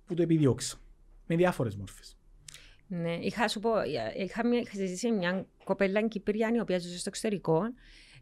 που 0.05 0.13
το 0.13 0.21
επιδιώξα. 0.21 0.77
Με 1.27 1.35
διάφορες 1.35 1.75
μόρφες. 1.75 2.17
Ναι, 2.93 3.13
είχα 3.15 3.47
σου 3.47 3.59
πω, 3.59 3.69
είχα, 4.17 4.47
μια- 4.47 4.59
είχα 4.59 4.71
συζητήσει 4.73 5.09
με 5.09 5.15
μια 5.17 5.45
κοπέλα 5.63 6.07
Κυπριάνη, 6.07 6.57
η 6.57 6.59
οποία 6.59 6.79
ζούσε 6.79 6.97
στο 6.97 7.09
εξωτερικό 7.09 7.61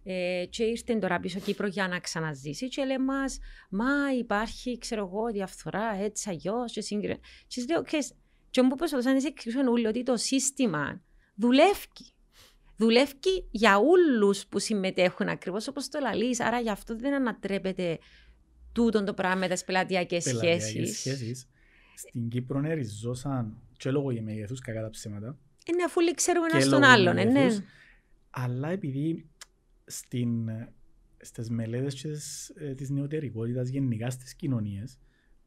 ε, 0.03 0.45
και 0.49 0.63
ήρθε 0.63 0.95
τώρα 0.95 1.19
πίσω 1.19 1.39
Κύπρο 1.39 1.67
για 1.67 1.87
να 1.87 1.99
ξαναζήσει 1.99 2.67
και 2.67 2.83
λέει 2.85 2.97
μας, 2.97 3.37
μα 3.69 4.13
υπάρχει, 4.19 4.77
ξέρω 4.77 5.05
εγώ, 5.05 5.31
διαφθορά, 5.31 5.95
έτσι, 6.01 6.29
αλλιώς 6.29 6.71
και 6.71 6.81
σύγκρι. 6.81 7.13
Και 7.47 7.61
της 7.61 7.67
λέω, 7.69 7.81
ξέρεις, 7.83 8.11
και 8.49 8.61
μου 8.61 8.75
προσπαθούσαν 8.75 9.13
να 9.13 9.19
σε 9.19 9.27
εξηγήσουν 9.27 9.67
όλοι 9.67 9.87
ότι 9.87 10.03
το 10.03 10.17
σύστημα 10.17 11.01
δουλεύει. 11.35 11.87
Δουλεύει 12.77 13.13
για 13.51 13.77
όλους 13.77 14.45
που 14.47 14.59
συμμετέχουν 14.59 15.27
ακριβώς 15.29 15.67
όπως 15.67 15.89
το 15.89 15.99
λαλείς, 16.01 16.39
άρα 16.39 16.59
γι' 16.59 16.69
αυτό 16.69 16.95
δεν 16.97 17.13
ανατρέπεται 17.13 17.97
τούτον 18.73 19.05
το 19.05 19.13
πράγμα 19.13 19.35
με 19.35 19.47
τις 19.47 19.63
πελατειακές 19.63 20.23
Πελατειακές 20.23 20.63
σχέσεις. 20.63 20.97
σχέσεις. 20.99 21.47
Στην 21.95 22.29
Κύπρο 22.29 22.57
είναι 22.59 22.73
ριζώσαν 22.73 23.61
και 23.79 23.91
λόγω 23.91 24.11
για 24.11 24.21
μεγεθούς 24.21 24.59
κακά 24.59 24.81
τα 24.81 24.89
ψέματα. 24.89 25.37
Είναι 25.65 25.83
αφού 25.83 25.95
όλοι 26.01 26.13
ξέρουμε 26.13 26.47
και 26.47 26.55
ένα 26.55 26.65
στον 26.65 26.79
λόγω 26.79 26.91
άλλον, 26.91 27.17
ε, 27.17 27.23
ναι. 27.23 27.31
μεγεθούς, 27.31 27.63
Αλλά 28.29 28.69
επειδή 28.69 29.29
στην, 29.85 30.49
στις 31.17 31.49
μελέτες 31.49 31.93
και 31.93 32.07
της, 32.07 32.49
ε, 32.55 32.73
της 32.73 32.89
νεωτερικότητας 32.89 33.69
γενικά 33.69 34.09
στις 34.09 34.35
κοινωνίες 34.35 34.97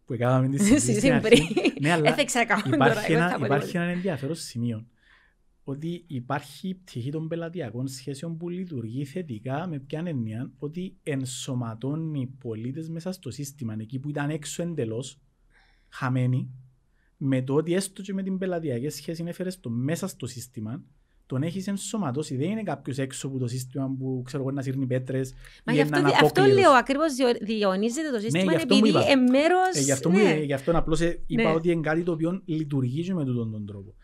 που 0.04 0.12
έκαναμε 0.12 0.48
τη 0.48 0.58
Συζήτηση 0.62 0.86
συζήτηση 0.86 1.06
στην 1.06 1.20
πριν. 1.20 1.42
αρχή. 1.42 1.80
Ναι, 1.80 1.90
αλλά 1.90 2.08
Έθεξα 2.08 2.40
ακόμα 2.40 2.74
υπάρχει 2.74 2.94
τώρα, 2.94 3.06
εγώ 3.06 3.18
ένα, 3.18 3.28
θα 3.30 3.38
πω 3.38 3.44
υπάρχει 3.44 3.66
τίποτα. 3.66 3.82
ένα 3.84 3.92
ενδιαφέρον 3.92 4.34
σημείο 4.34 4.86
ότι 5.64 6.04
υπάρχει 6.06 6.68
η 6.68 6.74
πτυχή 6.74 7.10
των 7.10 7.28
πελατειακών 7.28 7.88
σχέσεων 7.88 8.36
που 8.36 8.48
λειτουργεί 8.48 9.04
θετικά 9.04 9.66
με 9.66 9.78
ποια 9.78 10.02
έννοια 10.06 10.50
ότι 10.58 10.96
ενσωματώνει 11.02 12.26
πολίτες 12.38 12.88
μέσα 12.88 13.12
στο 13.12 13.30
σύστημα 13.30 13.76
εκεί 13.78 13.98
που 13.98 14.08
ήταν 14.08 14.30
έξω 14.30 14.62
εντελώς 14.62 15.20
χαμένοι 15.88 16.50
με 17.24 17.42
το 17.42 17.54
ότι 17.54 17.74
έστω 17.74 18.02
και 18.02 18.12
με 18.12 18.22
την 18.22 18.38
πελατειακή 18.38 18.88
σχέση 18.88 19.24
έφερες 19.26 19.60
το 19.60 19.70
μέσα 19.70 20.06
στο 20.06 20.26
σύστημα 20.26 20.82
τον 21.26 21.42
έχεις 21.42 21.66
ενσωματώσει. 21.66 22.36
Δεν 22.36 22.50
είναι 22.50 22.62
κάποιος 22.62 22.98
έξω 22.98 23.26
από 23.26 23.38
το 23.38 23.46
σύστημα 23.46 23.94
που 23.98 24.22
ξέρω 24.24 24.42
εγώ 24.42 24.52
να 24.52 24.62
σύρνει 24.62 24.86
πέτρες 24.86 25.34
Μα 25.64 25.72
ή 25.72 25.76
γι' 25.76 25.82
έναν 25.82 26.04
αυτό, 26.04 26.14
αυτό 26.14 26.26
απόκληρος. 26.26 26.60
λέω 26.60 26.70
ακριβώς 26.70 27.12
διονύζεται 27.42 28.10
το 28.10 28.18
σύστημα 28.18 28.52
γι' 28.52 28.56
αυτό 28.56 28.74
μου 28.74 28.80
επειδή 28.80 28.98
είπα. 28.98 29.10
είναι 29.10 29.30
μέρο. 29.30 29.56
Ε, 29.74 29.80
γι' 29.80 29.92
αυτό, 29.92 30.10
μου, 30.10 30.16
ναι. 30.16 30.30
ε, 30.30 30.42
γι 30.42 30.52
αυτό 30.52 30.78
απλώς 30.78 31.00
ε, 31.00 31.22
είπα 31.26 31.42
Ναι. 31.42 31.54
ότι 31.54 31.70
είναι 31.70 31.80
κάτι 31.80 32.02
το 32.02 32.12
οποίο 32.12 32.42
λειτουργεί 32.44 33.02
και 33.02 33.14
με 33.14 33.24
τούτον 33.24 33.50
τον 33.50 33.66
τρόπο. 33.66 33.94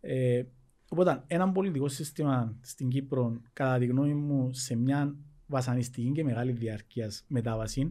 Ε, 0.00 0.42
οπότε, 0.88 1.22
ένα 1.26 1.52
πολιτικό 1.52 1.88
σύστημα 1.88 2.56
στην 2.60 2.88
Κύπρο, 2.88 3.40
κατά 3.52 3.78
τη 3.78 3.86
γνώμη 3.86 4.14
μου, 4.14 4.50
σε 4.52 4.76
μια 4.76 5.14
βασανιστική 5.46 6.12
και 6.14 6.24
μεγάλη 6.24 6.52
διάρκεια 6.52 7.10
μετάβασης, 7.26 7.86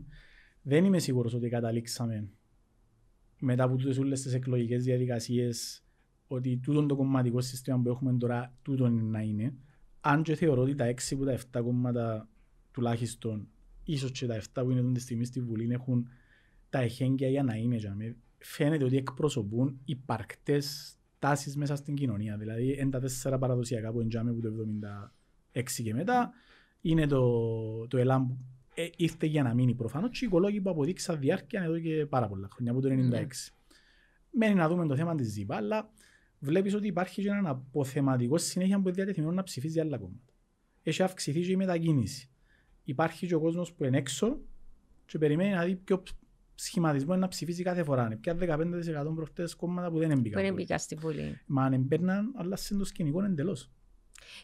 δεν 0.62 0.86
είμαι 0.86 0.99
σίγουρος 0.99 1.34
ότι 1.34 1.49
καταλήξαμε 1.49 2.30
μετά 3.40 3.64
από 3.64 3.76
τούτες 3.76 3.98
όλες 3.98 4.22
τις 4.22 4.34
εκλογικές 4.34 4.84
διαδικασίες 4.84 5.84
ότι 6.28 6.58
τούτον 6.58 6.88
το 6.88 6.96
κομματικό 6.96 7.42
σύστημα 7.42 7.80
που 7.80 7.90
έχουμε 7.90 8.18
τώρα 8.18 8.54
τούτον 8.62 8.98
είναι 8.98 9.10
να 9.10 9.22
είναι. 9.22 9.54
Αν 10.02 10.24
και 10.24 10.36
θεωρώ 10.36 10.62
ότι 10.62 10.76
τα 10.76 10.86
6 10.86 10.94
από 11.12 11.26
τα 11.26 11.38
7 11.60 11.64
κόμματα 11.64 12.30
τουλάχιστον, 12.72 13.48
ίσως 13.84 14.12
και 14.12 14.26
τα 14.26 14.42
7 14.54 14.64
που 14.64 14.70
είναι 14.70 14.80
αυτή 14.80 14.92
τη 14.92 15.00
στιγμή 15.00 15.26
στη 15.26 15.42
Βουλή 15.42 15.74
έχουν 15.74 16.08
τα 16.70 16.80
εχέγγυα 16.80 17.30
για 17.30 17.44
να 17.44 17.56
είναι 17.56 17.76
για 17.76 17.96
μέ. 17.96 18.16
Φαίνεται 18.38 18.84
ότι 18.84 18.98
εκπροσωπούν 18.98 19.80
υπαρκτές 19.86 20.98
τάσεις 21.20 21.56
μέσα 21.56 21.76
στην 21.76 21.96
κοινωνία. 21.96 22.38
Δηλαδή, 22.38 22.78
είναι 22.80 22.90
τα 22.90 23.00
τέσσερα 23.00 23.38
παραδοσιακά 23.38 23.92
που 23.92 24.00
εντιάμε 24.00 24.30
από 24.30 24.42
το 24.42 24.50
1976 25.54 25.64
και 25.84 25.94
μετά. 25.94 26.32
Είναι 26.82 27.08
το, 27.08 27.88
το 27.88 27.98
ΕΛΑΜ 27.98 28.28
που 28.28 28.38
ε, 28.82 28.89
ήρθε 28.95 29.25
για 29.25 29.43
να 29.43 29.53
μείνει 29.53 29.73
προφανώς 29.75 30.09
και 30.09 30.25
οι 30.25 30.27
οικολόγοι 30.27 30.61
που 30.61 30.69
αποδείξαν 30.69 31.19
διάρκεια 31.19 31.63
εδώ 31.63 31.80
και 31.80 32.05
πάρα 32.05 32.27
πολλά 32.27 32.47
χρόνια, 32.51 32.71
από 32.71 32.82
το 32.82 32.89
1996. 32.89 32.91
Ναι. 33.09 33.25
Μένει 34.32 34.53
να 34.53 34.67
δούμε 34.69 34.88
το 34.88 34.95
θέμα 34.95 35.15
της 35.15 35.27
ΖΥΠΑ, 35.27 35.55
αλλά 35.55 35.89
βλέπεις 36.39 36.73
ότι 36.73 36.88
υπάρχει 36.88 37.21
και 37.21 37.30
ένα 37.30 37.49
αποθεματικό 37.49 38.38
συνέχεια 38.38 38.75
που 38.75 38.82
είναι 38.88 38.91
διατεθειμένος 38.91 39.36
να 39.36 39.43
ψηφίζει 39.43 39.80
άλλα 39.80 39.97
κόμματα. 39.97 40.34
Έχει 40.84 41.03
αυξηθεί 41.03 41.41
και 41.41 41.51
η 41.51 41.55
μετακίνηση. 41.55 42.30
Υπάρχει 42.84 43.27
και 43.27 43.36
ο 43.36 43.39
κόσμος 43.39 43.73
που 43.73 43.84
είναι 43.84 43.97
έξω 43.97 44.39
και 45.05 45.17
περιμένει 45.17 45.53
να 45.53 45.63
δει 45.65 45.75
ποιο 45.75 46.03
σχηματισμό 46.55 47.11
είναι 47.13 47.21
να 47.21 47.27
ψηφίσει 47.27 47.63
κάθε 47.63 47.84
φορά. 47.84 48.05
Είναι 48.05 48.15
πια 48.15 48.38
15% 48.39 49.15
προχτές 49.15 49.55
κόμματα 49.55 49.91
που 49.91 49.97
δεν 49.97 50.07
Που 50.07 50.13
έμπηκαν. 50.17 50.41
δεν 50.41 50.51
πολύ. 50.51 50.61
μπήκα 50.63 50.77
στη 50.77 50.95
Βουλή. 50.95 51.39
Μα 51.45 51.63
αν 51.63 51.73
εμπέρναν, 51.73 52.34
αλλά 52.36 52.55
σε 52.55 52.75
το 52.75 52.86
σκηνικό 52.86 53.23
εντελώς. 53.23 53.71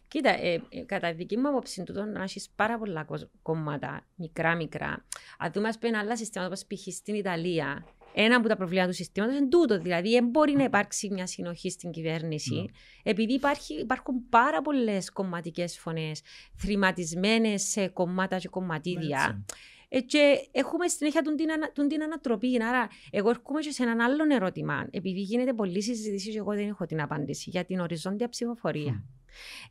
Κοίτα, 0.07 0.29
ε, 0.29 0.61
ε, 0.69 0.81
κατά 0.85 1.09
τη 1.09 1.15
δική 1.15 1.37
μου 1.37 1.47
άποψη, 1.47 1.83
τούτο 1.83 2.03
να 2.05 2.23
έχεις 2.23 2.49
πάρα 2.55 2.77
πολλά 2.77 3.03
κο- 3.03 3.29
κόμματα, 3.41 4.05
μικρά-μικρά. 4.15 5.05
Αν 5.37 5.51
δούμε, 5.51 5.67
ας 5.67 5.77
πούμε, 5.79 5.97
άλλα 5.97 6.17
συστήματα, 6.17 6.51
όπως 6.53 6.65
π.χ. 6.67 6.93
στην 6.93 7.15
Ιταλία, 7.15 7.85
ένα 8.13 8.35
από 8.35 8.47
τα 8.47 8.55
προβλήματα 8.55 8.87
του 8.89 8.95
συστήματος 8.95 9.37
είναι 9.37 9.47
τούτο. 9.47 9.79
Δηλαδή, 9.79 10.09
δεν 10.09 10.27
μπορεί 10.27 10.53
να 10.55 10.63
υπάρξει 10.63 11.09
μια 11.11 11.25
συνοχή 11.27 11.69
στην 11.69 11.91
κυβέρνηση, 11.91 12.55
Ναι. 12.55 12.63
επειδή 13.03 13.33
υπάρχει, 13.33 13.73
υπάρχουν 13.79 14.29
πάρα 14.29 14.61
πολλές 14.61 15.11
κομματικές 15.11 15.79
φωνές, 15.79 16.21
θρηματισμένες 16.55 17.61
σε 17.63 17.87
κομμάτα 17.87 18.37
και 18.37 18.47
κομματίδια. 18.47 19.43
Έτσι. 19.43 19.57
Ε, 19.89 19.99
και 20.01 20.47
έχουμε 20.51 20.87
συνέχεια 20.87 21.21
τον 21.21 21.35
την, 21.35 21.51
ανα, 21.51 21.71
τον 21.71 21.87
την 21.87 22.03
ανατροπή. 22.03 22.63
Άρα, 22.63 22.87
εγώ 23.11 23.29
έρχομαι 23.29 23.59
και 23.59 23.71
σε 23.71 23.83
έναν 23.83 23.99
άλλο 24.01 24.23
ερώτημα. 24.35 24.87
Επειδή 24.91 25.19
γίνεται 25.19 25.53
πολλή 25.53 25.81
συζήτηση, 25.81 26.31
και 26.31 26.37
εγώ 26.37 26.53
δεν 26.53 26.67
έχω 26.67 26.85
την 26.85 27.01
απάντηση 27.01 27.49
για 27.49 27.65
την 27.65 27.79
οριζόντια 27.79 28.29
ψηφοφορία. 28.29 28.91
Μμ. 28.91 29.03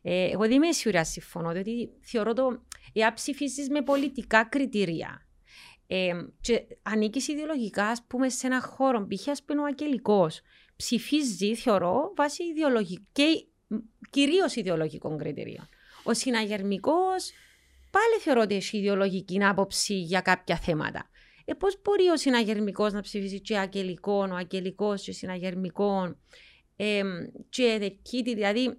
Ε, 0.01 0.29
εγώ 0.31 0.41
δεν 0.41 0.51
είμαι 0.51 0.71
σίγουρα 0.71 1.03
συμφωνώ, 1.03 1.51
διότι 1.51 1.89
θεωρώ 2.01 2.33
το 2.33 2.61
εάν 2.93 3.13
ψηφίσεις 3.13 3.69
με 3.69 3.81
πολιτικά 3.81 4.43
κριτήρια 4.43 5.27
ε, 5.87 6.11
και 6.41 6.65
ανήκεις 6.81 7.27
ιδεολογικά, 7.27 7.85
ας 7.87 8.03
πούμε, 8.07 8.29
σε 8.29 8.47
ένα 8.47 8.61
χώρο, 8.61 9.07
π.χ. 9.07 9.27
ας 9.27 9.43
πούμε 9.43 9.61
ο 9.61 9.65
Αγγελικός, 9.65 10.41
ψηφίζει, 10.75 11.55
θεωρώ, 11.55 12.13
βάσει 12.15 12.43
ιδεολογικών 12.43 13.07
και 13.11 13.45
κυρίως 14.09 14.55
ιδεολογικών 14.55 15.17
κριτηρίων. 15.17 15.69
Ο 16.03 16.13
συναγερμικός, 16.13 17.31
πάλι 17.91 18.21
θεωρώ 18.21 18.41
ότι 18.41 18.55
έχει 18.55 18.77
ιδεολογική 18.77 19.43
άποψη 19.43 19.93
για 19.93 20.21
κάποια 20.21 20.57
θέματα. 20.57 21.09
Ε, 21.45 21.53
Πώς 21.53 21.81
μπορεί 21.83 22.07
ο 22.07 22.17
συναγερμικός 22.17 22.93
να 22.93 23.01
ψηφίσει 23.01 23.41
και 23.41 23.57
αγγελικό, 23.57 24.27
ο 24.31 24.35
αγγελικός 24.35 25.03
και 25.03 25.11
συναγερμικό, 25.11 26.15
ε, 26.75 27.01
και 27.49 27.75
δεκίτη, 27.79 28.33
δηλαδή. 28.33 28.77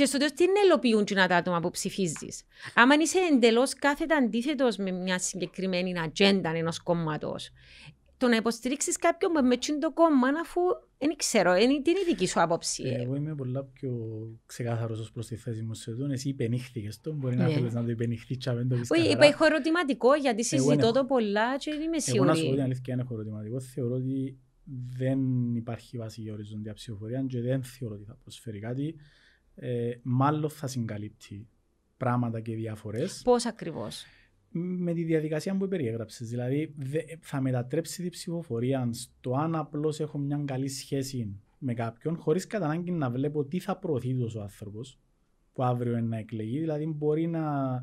Και 0.00 0.06
στο 0.06 0.18
τέλος 0.18 0.32
τι 0.32 0.44
είναι 0.44 0.60
ελοποιούν 0.64 1.04
και 1.04 1.14
τα 1.14 1.36
άτομα 1.36 1.60
που 1.60 1.70
ψηφίζεις; 1.70 2.42
Άμα 2.74 2.94
είσαι 2.94 3.18
εντελώς 3.32 3.74
κάθετα 3.74 4.16
αντίθετος 4.16 4.76
με 4.76 4.90
μια 4.90 5.18
συγκεκριμένη 5.18 5.98
ατζέντα 6.00 6.50
ενός 6.50 6.78
κόμματος, 6.82 7.50
το 8.16 8.28
να 8.28 8.36
υποστηρίξεις 8.36 8.96
κάποιον 8.96 9.46
μες 9.46 9.58
τσιν 9.58 9.80
το 9.80 9.92
κόμμα, 9.92 10.28
αφού 10.42 10.60
δεν 10.98 11.16
ξέρω, 11.16 11.54
είναι 11.54 11.82
την 11.82 11.94
δική 12.08 12.26
σου 12.26 12.40
άποψη; 12.40 12.82
Ε, 12.82 13.02
Εγώ 13.02 13.14
είμαι 13.14 13.34
πολλά 13.34 13.64
πιο 13.64 13.92
ξεκάθαρος 14.46 15.00
ως 15.00 15.10
προς 15.12 15.26
τη 15.26 15.36
θέση 15.36 15.62
μου 15.62 15.74
σε 15.74 15.90
τούτο. 15.90 16.12
Εσύ 16.12 16.28
υπενήχθηκες 16.28 17.00
το, 17.00 17.12
μπορεί 17.12 17.36
να 17.36 17.46
Ναι. 17.46 17.52
θέλεις 17.52 17.72
να 17.74 17.84
το 17.84 17.90
υπενηχθείς 17.90 18.36
και 18.36 18.50
να 18.50 18.56
μην 18.56 18.68
το 18.68 18.76
πεις 18.76 18.90
Όχι, 18.90 19.02
καθαρά. 19.02 19.26
έχω 19.26 19.44
ερωτηματικό 19.44 20.14
γιατί 20.14 20.46
Εγώ 20.50 20.62
συζητώ 20.64 20.86
έχω. 20.86 20.92
το 20.92 21.04
πολλά 21.04 21.56
και 21.58 21.70
δεν 21.70 21.80
είμαι 21.80 21.96
Εγώ 22.06 22.24
να 22.24 22.24
σου 22.24 22.24
πω 22.24 22.32
την 22.32 22.42
σίγουρη. 22.42 22.60
αλήθεια, 22.60 22.84
δεν 22.86 22.98
έχω 22.98 23.14
ερωτηματικό. 23.14 23.60
Θεωρώ 23.60 23.94
ότι 23.94 24.38
δεν 24.96 25.18
υπάρχει 25.54 25.98
βάση 25.98 26.20
για 26.20 26.32
οριζόντια 26.32 26.72
ψηφοφορία 26.72 27.24
και 27.28 27.40
δεν 27.40 27.62
θεωρώ 27.62 27.94
ότι 27.94 28.04
θα 28.04 28.16
προσφέρει 28.22 28.58
κάτι. 28.58 28.94
Ε, 29.62 29.98
μάλλον 30.02 30.50
θα 30.50 30.66
συγκαλύπτει 30.66 31.48
πράγματα 31.96 32.40
και 32.40 32.54
διαφορές 32.54 33.22
Πώς 33.24 33.46
ακριβώς; 33.46 34.04
με 34.50 34.92
τη 34.92 35.02
διαδικασία 35.02 35.56
που 35.56 35.68
περιέγραψες. 35.68 36.28
Δηλαδή 36.28 36.74
δε- 36.76 37.16
θα 37.20 37.40
μετατρέψει 37.40 38.02
την 38.02 38.10
ψηφοφορία 38.10 38.88
στο 38.92 39.34
αν 39.34 39.54
απλώς 39.54 40.00
έχω 40.00 40.18
μια 40.18 40.42
καλή 40.44 40.68
σχέση 40.68 41.36
με 41.58 41.74
κάποιον 41.74 42.16
χωρίς 42.16 42.46
κατά 42.46 42.64
ανάγκη 42.64 42.90
να 42.90 43.10
βλέπω 43.10 43.44
τι 43.44 43.58
θα 43.58 43.76
προωθεί 43.76 44.18
τόσο 44.18 44.38
ο 44.38 44.42
άνθρωπος 44.42 44.98
που 45.52 45.64
αύριο 45.64 45.92
είναι 45.92 46.06
να 46.06 46.16
εκλεγεί. 46.18 46.58
Δηλαδή 46.58 46.86
μπορεί 46.86 47.26
να 47.26 47.74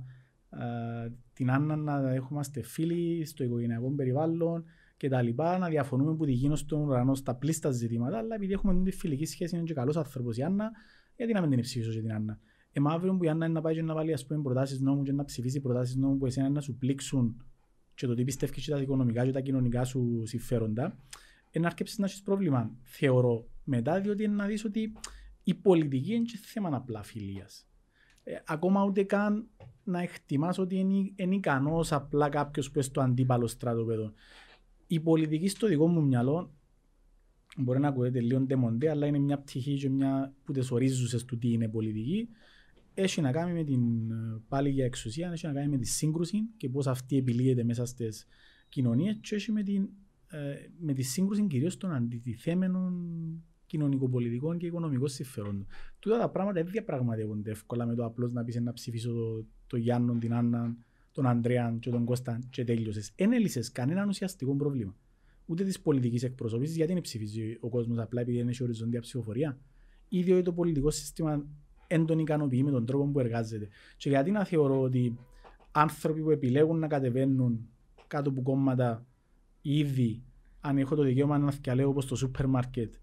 ε, 0.50 1.12
την 1.34 1.52
Άννα 1.52 1.76
να 1.76 2.14
έχουμε 2.14 2.42
φίλοι 2.62 3.26
στο 3.26 3.44
οικογενειακό 3.44 3.90
περιβάλλον 3.92 4.64
και 4.98 5.10
τα 5.10 5.22
λοιπά, 5.22 5.58
να 5.58 5.68
διαφωνούμε 5.70 6.16
που 6.16 6.26
τη 6.26 6.32
γίνω 6.32 6.56
στον 6.56 6.82
ουρανό 6.82 7.16
στα 7.16 7.36
πλήστα 7.36 7.72
ζητήματα, 7.72 8.18
αλλά 8.18 8.36
επειδή 8.36 8.54
έχουμε 8.54 8.84
τη 8.84 8.92
φιλική 8.92 9.26
σχέση, 9.26 9.56
είναι 9.56 9.64
και 9.66 9.74
καλός 9.74 9.98
άνθρωπος 9.98 10.38
η 10.38 10.42
Άννα, 10.44 10.72
γιατί 11.18 11.34
να 11.34 11.42
μην 11.42 11.50
την 11.50 11.62
ψηφίσω 11.62 11.92
και 11.92 12.02
την 12.02 12.14
Άννα. 12.14 12.40
Ε, 12.72 12.80
μα 12.80 12.92
αύριο 12.92 13.16
που 13.18 13.24
η 13.24 13.30
Άννα 13.30 13.46
είναι 13.46 13.54
να 13.54 13.62
πάει 13.62 13.74
και 13.74 13.82
να 13.82 13.94
βάλει 13.94 14.14
ας 14.14 14.26
πούμε, 14.26 14.42
προτάσεις 14.42 14.80
νόμου 14.80 15.04
και 15.04 15.12
να 15.12 15.24
ψηφίσει 15.24 15.62
προτάσεις 15.62 15.96
νόμου 15.96 16.18
που 16.18 16.26
εσένα 16.26 16.50
να 16.50 16.62
σου 16.62 16.78
πλήξουν 16.78 17.42
και 17.96 18.08
το 18.08 18.14
τι 18.14 18.24
πιστεύεις 18.24 18.66
και 18.66 18.72
τα 18.72 18.82
οικονομικά 18.82 19.26
και 19.26 19.32
τα 19.32 19.40
κοινωνικά 19.40 19.84
σου 19.84 20.22
συμφέροντα, 20.26 20.98
ε, 21.52 21.60
να 21.60 21.68
αρκέψεις 21.68 21.98
να 21.98 22.06
έχεις 22.06 22.22
πρόβλημα, 22.22 22.72
θεωρώ, 22.84 23.48
μετά, 23.64 24.02
διότι 24.02 24.24
είναι 24.24 24.36
να 24.36 24.46
δεις 24.46 24.66
ότι 24.66 24.94
η 25.44 25.54
πολιτική 25.54 26.14
είναι 26.14 26.24
και 26.24 26.40
θέμα 26.42 26.70
απλά 26.76 27.04
φιλίας. 27.04 27.68
Ε, 28.24 28.36
ακόμα 28.46 28.84
ούτε 28.84 29.04
καν 29.04 29.48
να 29.84 30.02
εκτιμάς 30.02 30.58
ότι 30.58 30.76
είναι, 30.76 31.12
είναι 31.16 31.36
ικανός 31.36 31.92
απλά 31.92 32.30
κάποιος 32.30 32.68
που 32.68 32.74
είναι 32.76 32.84
στο 32.84 33.02
αντίπαλο 33.02 33.48
στρατόπεδο. 33.48 34.14
Η 34.88 35.00
πολιτική 35.00 35.48
στο 35.48 35.68
δικό 35.68 35.88
μου 35.88 36.04
μυαλό 36.04 36.52
μπορεί 37.58 37.80
να 37.80 37.88
ακούγεται 37.88 38.20
λίγο 38.20 38.40
ντεμοντέ, 38.40 38.90
αλλά 38.90 39.06
είναι 39.06 39.20
μια 39.20 39.40
πτυχή 39.40 39.74
και 39.74 39.90
μια 39.90 40.34
που 40.44 40.52
τις 40.52 40.72
ορίζουσες 40.72 41.26
του 41.26 41.38
τι 41.38 41.52
είναι 41.52 41.68
πολιτική. 41.68 42.30
Έχει 42.94 43.22
να 43.22 43.32
κάνει 43.32 43.54
με 43.54 43.64
την 43.64 44.12
ε, 44.12 44.42
πάλι 44.48 44.70
για 44.70 44.86
εξουσία, 44.86 45.32
έχει 45.32 45.46
να 45.46 45.54
κάνει 45.54 45.68
με 45.68 45.78
τη 45.78 45.88
σύγκρουση 45.88 46.38
και 46.58 46.70
πώς 46.70 46.88
αυτή 46.88 47.18
επιλύεται 47.18 47.64
μέσα 47.64 47.86
στις 47.86 48.28
κοινωνίες 48.70 49.18
και 49.22 49.36
έχει 49.36 49.52
με, 49.52 49.64
την, 49.64 49.90
ε, 50.28 50.56
με 50.80 50.94
τη 50.94 51.02
σύγκρουση 51.02 51.48
κυρίως 51.48 51.78
των 51.78 51.92
αντιτιθέμενων 51.92 52.94
κοινωνικοπολιτικών 53.66 54.58
και 54.58 54.66
οικονομικών 54.66 55.08
συμφερόντων. 55.08 55.68
Τούτα 56.00 56.18
τα 56.18 56.30
πράγματα 56.30 56.62
δεν 56.62 56.72
διαπραγματεύονται 56.72 57.52
εύκολα 57.52 57.86
με 57.86 57.96
το 57.96 58.06
απλώς 58.06 58.32
να 58.32 58.44
πεις 58.44 58.56
να 58.56 58.74
ψηφίσω 58.74 59.12
το, 59.12 59.46
το 59.68 59.78
Γιάννο, 59.78 60.18
την 60.18 60.34
Άννα, 60.34 60.76
τον 61.12 61.26
Ανδρέα 61.26 61.78
και 61.80 61.90
τον 61.90 62.06
Κώστα 62.06 62.40
και 62.50 62.64
τέλειωσες. 62.64 63.12
Δεν 63.16 63.32
έλυσες 63.32 63.72
κανέναν 63.72 64.08
ουσιαστικό 64.08 64.56
πρόβλημα. 64.56 64.96
Ούτε 65.50 65.64
της 65.64 65.80
πολιτικής 65.80 66.24
εκπροσωπήση, 66.24 66.74
γιατί 66.74 66.94
δεν 66.94 67.02
ψηφίζει 67.02 67.58
ο 67.60 67.70
κόσμος 67.70 67.98
απλά 67.98 68.22
επειδή 68.22 68.38
δεν 68.38 68.48
έχει 68.48 68.64
οριζόντια 68.64 69.02
ψηφοφορία. 69.02 69.60
Ή 70.10 70.22
διότι 70.22 70.42
το 70.42 70.54
πολιτικό 70.54 70.92
σύστημα 70.92 71.46
δεν 71.88 72.06
τον 72.06 72.20
ικανοποιεί 72.20 72.62
με 72.66 72.72
τον 72.72 72.86
τρόπο 72.86 73.06
που 73.06 73.20
εργάζεται. 73.20 73.68
Και 73.98 74.10
γιατί 74.10 74.32
να 74.32 74.44
θεωρώ 74.44 74.82
ότι 74.82 75.18
άνθρωποι 75.72 76.22
που 76.22 76.32
επιλέγουν 76.32 76.80
να 76.80 76.88
κατεβαίνουν 76.88 77.70
κάτω 78.08 78.30
από 78.30 78.42
κόμματα 78.42 79.06
ήδη, 79.62 80.24
αν 80.62 80.78
έχω 80.78 80.96
το 80.96 81.04
δικαίωμα 81.04 81.38
να 81.38 81.52
θυκαλέω 81.52 81.90
όπως 81.90 82.06
το 82.06 82.16
σούπερ 82.16 82.48
μάρκετ, 82.48 82.94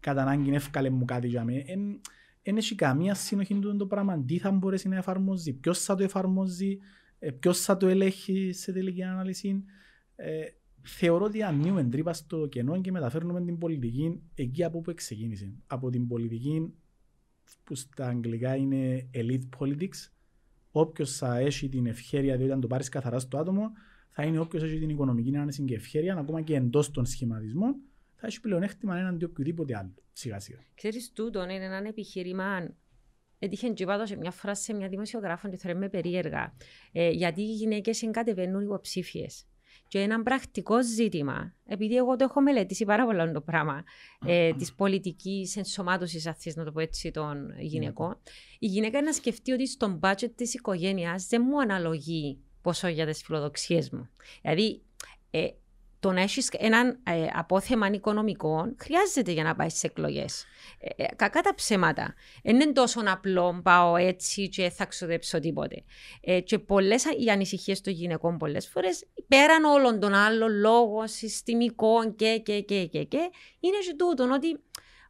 κατά 0.00 0.22
ανάγκη 0.22 0.54
εύκαλε 0.54 0.90
μου 0.90 1.04
κάτι 1.04 1.28
για 1.28 1.44
μένα, 1.44 1.64
δεν 2.42 2.56
έχει 2.56 2.74
καμία 2.74 3.14
συνοχή 3.14 3.54
του 3.54 3.76
το 3.76 3.86
πράγμα. 3.86 4.24
Τι 4.24 4.38
θα 4.38 4.50
μπορέσει 4.50 4.88
να 4.88 4.96
εφαρμόζει, 4.96 5.52
ποιος 5.52 5.84
θα 5.84 5.94
το 5.94 6.02
εφαρμόζει, 6.02 6.78
ποιος 7.40 7.60
θα 7.60 7.76
το 7.76 7.86
ελέγχει 7.86 8.52
σε 8.52 8.72
τελική 8.72 9.02
ανάλυση. 9.02 9.64
Ε, 10.16 10.42
θεωρώ 10.82 11.24
ότι 11.24 11.42
ανοίγουμε 11.42 11.84
τρύπα 11.84 12.12
στο 12.12 12.46
κενό 12.46 12.80
και 12.80 12.90
μεταφέρνουμε 12.90 13.44
την 13.44 13.58
πολιτική 13.58 14.22
εκεί 14.34 14.64
από 14.64 14.80
που 14.80 14.94
ξεκίνησε. 14.94 15.52
Από 15.66 15.90
την 15.90 16.06
πολιτική 16.06 16.74
που 17.64 17.74
στα 17.74 18.06
αγγλικά 18.06 18.56
είναι 18.56 19.08
elite 19.14 19.48
politics, 19.58 20.10
όποιος 20.70 21.16
θα 21.16 21.38
έχει 21.38 21.68
την 21.68 21.86
ευχαίρεια, 21.86 22.36
διότι 22.36 22.52
αν 22.52 22.60
το 22.60 22.66
πάρεις 22.66 22.88
καθαρά 22.88 23.18
στο 23.18 23.38
άτομο, 23.38 23.70
θα 24.10 24.22
είναι 24.22 24.38
όποιος 24.38 24.62
έχει 24.62 24.78
την 24.78 24.88
οικονομική 24.88 25.36
άνεση 25.36 25.64
και 25.64 25.74
ευχαίρεια, 25.74 26.16
ακόμα 26.16 26.42
και 26.42 26.54
εντός 26.54 26.90
των 26.90 27.06
σχηματισμών, 27.06 27.76
θα 28.14 28.26
έχει 28.26 28.40
πλεονέκτημα 28.40 28.98
έναντι 28.98 29.24
οποιοδήποτε 29.24 29.76
άλλο. 29.76 29.94
Σιγά 30.12 30.40
σιγά. 30.40 30.58
Ξέρεις 30.74 31.12
τούτο 31.12 31.42
είναι 31.42 31.64
ένα 31.64 31.88
επιχείρημα 31.88 32.74
Έτυχε 33.42 33.72
τζιπάτο 33.72 34.06
σε 34.06 34.16
μια 34.16 34.30
φράση 34.30 34.62
σε 34.62 34.74
μια 34.74 34.88
δημοσιογράφο 34.88 35.48
και 35.48 35.56
θέλω 35.56 35.78
με 35.78 35.88
περίεργα. 35.88 36.54
Ε, 36.92 37.10
γιατί 37.10 37.40
οι 37.40 37.54
γυναίκες 37.54 38.02
εγκατεβαίνουν 38.02 38.62
υποψήφιες. 38.62 39.46
Και 39.90 40.00
ένα 40.00 40.22
πρακτικό 40.22 40.82
ζήτημα, 40.82 41.54
επειδή 41.66 41.96
εγώ 41.96 42.16
το 42.16 42.24
έχω 42.24 42.40
μελετήσει 42.40 42.84
πάρα 42.84 43.04
πολύ 43.04 43.32
το 43.32 43.40
πράγμα 43.40 43.84
ε, 44.26 44.52
της 44.52 44.74
πολιτικής 44.74 45.56
ενσωμάτωσης, 45.56 46.26
αν 46.26 46.34
να 46.54 46.64
το 46.64 46.72
πω 46.72 46.80
έτσι, 46.80 47.10
των 47.10 47.54
γυναικών, 47.58 48.18
η 48.58 48.66
γυναίκα 48.66 49.02
να 49.02 49.12
σκεφτεί 49.12 49.52
ότι 49.52 49.68
στον 49.68 50.00
budget 50.02 50.30
της 50.34 50.54
οικογένειας 50.54 51.26
δεν 51.26 51.42
μου 51.46 51.60
αναλογεί 51.60 52.38
πόσο 52.62 52.88
για 52.88 53.06
τις 53.06 53.22
φιλοδοξίες 53.22 53.90
μου. 53.90 54.08
Δηλαδή, 54.42 54.82
ε, 55.30 55.46
το 56.00 56.12
να 56.12 56.20
έχεις 56.20 56.48
έναν 56.58 57.00
ε, 57.04 57.26
απόθεμα 57.32 57.86
οικονομικών 57.86 58.76
χρειάζεται 58.78 59.32
για 59.32 59.42
να 59.42 59.54
πάεις 59.54 59.72
στι 59.72 59.88
εκλογές. 59.90 60.46
Ε, 60.78 61.02
ε, 61.02 61.06
κακά 61.16 61.40
τα 61.40 61.54
ψέματα. 61.54 62.14
Δεν 62.42 62.54
είναι 62.54 62.72
τόσο 62.72 63.00
απλό 63.04 63.60
πάω 63.62 63.96
έτσι 63.96 64.48
και 64.48 64.70
θα 64.70 64.86
ξοδέψω 64.86 65.38
τίποτε. 65.38 65.84
Ε, 66.20 66.40
και 66.40 66.58
πολλές 66.58 67.04
οι 67.04 67.30
ανησυχίες 67.30 67.80
των 67.80 67.92
γυναικών 67.92 68.38
πολλές 68.38 68.68
φορές 68.68 69.06
πέραν 69.28 69.64
όλων 69.64 70.00
των 70.00 70.14
άλλων 70.14 70.52
λόγων 70.52 71.08
συστημικών 71.08 72.14
και, 72.14 72.40
και, 72.44 72.60
και, 72.60 72.84
και, 72.86 73.04
και 73.04 73.30
είναι 73.60 73.76
και 73.86 73.94
τούτο 73.96 74.28
ότι 74.32 74.58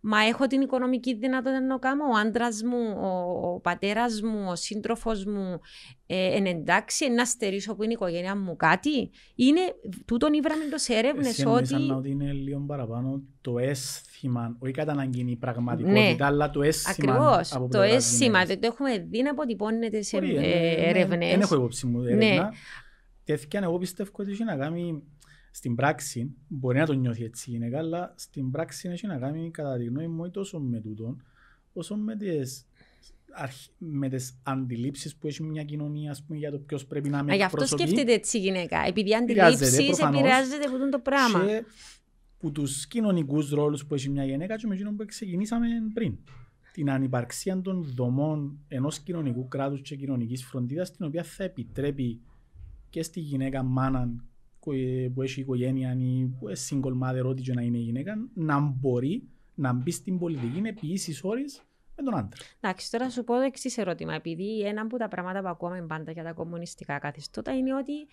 Μα 0.00 0.18
έχω 0.24 0.46
την 0.46 0.60
οικονομική 0.60 1.14
δυνατότητα 1.14 1.60
να 1.60 1.78
κάνω. 1.78 2.04
Ο 2.04 2.16
άντρας 2.16 2.62
μου, 2.62 3.00
ο, 3.00 3.52
ο 3.54 3.60
πατέρας 3.60 4.22
μου, 4.22 4.46
ο 4.48 4.56
σύντροφος 4.56 5.24
μου, 5.24 5.60
ε, 6.06 6.36
εν 6.36 6.46
εντάξει, 6.46 7.10
να 7.10 7.24
στερήσω 7.24 7.72
από 7.72 7.82
την 7.82 7.90
οικογένεια 7.90 8.36
μου 8.36 8.56
κάτι. 8.56 9.10
Είναι 9.34 9.60
τούτο 10.04 10.28
ήβραμε 10.32 10.62
σε 10.74 10.94
έρευνες 10.94 11.44
ότι. 11.46 11.74
να 11.74 11.96
ότι 11.96 12.10
είναι 12.10 12.32
λίγο 12.32 12.64
παραπάνω 12.66 13.22
το 13.40 13.58
αίσθημα, 13.58 14.56
όχι 14.58 14.72
κατά 14.72 14.94
να 14.94 15.04
γίνει 15.04 15.30
η 15.30 15.36
πραγματικότητα, 15.36 16.00
ναι. 16.00 16.16
αλλά 16.26 16.50
το 16.50 16.62
αίσθημα. 16.62 17.14
Ακριβώς. 17.14 17.68
Το 17.70 17.80
αίσθημα, 17.80 18.44
δεν 18.44 18.60
το 18.60 18.66
έχουμε 18.66 18.98
δει 18.98 19.22
να 19.22 19.30
αποτυπώνεται 19.30 20.02
σε 20.02 20.16
έρευνες. 20.16 21.30
Δεν 21.30 21.40
έχω 21.40 21.54
υπόψη 21.54 21.86
μου 21.86 22.02
έρευνα. 22.02 22.42
Ναι. 22.42 22.48
Τέθηκαν, 23.24 23.62
εγώ 23.62 23.78
πιστεύω 23.78 24.10
ότι 24.16 24.30
έχει 24.30 24.44
να 24.44 24.56
κάνει 24.56 25.02
στην 25.50 25.74
πράξη, 25.74 26.34
μπορεί 26.48 26.78
να 26.78 26.86
το 26.86 26.92
νιώθει 26.92 27.24
έτσι 27.24 27.50
η 27.50 27.52
γυναίκα, 27.52 27.78
αλλά 27.78 28.14
στην 28.16 28.50
πράξη 28.50 28.88
έχει 28.88 29.06
να 29.06 29.18
κάνει 29.18 29.50
κατά 29.50 29.76
τη 29.76 29.84
γνώμη 29.84 30.08
μου 30.08 30.30
τόσο 30.30 30.60
με 30.60 30.80
τούτο, 30.80 31.16
όσο 31.72 31.96
με 31.96 32.16
τις 32.16 32.64
με 33.78 34.08
τις 34.08 34.40
αντιλήψεις 34.42 35.16
που 35.16 35.26
έχει 35.26 35.42
μια 35.42 35.64
κοινωνία 35.64 36.16
πούμε, 36.26 36.38
για 36.38 36.50
το 36.50 36.58
ποιος 36.58 36.86
πρέπει 36.86 37.08
να 37.08 37.22
με 37.22 37.34
Γι' 37.34 37.42
αυτό 37.42 37.66
σκέφτεται 37.66 38.12
έτσι 38.12 38.36
η 38.36 38.40
γυναίκα. 38.40 38.84
Επειδή 38.86 39.10
οι 39.10 39.14
αντιλήψεις 39.14 39.98
επηρεάζεται 39.98 40.64
από 40.64 40.88
το 40.90 40.98
πράγμα. 40.98 41.44
Και 41.46 41.64
που 42.38 42.52
τους 42.52 42.86
κοινωνικούς 42.86 43.50
ρόλους 43.50 43.86
που 43.86 43.94
έχει 43.94 44.08
μια 44.08 44.24
γυναίκα 44.24 44.56
και 44.56 44.66
με 44.66 44.74
εκείνον 44.74 44.96
που 44.96 45.04
ξεκινήσαμε 45.04 45.66
πριν. 45.94 46.18
Την 46.72 46.90
ανυπαρξία 46.90 47.60
των 47.60 47.84
δομών 47.94 48.58
ενός 48.68 48.98
κοινωνικού 48.98 49.48
κράτους 49.48 49.80
και 49.80 49.96
κοινωνικής 49.96 50.44
φροντίδας 50.44 50.90
την 50.90 51.06
οποία 51.06 51.22
θα 51.22 51.44
επιτρέπει 51.44 52.20
και 52.90 53.02
στη 53.02 53.20
γυναίκα 53.20 53.62
μάναν 53.62 54.24
που 55.14 55.22
έχει 55.22 55.40
οικογένεια 55.40 55.96
ή 55.98 56.26
που 56.38 56.48
είναι 56.48 56.56
single 56.70 57.02
mother, 57.02 57.24
ό,τι 57.24 57.42
και 57.42 57.52
να 57.52 57.62
είναι 57.62 57.78
η 57.78 57.82
γυναίκα, 57.82 58.14
να 58.34 58.60
μπορεί 58.60 59.28
να 59.54 59.72
μπει 59.72 59.90
στην 59.90 60.18
πολιτική 60.18 60.62
επί 60.64 60.86
ίσης 60.86 61.24
όρης 61.24 61.62
με 61.96 62.02
τον 62.02 62.16
άντρα. 62.16 62.40
Εντάξει, 62.60 62.90
τώρα 62.90 63.10
σου 63.10 63.24
πω 63.24 63.34
το 63.34 63.40
εξής 63.40 63.78
ερώτημα. 63.78 64.14
Επειδή 64.14 64.60
ένα 64.60 64.82
από 64.82 64.96
τα 64.96 65.08
πράγματα 65.08 65.40
που 65.40 65.48
ακούμε 65.48 65.86
πάντα 65.88 66.12
για 66.12 66.22
τα 66.22 66.32
κομμουνιστικά 66.32 66.98
καθεστώτα 66.98 67.56
είναι 67.56 67.74
ότι 67.74 68.06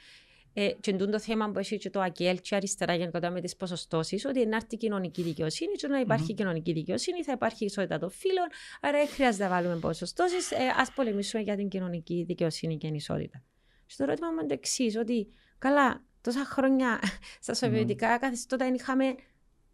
ε, 0.59 0.71
και 0.79 0.95
το 0.95 1.19
θέμα 1.19 1.51
που 1.51 1.59
έχει 1.59 1.77
και 1.77 1.89
το 1.89 2.01
ΑΚΕΛ 2.01 2.39
και 2.41 2.55
αριστερά 2.55 2.95
γενικότερα 2.95 3.31
με 3.31 3.41
τις 3.41 3.55
ποσοστώσεις, 3.55 4.25
ότι 4.25 4.45
να 4.45 4.55
έρθει 4.55 4.77
κοινωνική 4.77 5.21
δικαιοσύνη, 5.21 5.71
και 5.71 5.87
να 5.87 5.99
υπάρχει 5.99 6.25
mm-hmm. 6.29 6.35
κοινωνική 6.35 6.73
δικαιοσύνη, 6.73 7.23
θα 7.23 7.31
υπάρχει 7.31 7.65
ισότητα 7.65 7.99
των 7.99 8.09
φύλων, 8.09 8.47
άρα 8.81 8.97
δεν 8.97 9.07
χρειάζεται 9.07 9.43
να 9.43 9.49
βάλουμε 9.49 9.75
ποσοστώσεις. 9.75 10.51
Ε, 10.51 10.55
Α 10.55 10.91
πολεμήσουμε 10.95 11.43
για 11.43 11.55
την 11.55 11.67
κοινωνική 11.67 12.23
δικαιοσύνη 12.27 12.77
και 12.77 12.87
ισότητα. 12.87 13.43
Στο 13.85 14.03
ερώτημα 14.03 14.27
μου 14.27 14.37
είναι 14.37 14.47
το 14.47 14.53
εξής, 14.53 14.95
ότι 14.95 15.27
καλά, 15.57 16.03
τόσα 16.28 16.45
χρόνια 16.45 16.99
στα 17.43 17.53
σοβιετικά 17.53 18.17
mm. 18.17 18.19
καθεστώτα 18.19 18.65
δεν 18.65 18.73
είχαμε 18.73 19.15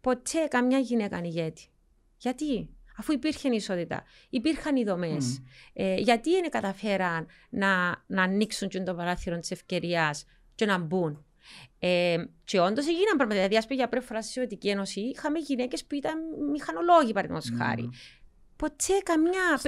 ποτέ 0.00 0.46
καμιά 0.48 0.78
γυναίκα 0.78 1.20
ηγέτη. 1.22 1.66
Γιατί, 2.18 2.68
αφού 2.96 3.12
υπήρχε 3.12 3.48
ισότητα, 3.48 4.02
υπήρχαν 4.30 4.76
οι 4.76 4.84
δομές. 4.84 5.38
Mm. 5.38 5.46
Ε, 5.72 5.94
γιατί 5.94 6.30
δεν 6.30 6.50
καταφέραν 6.50 7.26
να, 7.50 8.02
να 8.06 8.22
ανοίξουν 8.22 8.68
το 8.68 8.94
παράθυρο 8.94 9.38
της 9.38 9.50
ευκαιρίας 9.50 10.24
και 10.54 10.66
να 10.66 10.78
μπουν; 10.78 11.24
Ε, 11.78 12.16
και 12.44 12.60
όντως 12.60 12.86
έγιναν 12.86 13.16
πράγματα. 13.16 13.34
Δηλαδή, 13.34 13.56
ας 13.56 13.66
πούμε, 13.66 13.78
για 13.78 13.88
πρώτη 13.88 14.06
φορά 14.06 14.22
στη 14.22 14.32
Σοβιετική 14.32 14.68
Ένωση 14.68 15.00
είχαμε 15.00 15.38
γυναίκες 15.38 15.84
που 15.84 15.94
ήταν 15.94 16.18
μηχανολόγοι, 16.50 17.12
παραδείγματος 17.12 17.50
mm. 17.54 17.58
χάρη. 17.58 17.90
Ποτέ 18.56 18.94
καμιά. 19.04 19.60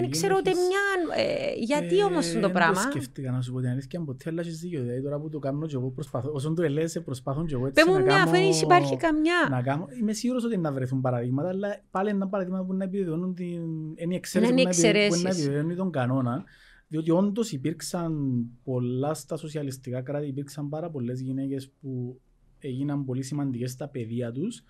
Δεν 0.00 0.10
ξέρω 0.10 0.36
ούτε 0.38 0.50
μια. 0.50 1.24
Ε, 1.24 1.52
γιατί 1.56 1.98
ε, 1.98 2.04
όμως 2.04 2.32
το 2.40 2.50
πράγμα; 2.50 2.82
Δεν 2.82 2.90
σκέφτηκα 2.90 3.30
να 3.30 3.40
σου 3.40 3.52
πω 3.52 3.60
την 3.60 3.68
αλήθεια, 3.68 4.00
ποτέ 4.00 4.30
αλλά 4.30 4.40
έχει 4.40 4.50
δίκιο. 4.50 4.82
Δηλαδή 4.82 5.02
τώρα 5.02 5.20
που 5.20 5.28
το 5.28 5.38
κάνω 5.38 5.66
και 5.66 5.74
εγώ 5.74 5.90
προσπαθώ. 5.90 6.30
Όσον 6.32 6.54
το 6.54 6.62
ελέγχε, 6.62 7.00
προσπαθώ 7.00 7.44
και 7.44 7.54
εγώ 7.54 7.66
έτσι. 7.66 7.84
Πε 7.84 7.90
μου 7.90 8.02
μια, 8.02 8.22
αφού 8.22 8.30
δεν 8.30 8.50
υπάρχει 8.50 8.96
καμιά. 8.96 9.48
Να 9.50 9.62
κάνω, 9.62 9.86
είμαι 10.00 10.12
σίγουρος 10.12 10.44
ότι 10.44 10.56
να 10.56 10.72
βρεθούν 10.72 11.00
παραδείγματα, 11.00 11.48
αλλά 11.48 11.80
πάλι 11.90 12.08
ένα 12.08 12.28
παραδείγμα 12.28 12.64
που 12.64 12.74
να 12.74 12.84
επιβεβαιώνουν 12.84 13.34
την. 13.34 13.62
Είναι 13.96 14.14
η 14.14 14.16
εξαίρεση 14.16 15.08
που 15.08 15.22
να 15.22 15.30
επιβεβαιώνει 15.30 15.74
τον 15.74 15.90
κανόνα. 15.90 16.44
Διότι 16.88 17.10
όντως 17.10 17.52
υπήρξαν 17.52 18.44
πολλά 18.64 19.14
στα 19.14 19.36
σοσιαλιστικά 19.36 20.02
κράτη, 20.02 20.26
υπήρξαν 20.26 20.68
πάρα 20.68 20.90
πολλές 20.90 21.20
γυναίκες 21.20 21.70
που 21.80 22.20
έγιναν 22.58 23.04
πολύ 23.04 23.22
σημαντικές 23.22 23.70
στα 23.70 23.88
παιδεία 23.88 24.32
τους, 24.32 24.62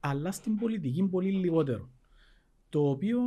αλλά 0.00 0.32
στην 0.32 0.56
πολιτική 0.56 1.02
πολύ 1.02 1.30
λιγότερο 1.30 1.90
το 2.70 2.90
οποίο 2.90 3.20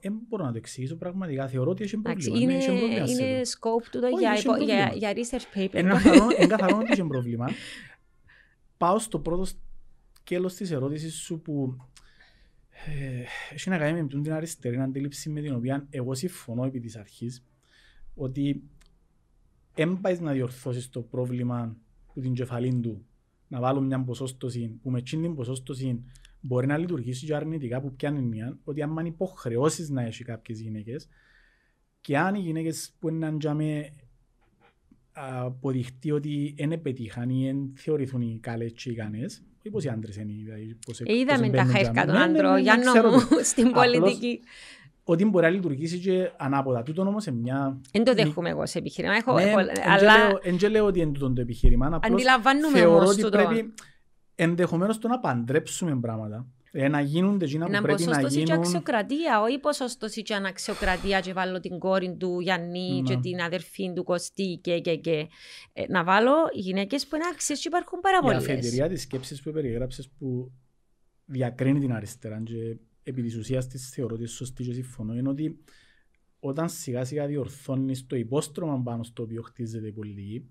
δεν 0.00 0.12
ε, 0.12 0.20
μπορώ 0.28 0.44
να 0.44 0.50
το 0.50 0.56
εξηγήσω 0.56 0.96
πραγματικά. 0.96 1.48
Θεωρώ 1.48 1.70
ότι 1.70 1.84
έχει 1.84 1.96
πρόβλημα. 1.96 2.38
Είναι, 2.38 2.64
είναι 3.08 3.40
scope 3.44 3.86
του 3.90 3.98
για, 4.18 4.34
για, 4.64 4.92
για, 4.94 5.12
research 5.12 5.58
paper. 5.58 5.74
Είναι 5.74 6.46
καθαρό 6.46 6.76
ότι 6.80 6.92
έχει 6.92 7.04
πρόβλημα. 7.06 7.48
Πάω 8.76 8.98
στο 8.98 9.18
πρώτο 9.18 9.46
σκέλος 10.12 10.54
της 10.54 10.70
ερώτησης 10.70 11.14
σου 11.14 11.40
που 11.40 11.76
ε, 12.86 13.24
έχει 13.54 13.68
να 13.68 13.78
κάνει 13.78 14.02
με 14.02 14.08
την 14.08 14.32
αριστερή 14.32 14.76
αντίληψη 14.76 15.30
με 15.30 15.40
την 15.40 15.54
οποία 15.54 15.86
εγώ 15.90 16.14
συμφωνώ 16.14 16.64
επί 16.64 16.80
της 16.80 16.96
αρχής 16.96 17.44
ότι 18.14 18.62
δεν 19.74 20.00
πάεις 20.00 20.20
να 20.20 20.32
διορθώσεις 20.32 20.90
το 20.90 21.00
πρόβλημα 21.00 21.76
του 22.14 22.20
την 22.20 22.32
κεφαλή 22.32 22.80
του 22.80 23.06
να 23.48 23.60
βάλω 23.60 23.80
μια 23.80 24.04
ποσόστοση 24.04 24.78
που 24.82 24.90
με 24.90 25.02
την 25.02 25.34
ποσόστοση 25.34 26.04
μπορεί 26.46 26.66
να 26.66 26.78
λειτουργήσει 26.78 27.26
και 27.26 27.34
αρνητικά 27.34 27.80
που 27.80 27.94
πιάνει 27.94 28.20
μία, 28.20 28.58
ότι 28.64 28.82
αν 28.82 29.06
υποχρεώσεις 29.06 29.90
να 29.90 30.02
έχει 30.02 30.24
κάποιες 30.24 30.60
γυναίκες 30.60 31.08
και 32.00 32.18
αν 32.18 32.34
οι 32.34 32.38
γυναίκες 32.38 32.92
που 32.98 33.08
είναι 33.08 33.28
να 33.28 33.32
αποδειχτεί 35.12 36.10
ότι 36.10 36.54
δεν 36.58 36.82
πετύχαν 36.82 37.30
ή 37.30 37.44
δεν 37.46 37.72
θεωρηθούν 37.74 38.20
οι 38.20 38.38
καλές 38.42 38.72
και 38.72 38.90
ικανές, 38.90 39.42
ή 39.62 39.70
πώς 39.70 39.84
οι 39.84 39.88
άντρες 39.88 40.16
είναι. 40.16 40.32
Δηλαδή, 40.32 40.78
πώς, 40.86 41.00
ε, 41.00 41.04
Είδαμε 41.12 41.50
τα 41.50 41.64
χέρια 41.64 42.06
των 42.06 42.16
άντρων, 42.16 42.58
για 42.58 42.76
νόμου, 42.76 43.18
στην 43.50 43.72
πολιτική. 43.72 44.40
Ότι 45.04 45.24
μπορεί 45.24 45.44
να 45.44 45.50
λειτουργήσει 45.50 45.98
και 45.98 46.30
ανάποδα. 46.36 46.82
Τούτο 46.82 47.02
όμως 47.02 47.22
σε 47.22 47.32
μια... 47.32 47.80
Δεν 47.92 48.04
το 48.04 48.14
δέχομαι 48.14 48.48
εγώ 48.48 48.66
σε 48.66 48.78
επιχείρημα. 48.78 49.14
Έχω, 49.14 49.34
ναι, 49.34 49.52
αλλά... 49.84 50.14
Εν 50.42 50.70
λέω 50.70 50.84
ότι 50.84 51.00
είναι 51.00 51.12
τούτο 51.12 51.32
το 51.32 51.40
επιχείρημα. 51.40 51.98
Αντιλαμβάνουμε 52.02 52.86
όμως 52.86 53.16
τούτο. 53.16 53.28
Πρέπει 53.28 53.74
ενδεχομένως 54.36 54.98
το 54.98 55.08
να 55.08 55.18
παντρέψουμε 55.18 55.98
πράγματα. 56.00 56.46
Ε, 56.78 56.88
να 56.88 57.00
γίνουν 57.00 57.40
εκείνα 57.40 57.66
που 57.66 57.82
πρέπει 57.82 58.04
να 58.04 58.20
γίνουν. 58.20 58.44
και 58.44 58.52
αξιοκρατία, 58.52 59.40
όχι 59.40 59.58
ποσοστός 59.58 60.14
και 60.14 60.34
αναξιοκρατία 60.34 61.20
και 61.20 61.32
βάλω 61.32 61.60
την 61.60 61.78
κόρη 61.78 62.16
του 62.18 62.40
Γιάννη 62.40 63.02
και 63.04 63.16
την 63.16 63.40
αδερφή 63.40 63.92
του 63.92 64.04
Κωστή 64.04 64.58
και 64.62 64.78
και 64.78 64.96
και. 64.96 65.28
Ε, 65.72 65.84
να 65.88 66.04
βάλω 66.04 66.32
γυναίκες 66.52 67.06
που 67.06 67.16
είναι 67.16 67.24
άξιες 67.32 67.60
και 67.60 67.68
υπάρχουν 67.68 68.00
πάρα 68.00 68.20
πολλές. 68.20 68.46
Η 68.46 68.52
αφεντηρία 68.52 68.88
της 68.88 69.02
σκέψης 69.02 69.42
που 69.42 69.50
περιγράψες 69.50 70.08
που 70.18 70.52
διακρίνει 71.24 71.80
την 71.80 71.92
αριστερά 71.92 72.42
και 72.42 72.76
επί 73.02 73.22
της 73.22 73.36
ουσίας 73.36 73.66
της 73.66 73.90
θεωρώ 73.90 74.14
ότι 74.14 74.26
σωστή 74.26 74.64
και 74.64 74.72
συμφωνώ 74.72 75.14
είναι 75.14 75.28
ότι 75.28 75.58
όταν 76.38 76.68
σιγά 76.68 77.04
σιγά 77.04 77.26
διορθώνεις 77.26 78.06
το 78.06 78.16
υπόστρωμα 78.16 78.82
πάνω 78.82 79.02
στο 79.02 79.22
οποίο 79.22 79.42
χτίζεται 79.42 79.86
η 79.86 79.92
πολιτική 79.92 80.50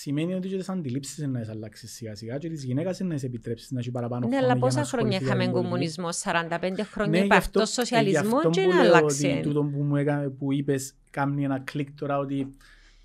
σημαίνει 0.00 0.34
ότι 0.34 0.48
και 0.48 0.56
τις 0.56 0.68
αντιλήψεις 0.68 1.26
να 1.26 1.40
τις 1.40 1.48
αλλάξεις 1.48 1.92
σιγά 1.92 2.14
σιγά 2.14 2.38
και 2.38 2.48
τις 2.48 2.64
γυναίκες 2.64 3.00
να 3.00 3.14
τις 3.14 3.22
επιτρέψεις 3.22 3.70
να 3.70 3.78
έχει 3.78 3.90
παραπάνω 3.90 4.28
ναι, 4.28 4.36
αλλά 4.36 4.58
πόσα 4.58 4.84
χρόνια 4.84 5.18
είχαμε 5.22 5.48
κομμουνισμό, 5.48 6.08
45 6.22 6.70
χρόνια 6.92 7.24
ναι, 7.24 7.36
υπ' 7.36 7.66
σοσιαλισμό 7.66 8.50
και 8.50 8.66
να 8.66 8.80
αλλάξει. 8.80 9.40
Τούτο 9.42 9.62
που, 9.62 9.82
μου 9.82 9.96
έκανε, 9.96 10.28
που 10.28 10.52
είπες 10.52 10.94
κάνει 11.10 11.44
ένα 11.44 11.58
κλικ 11.58 11.88
τώρα 11.94 12.18
ότι 12.18 12.54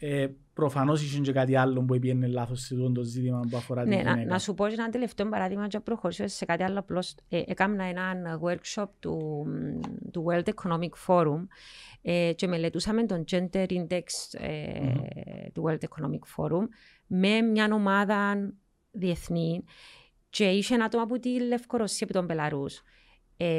Ε, 0.06 0.28
Προφανώς 0.54 1.04
είχε 1.04 1.20
και 1.20 1.32
κάτι 1.32 1.56
άλλο 1.56 1.82
που 1.84 2.00
πήγαινε 2.00 2.28
λάθος 2.28 2.62
σε 2.62 2.74
αυτό 2.74 2.92
το 2.92 3.04
ζήτημα 3.04 3.40
που 3.50 3.58
αφορά 3.58 3.86
Ναι, 3.86 3.96
την 3.96 4.06
να, 4.06 4.12
γυναίκα. 4.12 4.30
να 4.30 4.40
σου 4.40 4.54
πω 4.54 4.68
και 4.68 4.74
ένα 4.74 4.90
τελευταίο 4.90 5.30
παράδειγμα 5.30 5.68
και 5.68 5.78
να 5.78 5.84
προχωρήσω 5.84 6.28
σε 6.28 6.46
κάτι 6.46 6.64
άλλο 6.64 6.80
απλώς. 6.80 7.16
Ε, 7.30 7.42
έκανα 7.46 7.84
ένα 7.84 8.40
workshop 8.44 8.86
του, 9.00 9.46
του 10.12 10.26
World 10.28 10.44
Economic 10.44 10.90
Forum 11.08 11.48
ε, 12.02 12.32
και 12.36 12.48
μελετούσαμε 12.48 13.06
τον 13.06 13.24
Gender 13.32 13.68
Index 13.68 14.04
ε, 14.32 15.50
του 15.54 15.64
World 15.68 15.84
Economic 15.84 16.36
Forum 16.38 16.68
με 17.08 17.42
μια 17.42 17.70
ομάδα 17.74 18.36
διεθνή 18.92 19.64
και 20.30 20.50
είχε 20.50 20.74
ένα 20.74 20.86
άτομο 20.86 21.04
από 21.04 21.20
τη 21.20 21.40
Λευκορωσία 21.40 22.06
από 22.10 22.14
τον 22.14 22.26
Μπελαρούς. 22.26 22.82
Ε, 23.38 23.54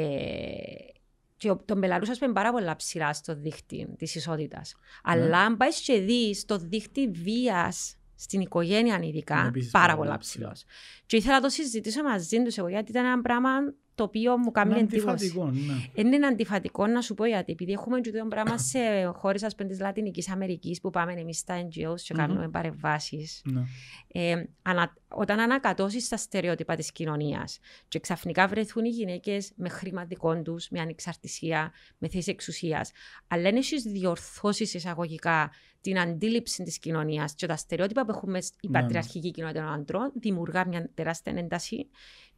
και 1.45 1.51
ο- 1.51 1.63
τον 1.65 1.77
Μπελαρούς 1.77 2.09
ας 2.09 2.19
πούμε 2.19 2.33
πάρα 2.33 2.51
πολλά 2.51 2.75
ψηλά 2.75 3.13
στο 3.13 3.35
δίχτυ 3.35 3.87
της 3.97 4.15
ισότητας. 4.15 4.75
Αλλά 5.03 5.39
αν 5.39 5.57
πάεις 5.57 5.79
και 5.81 5.99
δεις 5.99 6.45
το 6.45 6.57
δίχτυ 6.57 7.07
βίας 7.11 7.95
στην 8.15 8.39
οικογένεια 8.41 8.99
ειδικά, 9.03 9.37
Είναι 9.37 9.47
επίσης 9.47 9.71
πάρα 9.71 9.85
πάρα 9.85 9.97
πολλά 9.97 10.09
πολύ 10.09 10.21
ψηλός. 10.21 10.63
Και 11.05 11.17
ήθελα 11.17 11.33
να 11.33 11.41
το 11.41 11.49
συζητήσω 11.49 12.03
μαζί 12.03 12.41
τους 12.43 12.57
εγώ 12.57 12.67
γιατί 12.67 12.91
ήταν 12.91 13.05
ένα 13.05 13.21
πράγμα 13.21 13.49
το 13.95 14.03
οποίο 14.03 14.37
μου 14.37 14.51
κάνει 14.51 14.71
Είναι 14.71 14.79
εντύπωση. 14.79 15.09
αντιφατικό, 15.09 15.45
ναι. 15.51 15.73
Είναι 16.09 16.27
αντιφατικό 16.27 16.87
να 16.87 17.01
σου 17.01 17.13
πω 17.13 17.25
γιατί, 17.25 17.51
επειδή 17.51 17.71
έχουμε 17.71 17.99
και 17.99 18.11
το 18.11 18.25
πράγμα 18.29 18.57
σε 18.57 18.79
χώρες 19.13 19.41
της 19.67 19.79
Λατινικής 19.79 20.29
Αμερικής 20.29 20.81
που 20.81 20.89
πάμε 20.89 21.13
εμείς 21.13 21.37
στα 21.37 21.61
NGOs 21.67 21.99
και 22.01 22.13
Μμμ. 22.13 22.17
κάνουμε 22.19 22.49
παρεμβάσεις. 22.49 23.41
ναι. 23.45 23.61
Ε, 24.07 24.43
ανα, 24.61 24.93
όταν 25.07 25.39
ανακατώσεις 25.39 26.07
τα 26.07 26.17
στερεότυπα 26.17 26.75
της 26.75 26.91
κοινωνίας 26.91 27.59
και 27.87 27.99
ξαφνικά 27.99 28.47
βρεθούν 28.47 28.85
οι 28.85 28.89
γυναίκες 28.89 29.51
με 29.55 29.69
χρήμα 29.69 30.05
δικών 30.05 30.43
τους, 30.43 30.69
με 30.69 30.79
ανεξαρτησία, 30.79 31.71
με 31.97 32.07
θέση 32.07 32.31
εξουσίας, 32.31 32.91
αλλά 33.27 33.49
αν 33.49 33.55
έχει 33.55 33.79
διορθώσεις 33.89 34.73
εισαγωγικά 34.73 35.51
την 35.81 35.99
αντίληψη 35.99 36.63
της 36.63 36.79
κοινωνίας 36.79 37.33
και 37.35 37.45
τα 37.47 37.55
στερεότυπα 37.55 38.05
που 38.05 38.11
έχουμε 38.11 38.37
η 38.37 38.41
Ναι, 38.67 38.69
ναι. 38.69 38.81
πατριαρχική 38.81 39.31
κοινότητα 39.31 39.63
των 39.63 39.73
αντρών, 39.73 40.11
δημιουργά 40.19 40.67
μια 40.67 40.89
τεράστια 40.93 41.33
ένταση 41.35 41.87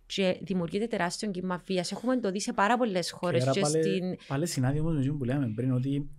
και 0.08 0.38
δημιουργείται 0.42 0.88
τεράστιο 0.88 1.32
κύμα 1.32 1.62
βίας. 1.66 1.92
Έχουμε 1.92 2.20
το 2.20 2.32
δει 2.32 2.40
σε 2.42 2.54
πάρα 2.54 2.78
πολλές 2.78 3.12
χώρες. 3.12 3.44
Και 3.44 3.50
άρα 3.50 3.60
Και 3.60 3.60
πάλι- 3.60 3.84
στην... 3.84 4.18
Πάλι 4.28 4.48
συνάδει 4.48 4.80
όμως 4.80 4.94
με 4.94 5.00
αυτό 5.00 5.14
που 5.14 5.24
λέμε 5.24 5.52
πριν 5.56 5.72
ότι 5.72 6.10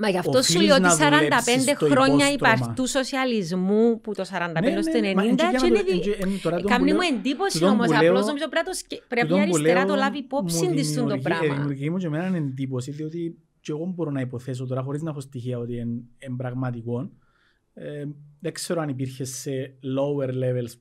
Μα 0.00 0.08
γι' 0.08 0.18
αυτό 0.18 0.32
σου 0.32 0.38
οφείλεις 0.38 0.66
λέω 0.66 0.74
ότι 0.74 0.82
να 0.84 0.94
45 0.96 0.98
δουλέψεις 0.98 1.62
στο 1.62 1.86
χρόνια 1.86 2.26
υπόστρωμα. 2.32 2.32
υπαρκτού 2.54 2.86
σοσιαλισμού 2.88 4.00
που 4.00 4.14
το 4.14 4.22
45 4.22 4.60
Ναι, 4.62 4.82
στο 4.82 4.90
ναι, 4.92 5.00
ναι, 5.00 5.14
μα 5.14 5.22
90 5.22 5.26
εν 5.28 5.36
και 5.36 5.42
και 5.42 5.56
για 5.56 5.66
είναι 5.66 5.78
το- 5.78 5.84
εν 5.90 6.00
δι- 6.00 6.02
και- 6.02 6.16
εν 6.24 6.40
τώρα 6.42 6.60
το 6.60 6.68
Κάνει 6.68 6.90
που 6.90 6.96
μου 6.96 7.00
λέω- 7.02 7.16
εντύπωση 7.18 7.58
τούτον 7.58 7.68
όμως. 7.72 7.86
που 7.86 7.92
Απλώς 7.94 8.12
λέω- 8.12 8.26
νομίζω 8.26 8.48
πρέπει 8.48 8.66
να 8.66 8.72
το 8.72 8.76
σκε- 8.78 9.02
πρέπει 9.08 9.26
τούτον 9.28 9.42
η 9.42 9.48
που 9.48 9.54
αριστερά 9.56 9.84
λέω 9.84 9.94
το 9.94 10.00
λάβει 10.02 10.16
μου 10.18 10.22
υπόψη 10.24 10.66
τη 10.68 10.82
στον 10.84 10.94
το 11.08 11.14
δημιουργεί- 11.14 11.26
ε, 11.26 11.28
πράγμα. 11.28 11.54
Δημιουργεί 11.54 11.90
μου 11.90 11.98
και 11.98 12.06
εμένα 12.06 12.36
εντύπωση 12.36 12.90
διότι 12.90 13.38
και 13.60 13.72
εγώ 13.72 13.84
μπορώ 13.94 14.10
να 14.10 14.20
υποθέσω 14.20 14.66
τώρα 14.66 14.82
χωρίς 14.82 15.02
να 15.02 15.10
έχω 15.10 15.20
στοιχεία 15.20 15.58
ότι 15.58 15.76
είναι 15.76 16.00
εν 16.18 16.36
πραγματικό. 16.36 17.10
Ε, 17.74 18.04
δεν 18.40 18.52
ξέρω 18.52 18.80
αν 18.80 18.88
υπήρχε 18.88 19.24
σε 19.24 19.50
lower 19.96 20.28
levels 20.42 20.72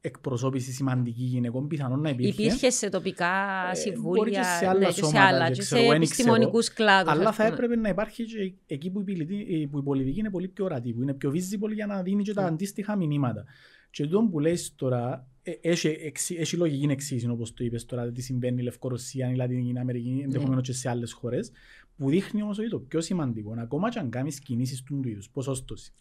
εκπροσώπηση 0.00 0.72
σημαντική 0.72 1.22
γυναικών, 1.22 1.66
πιθανόν 1.66 2.00
να 2.00 2.08
υπήρχε. 2.08 2.42
Υπήρχε 2.42 2.70
σε 2.70 2.88
τοπικά 2.88 3.26
Ε, 3.26 3.66
μπορεί 3.66 3.76
συμβούλια 3.76 4.40
και 4.40 4.46
σε 4.46 4.66
άλλα 4.66 4.78
ναι, 4.78 4.84
και 4.86 4.92
σε 4.92 5.00
σώματα, 5.00 5.22
άλλα, 5.26 5.46
και 5.48 5.54
και 5.54 5.62
σε 5.62 5.74
ξέρω, 5.74 5.80
δεν 5.80 6.00
ξέρω. 6.00 6.02
επιστημονικούς 6.04 6.72
κλάδους. 6.72 7.12
Αλλά 7.12 7.32
θα 7.32 7.44
έπρεπε 7.46 7.76
να 7.76 7.88
υπάρχει 7.88 8.24
και 8.24 8.52
εκεί 8.66 8.90
που 8.90 9.00
η, 9.00 9.02
πολιτική, 9.04 9.68
που 9.70 9.78
η 9.78 9.82
πολιτική 9.82 10.18
είναι 10.18 10.30
πολύ 10.30 10.48
πιο 10.48 10.64
ορατή, 10.64 10.92
που 10.92 11.02
είναι 11.02 11.14
πιο 11.14 11.30
visible 11.30 11.72
για 11.74 11.86
να 11.86 12.02
δίνει 12.02 12.22
και 12.22 12.32
τα 12.32 12.44
Mm. 12.44 12.48
αντίστοιχα 12.48 12.96
μηνύματα. 12.96 13.44
Και 13.90 14.06
το 14.06 14.22
που 14.30 14.38
λες 14.40 14.72
τώρα, 14.76 15.26
ε, 15.42 15.52
έχει, 15.60 15.88
εξι- 15.88 16.38
έχει 16.38 16.56
λογική 16.56 16.86
εξήγηση 16.92 17.28
όπως 17.28 17.54
το 17.54 17.64
είπες 17.64 17.84
τώρα, 17.84 18.12
τι 18.12 18.22
συμβαίνει 18.22 18.60
η 18.60 18.64
Λευκορωσία, 18.64 19.30
η 19.30 19.34
Λατινική 19.34 19.78
Αμερική, 19.78 20.10
Ναι. 20.10 20.22
ενδεχομένως 20.22 20.62
και 20.66 20.72
σε 20.72 20.88
άλλες 20.88 21.12
χώρες, 21.12 21.50
που 21.96 22.08
δείχνει 22.10 22.42
όμως 22.42 22.58
ότι 22.58 22.68
το 22.68 22.78
πιο 22.78 23.00
σημαντικό, 23.00 23.54
ακόμα 23.58 23.90
και 23.90 23.98
αν 23.98 24.10
κάνεις 24.10 24.38
κινήσεις 24.40 24.82
του 24.82 25.00
είδους, 25.04 25.30
ποσόστοση, 25.30 25.92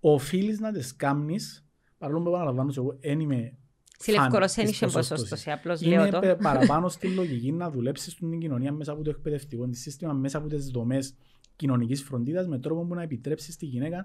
οφείλεις 0.00 0.60
να 0.60 0.72
τις 0.72 0.96
κάνεις, 0.96 1.65
παρόλο 1.98 2.22
που 2.22 2.28
επαναλαμβάνω 2.28 2.70
και 2.70 2.78
εγώ, 2.78 2.96
δεν 3.00 3.20
είμαι 3.20 3.52
Στη 3.98 4.12
φαν 4.12 4.22
Λευκορωσία 4.22 4.62
της 4.64 4.72
είχε 4.72 4.84
ποσόστοσης. 4.84 5.22
ποσόστοση. 5.28 5.50
Απλώς 5.50 5.82
λέω 5.82 6.00
Είναι 6.00 6.10
το. 6.10 6.18
πε- 6.18 6.42
παραπάνω 6.42 6.88
στη 6.88 7.08
λογική 7.08 7.52
να 7.52 7.70
δουλέψεις 7.70 8.12
στην 8.12 8.38
κοινωνία 8.40 8.72
μέσα 8.72 8.92
από 8.92 9.02
το 9.02 9.10
εκπαιδευτικό 9.10 9.68
τη 9.68 9.76
σύστημα, 9.76 10.12
μέσα 10.12 10.38
από 10.38 10.48
τις 10.48 10.66
δομές 10.70 11.14
κοινωνικής 11.56 12.02
φροντίδας, 12.02 12.46
με 12.48 12.58
τρόπο 12.58 12.84
που 12.86 12.94
να 12.94 13.02
επιτρέψεις 13.02 13.54
στη 13.54 13.66
γυναίκα 13.66 13.96
έσου 13.96 14.04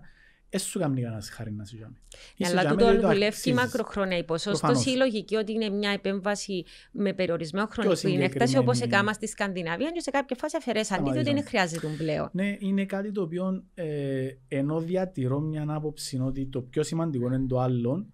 σου 0.57 0.79
κάνει 0.79 1.01
κανένας 1.01 1.29
χάρη 1.29 1.51
να 1.51 1.65
σου 1.65 1.77
κάνει. 1.79 1.93
Ναι, 1.93 2.19
Είσαι 2.37 2.51
αλλά 2.51 2.61
για 2.61 2.69
τούτο 2.71 2.85
μένα, 2.85 2.99
το 3.01 3.07
δουλεύει 3.07 3.25
αξίζεις. 3.25 3.53
μακροχρόνια. 3.53 4.17
Η 4.17 4.23
ποσόστοση 4.23 4.59
Προφανώς. 4.61 4.85
η 4.93 4.97
λογική 4.97 5.35
ότι 5.35 5.51
είναι 5.51 5.69
μια 5.69 5.89
επέμβαση 5.91 6.63
με 6.91 7.13
περιορισμένο 7.13 7.67
χρονική 7.71 7.95
συγκεκριμένη. 7.95 8.31
έκταση 8.33 8.57
όπως 8.57 8.81
έκανα 8.81 9.13
στη 9.13 9.27
Σκανδιναβία 9.27 9.91
και 9.91 9.99
σε 9.99 10.11
κάποια 10.11 10.35
φάση 10.35 10.57
αφαιρέσαν. 10.57 10.99
Αντίθετα 10.99 11.19
ότι 11.19 11.29
δεν 11.33 11.43
Σταματήσαμε. 11.43 11.69
χρειάζεται 11.79 12.03
πλέον. 12.03 12.29
Ναι, 12.33 12.55
είναι 12.59 12.85
κάτι 12.85 13.11
το 13.11 13.21
οποίο 13.21 13.63
ε, 13.73 14.27
ενώ 14.47 14.79
διατηρώ 14.79 15.39
μια 15.39 15.65
άποψη 15.69 16.19
ότι 16.19 16.45
το 16.45 16.61
πιο 16.61 16.83
σημαντικό 16.83 17.25
είναι 17.27 17.45
το 17.47 17.59
άλλο, 17.59 18.05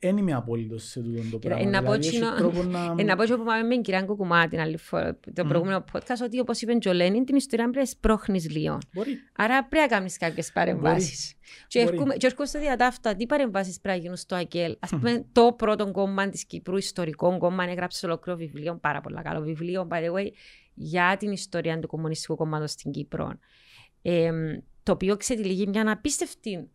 δεν 0.00 0.16
είμαι 0.16 0.32
απόλυτος 0.34 0.84
σε 0.84 1.00
τούτο 1.00 1.16
το 1.16 1.22
Κοίτα, 1.22 1.38
πράγμα. 1.38 1.62
ε, 1.68 1.70
να 1.70 1.82
πω 1.82 1.92
Δηλαδή, 1.92 2.06
έχει 2.06 2.16
τσινό- 2.16 2.36
τρόπο 2.36 2.62
να... 2.62 2.94
Ε, 2.98 3.02
να 3.02 3.16
πω 3.16 3.24
και 3.24 3.34
που 3.36 3.44
πάμε 3.44 3.62
με 3.62 3.68
την 3.74 3.82
κυρία 3.82 4.02
Κουκουμά 4.02 4.48
την 4.48 4.60
άλλη 4.60 4.76
φορά, 4.76 5.18
το 5.34 5.42
Μμμ. 5.42 5.48
προηγούμενο 5.48 5.84
podcast, 5.92 6.20
ότι 6.24 6.40
όπως 6.40 6.60
είπε 6.60 6.74
και 6.74 6.88
ο 6.88 6.92
Λένιν, 6.92 7.24
την 7.24 7.36
ιστορία 7.36 7.64
πρέπει 7.64 7.78
να 7.78 7.90
σπρώχνεις 7.90 8.50
λίγο. 8.50 8.78
Μπορεί. 8.92 9.18
Άρα 9.36 9.64
πρέπει 9.64 9.88
να 9.90 9.96
κάνεις 9.96 10.16
κάποιες 10.18 10.52
παρεμβάσεις. 10.52 11.34
Και, 11.66 11.82
Μπορεί. 11.82 11.92
έρχομαι, 11.94 12.14
και 12.16 12.26
έρχομαι 12.26 12.48
διατάφτα, 12.60 13.16
τι 13.16 13.26
παρεμβάσεις 13.26 13.80
πρέπει 13.80 13.96
να 13.96 14.02
γίνουν 14.02 14.16
στο 14.16 14.34
ΑΚΕΛ; 14.34 14.76
Ας 14.80 14.90
πούμε, 14.90 15.24
το 15.32 15.52
πρώτο 15.58 15.90
κόμμα 15.90 16.28
της 16.28 16.44
Κύπρου, 16.46 16.76
ιστορικό 16.76 17.38
κόμμα, 17.38 17.64
έγραψε 17.64 18.06
ολόκληρο 18.06 18.38
βιβλίο, 18.38 18.78
πάρα 18.80 19.00
πολύ 19.00 19.16
καλό 19.22 19.40
βιβλίο, 19.40 19.88
by 19.90 19.96
the 19.96 20.12
way, 20.12 20.26
για 20.74 21.16
την 21.18 21.30
ιστορία 21.32 21.78
του 21.78 21.86
Κομμουνιστικού 21.86 22.36
Κόμματος 22.36 22.70
στην 22.70 22.90
Κύπρο. 22.90 23.38
Ε, 24.02 24.30
το 24.82 24.92
οποίο 24.92 25.16
ξετυλίγει 25.16 25.66
μια 25.66 25.92
απίστευτη, 25.92 26.68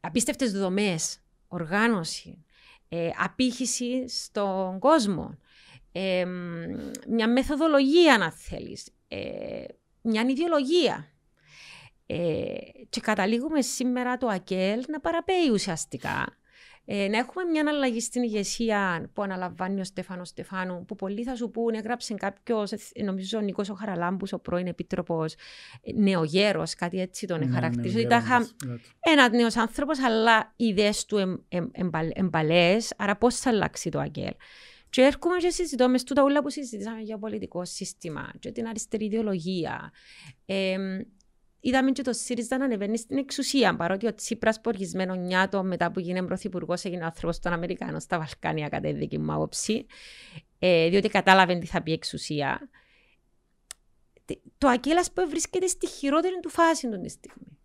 απίστευτες 0.00 0.52
δομές, 0.52 1.18
οργάνωση, 1.54 2.44
ε, 2.88 3.10
απήχηση 3.18 4.08
στον 4.08 4.78
κόσμο, 4.78 5.38
ε, 5.92 6.24
μια 7.08 7.28
μεθοδολογία 7.28 8.14
αν 8.14 8.32
θέλεις, 8.32 8.88
ε, 9.08 9.64
μια 10.02 10.24
ιδεολογία. 10.28 11.08
Ε, 12.06 12.56
και 12.88 13.00
καταλήγουμε 13.00 13.62
σήμερα 13.62 14.16
το 14.16 14.26
ΑΚΕΛ 14.26 14.84
να 14.88 15.00
παραπέει 15.00 15.48
ουσιαστικά. 15.52 16.36
Ε, 16.86 17.08
να 17.08 17.18
έχουμε 17.18 17.44
μια 17.44 17.64
αλλαγή 17.68 18.00
στην 18.00 18.22
ηγεσία 18.22 19.10
που 19.12 19.22
αναλαμβάνει 19.22 19.80
ο 19.80 19.84
Στέφανος 19.84 20.28
Στεφάνου, 20.28 20.84
που 20.84 20.94
πολλοί 20.94 21.22
θα 21.22 21.34
σου 21.34 21.50
πούν, 21.50 21.74
έγραψε 21.74 22.14
κάποιος, 22.14 22.72
νομίζω 23.04 23.38
ο 23.38 23.40
Νίκος 23.40 23.68
ο 23.68 23.74
Χαραλάμπους, 23.74 24.32
ο 24.32 24.38
πρώην 24.38 24.66
επίτροπος, 24.66 25.34
νεογέρος, 25.94 26.74
κάτι 26.74 27.00
έτσι 27.00 27.26
τον 27.26 27.38
Ναι, 27.38 27.46
χαρακτηρίζει. 27.46 27.94
ναι, 27.94 28.00
ότι 28.00 28.08
τα 28.08 28.16
είχα 28.16 28.38
ναι, 28.38 28.74
ένας 29.00 29.30
νέος 29.30 29.56
άνθρωπος, 29.56 29.98
αλλά 30.02 30.52
οι 30.56 30.64
ιδέες 30.64 31.04
του 31.04 31.16
εμ, 31.18 31.34
εμ, 31.48 31.66
εμπαλ- 31.72 32.18
εμπαλέ. 32.18 32.76
Άρα, 32.96 33.16
πώς 33.16 33.36
θα 33.36 33.50
αλλάξει 33.50 33.90
το 33.90 33.98
ΑΚΕΛ. 34.00 34.32
Και 34.90 35.02
έρχομαι 35.02 35.36
και 35.36 35.50
συζητώ 35.50 35.88
με 35.88 36.00
τούτα 36.00 36.22
όλα 36.22 36.42
που 36.42 36.50
συζητήσαμε 36.50 37.00
για 37.00 37.18
πολιτικό 37.18 37.64
σύστημα 37.64 38.30
και 38.38 38.50
την 38.52 38.66
αριστερή 38.66 39.04
ιδεολογία. 39.04 39.92
Ε, 40.46 40.76
είδαμε 41.64 41.90
και 41.90 42.02
το 42.02 42.12
ΣΥΡΙΖΑ 42.12 42.58
να 42.58 42.64
ανεβαίνει 42.64 42.98
στην 42.98 43.16
εξουσία. 43.18 43.76
Παρότι 43.76 44.06
ο 44.06 44.14
Τσίπρας, 44.14 44.60
ποργισμένο 44.60 45.14
νιάτο, 45.14 45.62
μετά 45.62 45.90
που 45.90 46.00
γίνε 46.00 46.22
πρωθυπουργός, 46.22 46.84
έγινε 46.84 47.04
άνθρωπος 47.04 47.38
των 47.38 47.52
Αμερικάνων 47.52 48.00
στα 48.00 48.18
Βαλκάνια, 48.18 48.68
κατά 48.68 48.88
τη 48.88 48.94
δική 48.94 49.18
μου 49.18 49.32
άποψη. 49.32 49.86
Ε, 50.58 50.88
διότι 50.88 51.08
κατάλαβε 51.08 51.58
τι 51.58 51.66
θα 51.66 51.82
πει 51.82 51.92
εξουσία. 51.92 52.68
Τι- 54.24 54.40
Το 54.58 54.68
ΑΚΕΛ, 54.68 54.96
α 54.98 55.04
πούμε, 55.14 55.26
βρίσκεται 55.26 55.66
στη 55.66 55.86
χειρότερη 55.86 56.40
του 56.42 56.48
φάση 56.48 56.88
του 56.88 57.00
τη 57.00 57.08
στιγμή. 57.08 57.58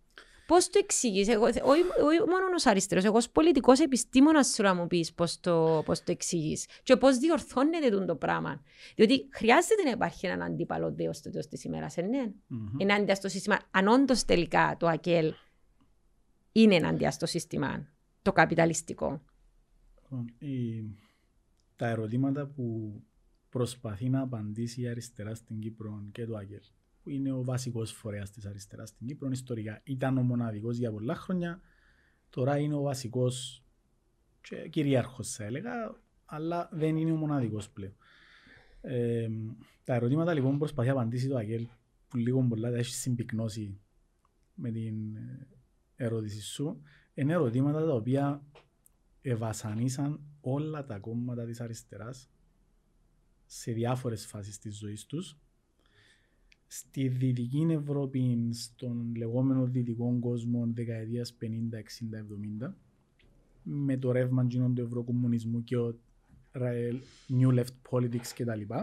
Πώς 0.50 0.70
το 0.70 0.78
εξηγείς, 0.82 1.28
εγώ, 1.28 1.44
όχι, 1.44 1.60
όχι 2.04 2.18
μόνος 2.18 2.66
ω 2.66 2.70
αριστερός, 2.70 3.04
εγώ 3.04 3.16
ως 3.16 3.30
πολιτικός 3.30 3.80
επιστήμονας 3.80 4.48
σου 4.54 4.62
να 4.62 4.74
μου 4.74 4.86
πεις 4.86 5.12
πώς 5.14 5.40
το, 5.40 5.82
πώς 5.84 6.02
το 6.02 6.12
εξηγείς 6.12 6.66
και 6.82 6.96
πώς 6.96 7.18
διορθώνεται 7.18 7.90
τούτο 7.90 8.04
το 8.04 8.16
πράγμα. 8.16 8.62
Διότι 8.96 9.28
χρειάζεται 9.30 9.82
να 9.82 9.90
υπάρχει 9.90 10.26
έναν 10.26 10.42
αντίπαλο 10.42 10.92
δέος 10.92 11.16
στο 11.16 11.30
τέλο 11.30 11.44
της 11.50 11.64
ημέρας, 11.64 11.96
ε, 11.96 12.02
ναι. 12.02 12.32
Μμμ. 12.46 12.68
Ενάντια 12.78 13.14
στο 13.14 13.28
σύστημα. 13.28 13.58
Αν 13.70 13.88
όντως 13.88 14.24
τελικά 14.24 14.76
το 14.78 14.86
ΑΚΕΛ 14.86 15.32
είναι 16.52 16.74
ενάντια 16.74 17.10
στο 17.10 17.26
σύστημα, 17.26 17.86
το 18.22 18.32
καπιταλιστικό. 18.32 19.22
Λοιπόν, 20.02 20.32
η- 20.38 20.94
τα 21.76 21.86
ερωτήματα 21.88 22.46
που 22.46 22.94
προσπαθεί 23.48 24.08
να 24.08 24.20
απαντήσει 24.20 24.80
η 24.80 24.88
αριστερά 24.88 25.34
στην 25.34 25.60
Κύπρο 25.60 26.02
και 26.12 26.26
το 26.26 26.36
ΑΚΕΛ, 26.36 26.60
που 27.02 27.10
είναι 27.10 27.32
ο 27.32 27.44
βασικός 27.44 27.92
φορέας 27.92 28.30
της 28.30 28.46
αριστεράς 28.46 28.88
στην 28.88 29.06
Κύπρο, 29.06 29.30
ιστορικά. 29.30 29.80
Ήταν 29.84 30.18
ο 30.18 30.22
μοναδικός 30.22 30.76
για 30.76 30.90
πολλά 30.90 31.14
χρόνια, 31.14 31.60
τώρα 32.30 32.58
είναι 32.58 32.74
ο 32.74 32.80
βασικός 32.80 33.64
και 34.40 34.68
κυρίαρχος 34.68 35.30
θα 35.30 35.44
έλεγα, 35.44 35.72
αλλά 36.24 36.68
δεν 36.72 36.96
είναι 36.96 37.12
ο 37.12 37.16
μοναδικός 37.16 37.70
πλέον. 37.70 37.96
Ε, 38.80 39.28
τα 39.84 39.94
ερωτήματα 39.94 40.34
λοιπόν 40.34 40.52
που 40.52 40.58
προσπαθεί 40.58 40.88
να 40.88 40.94
απαντήσει 40.94 41.28
το 41.28 41.36
ΑΚΕΛ, 41.36 41.66
που 42.08 42.16
λίγο 42.16 42.46
πολλά 42.48 42.70
τα 42.70 42.76
έχεις 42.76 43.00
συμπυκνώσει 43.00 43.80
με 44.54 44.70
την 44.70 45.16
ε, 45.16 45.48
ερώτηση 45.96 46.40
σου, 46.40 46.82
είναι 47.14 47.32
ερωτήματα 47.32 47.84
τα 47.84 47.94
οποία 47.94 48.42
ευασανίσαν 49.22 50.20
όλα 50.40 50.84
τα 50.84 50.98
κόμματα 50.98 51.44
της 51.44 51.60
αριστεράς 51.60 52.30
σε 53.46 53.72
διάφορες 53.72 54.26
φάσεις 54.26 54.58
της 54.58 54.78
ζωής 54.78 55.06
τους 55.06 55.38
στη 56.72 57.08
Δυτική 57.08 57.66
Ευρώπη, 57.70 58.48
στον 58.52 59.14
λεγόμενο 59.16 59.66
δυτικό 59.66 60.16
κόσμο 60.20 60.70
δεκαετίας 60.74 61.36
50, 61.40 61.44
60, 61.44 62.68
70, 62.68 62.72
με 63.62 63.96
το 63.96 64.12
ρεύμα 64.12 64.46
του 64.46 64.74
ευρωκομμουνισμού 64.76 65.64
και 65.64 65.76
ο 65.76 65.98
New 67.28 67.58
Left 67.58 67.74
Politics 67.90 68.32
κτλ. 68.34 68.74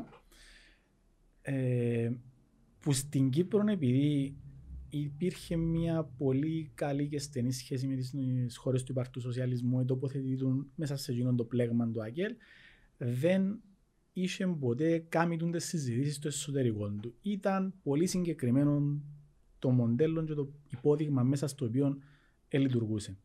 Ε, 1.42 2.12
που 2.80 2.94
στην 2.94 3.30
Κύπρο 3.30 3.64
επειδή 3.68 4.36
υπήρχε 4.90 5.56
μια 5.56 6.04
πολύ 6.04 6.72
καλή 6.74 7.08
και 7.08 7.20
στενή 7.20 7.52
σχέση 7.52 7.88
με 7.88 7.96
τις 7.96 8.58
χώρες 8.58 8.84
του 8.84 8.92
υπαρτού 8.92 9.22
σοσιαλισμού 9.22 9.86
τοποθετητούν 9.86 10.72
μέσα 10.76 10.96
σε 10.96 11.12
εκείνον 11.12 11.36
το 11.36 11.44
πλέγμα 11.44 11.88
του 11.88 12.04
ΑΚΕΛ 12.04 12.36
δεν 12.98 13.62
είχε 14.22 14.48
ποτέ 14.48 15.06
κάνει 15.10 15.38
τις 15.38 15.66
συζητήσεις 15.66 16.16
στο 16.16 16.28
εσωτερικό 16.28 16.90
του. 16.90 17.16
Ήταν 17.22 17.74
πολύ 17.84 18.08
συγκεκριμένο 18.08 19.02
το 19.60 19.70
μοντέλο 19.70 20.24
και 20.24 20.34
το 20.34 20.52
υπόδειγμα 20.70 21.24
μέσα 21.24 21.48
στο 21.48 21.66
οποίο 21.66 21.98
λειτουργούσε. 22.50 23.18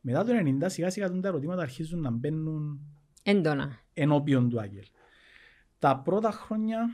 Μετά 0.00 0.24
το 0.24 0.32
1990 0.60 0.64
σιγά 0.66 0.90
σιγά 0.90 1.20
τα 1.20 1.28
ερωτήματα 1.28 1.62
αρχίζουν 1.62 2.00
να 2.00 2.10
μπαίνουν 2.10 2.80
έντονα 3.22 3.78
ενώπιον 3.92 4.48
του 4.48 4.60
Άγγελ. 4.60 4.84
Τα 5.78 5.98
πρώτα 5.98 6.30
χρόνια 6.30 6.88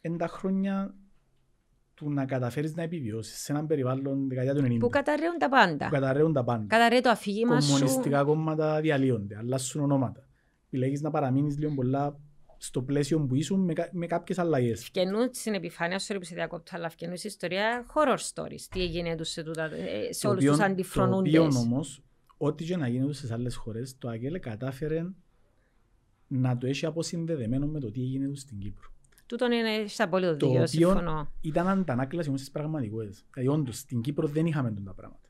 είναι 0.00 0.16
τα 0.16 0.26
χρόνια 0.26 0.94
του 1.94 2.10
να 2.10 2.24
καταφέρεις 2.24 2.74
να 2.74 2.82
επιβιώσεις 2.82 3.42
σε 3.42 3.52
έναν 3.52 3.66
περιβάλλον 3.66 4.28
δεκαετία 4.28 4.54
του 4.54 4.62
90. 4.62 4.78
Που 4.78 4.88
καταραίουν 4.88 5.38
τα 5.38 5.48
πάντα. 5.48 5.86
Που 5.86 5.94
καταραίουν 5.94 6.32
τα 6.32 6.44
πάντα. 6.44 6.66
Καταραίει 6.66 7.00
το 7.00 7.10
αφήγημα 7.10 7.60
σου. 7.60 7.72
Κομμουνιστικά 7.72 8.24
κόμματα 8.24 8.80
διαλύονται, 8.80 9.36
αλλάσουν 9.36 9.82
ονόματα. 9.82 10.28
Επιλέγεις 10.66 11.00
να 11.00 11.10
παραμείνεις 11.10 11.58
λίγο 11.58 11.74
πολλά 11.74 12.20
στο 12.62 12.82
πλαίσιο 12.82 13.20
που 13.20 13.34
ήσουν 13.34 13.60
με, 13.60 13.72
με 13.92 14.06
κάποιες 14.06 14.38
αλλαγές. 14.38 14.84
Φκαινούν 14.84 15.28
στην 15.32 15.54
επιφάνεια, 15.54 15.98
sorry 15.98 16.16
που 16.18 16.24
σε 16.24 16.34
διακόπτω, 16.34 16.76
αλλά 16.76 16.88
φκαινούν 16.88 17.16
στην 17.16 17.30
ιστορία 17.30 17.86
horror 17.94 18.18
stories. 18.34 18.60
Τι 18.70 18.82
έγινε 18.82 19.16
τους 19.16 19.28
σε, 19.28 19.42
τούτα, 19.42 19.64
ε, 19.74 20.12
σε 20.12 20.26
όλους 20.26 20.44
τους 20.44 20.60
αντιφρονούντες. 20.60 21.32
Το 21.32 21.42
οποίο 21.42 21.58
όμως, 21.58 22.02
ό,τι 22.36 22.64
και 22.64 22.76
να 22.76 22.88
γίνει 22.88 23.14
στις 23.14 23.30
άλλες 23.30 23.54
χώρες, 23.54 23.98
το 23.98 24.08
ΑΚΕΛ 24.08 24.40
κατάφερε 24.40 25.06
να 26.26 26.58
το 26.58 26.66
έχει 26.66 26.86
αποσυνδεδεμένο 26.86 27.66
με 27.66 27.80
το 27.80 27.90
τι 27.90 28.00
έγινε 28.00 28.34
στην 28.34 28.58
Κύπρο. 28.58 28.88
Τούτον 29.26 29.52
είναι 29.52 29.86
σε 29.86 30.02
απόλυτο 30.02 30.32
δίκαιο, 30.32 30.66
συμφωνώ. 30.66 31.32
ήταν 31.40 31.68
αντανάκλαση 31.68 32.28
όμως 32.28 32.40
στις 32.40 32.52
πραγματικότητες. 32.52 33.24
Δηλαδή 33.34 33.52
όντως, 33.52 33.78
στην 33.78 34.00
Κύπρο 34.00 34.26
δεν 34.26 34.46
είχαμε 34.46 34.70
τα 34.84 34.94
πράγματα. 34.94 35.29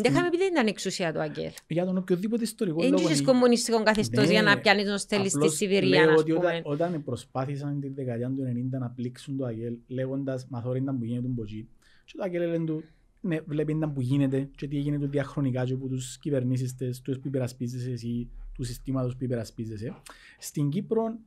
Δεν 0.00 0.12
είχαμε 0.12 0.26
επειδή 0.26 0.44
ήταν 0.44 0.66
εξουσία 0.66 1.12
του 1.12 1.20
Αγγέλ. 1.20 1.50
Για 1.66 1.84
τον 1.84 1.96
οποιοδήποτε 1.96 2.42
ιστορικό 2.42 2.82
λόγο. 2.82 2.96
Δεν 2.96 3.04
είχες 3.04 3.22
κομμουνιστικό 3.22 3.82
καθεστώς 3.82 4.28
για 4.28 4.42
να 4.42 4.60
πιάνει 4.60 4.84
τον 4.84 4.98
στέλι 4.98 5.28
στη 5.28 5.50
Σιβηρία, 5.50 6.04
λέω 6.04 6.14
ότι 6.14 6.32
όταν, 6.32 6.60
όταν 6.62 7.04
προσπάθησαν 7.04 7.80
την 7.80 7.94
δεκαετία 7.94 8.28
του 8.28 8.42
90 8.74 8.78
να 8.78 8.90
πλήξουν 8.90 9.36
το 9.36 9.44
Αγγέλ 9.44 9.76
λέγοντας 9.88 10.46
μαθόρινταν 10.48 10.98
που 10.98 11.04
γίνεται 11.04 11.26
τον 11.26 11.34
Ποτζή 11.34 11.68
και 12.04 12.12
το 12.16 12.22
Αγγέλ 12.22 12.50
λένε 12.50 12.64
του 12.64 12.84
ναι, 13.20 13.40
βλέπει 13.40 13.74
που 13.94 14.00
γίνεται 14.00 14.48
και 14.56 14.68
τι 14.68 14.76
έγινε 14.76 14.98
του 14.98 15.06
διαχρονικά 15.06 15.64
και 15.64 15.72
από 15.72 15.88
τους 15.88 16.18
κυβερνήσεις 16.18 16.74
τους 17.02 17.18
που 17.18 17.26
υπερασπίζεσαι 17.26 17.90
εσύ, 17.90 18.30
του 18.54 18.64
συστήματος 18.64 19.16
που 19.16 19.24
υπερασπίζεσαι. 19.24 19.94
Στην 20.38 20.68
Κύπρο 20.68 21.18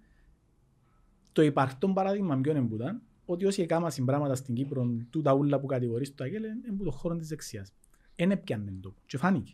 το 1.32 1.42
υπαρκτό 1.42 1.88
παράδειγμα 1.88 2.38
ποιο 2.38 2.52
είναι 2.52 2.62
που 2.62 2.76
ήταν, 2.76 3.02
ότι 3.26 3.46
όσοι 3.46 3.62
έκαναν 3.62 3.92
πράγματα 4.06 4.36
στην 4.36 4.56
Κύπρο, 4.56 4.88
του 5.10 5.22
τα 5.22 5.34
ούλα 5.34 5.60
που 5.60 5.66
κατηγορείς 5.66 6.16
το 6.16 6.24
Αγγέλ, 6.24 6.44
είναι 6.44 6.76
που 6.78 6.84
το 6.84 6.92
χώρο 6.92 7.16
της 7.16 7.28
δεξιάς. 7.28 7.74
Δεν 8.16 8.32
έπιανε 8.32 8.74
το 8.82 8.96
και 9.06 9.18
φάνηκε. 9.18 9.54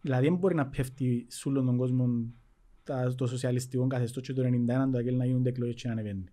Δηλαδή 0.00 0.24
δεν 0.24 0.36
μπορεί 0.36 0.54
να 0.54 0.66
πέφτει 0.66 1.26
σε 1.28 1.48
όλον 1.48 1.66
τον 1.66 1.76
κόσμο 1.76 2.32
το 3.16 3.26
σοσιαλιστικό 3.26 3.86
καθεστώς 3.86 4.22
και 4.22 4.32
το 4.32 4.42
91 4.42 4.46
το 4.92 4.98
Αγγέλ 4.98 5.16
να 5.16 5.24
γίνονται 5.24 5.48
εκλογές 5.48 5.74
και 5.74 5.86
να 5.86 5.92
ανεβαίνει. 5.92 6.24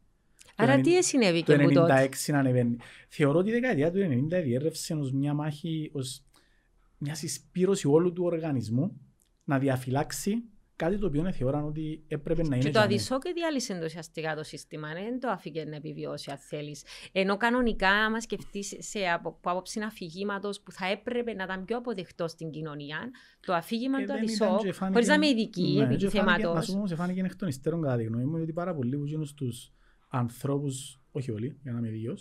Άρα 0.56 0.82
τι 0.82 1.04
συνέβη 1.04 1.44
και 1.44 1.56
που 1.56 1.72
τότε. 1.72 1.88
Το 1.88 1.94
96 1.94 2.10
να 2.28 2.40
ανεβαίνει. 2.40 2.78
Θεωρώ 3.08 3.40
ότι 3.40 3.50
η 3.50 3.52
δεκαετία 3.52 3.92
του 3.92 4.28
90 4.32 4.42
διέρευσε 4.44 4.94
ως 4.94 5.12
μια 5.12 5.34
μάχη, 5.34 5.90
ως 5.94 6.24
μια 6.98 7.16
συσπήρωση 7.16 7.88
όλου 7.88 8.14
του 8.14 8.24
οργανισμού 8.24 9.02
να 9.44 9.60
διαφυλάξει 9.60 10.44
Κάτι 10.78 10.98
το 10.98 11.08
οποίο 11.08 11.32
θεωρώ 11.32 11.66
ότι 11.66 12.04
έπρεπε 12.08 12.44
να 12.44 12.56
είναι. 12.56 12.66
Και 12.66 12.72
το 12.72 12.80
αδυσόκε 12.80 13.32
διάλυσε 13.32 13.82
ουσιαστικά 13.84 14.36
το 14.36 14.44
σύστημα. 14.44 14.94
Δεν 14.94 15.20
το 15.20 15.30
άφηκε 15.30 15.66
να 15.66 15.76
επιβιώσει, 15.76 16.32
αν 16.32 16.38
θέλεις. 16.38 16.84
Ενώ 17.12 17.38
κανονικά, 17.38 17.90
άμα 17.90 18.22
σκεφτείς 18.22 18.76
σε 18.78 19.00
από, 19.00 19.40
άποψη 19.44 19.80
αφηγήματος 19.80 20.62
που 20.62 20.72
θα 20.72 20.86
έπρεπε 20.86 21.34
να 21.34 21.44
ήταν 21.44 21.66
πιο 21.66 21.78
αποδεκτός 21.78 22.32
στην 22.32 22.50
κοινωνία, 22.50 23.12
το 23.40 23.54
αφήγημα 23.54 24.02
ε, 24.02 24.06
του 24.06 24.14
αδυσόκ, 24.14 24.60
χωρίς 24.92 25.08
να 25.08 25.14
είμαι 25.14 25.28
ειδική 25.28 25.74
ναι, 25.78 25.94
επί 25.94 26.10
θέματο. 26.10 26.54
Να 26.54 26.62
σου 26.62 26.80
πω, 26.80 26.88
σε 26.88 26.96
φάνηκε 26.96 27.22
εκ 27.22 27.36
των 27.36 27.48
υστέρων 27.48 27.82
κατά 27.82 27.98
τη 27.98 28.04
γνώμη 28.04 28.26
μου, 28.26 28.40
ότι 28.42 28.54
πάρα 28.54 28.76
πολλοί 28.76 28.98
που 28.98 29.06
γίνουν 29.06 29.26
στους 29.26 29.72
ανθρώπους, 30.08 31.02
όχι 31.12 31.32
όλοι, 31.32 31.58
για 31.62 31.72
να 31.72 31.78
είμαι 31.78 31.90
δίκαιο, 31.90 32.18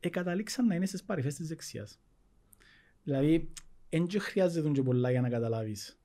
εγκαταλήξαν 0.00 0.66
να 0.66 0.74
είναι 0.74 0.86
στις 0.86 1.04
παρυφές 1.04 1.34
της 1.34 1.48
δεξιάς. 1.48 2.00
Δηλαδή, 3.02 3.52
δεν 3.90 4.20
χρειάζεται 4.20 4.70
και 4.70 4.82
πολλά 4.82 5.10
για 5.10 5.20
να 5.20 5.28
καταλάβεις 5.28 5.99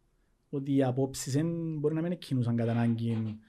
ότι 0.49 0.75
οι 0.75 0.83
απόψεις 0.83 1.33
δεν 1.33 1.77
μπορεί 1.79 1.95
να 1.95 2.01
μην 2.01 2.11
εκκινούσαν 2.11 2.55
κατά 2.55 2.71
ανάγκη. 2.71 3.39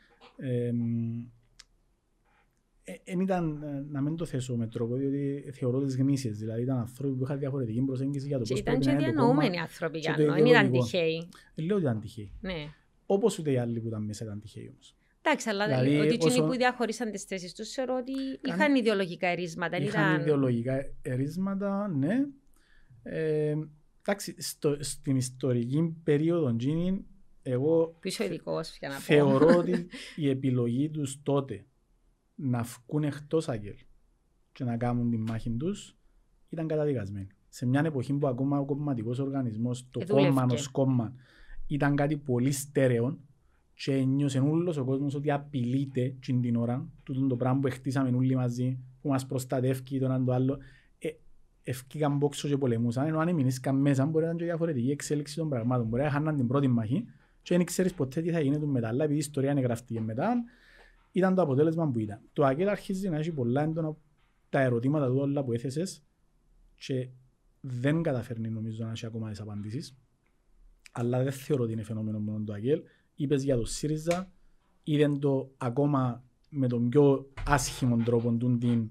Δεν 3.05 3.21
ήταν 3.21 3.63
να 3.91 4.01
μην 4.01 4.17
το 4.17 4.25
θέσω 4.25 4.57
με 4.57 4.67
τρόπο, 4.67 4.95
διότι 4.95 5.51
θεωρώ 5.53 5.81
τις 5.81 5.97
γνήσιες. 5.97 6.39
Δηλαδή 6.39 6.63
ήταν 6.63 6.79
άνθρωποι 6.79 7.17
που 7.17 7.23
είχαν 7.25 7.39
διαφορετική 7.39 7.81
προσέγγιση 7.81 8.27
για 8.27 8.39
το 8.39 8.45
πώς 8.49 8.63
πρέπει 8.63 8.85
να 8.85 8.93
είναι 8.93 9.01
το 9.01 9.07
κόμμα. 9.07 9.45
Ήταν 9.45 9.51
και 9.51 9.51
διανοούμενοι 9.51 9.59
άνθρωποι 9.59 9.99
για 9.99 10.11
να 10.11 10.35
δεν 10.35 10.47
ήταν 10.47 10.71
τυχαίοι. 10.71 11.29
Λέω 11.55 11.77
ότι 11.77 11.85
ήταν 11.85 12.01
τυχαίοι. 12.01 12.33
Ναι. 12.41 12.69
Όπως 13.07 13.39
ούτε 13.39 13.51
οι 13.51 13.57
άλλοι 13.57 13.81
που 13.81 13.89
ήταν 13.89 14.05
μέσα 14.05 14.25
ήταν 14.25 14.41
τυχαίοι 14.41 14.69
όμως. 14.73 14.97
Εντάξει, 15.23 15.49
αλλά 15.49 15.67
δηλαδή, 15.67 15.99
ότι 15.99 16.15
εκείνοι 16.15 16.33
όσο... 16.33 16.45
που 16.45 16.53
διαχωρίσαν 16.57 17.11
τις 17.11 17.23
θέσεις 17.23 17.55
τους, 17.55 17.71
θεωρώ 17.71 17.97
ότι 17.97 18.13
είχαν 18.45 18.75
ιδεολογικά 18.75 19.27
ερίσματα. 19.27 19.77
Είχαν 19.77 20.13
ήταν... 20.13 20.21
ιδεολογικά 20.21 20.87
ερίσματα, 21.03 21.89
ναι. 21.89 22.27
Ε, 23.03 23.55
Εντάξει, 24.09 24.35
στο, 24.39 24.77
στην 24.81 25.17
ιστορική 25.17 25.97
περίοδο 26.05 26.57
Τζίνιν, 26.57 27.05
εγώ 27.43 27.99
θεωρώ 28.99 29.57
ότι 29.57 29.87
η 30.17 30.29
επιλογή 30.29 30.91
τους 30.91 31.23
τότε 31.23 31.67
να 32.35 32.63
βγουν 32.63 33.05
εκτός 33.05 33.49
Αγγέλ 33.49 33.77
και 34.53 34.65
να 34.65 34.77
κάνουν 34.77 35.11
τη 35.11 35.17
μάχη 35.17 35.51
τους 35.51 35.97
ήταν 36.49 36.67
καταδικασμένη. 36.67 37.27
Σε 37.49 37.67
μια 37.67 37.83
εποχή 37.85 38.13
που 38.13 38.27
ακόμα 38.27 38.59
ο 38.59 38.65
κομματικός 38.65 39.19
οργανισμός, 39.19 39.87
το 39.91 40.01
κόμμα 40.07 40.47
ως 40.51 40.69
κόμμα, 40.69 41.15
ήταν 41.67 41.97
κάτι 41.97 42.17
πολύ 42.17 42.53
στέρεο 42.53 43.19
και 43.75 43.93
ένιωσε 43.93 44.39
όλος 44.39 44.77
ο 44.77 44.85
κόσμος 44.85 45.15
ότι 45.15 45.31
απειλείται 45.31 46.17
την 46.21 46.57
ώρα, 46.57 46.89
τούτο 47.03 47.27
το 47.27 47.37
πράγμα 47.37 47.61
που 47.61 47.71
χτίσαμε 47.71 48.17
όλοι 48.17 48.37
μαζί, 48.37 48.79
που 49.01 49.09
μας 49.09 49.27
προστατεύει 49.27 49.99
το 49.99 50.05
ένα 50.05 50.25
το 50.25 50.33
άλλο, 50.33 50.59
ευκήκαν 51.69 52.17
μπόξο 52.17 52.49
και 52.49 52.57
πολεμούσαν, 52.57 53.07
ενώ 53.07 53.19
αν 53.19 53.29
έμεινες 53.29 53.61
μέσα 53.73 54.07
μπορεί 54.07 54.25
να 54.25 54.31
ήταν 54.31 54.37
και 54.37 54.45
διαφορετική 54.45 54.91
εξέλιξη 54.91 55.37
των 55.37 55.49
πραγμάτων. 55.49 55.87
Μπορεί 55.87 56.03
να 56.03 56.11
χάναν 56.11 56.37
την 56.37 56.47
πρώτη 56.47 56.69
μαχή 56.69 57.05
και 57.43 57.57
δεν 57.57 57.67
ξέρεις 57.67 57.95
ποτέ 57.95 58.23
τι 58.23 58.31
θα 58.31 58.41
γίνει 58.41 58.67
μετά, 58.67 58.89
αλλά 58.89 59.05
επειδή 59.05 59.19
η 59.19 59.19
ιστορία 59.19 59.51
είναι 59.51 59.61
γραφτή 59.61 59.95
και 59.95 60.01
μετά, 60.01 60.35
ήταν 61.13 61.35
το 61.35 61.43
αποτέλεσμα 61.43 61.91
που 61.91 61.99
ήταν. 61.99 62.21
Το 62.33 62.45
ΑΚΕΛ 62.45 62.69
αρχίζει 62.69 63.09
να 63.09 63.17
έχει 63.17 63.33
πολλά 63.33 63.63
έντονα 63.63 63.97
τα 64.49 64.61
ερωτήματα 64.61 65.07
του 65.07 65.17
όλα 65.17 65.45
που 65.45 65.53
έθεσες 65.53 66.03
και 66.75 67.09
δεν 67.61 68.03
καταφέρνει 68.03 68.51
νομίζω 68.51 68.85
να 68.85 68.91
έχει 68.91 69.07
ακόμα 69.07 69.31
τις 69.31 69.41
απαντήσεις. 69.41 69.97
Αλλά 70.93 71.23
δεν 71.23 71.33
θεωρώ 71.33 71.63
ότι 71.63 71.73
είναι 71.73 71.83
φαινόμενο 71.83 72.19
μόνο 72.19 72.45
του 72.45 72.53
ΑΚΕΛ. 72.53 72.83
Είπες 73.15 73.43
για 73.43 73.57
το 73.57 73.65
ΣΥΡΙΖΑ, 73.65 74.33
είδαν 74.83 75.21
το 75.21 75.51
ακόμα 75.57 76.25
με 76.51 76.69
τον 76.69 76.89
πιο 76.89 77.33
άσχημο 77.47 77.97
τρόπο 77.97 78.37
την 78.37 78.91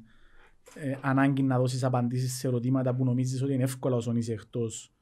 ε, 0.76 0.98
ανάγκη 1.02 1.44
να 1.44 1.58
δώσεις 1.58 1.84
απαντήσεις 1.84 2.38
σε 2.38 2.48
ερωτήματα 2.48 2.96
που 2.96 3.04
νομίζεις 3.04 3.42
ότι 3.42 3.54
είναι 3.54 3.64
εύκολα 3.64 3.96
όσον 3.96 4.16
είσαι 4.16 4.34
εκτός 4.34 4.94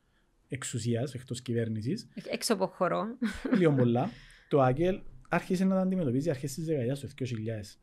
εξουσίας, 0.48 1.14
εκτός 1.14 1.42
κυβέρνησης. 1.42 2.08
Έξω 2.30 2.54
από 2.54 2.68
χώρο. 2.68 3.06
Λίγο 3.58 3.74
πολλά. 3.74 4.10
Το 4.50 4.62
ΑΚΕΛ 4.62 5.02
άρχισε 5.30 5.66
να 5.66 5.76
τα 5.76 5.82
αντιμετωπίζει 5.82 6.30
αρχές 6.30 6.54
της 6.54 6.66
δεκαετίας 6.66 7.00
του 7.00 7.08
2000. 7.08 7.80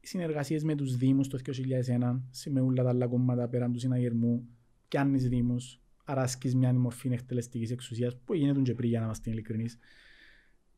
Οι 0.00 0.06
συνεργασίες 0.06 0.64
με 0.64 0.74
τους 0.74 0.96
Δήμους 0.96 1.28
το 1.28 1.38
2001, 1.38 2.22
με 2.50 2.60
όλα 2.60 2.82
τα 2.82 2.88
άλλα 2.88 3.06
κόμματα 3.06 3.48
πέραν 3.48 3.72
του 3.72 3.78
συναγερμού, 3.78 4.48
και 4.88 4.98
αν 4.98 5.14
είσαι 5.14 5.28
Δήμος, 5.28 5.80
άρα 6.04 6.22
ασκείς 6.22 6.54
μια 6.54 6.72
μορφή 6.72 7.08
εκτελεστικής 7.12 7.70
εξουσίας 7.70 8.16
που 8.24 8.34
γίνεται 8.34 8.60
και 8.60 8.74
πριν 8.74 8.88
για 8.88 8.98
να 8.98 9.04
είμαστε 9.04 9.30
ειλικρινείς. 9.30 9.78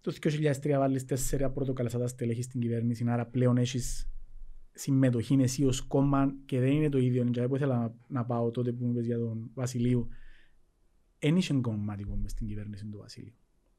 Το 0.01 0.13
2003 0.13 0.79
βάλεις 0.79 1.05
τέσσερα 1.05 1.51
πρωτοκαλεσάτα 1.51 2.07
στελέχη 2.07 2.43
στην 2.43 2.61
κυβέρνηση, 2.61 3.05
άρα 3.09 3.27
πλέον 3.27 3.57
έχεις 3.57 4.09
συμμετοχή 4.75 5.39
εσύ 5.41 5.65
ως 5.65 5.81
κόμμα 5.81 6.35
και 6.47 6.61
δεν 6.61 6.71
είναι 6.71 6.89
το 6.89 6.99
ίδιο. 6.99 7.25
Και 7.25 7.49
που 7.49 7.57
ήθελα 7.57 7.79
να, 7.79 7.95
να 8.09 8.25
πάω 8.25 8.51
τότε 8.51 8.73
που 8.73 8.85
μου 8.85 8.91
είπες 8.91 9.07
για 9.07 9.19
τον 9.19 9.51
Βασιλείου. 9.55 10.09
Δεν 11.19 11.37
είχε 11.37 11.55
κομματικό 11.55 12.17
μες 12.17 12.31
στην 12.31 12.47
κυβέρνηση 12.47 12.87
του 12.87 12.99
Βασιλείου. 12.99 13.35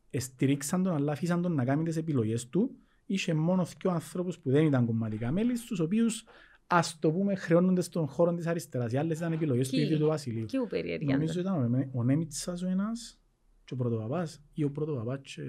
Εστηρίξαν 0.09 0.83
τον, 0.83 0.93
αλλά 0.93 1.11
αφήσαν 1.11 1.41
τον 1.41 1.53
να 1.53 1.65
κάνει 1.65 1.83
τις 1.83 1.97
επιλογές 1.97 2.49
του. 2.49 2.75
Είχε 3.05 3.33
μόνος 3.33 3.73
δύο 3.81 3.91
ανθρώπους 3.91 4.39
που 4.39 4.49
δεν 4.49 4.65
ήταν 4.65 4.85
κομματικά 4.85 5.31
μέλη, 5.31 5.55
στους 5.55 5.79
οποίους 5.79 6.23
ας 6.67 6.99
το 6.99 7.11
πούμε 7.11 7.35
χρεώνονται 7.35 7.81
στον 7.81 8.07
χώρο 8.07 8.33
της 8.33 8.47
αριστεράς. 8.47 8.91
Οι 8.91 8.97
άλλες 8.97 9.17
ήταν 9.17 9.31
επιλογές 9.33 9.69
του 9.69 9.79
ίδιου 9.79 9.97
του 9.97 10.07
Βασιλείου. 10.07 10.45
Κιού 10.45 10.67
Νομίζω 11.05 11.39
ήταν 11.39 11.73
ο, 11.73 11.89
ο 11.93 12.03
Νέμιτσας 12.03 12.61
ο 12.61 12.67
ένας 12.67 13.19
και 13.63 13.73
ο 13.73 13.77
πρωτοπαπάς 13.77 14.43
ή 14.53 14.63
ο 14.63 14.71
πρωτοπαπάς 14.71 15.19
και 15.21 15.41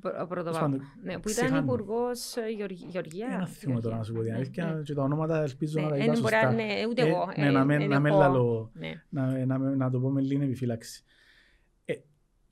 Προ- 0.00 0.26
Πρωτοπαπ. 0.28 0.60
πάντων, 0.60 0.80
Ναι, 1.02 1.14
που 1.14 1.20
ξεχάνω. 1.24 1.48
ήταν 1.56 1.64
υπουργό 1.64 2.02
Γεωργία. 2.90 3.28
Ένα 3.32 3.46
θυμό 3.46 3.80
τώρα 3.80 3.96
να 3.96 4.02
σου 4.02 4.12
πω 4.12 4.20
την 4.20 4.30
Ναι, 4.30 4.36
αλήθεια 4.36 4.74
ναι. 4.74 4.82
και 4.82 4.94
τα 4.94 5.02
ονόματα 5.02 5.42
ελπίζω 5.42 5.78
Ναι, 5.80 5.84
να 5.86 5.90
τα 5.90 5.96
εν 5.96 6.02
είπα 6.02 6.12
μπορεί 6.12 6.22
σωστά. 6.22 6.42
να- 6.44 6.52
ναι, 6.52 6.86
ούτε 6.88 7.02
Ε, 7.02 7.06
εγώ, 7.08 7.26
Ναι, 7.36 7.46
ε, 7.46 7.50
να 7.50 7.64
μην- 7.64 7.80
εν 7.80 7.88
να 7.88 8.00
μην 8.00 8.10
έχω- 8.12 8.20
λαλώ, 8.20 8.70
Ναι. 8.74 9.02
να, 9.08 9.46
να, 9.46 9.58
να 9.58 9.90
το 9.90 10.00
πω 10.00 10.10
με 10.10 10.20
λίγη 10.20 10.42
επιφύλαξη. 10.42 11.04
Ε, 11.84 11.94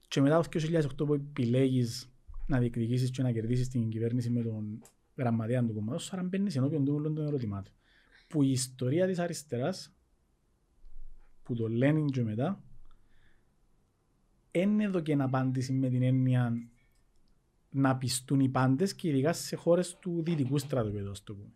και 0.09 0.21
μετά 0.21 0.37
το 0.37 0.43
2008 0.43 1.07
που 1.07 1.15
επιλέγεις 1.15 2.13
να 2.47 2.59
διεκδικήσεις 2.59 3.11
και 3.11 3.23
να 3.23 3.33
κερδίσεις 3.33 3.69
την 3.69 3.89
κυβέρνηση 3.89 4.31
με 4.31 4.43
τον 4.43 4.81
γραμματέα 5.17 5.65
του 5.65 5.75
κόμματος, 5.75 6.13
άρα 6.13 6.23
μπαίνεις 6.23 6.57
ενώπιον 6.57 6.85
του 6.85 6.95
όλων 6.95 7.15
των 7.15 7.27
ερωτημάτων. 7.27 7.73
Που 8.29 8.43
η 8.43 8.51
ιστορία 8.51 9.07
της 9.07 9.19
αριστεράς, 9.19 9.93
που 11.43 11.55
το 11.55 11.69
λένε 11.69 12.05
και 12.05 12.23
μετά, 12.23 12.63
είναι 14.51 14.85
εδώ 14.85 15.01
και 15.01 15.13
απάντηση 15.13 15.73
με 15.73 15.89
την 15.89 16.03
έννοια 16.03 16.53
να 17.71 17.97
πιστούν 17.97 18.41
οι 18.41 18.49
πάντες 18.49 18.95
και 18.95 19.09
ειδικά 19.09 19.33
σε 19.33 19.57
χώρες 19.57 19.97
του 19.99 20.23
δυτικού 20.23 20.59
στρατοπέδου, 20.59 21.11
ας 21.11 21.23
το 21.23 21.35
πούμε. 21.35 21.53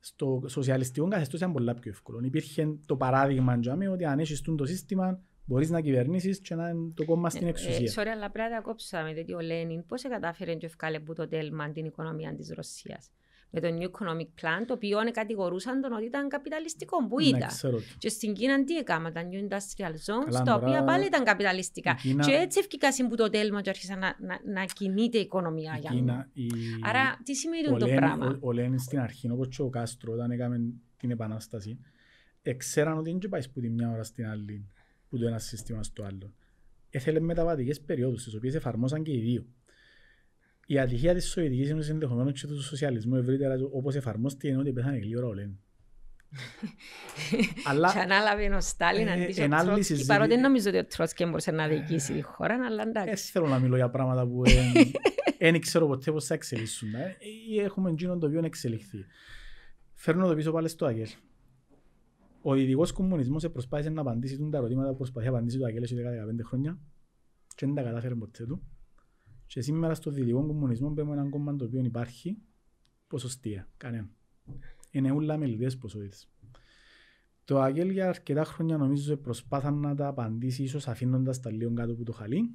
Στο 0.00 0.42
σοσιαλιστικό 0.46 1.08
καθεστώς 1.08 1.40
ήταν 1.40 1.52
πολλά 1.52 1.74
πιο 1.74 1.90
εύκολο. 1.90 2.20
Υπήρχε 2.22 2.78
το 2.86 2.96
παράδειγμα 2.96 3.58
τζάμε, 3.58 3.88
ότι 3.88 4.04
αν 4.04 4.18
έχεις 4.18 4.40
τούτο 4.40 4.56
το 4.56 4.70
σύστημα 4.70 5.20
μπορείς 5.44 5.70
να 5.70 5.80
κυβερνήσεις 5.80 6.40
και 6.40 6.54
να 6.54 6.68
είναι 6.68 6.92
το 6.94 7.04
κόμμα 7.04 7.30
στην 7.30 7.46
Ε, 7.46 7.48
εξουσία. 7.48 8.02
Sorry, 8.02 8.08
αλλά 8.08 8.30
πρέπει 8.30 8.50
να 8.50 8.56
τα 8.56 8.62
κόψαμε, 8.62 9.12
διότι 9.12 9.32
ο 9.34 9.40
Λένιν 9.40 9.86
πώς 9.86 10.02
κατάφερε 10.02 10.54
και 10.54 10.66
ευκάλε 10.66 11.00
που 11.00 11.14
το 11.14 11.28
τέλμα 11.28 11.70
την 11.70 11.84
οικονομία 11.84 12.34
της 12.34 12.52
Ρωσίας; 12.54 13.10
Με 13.52 13.60
το 13.60 13.68
New 13.78 13.82
Economic 13.84 14.28
Plan, 14.42 14.64
το 14.66 14.74
οποίο 14.74 14.98
κατηγορούσαν 15.12 15.80
τον 15.80 15.92
ότι 15.92 16.04
ήταν 16.04 16.28
καπιταλιστικό, 16.28 17.06
που 17.06 17.16
Ναι, 17.20 17.26
ήταν. 17.26 17.48
ξέρω 17.48 17.76
το. 17.76 17.82
Και 17.98 18.08
στην 18.08 18.32
Κίνα 18.32 18.64
τι 18.64 18.76
έκανα, 18.76 19.12
τα 19.12 19.22
New 19.30 19.34
Industrial 19.48 19.90
Zones, 19.92 20.24
Καλά, 20.24 20.38
τα 20.38 20.42
τώρα 20.42 20.56
οποία 20.56 20.84
πάλι 20.84 21.06
ήταν 21.06 21.24
καπιταλιστικά. 21.24 21.90
η 21.90 22.08
Κίνα- 22.08 22.24
Και 22.24 22.32
έτσι 22.32 22.58
ευκήκα 22.58 22.88
που 23.08 23.16
το 23.16 23.30
τέλμα 23.30 23.60
και 23.60 23.70
άρχισα 23.70 23.96
να, 23.96 24.16
να, 24.20 24.40
να 24.52 24.64
κινείται 24.64 25.18
η 25.18 25.20
οικονομία 25.20 25.74
Η 25.76 25.80
για 25.80 25.90
Κίνα, 25.90 26.14
μου. 26.14 26.24
η- 26.32 26.48
Άρα 26.82 27.20
τι 27.24 27.34
σημαίνει 27.34 27.68
ο 27.68 27.76
το 27.76 27.86
Λένιν- 27.86 28.00
πράγμα; 28.00 28.26
ο- 28.26 28.38
Ο 28.48 28.52
Λένιν 28.52 28.78
στην 28.78 28.98
αρχή, 29.00 29.30
όπως 29.30 29.48
και 29.48 29.62
ο 29.62 29.68
Κάστρο, 29.68 30.12
όταν 30.12 30.30
έκαμε 30.30 30.60
την 30.96 31.10
επανάσταση, 31.10 31.78
εξέραν 32.42 32.98
ότι 32.98 33.16
δεν 33.20 33.28
πάει 33.28 33.48
που 33.52 33.60
τη 33.60 33.68
μια 33.68 33.90
ώρα 33.90 34.02
στην 34.02 34.26
άλλη, 34.26 34.66
που 35.08 35.18
το 35.18 35.26
ένα 35.26 35.38
σύστημα 35.38 35.82
στο 35.82 36.02
άλλο. 36.02 36.32
Έθελε 36.90 37.20
μεταβατικές 37.20 37.80
περιόδους, 37.80 38.24
τις 38.24 38.34
οποίες 38.34 38.54
εφαρμόσαν 38.54 39.02
και 39.02 39.12
οι 39.12 39.20
δύο. 39.20 39.46
Η 40.72 40.78
ατυχία 40.78 41.14
της 41.14 41.30
Σοβιετικής 41.30 41.70
Ένωσης 41.70 41.90
ενδεχομένως 41.90 42.40
και 42.40 42.46
του 42.46 42.62
σοσιαλισμού 42.62 43.14
ευρύτερα, 43.16 43.54
όπως 43.72 43.94
εφαρμόστηκε, 43.94 44.48
είναι 44.48 44.58
ότι 44.58 44.72
πέθανε 44.72 44.98
γλύωρα 44.98 45.26
ο 45.26 45.32
Λένιν. 45.32 45.56
Αλλά 47.68 47.92
Και 47.92 47.98
ανάλαβε 47.98 48.54
ο 48.54 48.60
Στάλιν 48.60 49.06
Ε, 49.06 49.12
αντί 49.12 49.34
εν 49.42 49.52
άλλη 49.52 49.62
ο 49.62 49.64
Τρότσκι, 49.64 49.82
συζήτηση- 49.82 50.08
παρότι 50.08 50.28
δεν 50.28 50.40
νομίζω 50.40 50.68
ότι 50.68 50.78
ο 50.78 50.84
Τρότσκι 50.84 51.24
μπορούσε 51.24 51.50
να 51.50 51.68
διοικήσει 51.68 52.12
τη 52.12 52.20
χώρα, 52.22 52.58
αλλά 52.66 52.82
εντάξει. 52.82 53.10
Έτσι 53.10 53.30
θέλω 53.30 53.46
να 53.46 53.58
μιλώ 53.58 53.76
για 53.76 53.90
πράγματα 53.90 54.26
που 54.26 54.42
δεν 55.38 55.60
ξέρω 55.66 55.86
ποτέ 55.86 56.12
πώς 56.12 56.24
θα 56.26 56.34
εξελίσσουν. 56.34 56.94
ε. 56.94 57.16
Ή 57.50 57.60
έχουμε 57.60 57.90
εκείνο 57.90 58.18
το 58.18 58.26
οποίο 58.26 58.40
εξελιχθεί. 58.44 58.98
Φέρνω 59.94 60.26
το 60.28 60.34
πίσω 60.34 60.52
πάλι 60.52 60.68
στο 60.68 60.86
Αγγέλ. 60.86 61.08
Ο 62.42 62.54
δυτικός 62.54 62.92
κομμουνισμός 62.92 63.50
προσπάθησε 63.50 63.90
να 63.90 64.00
απαντήσει 64.00 64.36
τούν 64.36 64.50
τα 64.50 64.58
ερωτήματα 64.58 64.90
που 64.90 64.96
προσπαθεί 64.96 65.26
να 65.26 65.32
απαντήσει 65.32 65.58
το 65.58 65.64
Αγγέλ 65.64 65.86
σε 65.86 65.94
10-15 65.94 65.98
χρόνια 66.44 66.78
και 67.54 67.66
δεν 67.66 67.74
τα 67.74 67.82
κατάφερε 67.82 68.14
ποτέ 68.14 68.44
του. 68.46 68.62
Και 69.50 69.60
σήμερα 69.60 69.94
στο 69.94 70.10
δυτικό 70.10 70.46
κομμουνισμό 70.46 70.90
παίρνουμε 70.90 71.16
έναν 71.16 71.30
κόμμα 71.30 71.56
το 71.56 71.64
οποίο 71.64 71.84
υπάρχει 71.84 72.38
ποσοστία. 73.06 73.68
Κανένα. 73.76 74.08
Είναι 74.90 75.10
όλα 75.10 75.36
μελιτές 75.36 75.78
ποσότητες. 75.78 76.28
Το 77.44 77.60
Αγγέλ 77.60 77.90
για 77.90 78.08
αρκετά 78.08 78.44
χρόνια 78.44 78.76
νομίζω 78.76 79.16
προσπάθαν 79.16 79.74
να 79.74 79.94
τα 79.94 80.06
απαντήσει 80.06 80.62
ίσως 80.62 80.88
αφήνοντας 80.88 81.40
τα 81.40 81.50
λίγο 81.50 81.72
κάτω 81.74 81.92
από 81.92 82.04
το 82.04 82.12
χαλί 82.12 82.50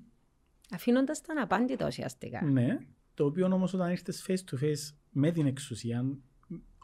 Αφήνοντας 0.72 1.22
τα 1.22 1.34
αναπάντητα 1.34 1.88
ουσιαστικά. 1.88 2.46
ναι, 2.46 2.78
το 3.14 3.26
οποίο 3.26 3.46
όμως 3.46 3.74
όταν 3.74 3.92
ήρθες 3.92 4.26
face 4.28 4.52
to 4.52 4.64
face 4.64 4.96
με 5.12 5.32
την 5.32 5.46
εξουσία, 5.46 6.18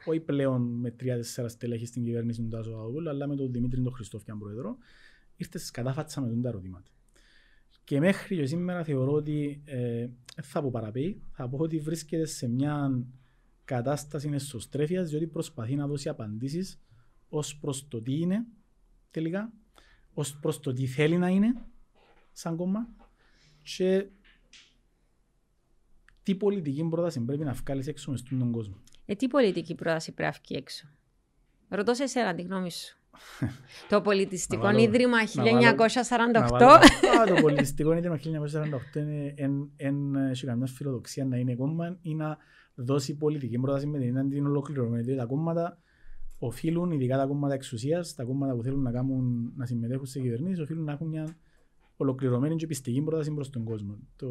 όχι 0.06 0.20
πλέον 0.20 0.62
με 0.62 0.92
τρία-τέσσερα 0.92 1.48
στελέχη 1.48 1.86
στην 1.86 2.04
κυβέρνηση 2.04 2.42
του 2.42 2.48
Τάσο 2.48 2.72
Παπαδόπουλου, 2.72 3.10
αλλά 3.10 3.28
με 3.28 3.36
τον 3.36 3.52
Δημήτρη 3.52 3.82
τον 3.82 3.94
Χριστόφιαν 3.94 4.40
πρόεδρο, 4.40 4.78
ήρθες 5.36 5.72
κατάφατσα 5.72 6.22
με 6.22 6.28
τον 6.28 6.42
τα 6.42 6.50
ερωτήματα. 6.50 6.90
Και 7.84 8.00
μέχρι 8.00 8.36
και 8.36 8.46
σήμερα 8.46 8.84
θεωρώ 8.84 9.12
ότι 9.12 9.62
ε, 9.66 10.08
δεν 10.36 10.44
θα 10.44 10.62
πω 10.62 10.72
παραπέει, 10.72 11.22
θα 11.32 11.50
πω 11.50 11.58
ότι 11.58 11.80
βρίσκεται 11.80 12.26
σε 12.26 12.48
μια 12.48 13.04
κατάσταση 13.66 14.30
εσωστρέφειας, 14.34 15.10
διότι 15.10 15.28
προσπαθεί 15.28 15.76
να 15.76 15.88
δώσει 15.88 16.10
απαντήσεις 16.10 16.82
ως 17.30 17.58
προς 17.58 17.88
το 17.88 18.02
τι 18.02 18.20
είναι 18.20 18.46
τελικά, 19.12 19.54
ως 20.14 20.40
προς 20.40 20.60
το 20.60 20.74
τι 20.74 20.86
θέλει 20.86 21.18
να 21.18 21.28
είναι 21.28 21.56
σαν 22.32 22.56
κόμμα 22.56 22.88
και 23.64 24.08
τι 26.24 26.36
πολιτική 26.36 26.84
πρόταση 26.90 27.20
πρέπει 27.22 27.44
να 27.44 27.54
βγάλεις 27.54 27.88
έξω 27.88 28.12
μες 28.12 28.20
στον 28.20 28.52
κόσμο. 28.52 28.76
Ε, 29.06 29.16
τι 29.16 29.28
πολιτική 29.28 29.76
πρόταση 29.76 30.12
πρέπει 30.12 30.34
να 30.34 30.40
βγει 30.44 30.56
έξω; 30.56 30.88
Ρωτώ 31.70 31.94
σε 31.94 32.04
εσένα 32.04 32.36
τη 32.36 32.42
γνώμη 32.42 32.72
σου. 32.72 33.01
Το 33.90 34.02
Πολιτιστικό 34.02 34.62
βάλω- 34.62 34.80
Ίδρυμα 34.82 35.18
να 35.36 35.44
βάλω- 35.44 35.58
1948. 35.58 36.32
Να 36.32 36.48
βάλω- 36.48 36.68
Α, 37.22 37.36
το 37.36 37.42
πολιτιστικό 37.42 37.94
ίδρυμα 37.94 38.18
1948 38.18 38.96
είναι 38.96 39.34
εν, 39.38 39.70
εν, 39.76 40.16
έχει 40.16 40.46
καμιά 40.46 40.66
φιλοδοξία 40.68 41.26
να 41.26 41.38
είναι 41.38 41.56
κόμμα 41.56 41.98
ή 42.02 42.16
να 42.16 42.38
δώσει 42.76 43.16
πολιτική 43.18 43.58
πρόταση 43.58 43.88
με 43.88 43.98
την 44.00 44.08
έννοια 44.08 44.36
την 44.36 44.46
ολοκληρωμένη. 44.48 45.04
Δηλαδή 45.04 45.20
τα 45.20 45.26
κόμματα 45.26 45.78
οφείλουν, 46.40 46.92
ειδικά 46.92 47.18
τα 47.18 47.26
κόμματα 47.26 47.54
εξουσίας, 47.54 48.16
τα 48.16 48.24
κόμματα 48.24 48.56
που 48.56 48.64
θέλουν 48.64 48.82
να, 48.82 48.92
κάνουν, 48.92 49.54
να 49.56 49.66
συμμετέχουν 49.66 50.06
σε 50.06 50.20
κυβερνήσεις, 50.20 50.60
οφείλουν 50.60 50.84
να 50.84 50.92
έχουν 50.92 51.08
μια 51.08 51.36
ολοκληρωμένη 51.98 52.56
και 52.56 52.68
πιστική 52.68 53.02
πρόταση 53.02 53.32
προς 53.34 53.50
τον 53.50 53.64
κόσμο. 53.64 53.98
Το 54.16 54.28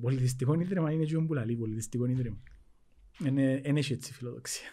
πολιτιστικό 0.00 0.54
ίδρυμα 0.60 0.92
είναι 0.92 1.04
και 1.04 1.18
που 1.18 1.34
λαλεί 1.34 1.56
πολιτιστικό 1.56 2.06
ίδρυμα. 2.06 2.36
Είναι, 3.26 3.60
είναι 3.64 3.78
έχει 3.78 3.92
έτσι 3.92 4.12
φιλοδοξία. 4.12 4.68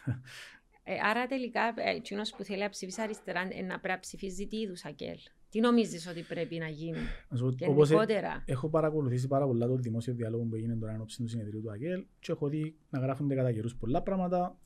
Ε, 0.84 0.94
άρα 1.04 1.28
τελικά, 1.28 1.74
ε, 1.76 1.96
εκείνος 1.96 2.34
που 2.38 2.44
θέλει 2.44 2.62
να 2.62 2.70
ψηφίσει 2.70 3.02
αριστερά 3.02 3.40
ε, 3.40 3.62
να 3.62 3.80
πρέπει 3.80 3.88
να 3.88 4.00
ψηφίζει 4.00 4.48
τι 4.48 4.58
είδους 4.58 4.86
Ακέλ. 4.86 5.18
Τι 5.50 5.60
νομίζεις 5.60 6.08
ότι 6.08 6.22
πρέπει 6.22 6.58
να 6.58 6.68
γίνει 6.68 6.98
Να 7.30 7.38
σου 7.38 7.56
πω, 7.58 7.72
όπως, 7.72 7.90
ε- 7.90 7.94
γενικότερα. 7.94 8.44
Έχω 8.46 8.70
παρακολουθήσει 8.70 9.28
πάρα 9.28 9.46
πολλά 9.46 9.68
το 9.68 9.76
δημόσιο 9.76 10.14
διάλογο 10.14 10.44
που 10.44 10.56
έγινε 10.56 10.76
τώρα 10.76 10.94
ενώπιση 10.94 11.22
του 11.22 11.28
συνεδρίου 11.28 11.62
του 11.62 11.72
ΑΚΕΛ 11.72 12.06
και 12.20 12.32
έχω 12.32 12.48
δει 12.48 12.76
να 12.90 13.00
γράφονται 13.00 13.36
κατά 13.36 13.52
καιρούς 13.52 13.76
πολλά 13.76 14.02
πράγματα. 14.02 14.58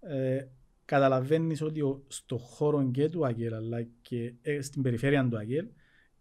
Ε, 0.00 0.46
καταλαβαίνεις 0.84 1.62
ότι 1.62 1.80
ο, 1.80 2.04
στο 2.08 2.38
χώρο 2.38 2.90
και 2.90 3.08
του 3.08 3.26
ΑΚΕΛ 3.26 3.54
αλλά 3.54 3.82
και 4.02 4.34
ε, 4.42 4.60
στην 4.60 4.82
περιφέρεια 4.82 5.28
του 5.28 5.38
ΑΚΕΛ 5.38 5.66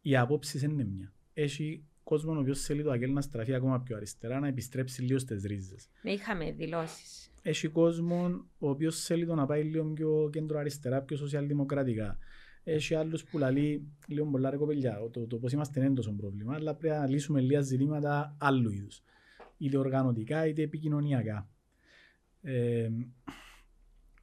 οι 0.02 0.18
απόψεις 0.18 0.62
είναι 0.62 0.84
μια. 0.84 1.14
Έχει 1.34 1.86
κόσμο 2.04 2.34
ο 2.34 2.40
οποίος 2.40 2.62
θέλει 2.62 2.84
το 2.84 2.92
ΑΚΕΛ 2.92 3.14
να 3.14 3.22
στραφεί 3.22 3.54
ακόμα 3.54 3.82
πιο 3.82 3.96
αριστερά, 3.96 4.40
να 4.40 4.48
επιστρέψει 4.48 5.02
λίγο 5.02 5.20
στις 5.20 5.44
ρίζες. 5.44 5.90
Ναι, 6.02 6.12
είχαμε 6.12 6.52
δηλώσεις. 6.52 7.31
Έχει 7.42 7.68
κόσμο 7.68 8.46
ο 8.60 8.70
οποίος 8.70 9.04
θέλει 9.04 9.26
το 9.26 9.36
να 9.36 9.46
πάει 9.46 9.64
λίγο 9.64 9.86
πιο 9.86 10.30
κέντρο 10.32 10.60
αριστερά, 10.60 11.02
πιο 11.02 11.18
σοσιαλδημοκρατικά. 11.18 12.18
Έχει 12.64 12.96
άλλους 12.96 13.24
που 13.24 13.38
λαλεί 13.38 13.88
λίγο 14.08 14.26
πολλά 14.26 14.50
ρε 14.50 14.58
κοπελιά, 14.58 15.10
το, 15.12 15.28
το 15.28 15.38
πώς 15.38 15.52
είμαστε 15.52 15.80
δεν 15.80 15.86
είναι 15.90 15.96
τόσο 15.96 16.14
πρόβλημα, 16.14 16.54
αλλά 16.56 16.76
πρέπει 16.76 16.96
να 16.96 17.08
λύσουμε 17.08 17.42
λίγα 17.42 17.62
ζητήματα 17.62 18.36
άλλου 18.40 18.72
είδους. 18.72 19.02
Είτε 19.58 19.78
οργανωτικά 19.78 20.48
είτε 20.48 20.62
επικοινωνιακά. 20.62 21.50
Ε, 22.42 22.90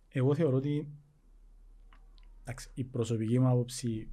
εγώ 0.08 0.34
θεωρώ 0.34 0.56
ότι 0.56 0.88
εντάξει, 2.42 2.70
η 2.74 2.84
προσωπική 2.84 3.38
μου 3.38 3.48
άποψη 3.48 4.08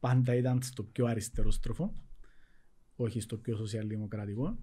πάντα 0.00 0.34
ήταν 0.34 0.62
στο 0.62 0.82
πιο 0.82 1.06
αριστερό 1.06 1.50
στροφό, 1.50 1.92
όχι 2.96 3.20
στο 3.20 3.36
πιο 3.36 3.56
σοσιαλδημοκρατικό, 3.56 4.58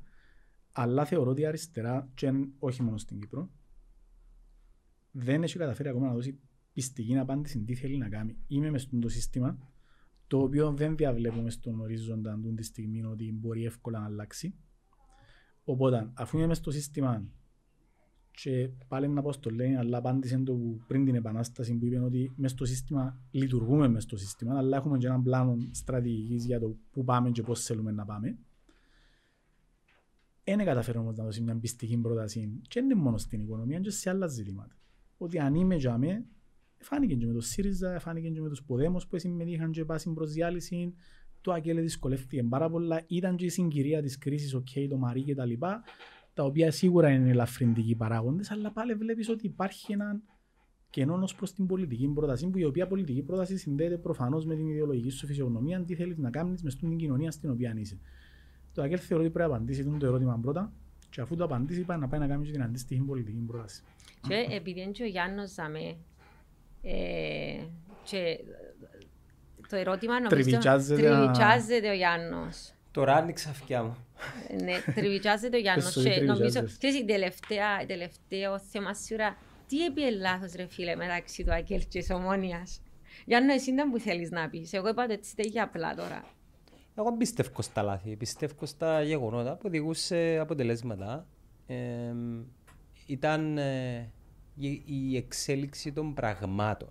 αλλά 0.72 1.06
θεωρώ 1.06 1.30
ότι 1.32 1.42
η 1.42 1.46
αριστερά, 1.46 2.10
και 2.14 2.28
εν- 2.28 2.54
όχι 2.60 2.82
μόνο 2.84 2.98
στην 2.98 3.20
Κύπρο, 3.20 3.50
δεν 5.12 5.44
έχει 5.44 5.58
καταφέρει 5.58 5.90
ακόμα 5.90 6.08
να 6.08 6.14
δώσει 6.14 6.40
πιστική 6.74 7.18
απάντηση 7.18 7.60
τι 7.60 7.76
θέλει 7.76 7.98
να 7.98 8.10
κάνει. 8.10 8.38
Είμαι 8.48 8.70
μες 8.70 8.82
στο 8.82 9.10
σύστημα, 9.10 9.58
το 10.28 10.40
οποίο 10.40 10.72
δεν 10.72 10.98
διαβλέπουμε 10.98 11.50
στον 11.50 11.80
ορίζοντα 11.80 12.40
του 12.42 12.54
τη 12.54 12.64
στιγμή 12.64 13.04
ότι 13.04 13.34
μπορεί 13.34 13.66
εύκολα 13.66 14.00
να 14.00 14.06
αλλάξει. 14.06 14.56
Οπότε, 15.64 16.12
αφού 16.14 16.38
είμαι 16.38 16.48
μες 16.48 16.58
στο 16.58 16.72
σύστημα 16.72 17.24
και 18.32 18.70
πάλι 18.88 19.08
να 19.08 19.22
πω 19.22 19.32
στο 19.32 19.50
λέει, 19.50 19.76
αλλά 19.76 19.98
απάντησε 19.98 20.38
το 20.38 20.54
που 20.54 20.82
πριν 20.88 21.06
την 21.06 21.16
επανάσταση 21.16 21.78
που 21.78 21.86
είπε 21.86 22.00
ότι 22.00 22.34
μες 22.36 22.52
στο 22.52 22.66
σύστημα 22.66 23.20
λειτουργούμε 23.32 23.88
μες 23.88 24.04
στο 24.04 24.18
σύστημα, 24.18 24.58
αλλά 24.58 24.78
έχουμε 24.78 24.98
και 24.98 25.08
έναν 25.08 25.24
πλάνο 25.24 25.58
στρατηγικής 25.72 26.46
για 26.46 26.60
το 26.60 26.78
πού 26.92 27.04
πάμε 27.04 27.32
και 27.32 27.42
πώς 27.42 27.64
θέλουμε 27.64 27.92
να 27.92 28.06
πάμε. 28.06 28.38
Δεν 30.44 30.66
κατάφερε 30.66 31.00
όμως 31.00 31.18
να 31.18 31.24
δώσει 31.24 31.42
μια 31.42 31.56
πειστική 31.56 31.98
πρόταση 31.98 32.60
και 32.68 32.80
δεν 32.80 32.90
είναι 32.90 33.02
μόνο 33.02 33.18
στην 33.18 33.42
οικονομία, 33.42 33.80
και 33.80 33.90
σε 33.90 34.10
άλλα 34.10 34.28
ζητήματα. 34.28 34.76
Ότι 35.18 35.40
αν 35.40 35.56
είμαι 35.56 35.76
για 35.76 35.98
μέ, 35.98 36.26
φάνηκε 36.78 37.16
και 37.16 37.26
με 37.26 37.34
το 37.34 37.42
ΣΥΡΙΖΑ, 37.42 38.00
φάνηκε 38.00 38.30
και 38.30 38.42
με 38.42 38.50
τους 38.50 38.64
Podemos 38.64 39.08
που 39.08 39.20
συμμετείχαν 39.20 39.72
και 39.72 39.86
πάσουν 39.86 40.14
προς 40.14 40.32
διάλυση, 40.32 40.94
το 41.42 41.52
ΑΚΕΛ 41.52 41.82
δυσκολεύτηκε 41.82 42.44
πάρα 42.44 42.70
πολλά. 42.70 43.04
Ήταν 43.08 43.36
και 43.36 43.46
η 43.46 43.50
συγκυρία 43.50 44.02
της 44.02 44.18
κρίσης, 44.18 44.54
οκ, 44.54 44.68
το 44.90 44.98
Μαρί 44.98 45.24
και 45.24 45.36
τα 45.36 45.46
λοιπά, 45.46 45.84
τα 46.34 46.44
οποία 46.44 46.72
σίγουρα 46.72 47.10
είναι 47.10 47.30
ελαφρυντικοί 47.30 47.96
παράγοντες, 47.96 48.52
αλλά 48.52 48.72
πάλι 48.72 48.94
βλέπεις 48.94 49.30
ότι 49.30 49.46
υπάρχει 49.46 49.92
ένα 49.94 50.22
κενό 50.90 51.20
ως 51.22 51.36
προς 51.36 51.54
την 51.54 51.66
πολιτική 51.66 52.08
πρόταση, 52.08 52.48
που 52.48 52.58
η 52.58 52.64
οποία 52.64 52.88
πολιτική 52.88 53.22
πρόταση 53.22 53.58
συνδέεται 53.58 53.98
προφανώς 53.98 54.46
με 54.46 54.56
την 54.56 54.68
ιδεολογική 54.68 55.10
σου 55.10 55.26
φυσιογνωμία, 55.26 55.84
τι 55.84 55.96
θέλεις 55.96 56.18
να 56.18 56.30
κάνεις 56.30 56.64
μες 56.64 56.74
στην 56.74 56.98
κοινωνία 56.98 57.32
στην 57.32 57.50
οποία 57.50 57.74
είσαι. 57.78 58.00
Το 58.74 58.82
ΑΚΕΛ 58.82 59.00
θεωρώ 59.02 59.24
ότι 59.24 59.32
πρέπει 59.32 59.50
να 59.50 59.56
απαντήσει 59.56 59.84
το 60.00 60.06
ερώτημα 60.06 60.40
πρώτα 60.42 60.74
Και 61.10 61.22
αφού 61.22 61.36
το 61.36 61.44
απαντήσει, 61.44 61.82
πάει 61.82 61.98
να 61.98 62.08
πάει 62.08 62.20
να 62.20 62.28
κάνει 62.28 62.46
και 62.46 62.52
την 62.52 62.62
αντίστοιχη 62.62 63.02
πολιτική 63.02 63.44
πρόταση. 63.48 63.84
Και 64.28 64.48
επειδή 64.56 64.82
είναι 64.82 64.92
και 64.92 65.04
ο 65.04 65.08
Γιάννος 65.08 65.50
Ζαμέ, 65.54 65.96
ε, 66.84 67.60
και 68.04 68.40
το 69.70 69.76
ερώτημα 69.76 70.14
νομίζω 70.20 70.36
Τριβιτσάζεται 70.36 71.10
να- 71.10 71.18
τριβιτσάζεται 71.18 71.90
ο 71.90 71.94
Γιάννος. 71.94 72.72
Τώρα 72.92 73.16
άνοιξα 73.16 73.50
αυτιά 73.50 73.84
μου. 73.84 73.98
ναι, 74.64 74.94
τριβιτσάζεται 74.96 75.58
ο 75.58 75.60
Γιάννος 75.60 75.94
Πες 75.94 75.94
το, 75.94 76.10
και 76.10 76.10
τι 76.10 76.16
νομίζω, 76.26 76.36
τριβιτσάζεσαι. 76.36 76.78
ξέρεις, 76.78 76.98
η 77.00 77.06
τελευταία, 77.06 77.82
η 77.82 77.86
τελευταίο 77.86 78.60
θέμα 78.60 78.94
σίγουρα, 78.94 79.38
τι 79.68 79.86
έπιε 79.86 80.10
λάθος 80.10 80.54
ρε 80.54 80.66
φίλε 80.68 80.96
μεταξύ 80.96 81.44
του 81.44 81.54
Ακέλ 81.54 81.80
και 81.88 82.00
της 82.00 82.10
Ομόνιας; 82.12 82.82
Γιάννο, 83.26 83.54
εσύ 83.54 83.72
ήταν 83.72 83.92
που 83.92 84.00
θέλεις 84.00 84.30
να 84.32 84.50
πεις. 84.50 84.74
Εγώ 84.74 84.88
είπα 84.90 85.06
το 85.06 85.14
έτσι 85.14 85.36
τέτοια 85.36 85.64
απλά 85.64 85.94
τώρα. 85.96 86.24
Εγώ 86.96 87.18
πιστεύω 87.18 87.62
στα 87.62 87.82
λάθη, 87.82 88.16
πιστεύω 88.16 88.66
στα 88.66 89.02
γεγονότα 89.04 89.52
που 89.56 89.64
οδηγούν 89.66 89.94
σε 89.94 90.38
αποτελέσματα. 90.38 91.28
Ε, 91.68 91.76
ήταν 93.06 93.58
ε, 93.58 94.12
η, 94.58 94.82
η 94.86 95.18
εξέλιξη 95.18 95.92
των 95.92 96.14
πραγμάτων. 96.14 96.90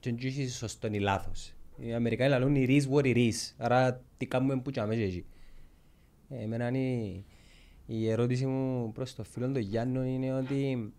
Και 0.00 0.10
δεν 0.10 0.26
έχει 0.26 0.48
σωστό 0.48 0.88
ή 0.92 0.98
λάθος. 0.98 1.52
Οι 1.76 1.94
Αμερικάνοι 1.94 2.30
λαλούν 2.30 2.54
it 2.56 2.68
is 2.68 2.82
what 2.90 3.04
it 3.04 3.16
is. 3.16 3.54
Άρα 3.56 4.02
τι 4.16 4.26
κάνουμε 4.26 4.60
που 4.60 4.70
τσάμε 4.70 4.94
και 4.94 5.02
εκεί. 5.02 5.24
Ε, 6.28 6.42
Εμένα 6.42 6.70
η, 6.70 7.24
η 7.86 8.08
ερώτηση 8.08 8.46
μου 8.46 8.92
προς 8.92 9.14
τον 9.14 9.24
φίλο 9.24 9.46
τον 9.46 9.62
Γιάννο 9.62 10.04
είναι 10.04 10.34
ότι 10.34 10.92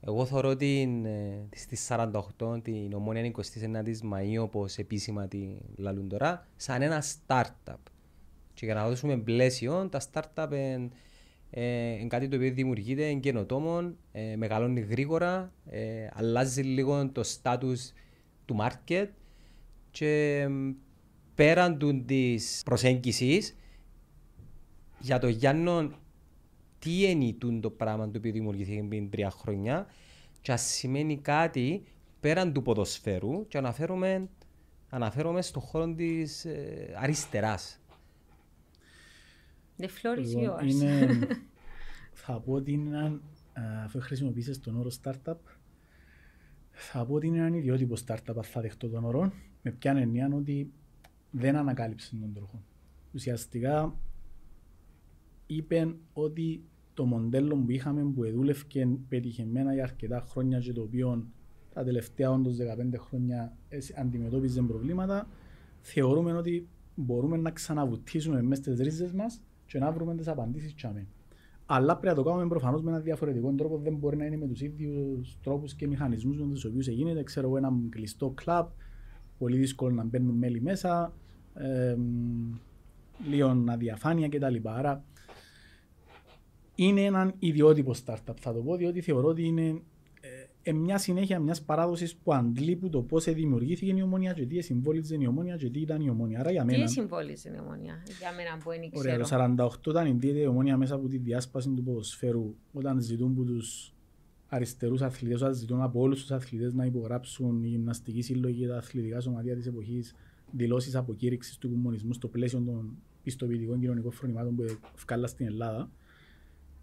εγώ 0.00 0.24
θεωρώ 0.24 0.56
την, 0.56 1.04
ε, 1.04 1.48
στις 1.54 1.88
48 1.90 2.62
την 2.62 2.92
ομόνια 2.92 3.32
29 3.32 3.40
Μαΐου 4.12 4.42
όπως 4.42 4.78
επίσημα 4.78 5.28
τη 5.28 5.56
λαλούν 5.76 6.08
τώρα 6.08 6.46
σαν 6.56 6.82
ένα 6.82 7.02
startup. 7.02 7.76
Και 8.54 8.64
για 8.64 8.74
να 8.74 8.88
δώσουμε 8.88 9.16
πλαίσιο, 9.16 9.88
τα 9.88 10.00
startup 10.12 10.48
είναι 10.52 10.90
ε, 11.50 12.06
κάτι 12.08 12.28
το 12.28 12.36
οποίο 12.36 12.52
δημιουργείται, 12.52 13.04
είναι 13.04 13.20
καινοτόμο, 13.20 13.94
ε, 14.12 14.36
μεγαλώνει 14.36 14.80
γρήγορα, 14.80 15.52
ε, 15.70 16.06
αλλάζει 16.12 16.62
λίγο 16.62 17.10
το 17.10 17.22
status 17.42 17.92
του 18.44 18.56
market 18.60 19.06
και 19.90 20.40
ε, 20.40 20.50
πέραν 21.34 21.78
του 21.78 22.04
της 22.04 22.62
προσέγγισης 22.64 23.56
για 24.98 25.18
το 25.18 25.28
Γιάννο 25.28 25.90
τι 26.78 27.10
είναι 27.10 27.32
τούτο 27.32 27.60
το 27.60 27.70
πράγμα 27.70 28.10
το 28.10 28.18
οποίο 28.18 28.32
δημιουργήθηκε 28.32 28.82
πριν 28.88 29.10
τρία 29.10 29.30
χρόνια 29.30 29.86
και 30.40 30.52
ας 30.52 30.62
σημαίνει 30.62 31.18
κάτι 31.18 31.82
πέραν 32.20 32.52
του 32.52 32.62
ποδοσφαίρου 32.62 33.46
και 33.48 33.58
αναφέρομαι, 33.58 34.28
αναφέρομαι 34.88 35.42
στον 35.42 35.62
χώρο 35.62 35.94
της 35.94 36.44
ε, 36.44 36.94
αριστεράς. 37.00 37.80
The 39.78 39.84
floor 39.84 40.18
is 40.18 40.26
Λοιπόν, 40.26 40.58
yours. 40.58 40.70
είναι, 40.70 41.08
θα 42.22 42.40
πω 42.40 42.52
ότι 42.52 42.72
είναι 42.72 42.88
έναν, 42.88 43.22
ε, 43.52 43.82
αφού 43.84 44.00
χρησιμοποίησες 44.00 44.60
τον 44.60 44.76
όρο 44.76 44.90
startup, 45.02 45.36
θα 46.70 47.06
πω 47.06 47.14
ότι 47.14 47.26
είναι 47.26 47.38
έναν 47.38 47.54
ιδιότυπο 47.54 47.94
startup, 48.06 48.36
αν 48.36 48.42
θα 48.42 48.60
δεχτώ 48.60 48.88
τον 48.88 49.04
όρο, 49.04 49.32
με 49.62 49.70
ποια 49.70 49.92
έννοια 49.92 50.30
ότι 50.34 50.72
δεν 51.30 51.56
ανακάλυψε 51.56 52.16
τον 52.20 52.32
τροχό. 52.32 52.62
Ουσιαστικά 53.12 53.98
είπε 55.46 55.94
ότι 56.12 56.64
το 56.94 57.04
μοντέλο 57.04 57.56
που 57.56 57.70
είχαμε 57.70 58.02
που 58.02 58.30
δούλευε 58.30 58.86
πετυχημένα 59.08 59.74
για 59.74 59.82
αρκετά 59.82 60.20
χρόνια 60.20 60.58
και 60.58 60.72
το 60.72 60.82
οποίο 60.82 61.26
τα 61.72 61.84
τελευταία 61.84 62.30
όντως 62.30 62.56
15 62.60 62.98
χρόνια 62.98 63.56
ε, 63.68 63.78
αντιμετώπιζε 63.96 64.62
προβλήματα, 64.62 65.28
θεωρούμε 65.80 66.32
ότι 66.32 66.68
μπορούμε 66.94 67.36
να 67.36 67.50
ξαναβουτήσουμε 67.50 68.42
μέσα 68.42 68.62
στις 68.62 68.78
ρίζες 68.78 69.12
μας 69.12 69.42
και 69.66 69.78
να 69.78 69.92
βρούμε 69.92 70.14
τις 70.14 70.28
απαντήσεις 70.28 70.74
τσάμε. 70.74 71.06
Αλλά 71.66 71.96
πρέπει 71.96 72.16
να 72.16 72.22
το 72.22 72.28
κάνουμε 72.28 72.48
προφανώς 72.48 72.82
με 72.82 72.90
έναν 72.90 73.02
διαφορετικό 73.02 73.52
τρόπο, 73.52 73.78
δεν 73.78 73.94
μπορεί 73.96 74.16
να 74.16 74.24
είναι 74.24 74.36
με 74.36 74.46
τους 74.46 74.60
ίδιους 74.60 75.38
τρόπους 75.42 75.74
και 75.74 75.86
μηχανισμούς 75.86 76.38
με 76.38 76.46
τους 76.46 76.64
οποίους 76.64 76.88
γίνεται. 76.88 77.22
Ξέρω 77.22 77.46
εγώ 77.46 77.56
ένα 77.56 77.72
κλειστό 77.88 78.30
κλαμπ, 78.30 78.66
πολύ 79.38 79.56
δύσκολο 79.56 79.94
να 79.94 80.04
μπαίνουν 80.04 80.34
μέλη 80.34 80.60
μέσα, 80.60 81.12
ε, 81.54 81.96
λίγο 83.28 83.64
αδιαφάνεια 83.68 84.28
κτλ. 84.28 84.56
Άρα 84.62 85.04
είναι 86.74 87.00
έναν 87.00 87.34
ιδιότυπο 87.38 87.92
startup, 88.04 88.34
θα 88.40 88.52
το 88.52 88.62
πω, 88.62 88.76
διότι 88.76 89.00
θεωρώ 89.00 89.28
ότι 89.28 89.44
είναι 89.44 89.82
ε, 90.20 90.46
μια 90.72 90.98
συνέχεια 90.98 91.38
μιας 91.38 91.62
παράδοσης 91.62 92.16
που 92.16 92.34
αντλείπει 92.34 92.88
το 92.88 93.02
πώς 93.02 93.24
δημιουργήθηκε 93.24 93.92
η 93.96 94.02
ομόνια 94.02 94.32
και 94.32 94.46
τι 94.46 94.60
συμβόλιζε 94.60 95.16
η 95.20 95.26
ομόνια 95.26 95.56
και 95.56 95.70
τι 95.70 95.80
ήταν 95.80 96.00
η 96.00 96.10
ομόνια. 96.10 96.40
Άρα 96.40 96.50
για 96.50 96.64
μένα. 96.64 96.84
Τι 96.84 96.90
συμβόλιζε 96.90 97.48
η 97.48 97.58
Ομόνια, 97.60 98.02
για 98.18 98.32
μένα 98.36 98.58
που 98.64 98.70
δεν 98.70 98.90
Ωραία, 98.92 99.18
ξέρω. 99.18 99.54
το 99.54 99.70
48 99.86 99.90
ήταν 99.90 100.06
η 100.06 100.18
η 100.22 100.46
ομόνια 100.46 100.76
μέσα 100.76 100.94
από 100.94 101.08
τη 101.08 101.18
διάσπαση 101.18 101.70
του 101.70 101.82
ποδοσφαίρου 101.82 102.54
όταν 102.72 103.00
ζητούν 103.00 103.30
από 103.30 103.42
τους 103.42 103.94
αριστερούς 104.48 105.02
αθλητές, 105.02 105.40
όταν 105.40 105.54
ζητούν 105.54 105.82
από 105.82 106.00
όλους 106.00 106.20
τους 106.20 106.30
αθλητές 106.30 106.72
να 106.72 106.84
υπογράψουν 106.84 107.64
η 107.64 107.68
γυμναστική 107.68 108.22
συλλογή 108.22 108.60
και 108.60 108.66
τα 108.66 108.76
αθλητικά 108.76 109.20
σωματεία 109.20 109.56
της 109.56 109.66
εποχής 109.66 110.14
δηλώσεις 110.50 110.94
αποκήρυξης 110.94 111.58
του 111.58 111.70
κομμουνισμού 111.70 112.12
στο 112.12 112.28
πλαίσιο 112.28 112.60
των 112.60 112.96
πιστοποιητικών 113.22 113.80
κοινωνικών 113.80 114.12
φρονημάτων 114.12 114.54
που 114.54 114.64
ευκάλα 114.94 115.26
στην 115.26 115.46
Ελλάδα. 115.46 115.90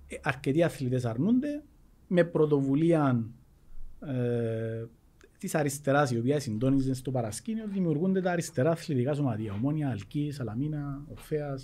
Ε, 0.08 0.16
αρκετοί 0.22 0.64
αθλητές 0.64 1.06
αρνούνται 1.06 1.64
με 2.08 2.24
πρωτοβουλία 2.24 3.26
ε, 4.08 4.86
της 5.38 5.56
αριστεράς, 5.56 6.12
η 6.12 6.18
οποία 6.18 6.40
συντόνιζε 6.40 6.94
στο 6.94 7.12
παρασκήνιο, 7.12 7.68
δημιουργούνται 7.68 8.22
τα 8.22 8.32
αριστερά 8.32 8.72
αθλητικά 8.72 9.14
σωματεία. 9.14 9.54
Ομόνια, 9.54 9.90
Αλκής, 9.90 10.36
Σαλαμίνα, 10.36 11.06
Ορφαία, 11.10 11.58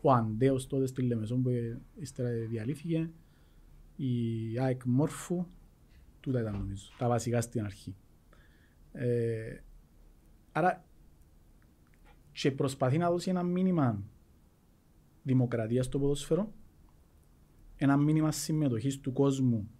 ο 0.00 0.12
Αντέος 0.12 0.66
τότε 0.66 0.86
στη 0.86 1.02
Λεμεσόν 1.02 1.42
που 1.42 1.48
ε, 1.48 1.80
ύστερα 1.94 2.28
διαλύθηκε, 2.28 3.10
η 3.96 4.58
ΑΕΚ 4.58 4.84
Μόρφου, 4.84 5.46
τούτα 6.20 6.40
ήταν 6.40 6.52
νομίζω, 6.52 6.90
τα 6.98 7.08
βασικά 7.08 7.40
στην 7.40 7.64
αρχή. 7.64 7.96
Ε, 8.92 9.56
άρα 10.52 10.84
και 12.32 12.52
προσπαθεί 12.52 12.98
να 12.98 13.10
δώσει 13.10 13.30
ένα 13.30 13.42
μήνυμα 13.42 14.02
δημοκρατίας 15.22 15.86
στο 15.86 15.98
ποδόσφαιρο, 15.98 16.52
ένα 17.76 17.96
μήνυμα 17.96 18.32
συμμετοχής 18.32 19.00
του 19.00 19.12
κόσμου 19.12 19.70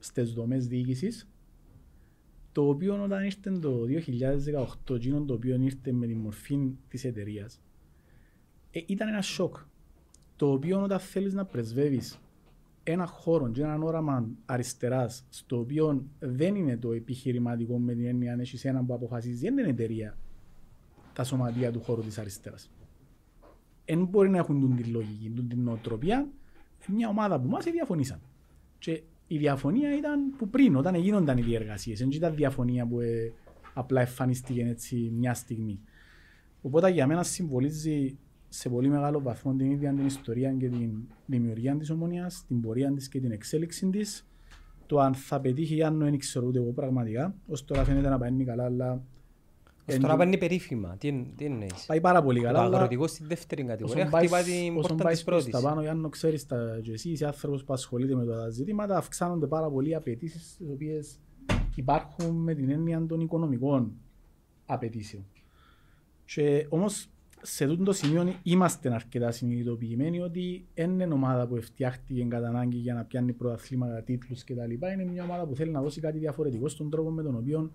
στις 0.00 0.32
δομές 0.32 0.66
διοίκησης, 0.66 1.30
το 2.52 2.68
οποίο 2.68 3.02
όταν 3.02 3.24
ήρθε 3.24 3.50
το 3.50 3.84
2018, 4.88 4.94
εκείνο 4.94 5.24
το 5.24 5.34
οποίο 5.34 5.60
ήρθε 5.60 5.92
με 5.92 6.06
τη 6.06 6.14
μορφή 6.14 6.74
της 6.88 7.04
εταιρείας, 7.04 7.60
ε, 8.70 8.80
ήταν 8.86 9.08
ένα 9.08 9.22
σοκ. 9.22 9.56
Το 10.36 10.52
οποίο 10.52 10.82
όταν 10.82 10.98
θέλεις 10.98 11.34
να 11.34 11.44
πρεσβεύεις 11.44 12.20
ένα 12.82 13.06
χώρο 13.06 13.50
και 13.50 13.62
έναν 13.62 13.82
όραμα 13.82 14.28
αριστεράς, 14.46 15.24
στο 15.28 15.58
οποίο 15.58 16.06
δεν 16.18 16.54
είναι 16.54 16.76
το 16.76 16.92
επιχειρηματικό 16.92 17.78
με 17.78 17.94
την 17.94 18.06
έννοια 18.06 18.32
αν 18.32 18.40
έχεις 18.40 18.64
έναν 18.64 18.86
που 18.86 18.94
αποφασίζει, 18.94 19.40
δεν 19.40 19.58
είναι 19.58 19.68
εταιρεία 19.68 20.18
τα 21.12 21.24
σωματεία 21.24 21.72
του 21.72 21.80
χώρου 21.80 22.02
της 22.02 22.18
αριστεράς. 22.18 22.70
Δεν 23.84 24.04
μπορεί 24.04 24.28
να 24.28 24.38
έχουν 24.38 24.60
τούν 24.60 24.76
τη 24.76 24.82
λογική, 24.82 25.30
τούν 25.30 25.48
την 25.48 25.62
νοοτροπία, 25.62 26.28
μια 26.88 27.08
ομάδα 27.08 27.40
που 27.40 27.48
μας 27.48 27.64
διαφωνήσαν. 27.64 28.20
Και 28.78 29.02
η 29.32 29.38
διαφωνία 29.38 29.96
ήταν 29.96 30.36
που 30.36 30.48
πριν, 30.48 30.76
όταν 30.76 30.94
γίνονταν 30.94 31.38
οι 31.38 31.42
διεργασίες. 31.42 31.98
Δεν 31.98 32.10
ήταν 32.10 32.34
διαφωνία 32.34 32.86
που 32.86 33.00
ε, 33.00 33.32
απλά 33.74 34.00
εμφανίστηκε 34.00 34.66
έτσι 34.68 35.12
μια 35.14 35.34
στιγμή. 35.34 35.80
Οπότε 36.60 36.90
για 36.90 37.06
μένα 37.06 37.22
συμβολίζει 37.22 38.18
σε 38.48 38.68
πολύ 38.68 38.88
μεγάλο 38.88 39.20
βαθμό 39.20 39.54
την 39.54 39.70
ίδια 39.70 39.92
την 39.94 40.06
ιστορία 40.06 40.52
και 40.52 40.68
την 40.68 40.90
δημιουργία 41.26 41.76
της 41.76 41.90
ομονίας, 41.90 42.44
την 42.46 42.60
πορεία 42.60 42.92
της 42.92 43.08
και 43.08 43.20
την 43.20 43.30
εξέλιξη 43.30 43.90
της. 43.90 44.28
Το 44.86 44.98
αν 44.98 45.14
θα 45.14 45.40
πετύχει 45.40 45.76
ή 45.76 45.82
αν 45.82 45.98
δεν 45.98 46.18
ξέρω 46.18 46.46
ούτε 46.46 46.58
εγώ 46.58 46.70
πραγματικά. 46.70 47.34
Ως 47.46 47.64
τώρα 47.64 47.84
φαίνεται 47.84 48.08
να 48.08 48.18
πάει 48.18 48.44
καλά, 48.44 48.64
αλλά 48.64 48.92
Ως 48.92 49.02
τώρα 50.00 50.16
πάνε 50.16 50.36
περίφημα. 50.36 50.96
Τι, 50.98 51.08
εν- 51.08 51.26
τι 51.36 51.44
εννοείς; 51.44 51.84
πάει 51.86 52.00
πάρα 52.00 52.22
πολύ 52.22 52.38
Το 52.40 52.44
καλά. 52.46 52.60
αλλά 52.60 52.76
αγροτικός 52.76 53.10
στη 53.10 53.24
δεύτερη 53.24 53.62
κατηγορία 53.64 53.96
Όσον 54.04 54.10
πάει, 54.12 54.26
χτυπά 54.26 54.42
την 54.42 54.76
όσον 54.76 54.82
πόρτα 54.90 55.02
πάεις 55.04 55.16
της 55.16 55.24
προς 55.26 55.42
πρώτης. 55.44 55.60
τα 55.60 55.68
πάνω, 55.68 55.80
Γιάννο, 55.82 56.08
ξέρεις 56.08 56.46
τα, 56.46 56.80
και 56.82 56.92
εσύ 56.92 57.10
είσαι 57.10 57.26
άνθρωπος 57.26 57.64
που 57.64 57.72
ασχολείται 57.72 58.14
με 58.14 58.26
τα 58.26 58.48
ζητήματα, 58.48 58.96
αυξάνονται 58.96 59.46
πάρα 59.46 59.70
πολλοί 59.70 59.94
απαιτήσεις 59.94 60.56
τις 60.56 60.68
οποίες 60.72 61.18
υπάρχουν 61.74 62.34
με 62.36 62.54
την 62.54 62.70
έννοια 62.70 63.06
των 63.06 63.20
οικονομικών 63.20 63.92
απαιτήσεων. 64.66 65.24
Και 66.24 66.66
όμως 66.68 67.08
σε 67.42 67.66
τούτο 67.66 67.84
το 67.84 67.92
σημείο 67.92 68.34
είμαστε 68.42 68.94
αρκετά 68.94 69.30
συνειδητοποιημένοι 69.30 70.20
ότι 70.20 70.66
δεν 70.74 70.90
είναι 71.00 71.14
ομάδα 71.14 71.46
που 71.46 71.62
φτιάχτηκε 71.62 72.24
κατά 72.24 72.48
ανάγκη 72.48 72.76
για 72.76 72.94
να 72.94 73.04
πιάνει 73.04 73.32
πρωταθλήματα, 73.32 74.02
τίτλους 74.02 74.44
κτλ. 74.44 74.70
Είναι 74.70 75.04
μια 75.12 75.24
ομάδα 75.24 75.46
που 75.46 75.54
θέλει 75.54 75.70
να 75.70 75.82
δώσει 75.82 76.00
κάτι 76.00 76.18
διαφορετικό 76.18 76.68
στον 76.68 76.90
τρόπο 76.90 77.10
με 77.10 77.22
τον 77.22 77.36
οποίο 77.36 77.70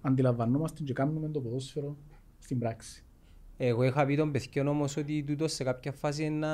αντιλαμβανόμαστε 0.00 0.82
και 0.82 0.92
κάνουμε 0.92 1.28
το 1.28 1.40
ποδόσφαιρο 1.40 1.96
στην 2.38 2.58
πράξη. 2.58 3.02
Εγώ 3.56 3.82
είχα 3.82 4.06
πει 4.06 4.16
τον 4.16 4.32
παιδιών 4.32 4.68
όμως 4.68 4.96
ότι 4.96 5.22
τούτος 5.22 5.52
σε 5.52 5.64
κάποια 5.64 5.92
φάση 5.92 6.28
να 6.28 6.48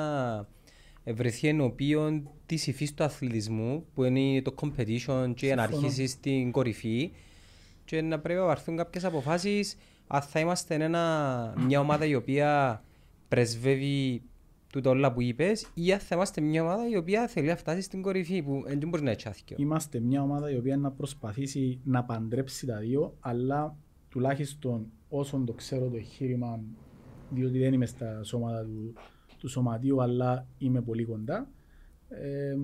βρεθεί 1.05 1.47
ενώπιον 1.47 2.29
της 2.45 2.67
υφής 2.67 2.93
του 2.93 3.03
αθλητισμού 3.03 3.85
που 3.93 4.03
είναι 4.03 4.41
το 4.41 4.55
competition 4.61 5.33
και 5.35 5.55
να 5.55 5.61
Συμφωνώ. 5.61 5.85
αρχίσει 5.85 6.07
στην 6.07 6.51
κορυφή 6.51 7.11
και 7.85 8.01
να 8.01 8.19
πρέπει 8.19 8.39
να 8.39 8.45
πάρθουν 8.45 8.77
κάποιες 8.77 9.03
αποφάσεις 9.03 9.77
αν 10.07 10.21
θα 10.21 10.39
είμαστε 10.39 10.75
ένα, 10.75 11.53
μια 11.57 11.79
ομάδα 11.79 12.05
η 12.05 12.15
οποία 12.15 12.81
πρεσβεύει 13.27 14.21
τούτα 14.75 14.89
όλα 14.89 15.13
που 15.13 15.21
είπες 15.21 15.71
ή 15.73 15.93
αν 15.93 15.99
θα 15.99 16.15
είμαστε 16.15 16.41
μια 16.41 16.63
ομάδα 16.63 16.89
η 16.89 16.97
οποία 16.97 17.27
θέλει 17.27 17.47
να 17.47 17.55
φτάσει 17.55 17.81
στην 17.81 18.01
κορυφή 18.01 18.43
που 18.43 18.63
δεν 18.67 18.89
μπορεί 18.89 19.03
να 19.03 19.11
έτσι 19.11 19.27
άθικιο. 19.27 19.55
Είμαστε 19.59 19.99
μια 19.99 20.21
ομάδα 20.21 20.51
η 20.51 20.57
οποία 20.57 20.77
να 20.77 20.91
προσπαθήσει 20.91 21.79
να 21.83 22.03
παντρέψει 22.03 22.65
τα 22.65 22.77
δύο, 22.77 23.15
αλλά 23.19 23.77
τουλάχιστον 24.09 24.91
όσον 25.09 25.45
το 25.45 25.53
ξέρω 25.53 25.89
το 25.89 25.95
εγχείρημα, 25.95 26.63
διότι 27.29 27.59
δεν 27.59 27.73
είμαι 27.73 27.85
στα 27.85 28.23
σώματα 28.23 28.63
του, 28.63 28.93
του 29.37 29.47
σωματείου, 29.47 30.01
αλλά 30.01 30.47
είμαι 30.57 30.81
πολύ 30.81 31.03
κοντά, 31.03 31.49
ε, 32.09 32.55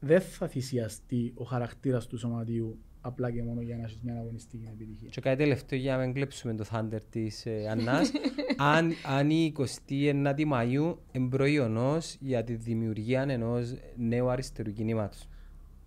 δεν 0.00 0.20
θα 0.20 0.48
θυσιαστεί 0.48 1.32
ο 1.34 1.44
χαρακτήρας 1.44 2.06
του 2.06 2.18
σωματείου 2.18 2.78
απλά 3.06 3.30
και 3.30 3.42
μόνο 3.42 3.60
για 3.60 3.76
να 3.76 3.82
έχεις 3.82 4.00
μια 4.02 4.14
αγωνιστική 4.14 4.68
επιτυχία. 4.72 5.08
Και 5.08 5.20
κάτι 5.20 5.36
τελευταίο 5.36 5.78
για 5.78 5.96
να 5.96 6.02
μην 6.02 6.12
κλέψουμε 6.12 6.54
το 6.54 6.64
Thunder 6.72 7.00
της 7.10 7.46
ε, 7.46 7.68
Αννάς. 7.70 8.12
αν, 8.74 8.92
αν 9.06 9.30
η 9.30 9.52
29η 9.56 10.44
Μαΐου 10.52 10.96
εμπροϊονός 11.12 12.16
για 12.20 12.44
τη 12.44 12.54
δημιουργία 12.54 13.26
ενός 13.28 13.74
νέου 13.96 14.28
αριστερού 14.28 14.72
κινήματος. 14.72 15.28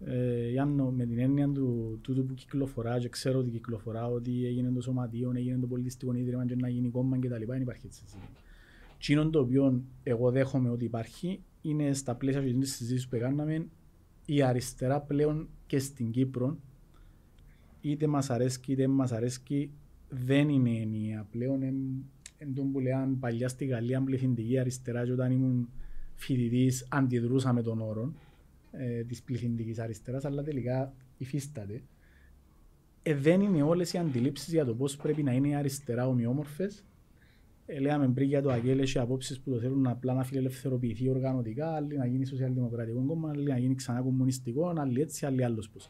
Ε, 0.06 0.50
Γιάννο, 0.50 0.92
με 0.92 1.06
την 1.06 1.20
έννοια 1.20 1.50
του 1.50 2.00
τούτου 2.02 2.26
που 2.26 2.34
κυκλοφορά 2.34 3.00
και 3.00 3.10
ξέρω 3.10 3.40
ότι 3.40 3.50
κυκλοφορά 3.50 4.08
ότι 4.08 4.46
έγινε 4.46 4.72
το 4.72 4.82
σωματείο, 4.82 5.32
έγινε 5.36 5.58
το 5.58 5.68
πολιτιστικό 5.68 6.14
ίδρυμα 6.14 6.46
και 6.46 6.56
να 6.56 6.70
γίνει 6.70 6.90
κόμμα 6.90 7.18
και 7.18 7.30
τα 7.30 7.38
λοιπά, 7.38 7.54
δεν 7.54 7.62
υπάρχει 7.62 7.86
έτσι. 7.86 8.04
Τσίνον 9.00 9.32
το 9.32 9.40
οποίο 9.40 9.84
εγώ 10.04 10.32
δέχομαι 10.32 10.70
ότι 10.70 10.86
υπάρχει 10.86 11.44
είναι 11.62 11.94
στα 11.94 12.16
πλαίσια 12.16 12.42
της 12.42 12.76
συζήτησης 12.76 13.08
που 13.08 13.16
έκαναμε 13.16 13.68
η 14.26 14.42
αριστερά 14.42 15.02
πλέον 15.02 15.50
και 15.66 15.80
στην 15.80 16.12
Κύπρο 16.12 16.58
είτε 17.82 18.08
μας 18.08 18.30
αρέσκει 18.30 18.72
είτε 18.72 18.88
μας 18.88 19.12
αρέσκει 19.12 19.72
δεν 20.10 20.50
είναι 20.50 20.70
ενιαία 20.70 21.28
πλέον. 21.32 21.64
Εν 22.38 22.54
τόν 22.54 22.72
που 22.72 22.80
λέαν 22.80 23.20
παλιά 23.20 23.48
στη 23.48 23.66
Γαλλία 23.66 24.02
πληθυντική 24.02 24.60
αριστερά 24.60 25.06
και 25.06 25.12
όταν 25.12 25.32
ήμουν 25.32 25.70
φοιτητής 26.16 26.88
αντιδρούσα 26.90 27.54
με 27.54 27.62
τον 27.62 27.82
όρο 27.82 28.14
ε, 28.72 29.04
της 29.04 29.22
πληθυντικής 29.22 29.80
αριστεράς 29.80 30.26
αλλά 30.26 30.44
τελικά 30.44 30.94
υφίσταται. 31.18 31.82
Ε, 33.04 33.16
δεν 33.16 33.42
είναι 33.42 33.64
όλες 33.64 33.94
οι 33.94 33.98
αντιλήψεις 33.98 34.54
για 34.54 34.66
το 34.66 34.76
πώς 34.76 34.96
πρέπει 34.96 35.24
να 35.24 35.34
είναι 35.34 35.48
η 35.48 35.56
αριστερά 35.56 36.08
ομοιόμορφες. 36.08 36.84
Ε, 37.66 37.80
Λέαμε 37.80 38.10
πριν 38.10 38.28
για 38.28 38.42
το 38.42 38.52
Αγγέλ 38.52 38.80
έχει 38.80 39.00
απόψεις 39.00 39.40
που 39.40 39.50
το 39.50 39.60
θέλουν 39.60 39.88
απλά 39.88 40.14
να 40.14 40.24
φιλελευθερωποιηθεί 40.24 41.10
οργανωτικά, 41.10 41.76
άλλοι 41.76 41.98
να 41.98 42.06
γίνει 42.06 42.26
σοσιαλδημοκρατικό 42.26 43.06
κόμμα, 43.06 43.30
άλλοι 43.30 43.44
να 43.44 43.58
γίνει 43.58 43.76
ξανά 43.76 44.02
κομμουνιστικό, 44.02 44.74
άλλοι 44.78 45.02
έτσι, 45.02 45.26
άλλοι 45.26 45.44
άλλος 45.44 45.70
πώς. 45.70 45.88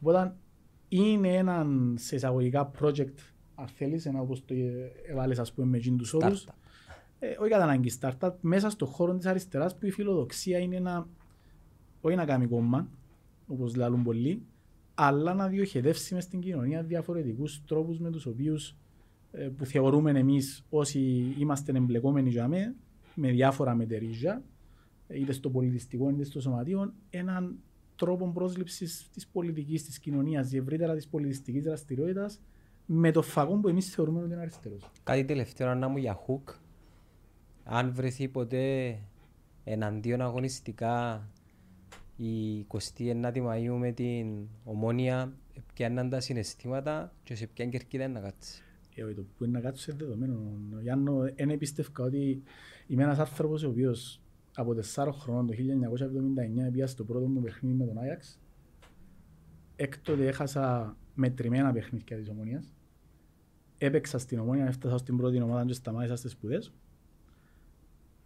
Οπότε 0.00 0.34
είναι 0.94 1.28
ένα 1.28 1.66
σε 1.94 2.16
εισαγωγικά 2.16 2.70
project, 2.80 3.14
αν 3.54 3.66
θέλεις, 3.66 4.06
ένα 4.06 4.20
όπως 4.20 4.44
το 4.44 4.54
έβαλες 5.08 5.38
ας 5.38 5.52
πούμε 5.52 5.66
με 5.66 5.76
εκείνους 5.76 6.00
τους 6.00 6.14
όρους. 6.14 6.48
Ε, 7.18 7.36
όχι 7.38 7.50
κατά 7.50 7.62
ανάγκη 7.62 7.92
startup, 8.00 8.30
μέσα 8.40 8.70
στον 8.70 8.88
χώρο 8.88 9.14
της 9.16 9.26
αριστεράς 9.26 9.78
που 9.78 9.86
η 9.86 9.90
φιλοδοξία 9.90 10.58
είναι 10.58 10.78
να, 10.78 11.08
όχι 12.00 12.16
να 12.16 12.24
κάνει 12.24 12.46
κόμμα, 12.46 12.88
όπως 13.46 13.74
λαλούν 13.74 14.02
πολλοί, 14.02 14.42
αλλά 14.94 15.34
να 15.34 15.48
διοχετεύσει 15.48 16.14
μες 16.14 16.24
στην 16.24 16.40
κοινωνία 16.40 16.82
διαφορετικούς 16.82 17.64
τρόπους 17.64 17.98
με 17.98 18.10
τους 18.10 18.26
οποίους 18.26 18.76
ε, 19.32 19.48
που 19.48 19.64
θεωρούμε 19.64 20.10
εμείς 20.10 20.64
όσοι 20.70 21.34
είμαστε 21.38 21.72
εμπλεκόμενοι 21.76 22.30
για 22.30 22.48
με, 22.48 22.74
με 23.14 23.30
διάφορα 23.30 23.74
μετερίζια, 23.74 24.42
είτε 25.08 25.32
στο 25.32 25.50
πολιτιστικό 25.50 26.10
είτε 26.10 26.24
στο 26.24 26.40
σωματείο, 26.40 26.92
έναν 27.10 27.58
τρόπο 28.02 28.30
πρόσληψης 28.32 29.08
της 29.12 29.26
πολιτικής, 29.26 29.84
της 29.84 29.98
κοινωνίας, 29.98 30.52
ευρύτερα 30.52 30.94
της 30.94 31.08
πολιτιστικής 31.08 31.64
δραστηριότητας, 31.64 32.40
με 32.86 33.10
το 33.10 33.22
φαγό 33.22 33.56
που 33.56 33.68
εμείς 33.68 33.94
θεωρούμε 33.94 34.18
ότι 34.18 34.32
είναι 34.32 34.40
αριστερός. 34.40 34.90
Κάτι 35.02 35.24
τελευταίο 35.24 35.74
να 35.74 35.88
μου 35.88 35.96
για 35.96 36.12
Χουκ. 36.12 36.48
Αν 37.64 37.92
βρεθεί 37.94 38.28
ποτέ 38.28 38.98
εναντίον 39.64 40.20
αγωνιστικά 40.20 41.26
η 42.16 42.60
29η 42.60 43.46
Μαΐου 43.46 43.76
με 43.78 43.92
την 43.92 44.48
ομόνια, 44.64 45.32
πιάνναν 45.74 46.08
τα 46.08 46.20
συναισθήματα 46.20 47.12
και 47.22 47.34
σε 47.34 47.46
ποια 47.46 47.66
κερκίδα 47.66 48.08
να 48.08 48.20
κάτσεις; 48.20 48.62
Ε, 48.94 49.14
το 49.14 49.24
που 49.36 49.44
είναι 49.44 49.52
να 49.52 49.60
κάτσεις 49.60 49.84
σε 49.84 49.92
δεδομένο. 49.92 50.58
Γιάννο, 50.80 51.18
δεν 51.36 51.58
πίστευκα 51.58 52.04
ότι 52.04 52.42
είμαι 52.86 53.02
ένας 53.02 53.18
άνθρωπος 53.18 53.62
ο 53.62 53.68
οποίος 53.68 54.22
από 54.54 54.74
4 54.94 55.08
χρόνων 55.12 55.46
το 55.46 55.54
1979 56.68 56.72
πήγα 56.72 56.86
στο 56.86 57.04
πρώτο 57.04 57.26
μου 57.26 57.40
παιχνίδι 57.40 57.76
με 57.76 57.84
τον 57.84 57.98
Άγιαξ. 57.98 58.40
Έκτοτε 59.76 60.26
έχασα 60.26 60.96
μετρημένα 61.14 61.72
παιχνίδια 61.72 62.16
της 62.16 62.28
Ομόνιας. 62.28 62.74
Έπαιξα 63.78 64.18
στην 64.18 64.38
Ομόνια, 64.38 64.66
έφτασα 64.66 64.98
στην 64.98 65.16
πρώτη 65.16 65.40
ομάδα 65.40 65.64
και 65.64 65.72
σταμάτησα 65.72 66.16
στις 66.16 66.30
σπουδές. 66.30 66.72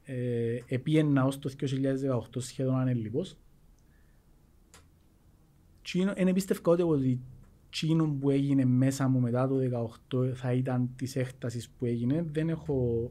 Ε, 0.03 0.59
επίεννα 0.67 1.25
ως 1.25 1.39
το 1.39 1.49
2018 1.49 2.41
σχεδόν 2.41 2.79
ανελειπώς. 2.79 3.37
Δεν 5.93 6.33
πίστευκα 6.33 6.71
ότι 6.71 7.21
εκείνο 7.67 8.17
που 8.21 8.31
έγινε 8.31 8.65
μέσα 8.65 9.09
μου 9.09 9.21
μετά 9.21 9.49
το 9.49 9.57
2018 10.09 10.33
θα 10.35 10.53
ήταν 10.53 10.91
της 10.97 11.17
έκτασης 11.17 11.69
που 11.69 11.85
έγινε. 11.85 12.27
Δεν 12.33 12.49
έχω 12.49 13.11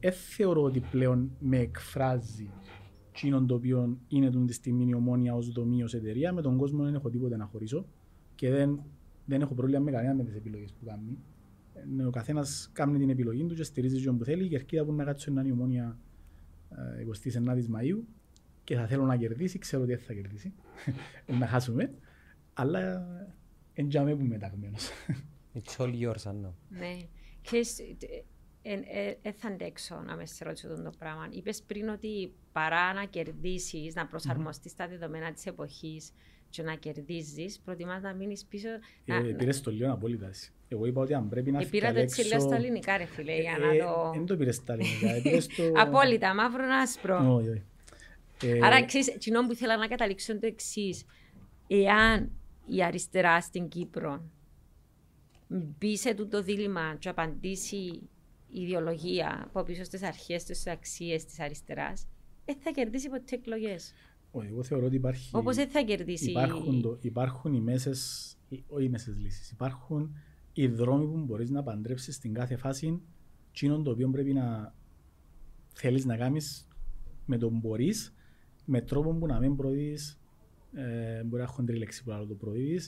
δεν 0.00 0.12
θεωρώ 0.12 0.62
ότι 0.62 0.80
πλέον 0.80 1.30
με 1.38 1.58
εκφράζει 1.58 2.50
εκείνον 3.10 3.46
το 3.46 3.54
οποίο 3.54 3.98
είναι 4.08 4.30
τον 4.30 4.46
τη 4.46 4.52
στιγμή 4.52 4.86
η 4.88 4.94
ομόνια 4.94 5.34
ως 5.34 5.48
δομή, 5.48 5.82
ως 5.82 5.94
εταιρεία. 5.94 6.32
Με 6.32 6.42
τον 6.42 6.56
κόσμο 6.56 6.84
δεν 6.84 6.94
έχω 6.94 7.10
τίποτε 7.10 7.36
να 7.36 7.44
χωρίσω 7.44 7.86
και 8.34 8.50
δεν, 8.50 8.82
δεν 9.24 9.40
έχω 9.40 9.54
πρόβλημα 9.54 9.80
με 9.80 9.90
κανένα 9.90 10.14
με 10.14 10.24
τις 10.24 10.34
επιλογές 10.34 10.72
που 10.72 10.84
κάνει. 10.86 11.18
Ε, 11.98 12.04
ο 12.04 12.10
καθένας 12.10 12.70
κάνει 12.72 12.98
την 12.98 13.10
επιλογή 13.10 13.44
του 13.44 13.54
και 13.54 13.62
στηρίζει 13.62 14.04
τον 14.04 14.18
που 14.18 14.24
θέλει. 14.24 14.44
Η 14.44 14.48
κερκίδα 14.48 14.84
που 14.84 14.92
να 14.92 15.04
κάτσω 15.04 15.30
είναι 15.30 15.48
η 15.48 15.50
ομόνια 15.50 15.98
29 17.24 17.34
ε, 17.34 17.64
Μαΐου 17.72 18.02
και 18.64 18.74
θα 18.74 18.86
θέλω 18.86 19.04
να 19.04 19.16
κερδίσει, 19.16 19.58
ξέρω 19.58 19.82
ότι 19.82 19.96
θα 19.96 20.12
κερδίσει, 20.12 20.52
να 21.40 21.46
χάσουμε, 21.46 21.94
αλλά 22.54 23.06
εντιαμέ 23.72 24.16
που 24.16 24.24
μεταγμένος. 24.24 24.90
It's 25.54 25.76
all 25.76 25.92
yours, 25.92 26.22
Anna. 26.30 26.52
Ναι 26.68 26.96
δεν 28.66 28.84
ε, 29.22 29.32
θα 29.32 29.48
αντέξω 29.48 30.02
να 30.06 30.16
με 30.16 30.26
σε 30.26 30.44
ρωτήσω 30.44 30.68
το 30.68 30.92
πράγμα. 30.98 31.28
Είπες 31.30 31.62
πριν 31.62 31.88
ότι 31.88 32.32
παρά 32.52 32.92
να 32.92 33.04
κερδίσεις, 33.04 33.94
να 33.94 34.06
προσαρμοστείς 34.06 34.72
στα 34.72 34.88
δεδομένα 34.88 35.32
της 35.32 35.46
εποχής 35.46 36.12
και 36.50 36.62
να 36.62 36.74
κερδίζεις, 36.74 37.60
προτιμάς 37.60 38.02
να 38.02 38.14
μείνεις 38.14 38.44
πίσω. 38.44 38.68
Ε, 39.04 39.18
πήρες 39.18 39.60
το 39.60 39.70
λίγο 39.70 39.92
απόλυτα. 39.92 40.30
Εγώ 40.68 40.86
είπα 40.86 41.00
ότι 41.00 41.14
αν 41.14 41.28
πρέπει 41.28 41.50
να 41.50 41.58
φύγει. 41.58 41.70
Πήρα 41.70 41.92
το 41.92 41.98
έτσι 41.98 42.26
λέω 42.26 42.40
στα 42.40 42.56
ελληνικά, 42.56 42.96
ρε 42.96 43.04
φίλε, 43.04 43.40
για 43.40 43.54
ε, 43.56 43.58
να 43.58 43.74
ε, 43.74 43.78
το. 43.78 44.10
Δεν 44.14 44.26
το 44.26 44.36
πήρες 44.36 44.54
στα 44.54 44.72
ελληνικά. 44.72 45.42
Απόλυτα, 45.82 46.34
μαύρο 46.34 46.64
άσπρο. 46.82 47.34
Όχι, 47.34 47.48
όχι. 47.48 47.64
Άρα, 48.62 48.84
ξέρεις, 48.84 49.08
εκείνο 49.08 49.46
που 49.46 49.52
ήθελα 49.52 49.76
να 49.76 49.86
καταλήξω 49.86 50.32
είναι 50.32 50.40
το 50.40 50.46
εξής. 50.46 51.04
Εάν 51.66 52.30
η 52.66 52.82
αριστερά 52.82 53.40
στην 53.40 53.68
Κύπρο 53.68 54.30
μπει 55.48 55.96
σε 55.96 56.14
τούτο 56.14 56.42
δίλημα 56.42 56.96
και 56.98 57.08
απαντήσει 57.08 58.08
ιδεολογία 58.48 59.42
από 59.46 59.62
πίσω 59.62 59.84
στις 59.84 60.02
αρχές, 60.02 60.42
στις 60.42 60.66
αξίες 60.66 61.24
της 61.24 61.40
αριστεράς, 61.40 62.06
δεν 62.44 62.56
θα 62.58 62.70
κερδίσει 62.70 63.08
ποτέ 63.08 63.34
εκλογές. 63.34 63.92
Εγώ 64.44 64.62
θεωρώ 64.62 64.86
ότι 64.86 64.96
υπάρχει. 64.96 65.36
Όπως 65.36 65.56
δεν 65.56 65.68
θα 65.68 65.82
κερδίσει. 65.82 66.30
Υπάρχουν, 66.30 66.80
το, 66.80 66.98
υπάρχουν 67.00 67.54
οι 67.54 67.60
μέσε, 67.60 67.90
όχι 68.66 68.84
οι 68.84 68.88
μέσες 68.88 69.16
λύσεις. 69.16 69.50
Υπάρχουν 69.50 70.16
οι 70.52 70.66
δρόμοι 70.66 71.06
που 71.06 71.18
μπορείς 71.18 71.50
να 71.50 71.62
παντρέψεις 71.62 72.14
στην 72.14 72.34
κάθε 72.34 72.56
φάση. 72.56 73.02
Τσίνον 73.52 73.84
το 73.84 73.90
οποίο 73.90 74.10
πρέπει 74.10 74.32
να 74.32 74.74
θέλεις 75.74 76.04
να 76.04 76.16
κάνεις 76.16 76.68
με 77.24 77.38
τον 77.38 77.58
μπορείς, 77.58 78.14
με 78.64 78.80
τρόπο 78.80 79.14
που 79.14 79.26
να 79.26 79.38
μην 79.38 79.56
προδίδει. 79.56 79.98
Ε, 80.74 81.22
μπορεί 81.22 81.42
να 81.42 81.48
έχω 81.48 81.64
λέξη 81.68 82.04
που 82.04 82.12
άλλο 82.12 82.26
το 82.26 82.34
προδίδει, 82.34 82.80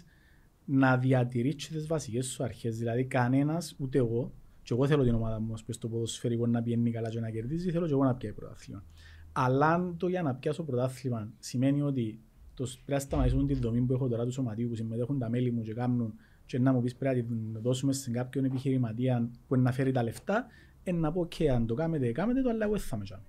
να 0.64 0.98
διατηρήσεις 0.98 1.68
τις 1.68 1.86
βασικές 1.86 2.26
σου 2.26 2.44
αρχές. 2.44 2.78
Δηλαδή, 2.78 3.04
κανένας, 3.04 3.76
ούτε 3.78 3.98
εγώ, 3.98 4.32
και 4.68 4.74
εγώ 4.74 4.86
θέλω 4.86 5.04
την 5.04 5.14
ομάδα 5.14 5.40
μου 5.40 5.54
στο 5.68 5.88
ποδοσφαιρικό 5.88 6.46
να 6.46 6.62
πιένει 6.62 6.90
καλά 6.90 7.08
και 7.08 7.20
να 7.20 7.30
κερδίζει, 7.30 7.70
θέλω 7.70 7.86
και 7.86 7.92
εγώ 7.92 8.04
να 8.04 8.14
πιάει 8.14 8.32
πρωτάθλημα. 8.32 8.84
Αλλά 9.32 9.66
αν 9.66 9.96
το 9.96 10.08
για 10.08 10.22
να 10.22 10.34
πιάσω 10.34 10.62
πρωτάθλημα 10.62 11.32
σημαίνει 11.38 11.82
ότι 11.82 12.20
το 12.54 12.64
πρέπει 12.64 12.92
να 12.92 12.98
σταματήσουν 12.98 13.46
τη 13.46 13.54
δομή 13.54 13.80
που 13.80 13.92
έχω 13.92 14.08
τώρα 14.08 14.24
του 14.24 14.32
σωματίου 14.32 14.68
που 14.68 14.74
συμμετέχουν 14.74 15.18
τα 15.18 15.28
μέλη 15.28 15.50
μου 15.50 15.62
και 15.62 15.74
κάνουν 15.74 16.14
και 16.46 16.58
να 16.58 16.72
μου 16.72 16.82
πεις 16.82 16.96
πρέπει 16.96 17.20
να 17.20 17.26
την 17.26 17.62
δώσουμε 17.62 17.92
σε 17.92 18.10
κάποιον 18.10 18.44
επιχειρηματία 18.44 19.30
που 19.46 19.56
να 19.56 19.72
φέρει 19.72 19.92
τα 19.92 20.02
λεφτά, 20.02 20.46
ε, 20.82 20.92
να 20.92 21.12
πω 21.12 21.26
και 21.26 21.50
αν 21.50 21.66
το 21.66 21.74
κάνετε, 21.74 22.12
κάνετε 22.12 22.42
το, 22.42 22.48
αλλά 22.48 22.64
εγώ 22.64 22.78
θα 22.78 22.96
με 22.96 23.04
κάνω. 23.08 23.24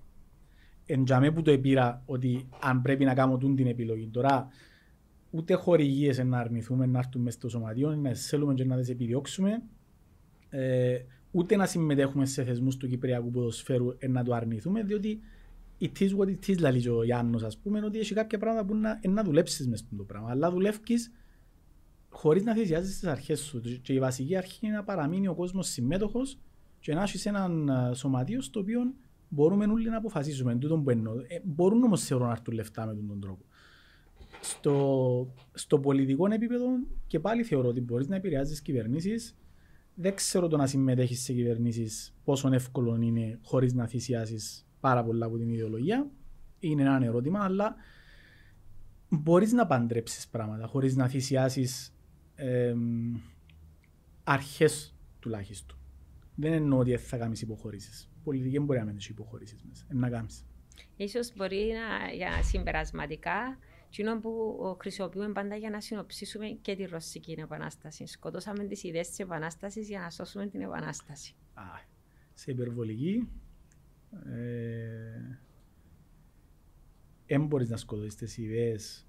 Εν 0.86 1.04
τζαμέ 1.04 1.30
που 1.30 1.42
το 1.42 1.50
επήρα 1.50 2.02
ότι 2.06 2.48
αν 2.62 2.82
πρέπει 2.82 3.04
να 3.04 3.14
κάνω 3.14 3.36
την 3.36 3.66
επιλογή. 3.66 4.08
Τώρα 4.08 4.48
ούτε 5.30 5.54
χορηγίες 5.54 6.18
να 6.18 6.38
αρνηθούμε 6.38 6.86
να 6.86 6.98
έρθουμε 6.98 7.24
μέσα 7.24 7.36
στο 7.36 7.48
σωματείο, 7.48 7.94
να 7.94 8.14
θέλουμε 8.14 8.54
και 8.54 8.64
να 8.64 8.76
τις 8.76 8.88
επιδιώξουμε. 8.88 9.62
Ε, 10.48 10.98
ούτε 11.30 11.56
να 11.56 11.66
συμμετέχουμε 11.66 12.26
σε 12.26 12.44
θεσμούς 12.44 12.76
του 12.76 12.88
Κυπριακού 12.88 13.30
ποδοσφαίρου 13.30 13.96
να 14.08 14.24
το 14.24 14.34
αρνηθούμε, 14.34 14.82
διότι 14.82 15.20
it 15.80 15.98
is 15.98 16.16
what 16.16 16.26
it 16.26 16.50
is, 16.50 16.58
λέει 16.58 16.88
ο 16.88 17.04
Γιάννος, 17.04 17.42
ας 17.42 17.58
πούμε, 17.58 17.84
ότι 17.84 17.98
έχει 17.98 18.14
κάποια 18.14 18.38
πράγματα 18.38 18.66
που 18.66 18.76
να, 18.76 19.00
να 19.08 19.22
δουλέψεις 19.22 19.68
μες 19.68 19.78
στο 19.78 20.04
πράγμα. 20.04 20.30
Αλλά 20.30 20.50
δουλεύεις 20.50 21.12
χωρίς 22.10 22.44
να 22.44 22.54
θυσιάζεις 22.54 22.98
τις 22.98 23.08
αρχές 23.08 23.40
σου. 23.40 23.60
Και 23.82 23.92
η 23.92 23.98
βασική 23.98 24.36
αρχή 24.36 24.66
είναι 24.66 24.76
να 24.76 24.84
παραμείνει 24.84 25.28
ο 25.28 25.34
κόσμος 25.34 25.68
συμμέτοχος 25.68 26.38
και 26.80 26.94
να 26.94 27.02
έχεις 27.02 27.26
έναν 27.26 27.70
σωματείο 27.94 28.40
στο 28.40 28.60
οποίο 28.60 28.80
μπορούμε 29.28 29.64
όλοι 29.64 29.88
να 29.88 29.96
αποφασίσουμε 29.96 30.56
τούτο 30.56 30.78
που 30.78 30.90
εννοώ. 30.90 31.14
Ε, 31.14 31.40
μπορούν 31.44 31.82
όμως 31.82 32.04
θεωρώ 32.04 32.24
να 32.24 32.30
έρθουν 32.30 32.54
λεφτά 32.54 32.86
με 32.86 32.94
τον 33.08 33.20
τρόπο. 33.20 33.44
Στο, 34.40 35.34
στο 35.52 35.78
πολιτικό 35.78 36.32
επίπεδο 36.32 36.66
και 37.06 37.20
πάλι 37.20 37.42
θεωρώ 37.42 37.68
ότι 37.68 37.80
μπορείς 37.80 38.08
να 38.08 38.16
επηρεάζεις 38.16 38.62
κυβερνήσεις. 38.62 39.36
Δεν 39.94 40.14
ξέρω 40.14 40.48
το 40.48 40.56
να 40.56 40.66
συμμετέχεις 40.66 41.22
σε 41.22 41.32
κυβερνήσεις 41.32 42.14
πόσο 42.24 42.52
εύκολο 42.52 42.96
είναι 43.00 43.38
χωρίς 43.42 43.74
να 43.74 43.86
θυσιάσεις 43.86 44.66
πάρα 44.80 45.04
πολλά 45.04 45.26
από 45.26 45.38
την 45.38 45.48
ιδεολογία. 45.48 46.10
Είναι 46.58 46.82
ένα 46.82 47.04
ερώτημα, 47.04 47.44
αλλά 47.44 47.74
μπορείς 49.08 49.52
να 49.52 49.66
παντρέψεις 49.66 50.28
πράγματα 50.28 50.66
χωρίς 50.66 50.96
να 50.96 51.08
θυσιάσεις 51.08 51.94
ε, 52.34 52.74
αρχές 54.24 54.94
τουλάχιστον. 55.18 55.78
Δεν 56.34 56.52
εννοώ 56.52 56.78
ότι 56.78 56.96
θα 56.96 57.16
κάνεις 57.16 57.42
υποχωρήσεις. 57.42 58.10
Πολιτική 58.24 58.58
μπορεί 58.58 58.78
να 58.78 58.84
μην 58.84 58.96
έχει 58.96 59.10
υποχωρήσεις 59.10 59.64
μέσα. 59.68 59.84
να 59.88 60.10
κάνεις. 60.10 60.44
Ίσως 60.96 61.32
μπορεί 61.36 61.72
να, 61.72 62.12
για 62.14 62.42
συμπερασματικά 62.42 63.58
κοινό 63.90 64.20
που 64.20 64.76
χρησιμοποιούμε 64.80 65.32
πάντα 65.32 65.56
για 65.56 65.70
να 65.70 65.80
συνοψίσουμε 65.80 66.46
και 66.46 66.76
τη 66.76 66.84
Ρωσική 66.84 67.36
Επανάσταση. 67.38 68.06
Σκοτώσαμε 68.06 68.64
τις 68.64 68.82
ιδέες 68.82 69.08
της 69.08 69.18
Επανάστασης 69.18 69.88
για 69.88 70.00
να 70.00 70.10
σώσουμε 70.10 70.46
την 70.46 70.60
Επανάσταση. 70.60 71.34
Α, 71.54 71.62
σε 72.34 72.50
υπερβολική, 72.50 73.28
ε, 74.26 75.38
δεν 77.26 77.46
μπορείς 77.46 77.68
να 77.68 77.76
σκοτώσεις 77.76 78.14
τις 78.14 78.38
ιδέες 78.38 79.06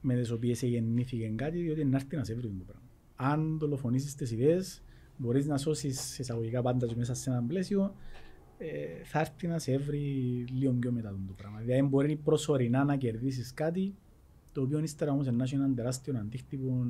με 0.00 0.14
τις 0.14 0.30
οποίες 0.30 0.62
γεννήθηκε 0.62 1.32
κάτι, 1.36 1.58
διότι 1.62 1.80
είναι 1.80 1.96
έρθει 1.96 2.16
να 2.16 2.24
σε 2.24 2.34
βρει 2.34 2.48
το 2.48 2.64
πράγμα. 2.66 2.88
Αν 3.16 3.58
δολοφονήσεις 3.58 4.14
τις 4.14 4.30
ιδέες, 4.30 4.82
μπορείς 5.16 5.46
να 5.46 5.56
σώσεις 5.56 6.18
εισαγωγικά 6.18 6.62
πάντα 6.62 6.96
μέσα 6.96 7.14
σε 7.14 7.30
ένα 7.30 7.42
πλαίσιο, 7.42 7.84
ε, 7.84 8.29
θα 9.04 9.20
έρθει 9.20 9.46
να 9.46 9.58
σε 9.58 9.78
βρει 9.78 9.98
λίγο 10.50 10.72
πιο 10.72 10.92
μετά 10.92 11.10
το 11.26 11.32
πράγμα. 11.36 11.60
Δηλαδή 11.60 11.82
μπορεί 11.82 12.16
προσωρινά 12.16 12.84
να 12.84 12.96
κερδίσεις 12.96 13.54
κάτι, 13.54 13.94
το 14.52 14.62
οποίο 14.62 14.78
ύστερα 14.78 15.12
όμως 15.12 15.26
να 15.26 15.44
έχει 15.44 15.54
έναν 15.54 15.74
τεράστιο 15.74 16.18
αντίκτυπο 16.18 16.86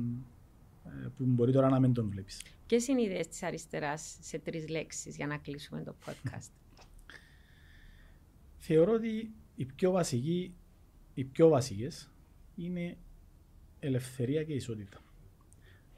ε, 0.85 1.07
που 1.17 1.23
μπορεί 1.23 1.51
τώρα 1.51 1.69
να 1.69 1.79
μην 1.79 1.93
τον 1.93 2.09
βλέπεις. 2.09 2.41
Ποιες 2.67 2.87
είναι 2.87 3.01
οι 3.01 3.05
ιδέες 3.05 3.27
της 3.27 3.43
αριστεράς 3.43 4.17
σε 4.21 4.39
τρεις 4.39 4.69
λέξεις 4.69 5.15
για 5.15 5.27
να 5.27 5.37
κλείσουμε 5.37 5.83
το 5.83 5.95
podcast; 6.05 6.51
Θεωρώ 8.57 8.93
ότι 8.93 9.33
οι 9.55 9.65
πιο 9.65 9.91
βασικοί, 9.91 10.55
οι 11.13 11.23
πιο 11.23 11.47
βασικές 11.47 12.09
είναι 12.55 12.97
ελευθερία 13.79 14.43
και 14.43 14.53
ισότητα. 14.53 15.01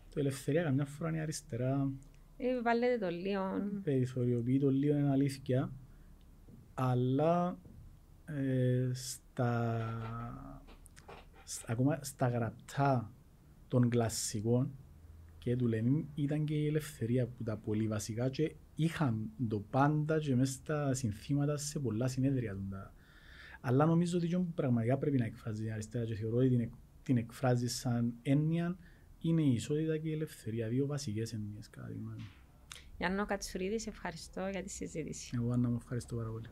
Το 0.09 0.19
ελευθερία 0.19 0.63
καμιά 0.63 0.85
φορά 0.85 1.09
είναι 1.09 1.21
αριστερά. 1.21 1.91
Ε, 2.37 2.61
βάλετε 2.61 3.05
το 3.05 3.11
λίγο. 3.11 3.43
Περιθωριοποιεί 3.83 4.59
το 4.59 4.69
λίγο 4.69 4.97
είναι 4.97 5.09
αλήθεια. 5.09 5.71
Αλλά 6.73 7.59
ε, 8.25 8.89
στα, 8.93 9.89
ακόμα 11.65 11.99
στα 12.01 12.27
γραπτά 12.27 13.11
των 13.67 13.89
κλασσικών 13.89 14.71
και 15.37 15.55
του 15.55 15.67
Λένιν 15.67 16.05
ήταν 16.15 16.45
και 16.45 16.53
η 16.53 16.67
ελευθερία 16.67 17.27
που 17.27 17.43
τα 17.43 17.57
πολύ 17.57 17.87
βασικά 17.87 18.29
και 18.29 18.55
είχαν 18.75 19.29
το 19.47 19.59
πάντα 19.69 20.19
και 20.19 20.35
μέσα 20.35 20.51
στα 20.51 20.93
συνθήματα 20.93 21.57
σε 21.57 21.79
πολλά 21.79 22.07
συνέδρια. 22.07 22.57
Αλλά 23.61 23.85
νομίζω 23.85 24.17
ότι 24.17 24.47
πραγματικά 24.55 24.97
πρέπει 24.97 25.17
να 25.17 25.25
εκφράζει 25.25 25.63
την 25.63 25.71
αριστερά 25.71 26.05
και 26.05 26.15
θεωρώ 26.15 26.37
ότι 26.37 26.49
την, 26.49 26.71
την 27.03 27.17
εκφράζει 27.17 27.67
σαν 27.67 28.13
έννοια 28.21 28.77
είναι 29.23 29.41
η 29.41 29.53
ισότητα 29.53 29.97
και 29.97 30.09
η 30.09 30.11
ελευθερία, 30.13 30.67
δύο 30.67 30.85
βασικές 30.85 31.33
έννοιες 31.33 31.69
κατά 31.69 31.87
τη 31.87 31.93
γνώμη 31.93 32.29
Γιάννο 32.97 33.25
Κατσουρίδης, 33.25 33.81
σε 33.81 33.89
ευχαριστώ 33.89 34.47
για 34.51 34.63
τη 34.63 34.69
συζήτηση. 34.69 35.31
Εγώ, 35.35 35.51
Άννα, 35.51 35.69
μου 35.69 35.77
ευχαριστώ 35.81 36.15
πάρα 36.15 36.29
πολύ. 36.29 36.47